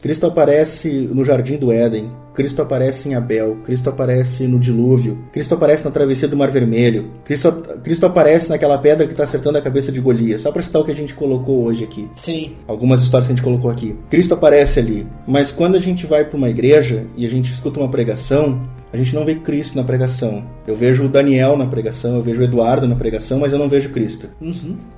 Cristo 0.00 0.26
aparece 0.26 1.08
no 1.12 1.22
jardim 1.24 1.56
do 1.58 1.70
Éden. 1.70 2.10
Cristo 2.34 2.62
aparece 2.62 3.08
em 3.08 3.14
Abel, 3.14 3.58
Cristo 3.64 3.90
aparece 3.90 4.46
no 4.46 4.58
dilúvio, 4.58 5.18
Cristo 5.32 5.54
aparece 5.54 5.84
na 5.84 5.90
travessia 5.90 6.28
do 6.28 6.36
Mar 6.36 6.50
Vermelho, 6.50 7.06
Cristo, 7.24 7.52
Cristo 7.82 8.06
aparece 8.06 8.48
naquela 8.48 8.78
pedra 8.78 9.06
que 9.06 9.12
está 9.12 9.24
acertando 9.24 9.58
a 9.58 9.62
cabeça 9.62 9.90
de 9.90 10.00
Golias, 10.00 10.42
só 10.42 10.52
para 10.52 10.62
citar 10.62 10.82
o 10.82 10.84
que 10.84 10.92
a 10.92 10.94
gente 10.94 11.14
colocou 11.14 11.64
hoje 11.64 11.84
aqui. 11.84 12.08
Sim. 12.16 12.52
Algumas 12.66 13.02
histórias 13.02 13.26
que 13.26 13.32
a 13.32 13.36
gente 13.36 13.44
colocou 13.44 13.70
aqui. 13.70 13.96
Cristo 14.10 14.34
aparece 14.34 14.78
ali, 14.78 15.06
mas 15.26 15.50
quando 15.50 15.76
a 15.76 15.80
gente 15.80 16.06
vai 16.06 16.24
para 16.24 16.36
uma 16.36 16.48
igreja 16.48 17.06
e 17.16 17.26
a 17.26 17.28
gente 17.28 17.52
escuta 17.52 17.80
uma 17.80 17.88
pregação, 17.88 18.60
a 18.92 18.96
gente 18.96 19.14
não 19.14 19.24
vê 19.24 19.34
Cristo 19.34 19.76
na 19.76 19.84
pregação. 19.84 20.44
Eu 20.66 20.74
vejo 20.74 21.04
o 21.04 21.08
Daniel 21.08 21.56
na 21.56 21.66
pregação, 21.66 22.16
eu 22.16 22.22
vejo 22.22 22.40
o 22.40 22.44
Eduardo 22.44 22.88
na 22.88 22.94
pregação, 22.94 23.38
mas 23.38 23.52
eu 23.52 23.58
não 23.58 23.68
vejo 23.68 23.90
Cristo. 23.90 24.28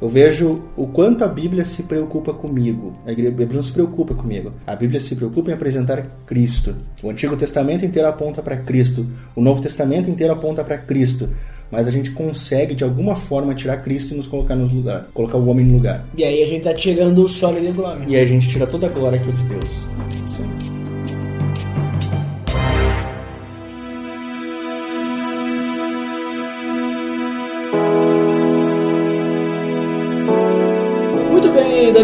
Eu 0.00 0.08
vejo 0.08 0.62
o 0.76 0.86
quanto 0.86 1.24
a 1.24 1.28
Bíblia 1.28 1.64
se 1.64 1.82
preocupa 1.82 2.32
comigo. 2.32 2.92
A 3.06 3.10
a 3.10 3.14
Bíblia 3.14 3.48
não 3.54 3.62
se 3.62 3.72
preocupa 3.72 4.14
comigo. 4.14 4.52
A 4.66 4.76
Bíblia 4.76 5.00
se 5.00 5.14
preocupa 5.16 5.50
em 5.50 5.54
apresentar 5.54 6.06
Cristo. 6.24 6.76
O 7.02 7.10
Antigo 7.10 7.36
Testamento 7.36 7.84
inteiro 7.84 8.08
aponta 8.08 8.42
para 8.42 8.56
Cristo. 8.56 9.06
O 9.34 9.42
Novo 9.42 9.60
Testamento 9.60 10.08
inteiro 10.08 10.32
aponta 10.32 10.62
para 10.62 10.78
Cristo. 10.78 11.28
Mas 11.70 11.86
a 11.86 11.90
gente 11.90 12.10
consegue, 12.10 12.74
de 12.74 12.82
alguma 12.82 13.14
forma, 13.14 13.54
tirar 13.54 13.76
Cristo 13.78 14.14
e 14.14 14.16
nos 14.16 14.26
colocar 14.26 14.56
no 14.56 14.66
lugar. 14.66 15.08
Colocar 15.14 15.38
o 15.38 15.46
homem 15.46 15.64
no 15.64 15.74
lugar. 15.74 16.04
E 16.16 16.24
aí 16.24 16.42
a 16.42 16.46
gente 16.46 16.64
tá 16.64 16.74
tirando 16.74 17.24
o 17.24 17.28
sólido 17.28 17.68
e 17.68 17.72
glória. 17.72 18.04
E 18.08 18.16
aí 18.16 18.24
a 18.24 18.28
gente 18.28 18.48
tira 18.48 18.66
toda 18.66 18.86
a 18.86 18.90
glória 18.90 19.18
que 19.18 19.28
é 19.28 19.32
de 19.32 19.44
Deus. 19.44 19.84
Muito 19.96 20.49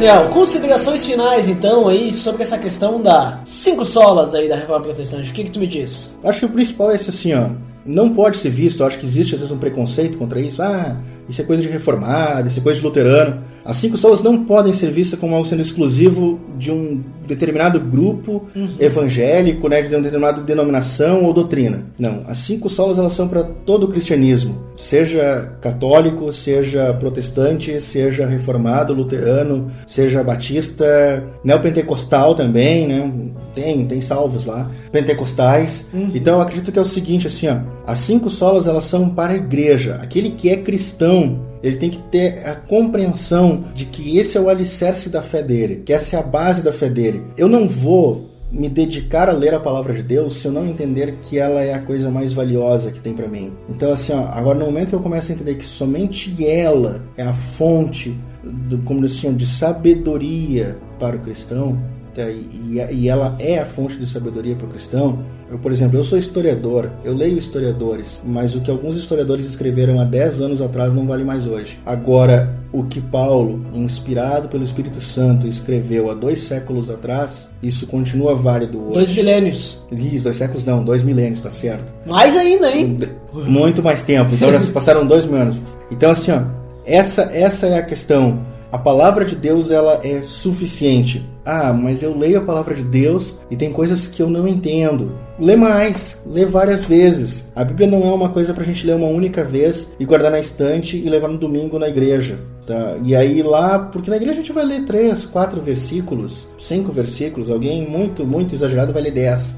Daniel. 0.07 0.29
Considerações 0.31 1.05
finais, 1.05 1.49
então, 1.49 1.89
aí, 1.89 2.13
sobre 2.13 2.43
essa 2.43 2.57
questão 2.57 3.03
da 3.03 3.41
cinco 3.45 3.85
solas 3.85 4.35
aí 4.35 4.49
da 4.49 4.55
Reforma 4.55 4.85
Protestante. 4.85 5.31
O 5.31 5.35
que 5.35 5.45
que 5.45 5.51
tu 5.51 5.59
me 5.59 5.67
diz? 5.67 6.15
Acho 6.23 6.41
que 6.41 6.47
o 6.47 6.51
principal 6.51 6.93
é 6.93 6.95
esse 6.95 7.11
assim, 7.11 7.35
ó. 7.35 7.49
Não 7.85 8.15
pode 8.15 8.37
ser 8.37 8.51
visto, 8.51 8.85
acho 8.85 8.99
que 8.99 9.05
existe 9.05 9.35
às 9.35 9.41
vezes 9.41 9.55
um 9.55 9.59
preconceito 9.59 10.17
contra 10.17 10.41
isso. 10.41 10.63
Ah, 10.63 10.97
isso 11.29 11.41
é 11.41 11.45
coisa 11.45 11.63
de 11.63 11.69
reformado, 11.69 12.49
isso 12.49 12.59
é 12.59 12.63
coisa 12.63 12.79
de 12.79 12.87
luterano. 12.87 13.41
As 13.65 13.77
cinco 13.79 13.97
solas 13.97 14.23
não 14.23 14.45
podem 14.45 14.73
ser 14.73 14.91
vistas 14.91 15.19
como 15.19 15.35
algo 15.35 15.47
sendo 15.47 15.63
exclusivo 15.63 16.39
de 16.57 16.71
um 16.71 17.03
determinado 17.27 17.81
grupo 17.81 18.47
evangélico, 18.79 19.69
né, 19.69 19.83
de 19.83 19.93
uma 19.93 20.03
determinada 20.03 20.41
denominação 20.43 21.25
ou 21.25 21.33
doutrina. 21.33 21.85
Não, 21.99 22.23
as 22.29 22.39
cinco 22.39 22.69
solas 22.69 22.99
elas 22.99 23.13
são 23.13 23.27
para 23.27 23.43
todo 23.43 23.85
o 23.85 23.89
cristianismo, 23.89 24.57
seja 24.77 25.53
católico, 25.61 26.33
seja 26.33 26.93
protestante, 26.95 27.81
seja 27.81 28.27
reformado, 28.27 28.95
luterano, 28.95 29.71
seja 29.87 30.23
batista, 30.23 31.25
neopentecostal 31.43 32.37
também, 32.37 32.87
né? 32.87 33.13
Tem, 33.55 33.85
tem 33.87 34.01
salvos 34.01 34.45
lá, 34.45 34.71
pentecostais. 34.93 35.87
Então 36.15 36.37
eu 36.37 36.43
acredito 36.43 36.71
que 36.71 36.79
é 36.79 36.83
o 36.83 36.85
seguinte, 36.85 37.27
assim, 37.27 37.49
ó, 37.49 37.57
as 37.87 37.99
cinco 38.01 38.29
solas 38.31 38.67
elas 38.67 38.85
são 38.85 39.09
para 39.09 39.33
a 39.33 39.37
igreja. 39.37 39.99
Aquele 40.03 40.31
que 40.31 40.51
é 40.51 40.57
cristão, 40.57 41.16
ele 41.63 41.77
tem 41.77 41.91
que 41.91 41.99
ter 42.11 42.47
a 42.47 42.55
compreensão 42.55 43.65
de 43.75 43.87
que 43.87 44.19
esse 44.19 44.37
é 44.37 44.41
o 44.41 44.49
alicerce 44.49 45.09
da 45.09 45.23
fé 45.23 45.43
dele, 45.43 45.83
que 45.85 45.93
essa 45.93 46.17
é 46.17 46.19
a 46.19 46.23
base 46.23 46.63
da 46.63 46.73
fé 46.73 46.89
dele. 46.89 47.25
Eu 47.37 47.49
não 47.49 47.67
vou 47.67 48.31
me 48.51 48.69
dedicar 48.69 49.29
a 49.29 49.33
ler 49.33 49.55
a 49.55 49.61
palavra 49.61 49.93
de 49.93 50.03
Deus 50.03 50.37
se 50.37 50.47
eu 50.47 50.53
não 50.53 50.67
entender 50.67 51.17
que 51.23 51.39
ela 51.39 51.63
é 51.63 51.75
a 51.75 51.83
coisa 51.83 52.11
mais 52.11 52.33
valiosa 52.33 52.93
que 52.93 53.01
tem 53.01 53.15
para 53.15 53.27
mim. 53.27 53.53
Então 53.69 53.91
assim, 53.91 54.13
ó, 54.13 54.27
agora 54.27 54.59
no 54.59 54.67
momento 54.67 54.91
que 54.91 54.95
eu 54.95 55.01
começo 55.01 55.31
a 55.31 55.35
entender 55.35 55.57
que 55.57 55.65
somente 55.65 56.35
ela 56.45 57.03
é 57.17 57.23
a 57.23 57.33
fonte 57.33 58.17
do, 58.45 58.79
como 58.79 59.05
assim, 59.05 59.35
de 59.35 59.47
sabedoria 59.47 60.79
para 60.99 61.17
o 61.17 61.21
cristão, 61.21 61.79
tá? 62.15 62.23
e 62.31 63.09
ela 63.09 63.35
é 63.41 63.59
a 63.59 63.67
fonte 63.67 63.99
de 63.99 64.07
sabedoria 64.07 64.55
para 64.55 64.67
o 64.67 64.71
cristão. 64.71 65.25
Eu, 65.51 65.59
por 65.59 65.71
exemplo, 65.71 65.97
eu 65.97 66.03
sou 66.03 66.19
historiador, 66.19 66.91
eu 67.05 67.15
leio 67.15 67.39
historiadores, 67.39 68.21
mas 68.25 68.57
o 68.57 68.61
que 68.61 68.71
alguns 68.71 68.97
historiadores 68.97 69.47
escreveram 69.47 70.01
há 70.01 70.05
10 70.05 70.41
anos 70.41 70.61
atrás 70.61 70.93
não 70.93 71.07
vale 71.07 71.23
mais 71.23 71.47
hoje. 71.47 71.79
Agora, 71.87 72.53
o 72.73 72.83
que 72.85 73.01
Paulo, 73.01 73.63
inspirado 73.73 74.49
pelo 74.49 74.65
Espírito 74.65 75.01
Santo, 75.01 75.47
escreveu 75.47 76.11
há 76.11 76.15
dois 76.15 76.41
séculos 76.41 76.91
atrás, 76.91 77.49
isso 77.63 77.87
continua 77.87 78.35
válido 78.35 78.79
hoje. 78.79 78.93
Dois 78.95 79.17
milênios. 79.17 79.83
Isso, 79.93 80.25
dois 80.25 80.37
séculos 80.37 80.65
não, 80.65 80.85
dois 80.85 81.05
milênios, 81.05 81.41
tá 81.41 81.51
certo. 81.51 81.93
Mais 82.05 82.37
ainda, 82.37 82.69
hein? 82.71 82.99
Muito 83.33 83.83
mais 83.83 84.03
tempo, 84.03 84.35
então 84.35 84.51
já 84.51 84.61
se 84.61 84.71
passaram 84.71 85.07
dois 85.07 85.25
mil 85.25 85.37
anos. 85.37 85.57
Então, 85.93 86.11
assim, 86.11 86.33
ó, 86.33 86.43
essa, 86.85 87.23
essa 87.33 87.67
é 87.67 87.79
a 87.79 87.83
questão. 87.83 88.45
A 88.73 88.79
palavra 88.79 89.25
de 89.25 89.37
Deus, 89.37 89.71
ela 89.71 90.01
é 90.03 90.23
suficiente. 90.23 91.25
Ah, 91.47 91.73
mas 91.73 92.03
eu 92.03 92.19
leio 92.19 92.39
a 92.39 92.45
palavra 92.45 92.75
de 92.75 92.83
Deus 92.83 93.39
e 93.49 93.57
tem 93.57 93.73
coisas 93.73 94.09
que 94.09 94.21
eu 94.21 94.29
não 94.29 94.49
entendo. 94.49 95.13
Lê 95.39 95.55
mais, 95.55 96.19
lê 96.27 96.45
várias 96.45 96.87
vezes. 96.87 97.53
A 97.55 97.63
Bíblia 97.63 97.87
não 97.87 98.05
é 98.05 98.13
uma 98.13 98.31
coisa 98.31 98.53
pra 98.53 98.65
gente 98.65 98.85
ler 98.85 98.97
uma 98.97 99.07
única 99.07 99.45
vez 99.45 99.93
e 100.01 100.05
guardar 100.05 100.33
na 100.33 100.41
estante 100.41 100.97
e 100.97 101.09
levar 101.09 101.29
no 101.29 101.39
domingo 101.39 101.79
na 101.79 101.89
igreja. 101.89 102.41
Tá? 102.67 102.97
E 103.05 103.15
aí 103.15 103.45
lá, 103.45 103.79
porque 103.79 104.11
na 104.11 104.17
igreja 104.17 104.33
a 104.33 104.43
gente 104.43 104.53
vai 104.53 104.65
ler 104.65 104.85
três, 104.85 105.25
quatro 105.25 105.61
versículos, 105.61 106.49
cinco 106.59 106.91
versículos, 106.91 107.49
alguém 107.49 107.89
muito, 107.89 108.27
muito 108.27 108.53
exagerado 108.53 108.93
vai 108.93 109.03
ler 109.03 109.13
dez. 109.13 109.55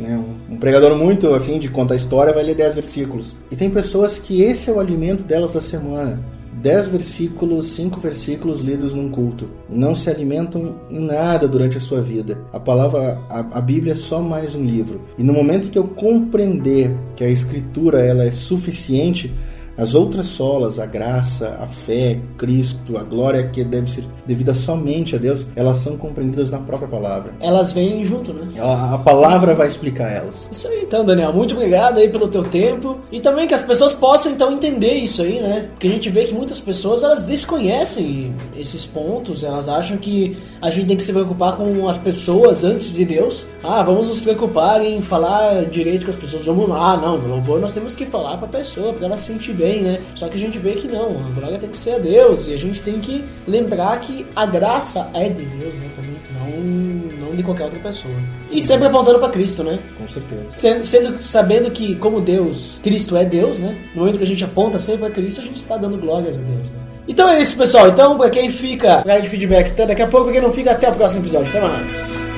Né? 0.00 0.16
Um, 0.16 0.54
um 0.54 0.56
pregador 0.58 0.96
muito 0.96 1.34
afim 1.34 1.58
de 1.58 1.68
contar 1.68 1.96
história 1.96 2.32
vai 2.32 2.42
ler 2.42 2.54
dez 2.54 2.74
versículos. 2.74 3.36
E 3.50 3.56
tem 3.56 3.68
pessoas 3.68 4.16
que 4.16 4.40
esse 4.40 4.70
é 4.70 4.72
o 4.72 4.80
alimento 4.80 5.24
delas 5.24 5.52
da 5.52 5.60
semana. 5.60 6.18
Dez 6.62 6.86
versículos, 6.86 7.72
cinco 7.72 7.98
versículos 7.98 8.60
lidos 8.60 8.94
num 8.94 9.10
culto. 9.10 9.48
Não 9.68 9.96
se 9.96 10.08
alimentam 10.08 10.76
em 10.88 11.00
nada 11.00 11.48
durante 11.48 11.76
a 11.76 11.80
sua 11.80 12.00
vida. 12.00 12.38
A 12.52 12.60
palavra, 12.60 13.20
a, 13.28 13.58
a 13.58 13.60
Bíblia 13.60 13.94
é 13.94 13.96
só 13.96 14.22
mais 14.22 14.54
um 14.54 14.64
livro. 14.64 15.00
E 15.18 15.24
no 15.24 15.32
momento 15.32 15.70
que 15.70 15.78
eu 15.78 15.88
compreender 15.88 16.96
que 17.16 17.24
a 17.24 17.28
Escritura 17.28 17.98
ela 17.98 18.22
é 18.22 18.30
suficiente, 18.30 19.34
as 19.82 19.94
outras 19.94 20.28
solas, 20.28 20.78
a 20.78 20.86
graça, 20.86 21.58
a 21.60 21.66
fé, 21.66 22.18
Cristo, 22.38 22.96
a 22.96 23.02
glória 23.02 23.48
que 23.48 23.64
deve 23.64 23.90
ser 23.90 24.04
devida 24.24 24.54
somente 24.54 25.16
a 25.16 25.18
Deus, 25.18 25.46
elas 25.56 25.78
são 25.78 25.96
compreendidas 25.96 26.50
na 26.50 26.58
própria 26.58 26.88
palavra. 26.88 27.32
Elas 27.40 27.72
vêm 27.72 28.04
junto, 28.04 28.32
né? 28.32 28.48
A, 28.60 28.94
a 28.94 28.98
palavra 28.98 29.54
vai 29.54 29.66
explicar 29.66 30.08
elas. 30.10 30.48
Isso 30.52 30.68
aí 30.68 30.82
então, 30.82 31.04
Daniel. 31.04 31.32
Muito 31.32 31.54
obrigado 31.54 31.98
aí 31.98 32.08
pelo 32.08 32.28
teu 32.28 32.44
tempo. 32.44 33.00
E 33.10 33.20
também 33.20 33.48
que 33.48 33.54
as 33.54 33.62
pessoas 33.62 33.92
possam 33.92 34.32
então 34.32 34.52
entender 34.52 34.94
isso 34.94 35.22
aí, 35.22 35.40
né? 35.40 35.68
Porque 35.70 35.88
a 35.88 35.90
gente 35.90 36.10
vê 36.10 36.24
que 36.24 36.34
muitas 36.34 36.60
pessoas 36.60 37.02
elas 37.02 37.24
desconhecem 37.24 38.34
esses 38.56 38.86
pontos, 38.86 39.42
elas 39.42 39.68
acham 39.68 39.96
que 39.96 40.36
a 40.60 40.70
gente 40.70 40.86
tem 40.86 40.96
que 40.96 41.02
se 41.02 41.12
preocupar 41.12 41.56
com 41.56 41.88
as 41.88 41.98
pessoas 41.98 42.62
antes 42.62 42.94
de 42.94 43.04
Deus. 43.04 43.46
Ah, 43.64 43.82
vamos 43.82 44.06
nos 44.06 44.20
preocupar 44.20 44.84
em 44.84 45.00
falar 45.00 45.64
direito 45.66 46.04
com 46.04 46.10
as 46.10 46.16
pessoas. 46.16 46.44
Vamos 46.44 46.68
lá, 46.68 46.96
não, 46.96 47.18
no 47.18 47.28
louvor 47.28 47.60
nós 47.60 47.72
temos 47.72 47.96
que 47.96 48.06
falar 48.06 48.36
pra 48.36 48.46
pessoa, 48.46 48.92
pra 48.92 49.06
ela 49.06 49.16
se 49.16 49.32
sentir 49.32 49.54
bem, 49.54 49.71
né? 49.80 50.00
Só 50.14 50.28
que 50.28 50.36
a 50.36 50.38
gente 50.38 50.58
vê 50.58 50.72
que 50.72 50.86
não, 50.88 51.24
a 51.26 51.30
glória 51.30 51.58
tem 51.58 51.70
que 51.70 51.76
ser 51.76 51.94
a 51.94 51.98
Deus. 51.98 52.48
E 52.48 52.52
a 52.54 52.58
gente 52.58 52.80
tem 52.82 53.00
que 53.00 53.24
lembrar 53.46 53.98
que 54.00 54.26
a 54.36 54.44
graça 54.44 55.08
é 55.14 55.28
de 55.28 55.44
Deus, 55.44 55.74
né? 55.76 55.88
Também, 55.96 56.16
não, 56.34 57.28
não 57.28 57.36
de 57.36 57.42
qualquer 57.42 57.64
outra 57.64 57.78
pessoa. 57.78 58.14
E 58.50 58.60
sempre 58.60 58.86
apontando 58.88 59.18
pra 59.18 59.28
Cristo, 59.30 59.62
né? 59.64 59.78
Com 59.96 60.08
certeza. 60.08 60.44
Sendo, 60.54 60.84
sendo- 60.84 61.18
sabendo 61.18 61.70
que, 61.70 61.94
como 61.96 62.20
Deus, 62.20 62.78
Cristo 62.82 63.16
é 63.16 63.24
Deus, 63.24 63.58
né? 63.58 63.76
No 63.94 64.00
momento 64.00 64.18
que 64.18 64.24
a 64.24 64.26
gente 64.26 64.44
aponta 64.44 64.78
sempre 64.78 65.06
a 65.06 65.10
Cristo, 65.10 65.40
a 65.40 65.44
gente 65.44 65.56
está 65.56 65.76
dando 65.76 65.96
glórias 65.96 66.36
a 66.36 66.40
Deus, 66.42 66.70
né? 66.70 66.78
Então 67.08 67.28
é 67.28 67.40
isso, 67.40 67.56
pessoal. 67.56 67.88
Então, 67.88 68.16
pra 68.16 68.30
quem 68.30 68.50
fica, 68.50 69.02
de 69.20 69.28
feedback 69.28 69.70
até 69.72 69.86
daqui 69.86 70.02
a 70.02 70.06
pouco, 70.06 70.24
pra 70.26 70.34
quem 70.34 70.42
não 70.42 70.52
fica, 70.52 70.70
até 70.72 70.88
o 70.88 70.94
próximo 70.94 71.20
episódio. 71.22 71.48
Até 71.48 71.60
mais. 71.60 72.31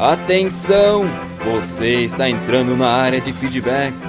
Atenção! 0.00 1.04
Você 1.44 2.04
está 2.04 2.26
entrando 2.26 2.74
na 2.74 2.88
área 2.88 3.20
de 3.20 3.34
feedbacks. 3.34 4.06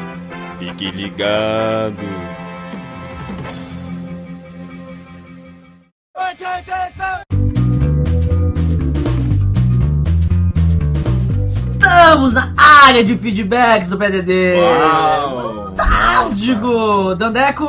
Fique 0.57 0.89
ligado. 0.89 1.97
Estamos 11.45 12.33
na 12.33 12.53
área 12.57 13.03
de 13.03 13.15
feedbacks 13.17 13.89
do 13.89 13.97
PDD. 13.97 14.55
Uau! 14.55 15.73
Fantástico! 15.75 17.15
Dandeco, 17.15 17.65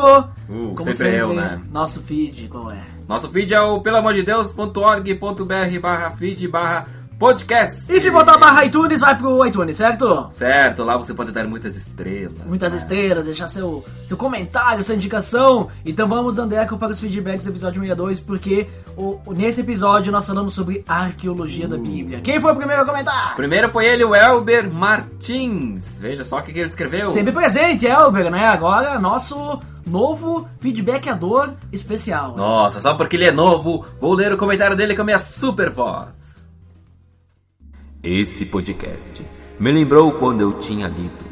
Uh, 0.49 0.75
Como 0.75 0.93
sempre 0.93 1.17
eu, 1.17 1.33
né? 1.33 1.59
Nosso 1.73 2.03
feed, 2.03 2.47
qual 2.49 2.71
é? 2.71 2.83
Nosso 3.09 3.27
feed 3.31 3.55
é 3.55 3.61
o 3.63 3.81
pelamordedeus.org.br 3.81 5.81
barra 5.81 6.11
feed 6.11 6.47
barra 6.47 6.87
podcast. 7.23 7.85
E 7.89 8.01
se 8.01 8.11
botar 8.11 8.37
barra 8.37 8.65
iTunes, 8.65 8.99
vai 8.99 9.17
pro 9.17 9.47
iTunes, 9.47 9.77
certo? 9.77 10.27
Certo, 10.29 10.83
lá 10.83 10.97
você 10.97 11.15
pode 11.15 11.31
dar 11.31 11.47
muitas 11.47 11.77
estrelas. 11.77 12.45
Muitas 12.45 12.73
né? 12.73 12.79
estrelas, 12.81 13.27
deixar 13.27 13.47
seu, 13.47 13.85
seu 14.05 14.17
comentário, 14.17 14.83
sua 14.83 14.97
indicação. 14.97 15.69
Então 15.87 16.09
vamos 16.09 16.35
dando 16.35 16.53
eco 16.53 16.77
para 16.77 16.91
os 16.91 16.99
feedbacks 16.99 17.45
do 17.45 17.51
episódio 17.51 17.81
62, 17.81 18.19
porque 18.19 18.67
o, 18.97 19.21
nesse 19.37 19.61
episódio 19.61 20.11
nós 20.11 20.27
falamos 20.27 20.53
sobre 20.53 20.83
arqueologia 20.89 21.69
da 21.69 21.77
Bíblia. 21.77 22.21
Quem 22.23 22.41
foi 22.41 22.51
o 22.51 22.57
primeiro 22.57 22.83
a 22.83 22.85
comentar? 22.85 23.37
Primeiro 23.37 23.69
foi 23.69 23.87
ele, 23.87 24.03
o 24.03 24.17
Elber 24.17 24.69
Martins. 24.75 26.01
Veja 26.01 26.25
só 26.25 26.39
o 26.39 26.43
que, 26.43 26.51
ele 26.51 26.63
escreveu. 26.63 27.07
Sempre 27.07 27.31
presente, 27.31 27.87
Elber, 27.87 28.33
né? 28.33 28.49
Agora 28.49 28.99
nosso 28.99 29.63
novo 29.87 30.49
feedbackador 30.59 31.53
especial. 31.71 32.35
Nossa, 32.37 32.81
só 32.81 32.95
porque 32.95 33.15
ele 33.15 33.27
é 33.27 33.33
novo, 33.33 33.87
vou 34.01 34.13
ler 34.13 34.33
o 34.33 34.37
comentário 34.37 34.77
dele 34.77 34.97
com 34.97 35.03
a 35.03 35.05
minha 35.05 35.21
super 35.21 35.71
voz. 35.71 36.32
Esse 38.03 38.45
podcast 38.47 39.25
me 39.61 39.71
lembrou 39.71 40.11
quando 40.15 40.41
eu 40.41 40.55
tinha 40.55 40.89
lido. 40.89 41.25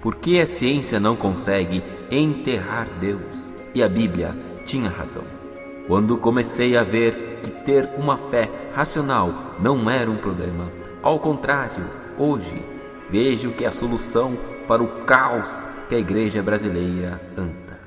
Por 0.00 0.14
que 0.14 0.40
a 0.40 0.46
ciência 0.46 1.00
não 1.00 1.16
consegue 1.16 1.82
enterrar 2.08 2.88
Deus? 3.00 3.52
E 3.74 3.82
a 3.82 3.88
Bíblia 3.88 4.36
tinha 4.64 4.88
razão. 4.88 5.24
Quando 5.88 6.16
comecei 6.16 6.76
a 6.76 6.84
ver 6.84 7.40
que 7.42 7.50
ter 7.50 7.90
uma 7.98 8.16
fé 8.16 8.48
racional 8.74 9.30
não 9.60 9.90
era 9.90 10.08
um 10.08 10.16
problema. 10.16 10.70
Ao 11.02 11.18
contrário, 11.18 11.90
hoje 12.16 12.62
vejo 13.10 13.50
que 13.50 13.64
é 13.64 13.68
a 13.68 13.72
solução 13.72 14.36
para 14.68 14.84
o 14.84 15.04
caos 15.04 15.66
que 15.88 15.96
a 15.96 15.98
igreja 15.98 16.40
brasileira 16.44 17.20
anda. 17.36 17.80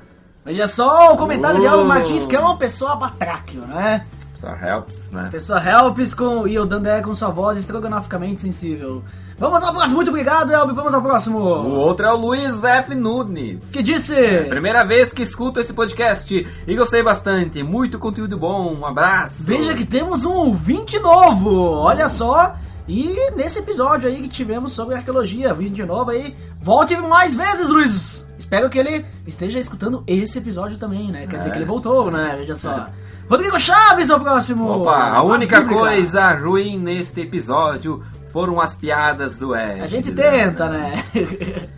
Veja 0.44 0.66
só 0.66 1.14
o 1.14 1.16
comentário 1.16 1.60
de 1.60 1.66
Oh. 1.66 1.70
Elber 1.70 1.86
Martins, 1.86 2.26
que 2.26 2.36
é 2.36 2.40
uma 2.40 2.58
pessoa 2.58 2.94
batráquio, 2.94 3.62
né? 3.62 4.06
Só 4.38 4.54
helps, 4.54 5.10
né? 5.10 5.28
Pessoa 5.32 5.60
helps 5.60 6.14
com, 6.14 6.46
e 6.46 6.56
o 6.60 6.64
Dandé 6.64 7.00
com 7.00 7.12
sua 7.12 7.28
voz 7.28 7.58
estrogonoficamente 7.58 8.40
sensível. 8.42 9.02
Vamos 9.36 9.62
ao 9.62 9.72
próximo, 9.72 9.96
muito 9.96 10.08
obrigado, 10.08 10.52
Elber, 10.52 10.74
vamos 10.74 10.94
ao 10.94 11.02
próximo. 11.02 11.38
O 11.38 11.74
outro 11.74 12.06
é 12.06 12.12
o 12.12 12.16
Luiz 12.16 12.62
F. 12.62 12.94
Nunes. 12.94 13.60
Que 13.72 13.82
disse? 13.82 14.14
Primeira 14.48 14.84
vez 14.84 15.12
que 15.12 15.22
escuto 15.22 15.58
esse 15.58 15.72
podcast 15.72 16.46
e 16.66 16.76
gostei 16.76 17.02
bastante. 17.02 17.62
Muito 17.64 17.98
conteúdo 17.98 18.36
bom. 18.38 18.74
Um 18.76 18.86
abraço. 18.86 19.44
Veja 19.44 19.74
que 19.74 19.84
temos 19.84 20.24
um 20.24 20.32
ouvinte 20.32 20.98
novo, 21.00 21.50
olha 21.72 22.08
só. 22.08 22.54
E 22.86 23.32
nesse 23.36 23.58
episódio 23.58 24.08
aí 24.08 24.22
que 24.22 24.28
tivemos 24.28 24.72
sobre 24.72 24.94
arqueologia, 24.94 25.50
ouvinte 25.50 25.82
novo 25.84 26.10
aí, 26.10 26.34
volte 26.62 26.96
mais 26.96 27.34
vezes, 27.34 27.68
Luiz. 27.70 28.26
Espero 28.38 28.70
que 28.70 28.78
ele 28.78 29.04
esteja 29.26 29.58
escutando 29.58 30.02
esse 30.06 30.38
episódio 30.38 30.78
também, 30.78 31.10
né? 31.12 31.26
Quer 31.26 31.38
dizer 31.38 31.50
É. 31.50 31.52
que 31.52 31.58
ele 31.58 31.64
voltou, 31.66 32.10
né? 32.10 32.34
Veja 32.38 32.54
só. 32.54 32.72
Tá. 32.72 32.90
Rodrigo 33.28 33.60
Chaves 33.60 34.08
é 34.08 34.14
o 34.14 34.20
próximo. 34.20 34.68
Opa, 34.70 35.10
a 35.10 35.22
única 35.22 35.62
coisa 35.64 36.32
ruim 36.32 36.78
neste 36.78 37.20
episódio 37.20 38.02
foram 38.32 38.60
as 38.60 38.74
piadas 38.74 39.36
do 39.36 39.54
Ed. 39.54 39.82
A 39.82 39.88
gente 39.88 40.12
tenta, 40.12 40.68
né? 40.68 41.04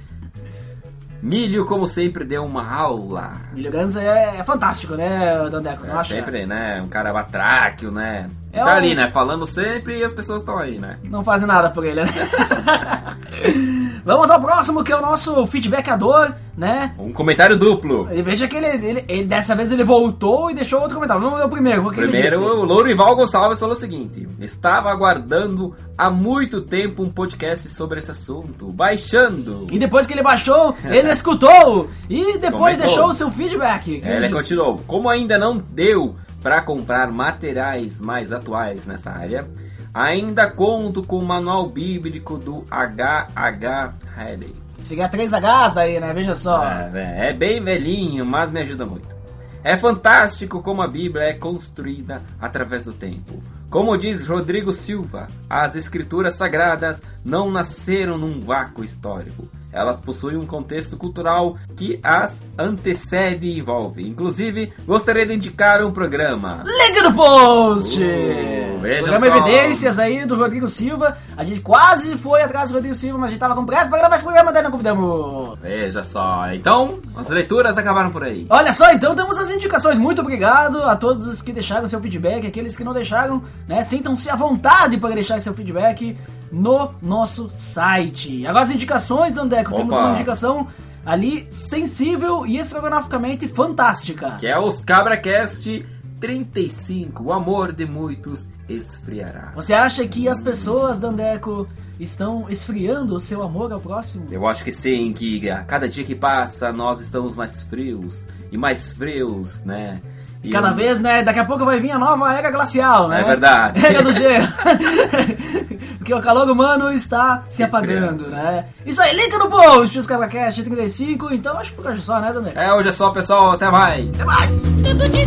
Milho, 1.20 1.66
como 1.66 1.86
sempre, 1.86 2.24
deu 2.24 2.44
uma 2.44 2.66
aula. 2.72 3.32
Milho 3.52 3.70
Ganza 3.70 4.00
é, 4.00 4.36
é 4.38 4.44
fantástico, 4.44 4.94
né, 4.94 5.48
Dandeco? 5.50 5.86
É 5.86 6.04
sempre, 6.04 6.46
né? 6.46 6.80
Um 6.82 6.88
cara 6.88 7.12
batráquio, 7.12 7.90
né? 7.90 8.30
É 8.52 8.58
tá 8.58 8.66
um- 8.74 8.76
ali, 8.76 8.94
né? 8.94 9.08
Falando 9.08 9.46
sempre 9.46 9.98
e 9.98 10.04
as 10.04 10.12
pessoas 10.12 10.42
estão 10.42 10.58
aí, 10.58 10.78
né? 10.78 10.96
Não 11.04 11.22
fazem 11.22 11.46
nada 11.46 11.70
por 11.70 11.84
ele, 11.84 12.02
né? 12.02 12.08
Vamos 14.04 14.30
ao 14.30 14.40
próximo, 14.40 14.82
que 14.82 14.92
é 14.92 14.96
o 14.96 15.00
nosso 15.02 15.46
feedbackador, 15.46 16.32
né? 16.56 16.94
Um 16.98 17.12
comentário 17.12 17.56
duplo. 17.56 18.08
E 18.12 18.22
veja 18.22 18.48
que 18.48 18.56
ele, 18.56 18.66
ele- 18.66 19.04
ele- 19.06 19.24
dessa 19.24 19.54
vez 19.54 19.70
ele 19.70 19.84
voltou 19.84 20.50
e 20.50 20.54
deixou 20.54 20.80
outro 20.80 20.94
comentário. 20.96 21.22
Vamos 21.22 21.38
ver 21.38 21.44
o 21.44 21.48
primeiro. 21.48 21.82
O 21.84 21.88
ele 21.92 21.96
Primeiro, 22.02 22.40
o 22.42 22.64
Lourival 22.64 23.14
Gonçalves 23.14 23.60
falou 23.60 23.74
o 23.74 23.78
seguinte: 23.78 24.26
Estava 24.40 24.90
aguardando 24.90 25.74
há 25.96 26.10
muito 26.10 26.60
tempo 26.62 27.02
um 27.02 27.10
podcast 27.10 27.68
sobre 27.68 27.98
esse 27.98 28.10
assunto, 28.10 28.66
baixando. 28.72 29.66
E 29.70 29.78
depois 29.78 30.06
que 30.06 30.14
ele 30.14 30.22
baixou, 30.22 30.74
ele 30.84 31.10
escutou 31.12 31.88
e 32.08 32.38
depois 32.38 32.76
Comentou. 32.76 32.86
deixou 32.86 33.06
o 33.08 33.14
seu 33.14 33.30
feedback. 33.30 34.02
É, 34.04 34.16
ele 34.16 34.28
disse? 34.28 34.40
continuou. 34.42 34.78
Como 34.86 35.08
ainda 35.08 35.38
não 35.38 35.56
deu 35.58 36.16
para 36.42 36.62
comprar 36.62 37.10
materiais 37.10 38.00
mais 38.00 38.32
atuais 38.32 38.86
nessa 38.86 39.10
área, 39.10 39.48
ainda 39.92 40.50
conto 40.50 41.02
com 41.02 41.18
o 41.18 41.24
manual 41.24 41.68
bíblico 41.68 42.38
do 42.38 42.66
H.H. 42.70 43.94
Haley. 44.16 44.54
Siga 44.78 45.08
3Hs 45.08 45.76
aí, 45.76 46.00
né? 46.00 46.12
Veja 46.14 46.34
só. 46.34 46.64
É, 46.64 47.28
é 47.28 47.32
bem 47.32 47.62
velhinho, 47.62 48.24
mas 48.24 48.50
me 48.50 48.60
ajuda 48.60 48.86
muito. 48.86 49.14
É 49.62 49.76
fantástico 49.76 50.62
como 50.62 50.80
a 50.80 50.88
Bíblia 50.88 51.24
é 51.24 51.34
construída 51.34 52.22
através 52.40 52.84
do 52.84 52.94
tempo. 52.94 53.42
Como 53.68 53.96
diz 53.96 54.26
Rodrigo 54.26 54.72
Silva, 54.72 55.26
as 55.48 55.76
escrituras 55.76 56.34
sagradas 56.34 57.02
não 57.22 57.50
nasceram 57.50 58.16
num 58.16 58.40
vácuo 58.40 58.82
histórico. 58.82 59.48
Elas 59.72 60.00
possuem 60.00 60.36
um 60.36 60.46
contexto 60.46 60.96
cultural 60.96 61.56
que 61.76 62.00
as 62.02 62.32
antecede 62.58 63.46
e 63.46 63.58
envolve. 63.58 64.06
Inclusive, 64.06 64.72
gostaria 64.86 65.24
de 65.24 65.34
indicar 65.34 65.84
um 65.84 65.92
programa. 65.92 66.64
Link 66.66 67.00
no 67.02 67.14
post! 67.14 68.00
Uh, 68.02 68.78
veja 68.78 69.02
programa 69.02 69.26
só. 69.26 69.36
Evidências 69.36 69.98
aí 69.98 70.24
do 70.26 70.36
Rodrigo 70.36 70.68
Silva. 70.68 71.16
A 71.36 71.44
gente 71.44 71.60
quase 71.60 72.16
foi 72.16 72.42
atrás 72.42 72.68
do 72.68 72.74
Rodrigo 72.74 72.94
Silva, 72.94 73.18
mas 73.18 73.28
a 73.28 73.30
gente 73.30 73.40
tava 73.40 73.54
com 73.54 73.64
pressa 73.64 73.88
pra 73.88 73.98
gravar 73.98 74.14
esse 74.14 74.24
programa, 74.24 74.52
daí 74.52 74.62
não 74.62 74.70
convidamos. 74.70 75.58
Veja 75.60 76.02
só. 76.02 76.52
Então, 76.52 77.00
as 77.16 77.28
leituras 77.28 77.78
acabaram 77.78 78.10
por 78.10 78.24
aí. 78.24 78.46
Olha 78.50 78.72
só, 78.72 78.90
então 78.92 79.14
temos 79.14 79.38
as 79.38 79.50
indicações. 79.50 79.98
Muito 79.98 80.20
obrigado 80.20 80.82
a 80.82 80.96
todos 80.96 81.26
os 81.26 81.40
que 81.40 81.52
deixaram 81.52 81.88
seu 81.88 82.00
feedback, 82.00 82.46
aqueles 82.46 82.76
que 82.76 82.84
não 82.84 82.92
deixaram, 82.92 83.42
né? 83.68 83.82
Sintam-se 83.82 84.28
à 84.28 84.36
vontade 84.36 84.96
para 84.96 85.14
deixar 85.14 85.40
seu 85.40 85.54
feedback 85.54 86.16
no 86.50 86.94
nosso 87.00 87.48
site. 87.50 88.46
Agora 88.46 88.64
as 88.64 88.70
indicações, 88.70 89.32
Dandeco, 89.34 89.74
temos 89.74 89.94
Opa. 89.94 90.04
uma 90.04 90.14
indicação 90.14 90.66
ali 91.04 91.46
sensível 91.50 92.46
e 92.46 92.58
estrogonoficamente 92.58 93.48
fantástica. 93.48 94.32
Que 94.32 94.46
é 94.46 94.58
os 94.58 94.80
CabraCast 94.80 95.86
35. 96.20 97.24
O 97.24 97.32
amor 97.32 97.72
de 97.72 97.86
muitos 97.86 98.46
esfriará. 98.68 99.52
Você 99.54 99.72
acha 99.72 100.06
que 100.06 100.28
as 100.28 100.40
pessoas, 100.40 100.98
Dandeco, 100.98 101.66
estão 101.98 102.48
esfriando 102.48 103.16
o 103.16 103.20
seu 103.20 103.42
amor 103.42 103.72
ao 103.72 103.80
próximo? 103.80 104.26
Eu 104.30 104.46
acho 104.46 104.62
que 104.62 104.72
sim, 104.72 105.12
que 105.12 105.50
a 105.50 105.62
cada 105.64 105.88
dia 105.88 106.04
que 106.04 106.14
passa 106.14 106.72
nós 106.72 107.00
estamos 107.00 107.34
mais 107.34 107.62
frios 107.62 108.26
e 108.52 108.56
mais 108.56 108.92
frios, 108.92 109.64
né? 109.64 110.00
E 110.42 110.50
Cada 110.50 110.68
eu- 110.68 110.74
vez, 110.74 111.00
né? 111.00 111.22
Daqui 111.22 111.38
a 111.38 111.44
pouco 111.44 111.64
vai 111.64 111.78
vir 111.80 111.90
a 111.90 111.98
nova 111.98 112.32
era 112.34 112.50
glacial, 112.50 113.08
né? 113.08 113.20
É 113.20 113.24
verdade. 113.24 113.80
Era 113.84 114.02
do 114.02 114.14
gelo. 114.14 114.46
Porque 115.98 116.14
o 116.14 116.20
calor 116.22 116.48
humano 116.50 116.90
está 116.92 117.42
se 117.48 117.62
Esfriando. 117.62 118.24
apagando, 118.24 118.28
né? 118.28 118.64
Isso 118.86 119.02
aí, 119.02 119.14
link 119.14 119.36
no 119.36 119.50
post, 119.50 119.98
os 119.98 120.06
CabraCast 120.06 120.62
35. 120.62 121.32
Então 121.34 121.58
acho 121.58 121.70
que 121.72 121.76
por 121.76 121.90
hoje 121.90 122.02
só, 122.02 122.18
né, 122.20 122.32
Dandeco? 122.32 122.58
É, 122.58 122.72
hoje 122.72 122.88
é 122.88 122.92
só, 122.92 123.10
pessoal. 123.10 123.52
Até 123.52 123.70
mais. 123.70 124.08
Até 124.14 124.24
mais! 124.24 124.62
Dedo 124.62 125.08
de 125.10 125.26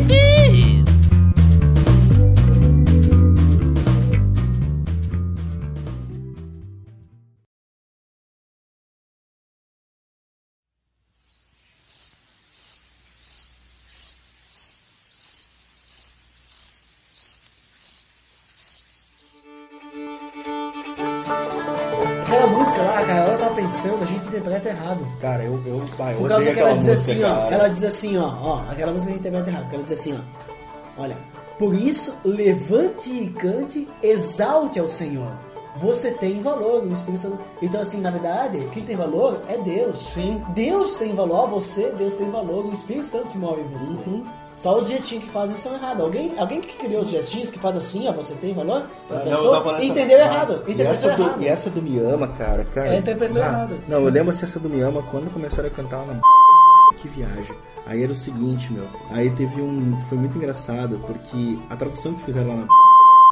pensando, 23.74 24.04
a 24.04 24.06
gente 24.06 24.28
interpreta 24.28 24.70
errado. 24.70 25.08
Cara, 25.20 25.44
eu, 25.44 25.62
eu, 25.66 25.80
bah, 25.98 26.12
eu 26.12 26.18
Por 26.20 26.30
causa 26.30 26.54
que 26.54 26.60
ela 26.60 26.74
diz 26.74 26.88
música, 26.88 26.94
assim, 26.94 27.24
ó. 27.24 27.28
cara. 27.28 27.56
Ela 27.56 27.68
diz 27.70 27.84
assim, 27.84 28.18
ó, 28.18 28.34
ó, 28.42 28.62
aquela 28.70 28.92
música 28.92 29.12
a 29.12 29.16
gente 29.16 29.20
interpreta 29.20 29.50
errado, 29.50 29.62
porque 29.64 29.76
ela 29.76 29.84
diz 29.84 30.00
assim, 30.00 30.14
ó. 30.14 31.02
Olha, 31.02 31.18
por 31.58 31.74
isso 31.74 32.16
levante 32.24 33.10
e 33.10 33.30
cante, 33.32 33.88
exalte 34.02 34.80
ao 34.80 34.88
Senhor. 34.88 35.32
Você 35.78 36.12
tem 36.12 36.40
valor, 36.42 36.84
o 36.84 36.94
Espírito 36.94 37.22
Santo. 37.24 37.40
Então, 37.62 37.82
assim, 37.82 38.00
na 38.00 38.12
verdade, 38.12 38.60
quem 38.72 38.84
tem 38.84 38.96
valor 38.96 39.40
é 39.48 39.58
Deus. 39.58 39.98
Sim. 40.14 40.42
Deus 40.50 40.96
tem 40.96 41.16
valor, 41.16 41.50
você, 41.50 41.92
Deus 41.98 42.14
tem 42.14 42.30
valor, 42.30 42.66
o 42.66 42.74
Espírito 42.74 43.08
Santo 43.08 43.28
se 43.30 43.38
move 43.40 43.62
em 43.62 43.68
você. 43.76 43.98
Uhum. 44.10 44.24
Só 44.54 44.78
os 44.78 44.88
gestinhos 44.88 45.24
que 45.24 45.32
fazem 45.32 45.58
são 45.58 45.74
errados. 45.74 46.04
Alguém, 46.04 46.34
alguém 46.38 46.62
que 46.62 46.78
criou 46.78 47.02
os 47.02 47.10
gestinhos 47.10 47.50
que 47.50 47.58
faz 47.58 47.76
assim, 47.76 48.08
ó, 48.08 48.12
você 48.14 48.36
tem 48.36 48.54
valor, 48.54 48.86
Ah, 49.10 49.14
não, 49.16 49.24
pessoa 49.24 49.64
nessa- 49.74 49.84
entendeu 49.86 50.18
Ah, 50.20 50.22
errado. 50.22 50.64
E 50.68 50.80
essa, 50.82 51.10
do, 51.12 51.22
errado. 51.24 51.42
e 51.42 51.48
essa 51.48 51.70
do 51.72 51.82
Me 51.82 52.00
Ama, 52.00 52.28
cara, 52.28 52.64
cara. 52.66 52.94
É, 52.94 53.00
interpretou 53.00 53.42
errado. 53.42 53.82
Não, 53.88 53.98
eu 54.02 54.10
lembro 54.10 54.32
se 54.32 54.44
essa 54.44 54.60
do 54.60 54.70
Me 54.70 54.80
Ama 54.82 55.02
quando 55.10 55.34
começaram 55.34 55.68
a 55.70 55.72
cantar 55.72 56.06
na 56.06 56.22
que 57.02 57.08
viagem. 57.08 57.56
Aí 57.88 58.04
era 58.04 58.12
o 58.12 58.16
seguinte, 58.16 58.72
meu. 58.72 58.86
Aí 59.10 59.30
teve 59.32 59.60
um. 59.60 60.00
Foi 60.08 60.18
muito 60.20 60.38
engraçado, 60.38 61.02
porque 61.08 61.58
a 61.70 61.76
tradução 61.76 62.14
que 62.14 62.24
fizeram 62.24 62.50
lá 62.50 62.56
na 62.58 62.68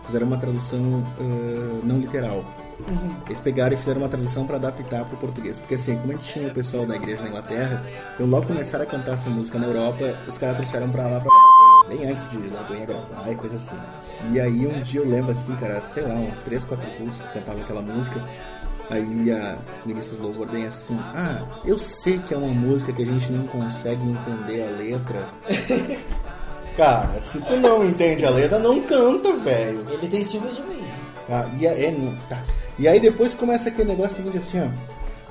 fizeram 0.06 0.28
uma 0.28 0.38
tradução 0.38 0.80
uh, 1.19 1.82
não 1.84 1.99
literal. 1.99 2.44
Uhum. 2.90 3.15
Eles 3.26 3.40
pegaram 3.40 3.73
e 3.73 3.78
fizeram 3.78 4.02
uma 4.02 4.10
tradução 4.10 4.45
para 4.45 4.56
adaptar 4.56 5.06
para 5.06 5.14
o 5.14 5.18
português. 5.18 5.60
Porque 5.60 5.76
assim, 5.76 5.95
como 5.98 6.14
a 6.14 6.15
gente 6.15 6.34
tinha 6.34 6.48
o 6.48 6.53
pessoal 6.53 6.86
da 6.86 6.95
igreja 6.95 7.22
na 7.22 7.30
Inglaterra, 7.30 7.84
então 8.14 8.26
logo 8.28 8.48
começaram 8.48 8.84
a 8.84 8.88
cantar 8.88 9.14
essa 9.14 9.30
música 9.30 9.60
na 9.60 9.68
Europa, 9.68 10.18
os 10.28 10.38
caras 10.38 10.56
trouxeram 10.56 10.90
para 10.90 11.07
lá 11.07 11.19
pra... 11.19 11.88
bem 11.88 12.10
antes 12.10 12.30
de 12.30 12.38
lá 12.49 12.61
Lagoinha 12.61 12.86
gravar 12.86 13.32
e 13.32 13.36
coisa 13.36 13.56
assim. 13.56 13.78
E 14.32 14.40
aí 14.40 14.68
um 14.68 14.82
dia 14.82 15.02
eu 15.02 15.10
lembro 15.10 15.32
assim, 15.32 15.56
cara, 15.56 15.82
sei 15.82 16.03
lá, 16.03 16.15
uns 16.15 16.41
3, 16.41 16.65
4 16.65 16.90
cultos 16.98 17.19
que 17.19 17.34
cantavam 17.34 17.61
aquela 17.61 17.82
música. 17.82 18.22
Aí 18.90 19.32
a 19.32 19.57
ministra 19.86 20.18
do 20.18 20.23
louvor 20.23 20.49
vem 20.49 20.65
assim: 20.65 20.98
Ah, 20.99 21.45
eu 21.64 21.78
sei 21.78 22.19
que 22.19 22.34
é 22.34 22.38
uma 22.38 22.53
música 22.53 22.91
que 22.91 23.02
a 23.02 23.06
gente 23.06 23.32
não 23.32 23.48
consegue 23.48 24.03
entender 24.03 24.64
a 24.64 24.72
letra. 24.72 25.30
Cara, 26.77 27.19
se 27.19 27.39
tu 27.41 27.57
não 27.57 27.84
entende 27.84 28.26
a 28.26 28.30
letra, 28.30 28.57
não 28.57 28.81
canta, 28.81 29.34
velho. 29.34 29.85
Ele 29.89 30.07
tem 30.07 30.23
ciúmes 30.23 30.56
de 30.56 30.61
mim. 30.64 30.84
Tá, 31.27 31.49
e, 31.60 31.65
é, 31.65 31.93
tá. 32.27 32.43
e 32.77 32.88
aí 32.88 32.99
depois 32.99 33.34
começa 33.34 33.69
aquele 33.69 33.89
negócio 33.89 34.18
seguinte 34.18 34.38
assim, 34.38 34.60
ó. 34.60 34.68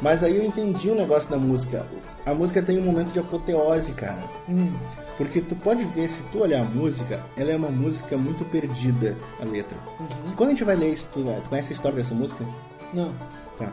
Mas 0.01 0.25
aí 0.25 0.37
eu 0.37 0.45
entendi 0.45 0.91
o 0.91 0.95
negócio 0.95 1.29
da 1.29 1.37
música. 1.37 1.87
A 2.25 2.33
música 2.33 2.63
tem 2.63 2.79
um 2.79 2.83
momento 2.83 3.13
de 3.13 3.19
apoteose, 3.19 3.93
cara. 3.93 4.23
Hum. 4.49 4.73
Porque 5.17 5.41
tu 5.43 5.55
pode 5.55 5.85
ver, 5.85 6.09
se 6.09 6.23
tu 6.33 6.41
olhar 6.41 6.63
a 6.63 6.65
música, 6.65 7.21
ela 7.37 7.51
é 7.51 7.57
uma 7.57 7.69
música 7.69 8.17
muito 8.17 8.43
perdida, 8.47 9.15
a 9.39 9.45
letra. 9.45 9.77
Uhum. 9.99 10.33
Quando 10.35 10.49
a 10.49 10.53
gente 10.53 10.65
vai 10.65 10.77
ler 10.77 10.93
isso, 10.93 11.07
tu, 11.13 11.23
tu 11.23 11.49
conhece 11.51 11.73
a 11.73 11.75
história 11.75 11.97
dessa 11.99 12.15
música? 12.15 12.43
Não. 12.95 13.13
Tá. 13.59 13.71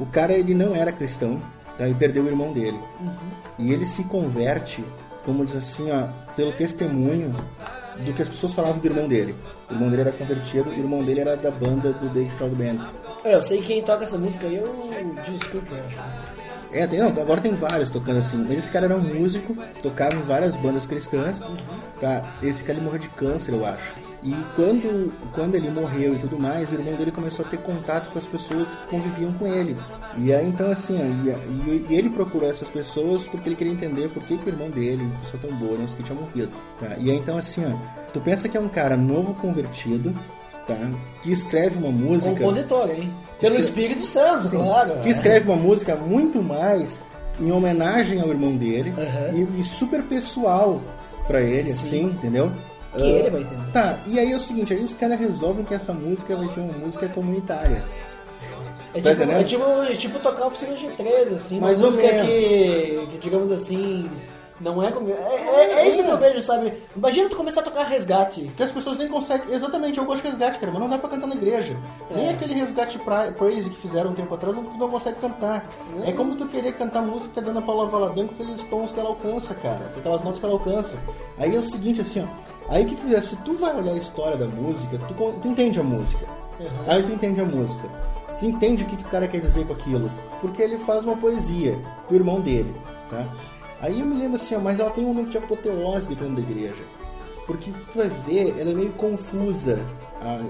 O 0.00 0.06
cara, 0.06 0.32
ele 0.32 0.54
não 0.54 0.74
era 0.74 0.90
cristão, 0.90 1.40
tá? 1.76 1.88
E 1.88 1.94
perdeu 1.94 2.24
o 2.24 2.26
irmão 2.26 2.52
dele. 2.52 2.80
Uhum. 3.00 3.14
E 3.60 3.72
ele 3.72 3.86
se 3.86 4.02
converte, 4.04 4.84
como 5.28 5.44
diz 5.44 5.56
assim, 5.56 5.90
ó, 5.90 6.08
pelo 6.34 6.52
testemunho 6.52 7.36
do 7.98 8.14
que 8.14 8.22
as 8.22 8.28
pessoas 8.30 8.54
falavam 8.54 8.78
do 8.78 8.86
irmão 8.86 9.06
dele. 9.06 9.36
O 9.68 9.74
irmão 9.74 9.90
dele 9.90 10.00
era 10.00 10.12
convertido, 10.12 10.70
o 10.70 10.72
irmão 10.72 11.04
dele 11.04 11.20
era 11.20 11.36
da 11.36 11.50
banda 11.50 11.92
do 11.92 12.08
David 12.08 12.34
Proud 12.36 12.54
Band. 12.54 12.88
É, 13.22 13.34
eu 13.34 13.42
sei 13.42 13.60
quem 13.60 13.82
toca 13.82 14.04
essa 14.04 14.16
música 14.16 14.46
aí, 14.46 14.56
eu 14.56 14.64
desculpa, 15.26 15.74
eu 15.74 15.84
acho. 15.84 16.00
É, 16.72 16.86
tem, 16.86 16.98
não, 16.98 17.08
agora 17.08 17.42
tem 17.42 17.54
vários 17.54 17.90
tocando 17.90 18.20
assim. 18.20 18.38
Mas 18.38 18.58
esse 18.58 18.70
cara 18.70 18.86
era 18.86 18.96
um 18.96 19.00
músico, 19.00 19.54
tocava 19.82 20.14
em 20.14 20.22
várias 20.22 20.56
bandas 20.56 20.86
cristãs. 20.86 21.42
Uhum. 21.42 21.56
Tá? 22.00 22.36
Esse 22.42 22.64
cara 22.64 22.78
ele 22.78 22.86
morreu 22.86 23.00
de 23.00 23.08
câncer, 23.10 23.52
eu 23.52 23.66
acho. 23.66 23.94
E 24.22 24.34
quando, 24.56 25.12
quando 25.32 25.54
ele 25.54 25.70
morreu 25.70 26.14
e 26.14 26.18
tudo 26.18 26.38
mais, 26.38 26.70
o 26.70 26.74
irmão 26.74 26.94
dele 26.94 27.12
começou 27.12 27.44
a 27.44 27.48
ter 27.48 27.58
contato 27.58 28.10
com 28.10 28.18
as 28.18 28.26
pessoas 28.26 28.74
que 28.74 28.86
conviviam 28.86 29.32
com 29.34 29.46
ele. 29.46 29.76
E 30.20 30.32
aí 30.32 30.48
então 30.48 30.70
assim, 30.70 30.98
e, 31.24 31.86
e, 31.90 31.94
ele 31.94 32.10
procurou 32.10 32.48
essas 32.48 32.68
pessoas 32.68 33.26
porque 33.26 33.48
ele 33.48 33.56
queria 33.56 33.72
entender 33.72 34.08
por 34.08 34.22
que, 34.24 34.36
que 34.38 34.46
o 34.46 34.48
irmão 34.48 34.70
dele, 34.70 35.02
uma 35.02 35.20
pessoa 35.20 35.42
tão 35.42 35.56
boa, 35.56 35.78
não 35.78 35.86
que 35.86 36.02
tinha 36.02 36.18
morrido. 36.18 36.50
Tá? 36.78 36.96
E 36.98 37.10
aí 37.10 37.16
então 37.16 37.36
assim, 37.36 37.64
ó, 37.64 37.76
tu 38.12 38.20
pensa 38.20 38.48
que 38.48 38.56
é 38.56 38.60
um 38.60 38.68
cara 38.68 38.96
novo 38.96 39.34
convertido, 39.34 40.14
tá? 40.66 40.90
Que 41.22 41.32
escreve 41.32 41.78
uma 41.78 41.90
música. 41.90 42.30
Compositor, 42.32 42.90
hein? 42.90 43.12
Pelo 43.40 43.56
escreve... 43.56 43.60
Espírito 43.60 44.06
Santo, 44.06 44.48
Sim, 44.48 44.58
claro. 44.58 45.00
Que 45.00 45.08
escreve 45.10 45.48
uma 45.48 45.56
música 45.56 45.96
muito 45.96 46.42
mais 46.42 47.02
em 47.40 47.50
homenagem 47.52 48.20
ao 48.20 48.28
irmão 48.28 48.56
dele 48.56 48.90
uhum. 48.90 49.56
e, 49.56 49.60
e, 49.60 49.64
super 49.64 50.02
pessoal 50.02 50.80
para 51.26 51.40
ele, 51.40 51.70
Sim. 51.72 51.86
assim, 51.86 52.02
entendeu? 52.04 52.52
Que 52.96 53.02
uh, 53.02 53.06
ele 53.06 53.30
vai 53.30 53.40
entender. 53.42 53.72
Tá, 53.72 54.00
e 54.06 54.18
aí 54.18 54.32
é 54.32 54.36
o 54.36 54.40
seguinte, 54.40 54.72
aí 54.72 54.82
os 54.82 54.94
caras 54.94 55.18
resolvem 55.18 55.64
que 55.64 55.74
essa 55.74 55.92
música 55.92 56.36
vai 56.36 56.48
ser 56.48 56.60
uma 56.60 56.72
música 56.72 57.08
comunitária. 57.08 57.84
É, 58.98 59.02
tá 59.02 59.14
tipo, 59.14 59.32
é 59.32 59.44
tipo, 59.44 59.64
é 59.64 59.96
tipo 59.96 60.18
tocar 60.20 60.46
oficina 60.46 60.74
de 60.74 60.88
13, 60.88 61.34
assim, 61.34 61.58
uma 61.58 61.72
música 61.72 62.08
que, 62.24 63.06
que, 63.10 63.18
digamos 63.18 63.52
assim, 63.52 64.10
não 64.60 64.82
é 64.82 64.90
como. 64.90 65.08
É, 65.08 65.12
é, 65.12 65.72
é, 65.74 65.88
isso 65.88 66.02
que 66.02 66.10
eu 66.10 66.18
vejo, 66.18 66.42
sabe? 66.42 66.72
Imagina 66.96 67.28
tu 67.28 67.36
começar 67.36 67.60
a 67.60 67.64
tocar 67.64 67.84
resgate. 67.84 68.50
Que 68.56 68.62
as 68.62 68.72
pessoas 68.72 68.98
nem 68.98 69.08
conseguem. 69.08 69.54
Exatamente, 69.54 69.98
eu 69.98 70.04
gosto 70.04 70.22
de 70.22 70.30
resgate, 70.30 70.58
cara, 70.58 70.72
mas 70.72 70.80
não 70.80 70.88
dá 70.88 70.98
pra 70.98 71.10
cantar 71.10 71.28
na 71.28 71.36
igreja. 71.36 71.76
É. 72.10 72.14
Nem 72.14 72.28
aquele 72.30 72.54
resgate 72.54 72.98
pra, 72.98 73.30
praise 73.30 73.70
que 73.70 73.76
fizeram 73.76 74.10
um 74.10 74.14
tempo 74.14 74.34
atrás, 74.34 74.56
tu 74.56 74.62
não 74.62 74.90
consegue 74.90 75.20
cantar. 75.20 75.68
É. 76.04 76.10
é 76.10 76.12
como 76.12 76.34
tu 76.34 76.46
querer 76.46 76.72
cantar 76.72 77.02
música 77.02 77.40
da 77.40 77.50
Ana 77.52 77.62
Paula 77.62 77.86
Valadão 77.86 78.26
com 78.26 78.34
aqueles 78.34 78.64
tons 78.64 78.90
que 78.90 78.98
ela 78.98 79.10
alcança, 79.10 79.54
cara. 79.54 79.90
Com 79.94 80.00
aquelas 80.00 80.24
notas 80.24 80.40
que 80.40 80.44
ela 80.44 80.54
alcança. 80.54 80.96
Aí 81.38 81.54
é 81.54 81.58
o 81.58 81.62
seguinte, 81.62 82.00
assim, 82.00 82.24
ó. 82.24 82.48
Aí 82.68 82.84
o 82.84 82.86
que 82.88 82.96
que 82.96 83.20
se 83.22 83.36
tu 83.36 83.54
vai 83.54 83.74
olhar 83.76 83.92
a 83.92 83.96
história 83.96 84.36
da 84.36 84.46
música, 84.46 84.98
tu, 85.08 85.32
tu 85.40 85.48
entende 85.48 85.78
a 85.78 85.82
música. 85.84 86.26
Uhum. 86.58 86.68
Aí 86.88 87.02
tu 87.02 87.12
entende 87.12 87.40
a 87.40 87.44
música. 87.44 87.88
Tu 88.38 88.46
entende 88.46 88.84
o 88.84 88.86
que, 88.86 88.96
que 88.96 89.04
o 89.04 89.08
cara 89.08 89.26
quer 89.26 89.40
dizer 89.40 89.66
com 89.66 89.72
aquilo. 89.72 90.10
Porque 90.40 90.62
ele 90.62 90.78
faz 90.78 91.04
uma 91.04 91.16
poesia 91.16 91.78
pro 92.06 92.16
irmão 92.16 92.40
dele, 92.40 92.74
tá? 93.10 93.26
Aí 93.80 94.00
eu 94.00 94.06
me 94.06 94.16
lembro 94.16 94.36
assim, 94.36 94.54
ó, 94.54 94.60
mas 94.60 94.78
ela 94.80 94.90
tem 94.90 95.04
um 95.04 95.08
momento 95.08 95.30
de 95.30 95.38
apoteose 95.38 96.08
dentro 96.08 96.34
da 96.34 96.40
igreja. 96.40 96.84
Porque 97.46 97.72
tu 97.92 97.98
vai 97.98 98.08
ver, 98.08 98.58
ela 98.58 98.70
é 98.70 98.74
meio 98.74 98.92
confusa. 98.92 99.78
A, 100.20 100.40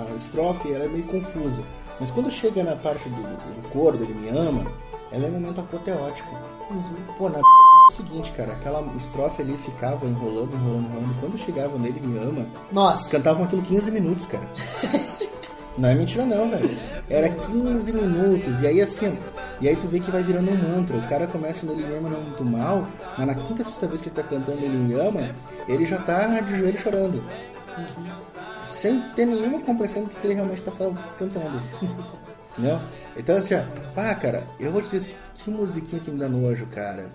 a, 0.00 0.12
a 0.12 0.16
estrofe 0.16 0.72
ela 0.72 0.84
é 0.84 0.88
meio 0.88 1.04
confusa. 1.04 1.62
Mas 1.98 2.10
quando 2.10 2.30
chega 2.30 2.62
na 2.62 2.76
parte 2.76 3.08
do, 3.08 3.16
do, 3.16 3.62
do 3.62 3.68
coro, 3.70 3.96
dele 3.96 4.14
me 4.14 4.28
ama, 4.28 4.66
ela 5.10 5.26
é 5.26 5.28
um 5.28 5.32
momento 5.32 5.60
apoteótico. 5.60 6.34
Uhum. 6.70 6.94
Pô, 7.18 7.28
na 7.28 7.38
é 7.38 7.86
o 7.86 7.90
seguinte, 7.90 8.32
cara, 8.32 8.52
aquela 8.52 8.82
estrofe 8.96 9.42
ali 9.42 9.56
ficava 9.58 10.06
enrolando, 10.06 10.54
enrolando, 10.54 10.88
enrolando. 10.88 11.20
Quando 11.20 11.38
chegava 11.38 11.78
nele 11.78 12.00
me 12.00 12.18
ama, 12.18 12.46
Nossa. 12.72 13.10
cantavam 13.10 13.44
aquilo 13.44 13.62
15 13.62 13.90
minutos, 13.90 14.26
cara. 14.26 14.48
não 15.76 15.88
é 15.88 15.94
mentira 15.94 16.24
não, 16.24 16.48
velho. 16.50 16.70
Era 17.08 17.28
15 17.28 17.92
minutos. 17.92 18.60
E 18.60 18.66
aí 18.66 18.80
assim, 18.80 19.18
e 19.60 19.68
aí 19.68 19.76
tu 19.76 19.86
vê 19.86 20.00
que 20.00 20.10
vai 20.10 20.22
virando 20.22 20.50
um 20.50 20.56
mantra. 20.56 20.96
O 20.96 21.08
cara 21.08 21.26
começa 21.26 21.66
no 21.66 21.72
Ele 21.72 21.86
Me 21.86 21.96
Ama 21.96 22.10
não 22.10 22.20
muito 22.20 22.44
mal, 22.44 22.88
mas 23.16 23.26
na 23.26 23.34
quinta, 23.34 23.64
sexta 23.64 23.86
vez 23.86 24.00
que 24.00 24.08
ele 24.08 24.16
tá 24.16 24.22
cantando 24.22 24.58
Ele 24.58 24.76
Me 24.76 24.94
Ama, 24.94 25.34
ele 25.68 25.84
já 25.84 25.98
tá 25.98 26.40
de 26.40 26.58
joelho 26.58 26.78
chorando. 26.78 27.22
Sem 28.64 29.00
ter 29.14 29.26
nenhuma 29.26 29.60
compreensão 29.60 30.04
do 30.04 30.10
que 30.10 30.26
ele 30.26 30.34
realmente 30.34 30.62
tá 30.62 30.72
cantando. 31.18 31.60
Entendeu? 32.52 32.78
Então 33.16 33.36
assim, 33.36 33.54
ó, 33.54 33.62
pá, 33.94 34.14
cara, 34.14 34.44
eu 34.58 34.72
vou 34.72 34.80
te 34.80 34.90
dizer 34.90 34.98
assim, 34.98 35.14
que 35.34 35.50
musiquinha 35.50 36.00
que 36.00 36.10
me 36.10 36.18
dá 36.18 36.28
nojo, 36.28 36.66
cara. 36.66 37.10